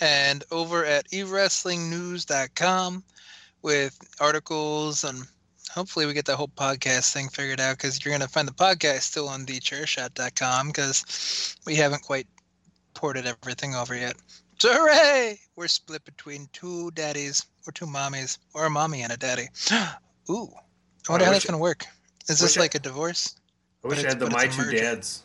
and 0.00 0.44
over 0.50 0.84
at 0.84 1.08
ewrestlingnews.com 1.10 3.04
with 3.62 3.98
articles 4.20 5.04
and 5.04 5.24
hopefully 5.72 6.06
we 6.06 6.12
get 6.12 6.24
the 6.26 6.36
whole 6.36 6.48
podcast 6.48 7.12
thing 7.12 7.28
figured 7.28 7.60
out 7.60 7.76
because 7.76 8.04
you're 8.04 8.12
going 8.12 8.26
to 8.26 8.28
find 8.32 8.46
the 8.46 8.52
podcast 8.52 9.00
still 9.00 9.28
on 9.28 9.46
thechairshot.com 9.46 10.68
because 10.68 11.56
we 11.66 11.74
haven't 11.74 12.02
quite 12.02 12.26
ported 12.94 13.26
everything 13.26 13.74
over 13.74 13.96
yet. 13.96 14.14
So 14.58 14.72
hooray! 14.72 15.40
We're 15.56 15.68
split 15.68 16.04
between 16.04 16.48
two 16.52 16.90
daddies 16.92 17.44
or 17.66 17.72
two 17.72 17.86
mommies 17.86 18.38
or 18.54 18.66
a 18.66 18.70
mommy 18.70 19.02
and 19.02 19.12
a 19.12 19.16
daddy. 19.16 19.48
Ooh. 20.30 20.48
I 21.08 21.12
wonder 21.12 21.24
I 21.24 21.26
how 21.26 21.32
that's 21.32 21.44
going 21.46 21.58
to 21.58 21.62
work. 21.62 21.84
Is 22.28 22.38
this 22.38 22.56
I- 22.56 22.60
like 22.60 22.74
a 22.74 22.78
divorce? 22.78 23.34
I 23.84 23.88
wish 23.88 24.04
I 24.04 24.08
had 24.08 24.20
the 24.20 24.30
My 24.30 24.32
but 24.36 24.44
it's 24.44 24.54
a 24.54 24.58
Two 24.58 24.64
merger. 24.66 24.78
Dads. 24.78 25.22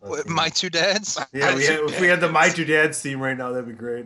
What, 0.00 0.28
my 0.28 0.48
two 0.50 0.70
dads? 0.70 1.18
Yeah, 1.32 1.56
we 1.56 1.64
had, 1.64 1.80
if 1.80 2.00
we 2.00 2.06
had 2.06 2.20
the 2.20 2.28
My 2.30 2.50
Two 2.50 2.66
Dads 2.66 3.00
theme 3.00 3.20
right 3.20 3.36
now, 3.36 3.50
that'd 3.50 3.66
be 3.66 3.72
great. 3.74 4.04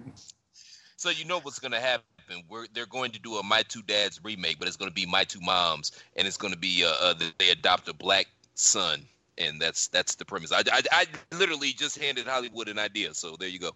So 0.96 1.10
you 1.10 1.24
know 1.24 1.40
what's 1.40 1.58
gonna 1.58 1.80
happen. 1.80 2.04
We're 2.48 2.66
they're 2.74 2.86
going 2.86 3.10
to 3.12 3.18
do 3.20 3.36
a 3.36 3.42
My 3.42 3.62
Two 3.62 3.82
Dads 3.82 4.20
remake, 4.22 4.58
but 4.58 4.68
it's 4.68 4.76
gonna 4.76 4.90
be 4.90 5.06
My 5.06 5.24
Two 5.24 5.40
Moms, 5.40 5.92
and 6.16 6.26
it's 6.26 6.36
gonna 6.36 6.56
be 6.56 6.84
uh, 6.84 6.92
uh 7.00 7.14
they 7.38 7.50
adopt 7.50 7.88
a 7.88 7.94
black 7.94 8.26
son, 8.54 9.06
and 9.38 9.60
that's 9.60 9.88
that's 9.88 10.14
the 10.14 10.24
premise. 10.24 10.52
I, 10.52 10.62
I 10.72 10.82
I 10.92 11.06
literally 11.32 11.72
just 11.72 11.98
handed 11.98 12.26
Hollywood 12.26 12.68
an 12.68 12.78
idea, 12.78 13.14
so 13.14 13.36
there 13.38 13.48
you 13.48 13.58
go. 13.58 13.72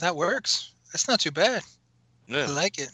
That 0.00 0.16
works. 0.16 0.72
That's 0.92 1.08
not 1.08 1.20
too 1.20 1.30
bad. 1.30 1.62
I 2.32 2.46
like 2.46 2.78
it. 2.78 2.88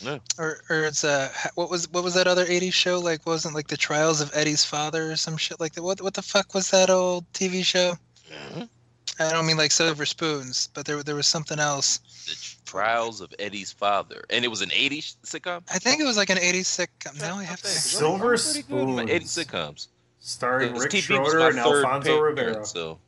yeah. 0.00 0.18
Or, 0.38 0.60
or 0.70 0.84
it's 0.84 1.04
uh, 1.04 1.30
what 1.54 1.70
was 1.70 1.90
what 1.90 2.02
was 2.04 2.14
that 2.14 2.26
other 2.26 2.46
'80s 2.46 2.72
show? 2.72 2.98
Like, 2.98 3.26
wasn't 3.26 3.54
like 3.54 3.68
the 3.68 3.76
Trials 3.76 4.20
of 4.20 4.30
Eddie's 4.34 4.64
Father 4.64 5.12
or 5.12 5.16
some 5.16 5.36
shit 5.36 5.60
like 5.60 5.74
that? 5.74 5.82
What 5.82 6.00
what 6.00 6.14
the 6.14 6.22
fuck 6.22 6.54
was 6.54 6.70
that 6.70 6.90
old 6.90 7.30
TV 7.32 7.64
show? 7.64 7.94
Mhm. 8.30 8.68
I 9.18 9.30
don't 9.30 9.46
mean 9.46 9.56
like 9.56 9.70
Silver 9.70 10.06
Spoons, 10.06 10.68
but 10.74 10.86
there 10.86 11.02
there 11.02 11.14
was 11.14 11.26
something 11.26 11.58
else. 11.58 11.98
The 12.26 12.70
Trials 12.70 13.20
of 13.20 13.34
Eddie's 13.38 13.70
Father, 13.72 14.24
and 14.30 14.44
it 14.44 14.48
was 14.48 14.62
an 14.62 14.70
'80s 14.70 15.16
sitcom. 15.24 15.62
I 15.70 15.78
think 15.78 16.00
it 16.00 16.04
was 16.04 16.16
like 16.16 16.30
an 16.30 16.38
'80s 16.38 16.64
sitcom. 16.66 17.20
Now 17.20 17.36
I 17.36 17.44
have 17.44 17.60
to. 17.60 17.68
Silver 17.68 18.36
Pretty 18.36 18.62
good. 18.62 18.88
My 18.88 19.04
'80s 19.04 19.28
Spoons. 19.28 19.46
sitcoms. 19.46 19.86
Starring 20.20 20.68
Because 20.68 20.84
Rick 20.84 20.92
TV 20.92 21.02
Schroder 21.02 21.48
and 21.48 21.56
third 21.56 21.84
Alfonso 21.84 22.18
parent, 22.18 22.38
Rivera. 22.38 22.64
So 22.64 22.98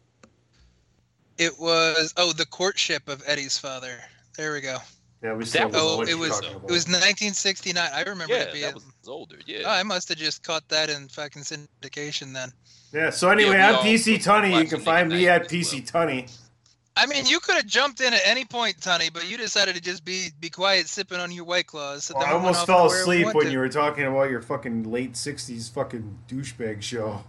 It 1.39 1.59
was 1.59 2.12
oh 2.16 2.32
the 2.32 2.47
courtship 2.47 3.09
of 3.09 3.22
Eddie's 3.26 3.56
father. 3.56 3.98
There 4.36 4.52
we 4.52 4.60
go. 4.60 4.78
Yeah, 5.24 5.32
we 5.32 5.46
still 5.46 5.70
That 5.70 5.80
Oh, 5.80 6.02
it 6.02 6.18
was 6.18 6.38
talking 6.38 6.51
it 6.51 6.70
was 6.70 6.86
1969. 6.86 7.90
I 7.94 8.02
remember 8.02 8.34
yeah, 8.34 8.42
it 8.42 8.52
being. 8.52 8.64
that 8.66 8.74
was 8.74 8.84
older. 9.06 9.36
Yeah. 9.46 9.62
Oh, 9.64 9.70
I 9.70 9.82
must 9.82 10.10
have 10.10 10.18
just 10.18 10.42
caught 10.42 10.68
that 10.68 10.90
in 10.90 11.09
fucking 11.09 11.42
syndication 11.42 12.34
then. 12.34 12.52
Yeah, 12.92 13.09
so 13.09 13.30
anyway, 13.30 13.52
we 13.52 13.56
I'm 13.56 13.76
PC 13.76 14.22
Tunney. 14.22 14.60
You 14.62 14.68
can 14.68 14.80
find 14.80 15.09
me 15.09 15.26
at 15.26 15.42
as 15.42 15.48
PC 15.48 15.90
Tunney. 15.90 16.30
I 16.94 17.06
mean, 17.06 17.24
you 17.24 17.40
could 17.40 17.56
have 17.56 17.66
jumped 17.66 18.02
in 18.02 18.12
at 18.12 18.20
any 18.26 18.44
point, 18.44 18.80
Tony, 18.82 19.09
but 19.09 19.28
you 19.28 19.38
decided 19.38 19.74
to 19.76 19.80
just 19.80 20.05
be 20.05 20.28
be 20.40 20.51
quiet, 20.51 20.88
sipping 20.88 21.18
on 21.18 21.32
your 21.32 21.44
white 21.44 21.68
claws. 21.68 22.05
So 22.05 22.14
Well, 22.18 22.26
I 22.26 22.32
almost 22.32 22.66
fell 22.66 22.88
to 22.90 22.94
where 22.94 23.06
we 23.06 23.22
asleep 23.22 23.34
when 23.34 23.51
you 23.51 23.59
were 23.59 23.70
talking 23.70 24.05
about 24.05 24.28
your 24.28 24.42
fucking 24.42 24.92
late 24.92 25.14
60s 25.14 25.72
fucking 25.72 26.18
douchebag 26.28 26.82
show. 26.82 27.24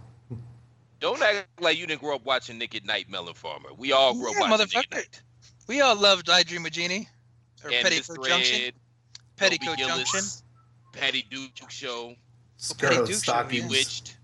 Don't 1.00 1.22
act 1.22 1.48
like 1.62 1.78
you 1.78 1.86
didn't 1.86 2.02
grow 2.02 2.16
up 2.16 2.26
watching 2.26 2.58
Nick 2.58 2.74
at 2.74 2.84
Night, 2.84 3.08
Melon 3.08 3.34
Farmer. 3.34 3.70
We 3.76 3.92
all 3.92 4.12
grew 4.12 4.32
Yeah, 4.34 4.44
up 4.44 4.50
watching 4.50 4.66
Nick 4.66 4.76
at 4.76 4.90
motherfucker. 4.90 4.94
Night. 4.96 5.22
We 5.66 5.80
all 5.80 5.96
loved 5.96 6.28
I 6.28 6.42
Dream 6.42 6.66
of 6.66 6.72
Jeannie 6.72 7.08
or 7.66 7.72
And 7.72 7.82
Petticoat 7.82 8.18
Mr. 8.18 8.26
Junction. 8.28 8.60
Ed, 8.68 8.74
Petticoat 9.36 9.76
Dobie 9.78 9.82
Gillis, 9.82 10.12
Junction. 10.12 10.42
Patty 10.92 11.26
Duke 11.30 11.70
Show, 11.70 12.14
Scarlet 12.56 13.06
Duke 13.06 13.22
show, 13.24 13.44
Bewitched. 13.44 14.16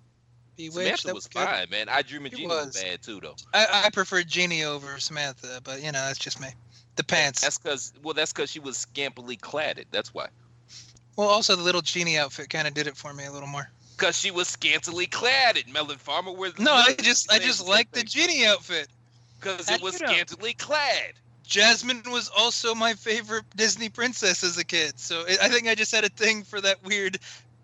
Bewitched. 0.56 0.74
Samantha 1.02 1.06
that 1.08 1.14
was 1.14 1.26
good. 1.26 1.44
fine, 1.44 1.66
man. 1.70 1.88
I 1.88 2.02
Dream 2.02 2.26
of 2.26 2.32
It 2.32 2.36
Genie 2.36 2.48
was 2.48 2.66
was. 2.66 2.82
bad 2.82 3.02
too, 3.02 3.20
though. 3.20 3.36
I, 3.52 3.82
I 3.86 3.90
prefer 3.90 4.22
Genie 4.22 4.64
over 4.64 4.98
Samantha, 4.98 5.60
but 5.64 5.78
you 5.80 5.86
know 5.92 6.04
that's 6.06 6.18
just 6.18 6.40
me. 6.40 6.48
The 6.96 7.04
pants. 7.04 7.40
That's 7.40 7.58
because 7.58 7.92
well, 8.02 8.14
that's 8.14 8.32
because 8.32 8.50
she 8.50 8.60
was 8.60 8.76
scantily 8.78 9.36
cladded. 9.36 9.86
That's 9.90 10.12
why. 10.14 10.28
well, 11.16 11.28
also 11.28 11.56
the 11.56 11.62
little 11.62 11.80
Genie 11.82 12.18
outfit 12.18 12.48
kind 12.50 12.66
of 12.68 12.74
did 12.74 12.86
it 12.86 12.96
for 12.96 13.12
me 13.12 13.24
a 13.26 13.32
little 13.32 13.48
more. 13.48 13.70
Because 13.96 14.18
she 14.18 14.30
was 14.30 14.48
scantily 14.48 15.06
clad 15.06 15.56
cladded. 15.56 15.72
Melon 15.72 15.98
Farmer 15.98 16.32
was. 16.32 16.58
No, 16.58 16.72
I 16.72 16.94
just 17.00 17.30
I 17.32 17.38
just 17.38 17.66
like 17.66 17.90
the 17.92 18.02
Genie 18.02 18.46
outfit. 18.46 18.88
because 19.40 19.70
it 19.70 19.80
was 19.82 19.96
scantily 19.96 20.54
clad. 20.54 21.14
Jasmine 21.52 22.02
was 22.10 22.30
also 22.34 22.74
my 22.74 22.94
favorite 22.94 23.44
Disney 23.54 23.90
princess 23.90 24.42
as 24.42 24.56
a 24.56 24.64
kid, 24.64 24.98
so 24.98 25.22
I 25.28 25.36
I 25.42 25.48
think 25.50 25.68
I 25.68 25.74
just 25.74 25.94
had 25.94 26.02
a 26.02 26.08
thing 26.08 26.44
for 26.44 26.62
that 26.62 26.82
weird 26.82 27.18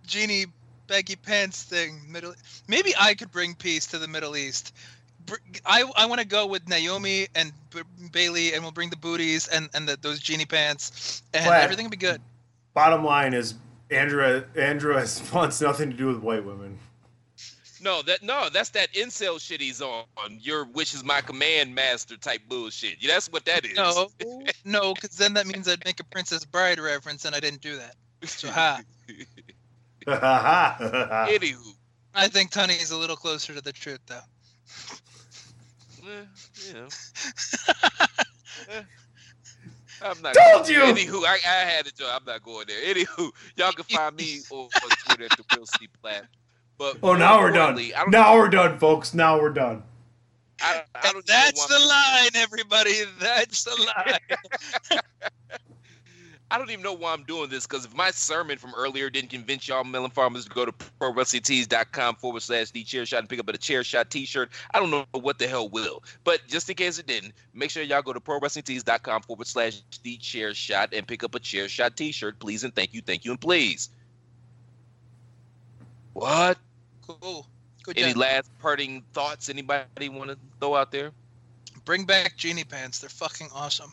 genie 0.07 0.45
baggy 0.89 1.17
pants 1.17 1.63
thing. 1.63 1.99
Middle, 2.07 2.35
maybe 2.69 2.93
I 3.01 3.15
could 3.15 3.33
bring 3.33 3.55
peace 3.55 3.87
to 3.87 3.99
the 3.99 4.07
Middle 4.07 4.37
East. 4.37 4.75
I 5.65 5.91
I 5.97 6.05
want 6.05 6.21
to 6.21 6.27
go 6.27 6.47
with 6.47 6.69
Naomi 6.69 7.29
and 7.35 7.51
B- 7.71 7.81
Bayley, 8.13 8.53
and 8.53 8.63
we'll 8.63 8.73
bring 8.73 8.91
the 8.91 8.97
booties 8.97 9.49
and 9.49 9.71
and 9.73 9.89
the, 9.89 9.97
those 9.97 10.21
genie 10.21 10.45
pants, 10.45 11.23
and 11.33 11.47
Flat. 11.47 11.63
everything 11.63 11.87
will 11.87 11.91
be 11.91 11.97
good. 11.97 12.21
Bottom 12.75 13.03
line 13.03 13.33
is, 13.33 13.55
Andrew, 13.91 14.45
Andrew 14.55 14.97
has, 14.97 15.23
wants 15.33 15.63
nothing 15.63 15.89
to 15.91 15.97
do 15.97 16.09
with 16.09 16.19
white 16.19 16.45
women. 16.45 16.79
No, 17.81 18.03
that 18.03 18.23
no, 18.23 18.49
that's 18.53 18.71
that 18.71 18.93
incel 18.95 19.41
shit 19.41 19.61
he's 19.61 19.81
on. 19.81 20.05
Your 20.41 20.65
wish 20.65 20.95
is 20.95 21.05
my 21.05 21.21
command, 21.21 21.75
master 21.75 22.17
type 22.17 22.43
bullshit. 22.49 22.97
Yeah, 23.01 23.13
that's 23.15 23.29
what 23.29 23.45
that 23.45 23.65
is. 23.65 23.77
No, 23.77 24.09
no, 24.65 24.95
because 24.95 25.17
then 25.17 25.35
that 25.35 25.47
means 25.47 25.69
I'd 25.69 25.85
make 25.85 26.01
a 26.01 26.05
Princess 26.05 26.45
Bride 26.45 26.79
reference, 26.81 27.25
and 27.25 27.35
I 27.35 27.41
didn't 27.41 27.61
do 27.61 27.77
that. 27.77 27.95
So 28.25 28.51
ha. 28.51 28.81
Anywho, 30.07 31.75
I 32.15 32.29
think 32.29 32.51
Tunny's 32.51 32.91
a 32.91 32.97
little 32.97 33.17
closer 33.17 33.55
to 33.55 33.61
the 33.61 33.73
truth, 33.73 34.01
though. 34.07 34.21
eh, 36.05 36.25
you 36.67 36.75
know. 36.75 36.89
Eh, 38.71 38.83
I'm 40.03 40.23
not. 40.23 40.35
Told 40.53 40.69
you! 40.69 40.81
Anywho, 40.81 41.25
I, 41.27 41.39
I 41.47 41.65
had 41.69 41.87
a 41.87 41.93
joke. 41.93 42.09
I'm 42.13 42.25
not 42.25 42.43
going 42.43 42.67
there. 42.69 42.95
Anywho, 42.95 43.31
y'all 43.57 43.73
can 43.73 43.85
find 43.85 44.17
me 44.17 44.41
on, 44.51 44.69
on 44.83 44.91
Twitter 45.07 45.25
at 45.25 45.37
the 45.37 45.45
Real 45.57 45.67
C 45.67 45.89
Plat. 46.01 46.25
But 46.79 46.99
oh, 47.03 47.15
now 47.15 47.41
we're 47.41 47.51
done. 47.51 47.71
importantly, 47.71 47.95
I 47.95 48.01
don't, 48.03 48.11
Now 48.11 48.37
we're 48.37 48.49
done, 48.49 48.79
folks. 48.79 49.13
Now 49.13 49.41
we're 49.41 49.51
done. 49.51 49.83
I, 50.61 50.83
I 50.95 51.13
don't 51.13 51.27
That's 51.27 51.59
want- 51.59 51.71
the 51.71 51.79
line, 51.87 52.43
everybody. 52.43 52.93
That's 53.21 53.65
the 53.65 53.93
line. 54.91 55.01
I 56.51 56.57
don't 56.57 56.71
even 56.71 56.83
know 56.83 56.95
why 56.95 57.13
I'm 57.13 57.25
doing 57.25 57.51
this 57.51 57.67
because 57.67 57.85
if 57.85 57.95
my 57.95 58.11
sermon 58.11 58.57
from 58.57 58.73
earlier 58.75 59.11
didn't 59.11 59.29
convince 59.29 59.69
y'all 59.69 59.85
melon 59.85 60.11
farmers 60.11 60.45
to 60.47 60.51
go 60.51 60.65
to 60.65 60.73
prowrestlingtees.com 60.73 62.17
forward 62.17 62.41
slash 62.41 62.71
the 62.71 62.83
chair 62.85 63.05
shot 63.05 63.19
and 63.21 63.29
pick 63.29 63.39
up 63.39 63.49
a 63.51 63.59
chair 63.59 63.85
shot 63.85 64.11
t 64.11 64.25
shirt, 64.25 64.51
I 64.73 64.79
don't 64.81 64.91
know 64.91 65.05
what 65.13 65.39
the 65.39 65.47
hell 65.47 65.69
will. 65.69 66.03
But 66.25 66.41
just 66.49 66.71
in 66.71 66.77
case 66.77 66.99
it 66.99 67.07
didn't, 67.07 67.35
make 67.53 67.71
sure 67.71 67.83
y'all 67.83 68.01
go 68.01 68.15
to 68.15 68.21
prowrestlingtees.com 68.21 69.23
forward 69.23 69.47
slash 69.47 69.83
the 70.03 70.17
chair 70.17 70.55
shot 70.55 70.95
and 70.95 71.07
pick 71.07 71.23
up 71.23 71.35
a 71.35 71.39
chair 71.39 71.69
shot 71.69 71.97
t 71.99 72.13
shirt, 72.13 72.39
please 72.39 72.65
and 72.65 72.75
thank 72.75 72.95
you, 72.95 73.03
thank 73.03 73.27
you, 73.27 73.33
and 73.33 73.41
please. 73.41 73.91
What? 76.15 76.57
Cool. 77.09 77.47
Good 77.83 77.99
Any 77.99 78.13
job. 78.13 78.19
last 78.21 78.51
parting 78.61 79.03
thoughts 79.15 79.49
anybody 79.49 80.09
want 80.09 80.31
to 80.31 80.39
throw 80.61 80.75
out 80.75 80.93
there? 80.93 81.11
Bring 81.85 82.05
back 82.05 82.37
genie 82.37 82.65
pants. 82.65 82.99
They're 82.99 83.09
fucking 83.09 83.49
awesome. 83.55 83.91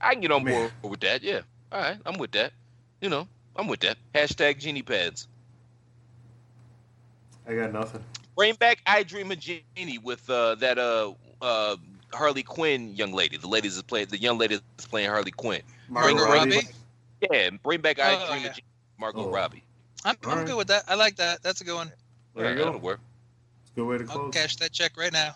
I 0.00 0.12
can 0.12 0.20
get 0.22 0.30
on 0.30 0.44
Man. 0.44 0.70
board 0.80 0.92
with 0.92 1.00
that. 1.00 1.22
Yeah. 1.22 1.40
All 1.72 1.80
right. 1.80 1.98
I'm 2.06 2.18
with 2.18 2.32
that. 2.32 2.52
You 3.00 3.08
know, 3.08 3.26
I'm 3.56 3.66
with 3.66 3.80
that. 3.80 3.96
Hashtag 4.14 4.58
genie 4.60 4.82
pads. 4.82 5.26
I 7.48 7.54
got 7.54 7.72
nothing. 7.72 8.02
Bring 8.36 8.54
back 8.54 8.78
I 8.86 9.02
Dream 9.02 9.30
of 9.32 9.38
Jeannie 9.40 9.98
with 9.98 10.28
uh, 10.30 10.54
that 10.56 10.78
uh, 10.78 11.12
uh, 11.40 11.76
Harley 12.12 12.42
Quinn 12.44 12.94
young 12.94 13.12
lady. 13.12 13.36
The 13.36 13.48
ladies 13.48 13.76
is 13.76 13.82
playing 13.82 14.06
the 14.06 14.18
young 14.18 14.38
lady 14.38 14.54
is 14.78 14.86
playing 14.86 15.08
Harley 15.08 15.32
Quinn. 15.32 15.62
Margot 15.88 16.14
Margot 16.14 16.32
Robbie. 16.32 16.54
Robbie. 16.56 16.68
Yeah, 17.22 17.38
and 17.38 17.62
bring 17.62 17.80
back 17.80 17.98
I 17.98 18.14
Oh, 18.14 18.26
Dream 18.30 18.42
yeah. 18.42 18.48
of 18.48 18.54
Jeannie. 18.54 18.66
Margot 18.98 19.26
Oh. 19.26 19.30
Robbie. 19.30 19.64
I'm, 20.04 20.16
I'm 20.24 20.30
Alright. 20.30 20.46
good 20.46 20.56
with 20.56 20.68
that. 20.68 20.84
I 20.88 20.94
like 20.94 21.16
that. 21.16 21.42
That's 21.42 21.60
a 21.60 21.64
good 21.64 21.74
one. 21.74 21.92
There 22.34 22.50
you 22.50 22.56
go. 22.56 22.64
That'll 22.64 22.80
work. 22.80 23.00
It's 23.62 23.70
a 23.70 23.74
good 23.74 23.86
way 23.86 23.98
to 23.98 24.04
close. 24.04 24.18
I'll 24.18 24.30
cash 24.30 24.56
that 24.56 24.72
check 24.72 24.96
right 24.96 25.12
now. 25.12 25.34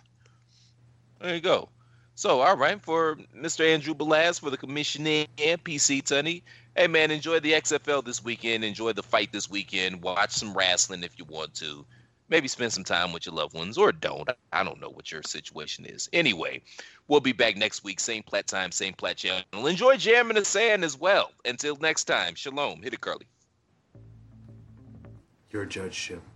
There 1.21 1.35
you 1.35 1.41
go. 1.41 1.69
So, 2.15 2.41
all 2.41 2.57
right, 2.57 2.81
for 2.81 3.17
Mr. 3.37 3.69
Andrew 3.69 3.95
Belaz, 3.95 4.41
for 4.41 4.49
the 4.49 4.57
commissioner 4.57 5.27
and 5.43 5.63
PC 5.63 6.03
Tunney. 6.03 6.43
Hey, 6.75 6.87
man, 6.87 7.11
enjoy 7.11 7.41
the 7.41 7.53
XFL 7.53 8.05
this 8.05 8.25
weekend. 8.25 8.65
Enjoy 8.65 8.93
the 8.93 9.03
fight 9.03 9.33
this 9.33 9.51
weekend. 9.51 10.03
Watch 10.03 10.31
some 10.31 10.55
wrestling 10.55 11.05
if 11.05 11.19
you 11.19 11.27
want 11.27 11.55
to. 11.57 11.85
Maybe 12.29 12.49
spend 12.49 12.73
some 12.73 12.85
time 12.85 13.13
with 13.13 13.27
your 13.27 13.35
loved 13.35 13.55
ones 13.55 13.79
or 13.79 13.93
don't. 13.93 14.29
I 14.53 14.65
don't 14.65 14.81
know 14.81 14.89
what 14.89 15.13
your 15.13 15.23
situation 15.23 15.85
is. 15.85 16.09
Anyway, 16.13 16.63
we'll 17.07 17.21
be 17.21 17.33
back 17.33 17.57
next 17.57 17.85
week. 17.85 18.01
Same 18.01 18.23
plat 18.23 18.47
time, 18.47 18.73
same 18.73 18.95
plat 18.95 19.19
channel. 19.19 19.45
Enjoy 19.67 19.97
jamming 19.97 20.37
the 20.37 20.45
Sand 20.45 20.85
as 20.85 20.99
well. 20.99 21.31
Until 21.45 21.77
next 21.77 22.05
time, 22.05 22.35
shalom. 22.35 22.83
Hit 22.83 22.95
it, 22.95 23.01
Curly. 23.01 23.27
Your 25.57 25.65
judgeship. 25.65 26.36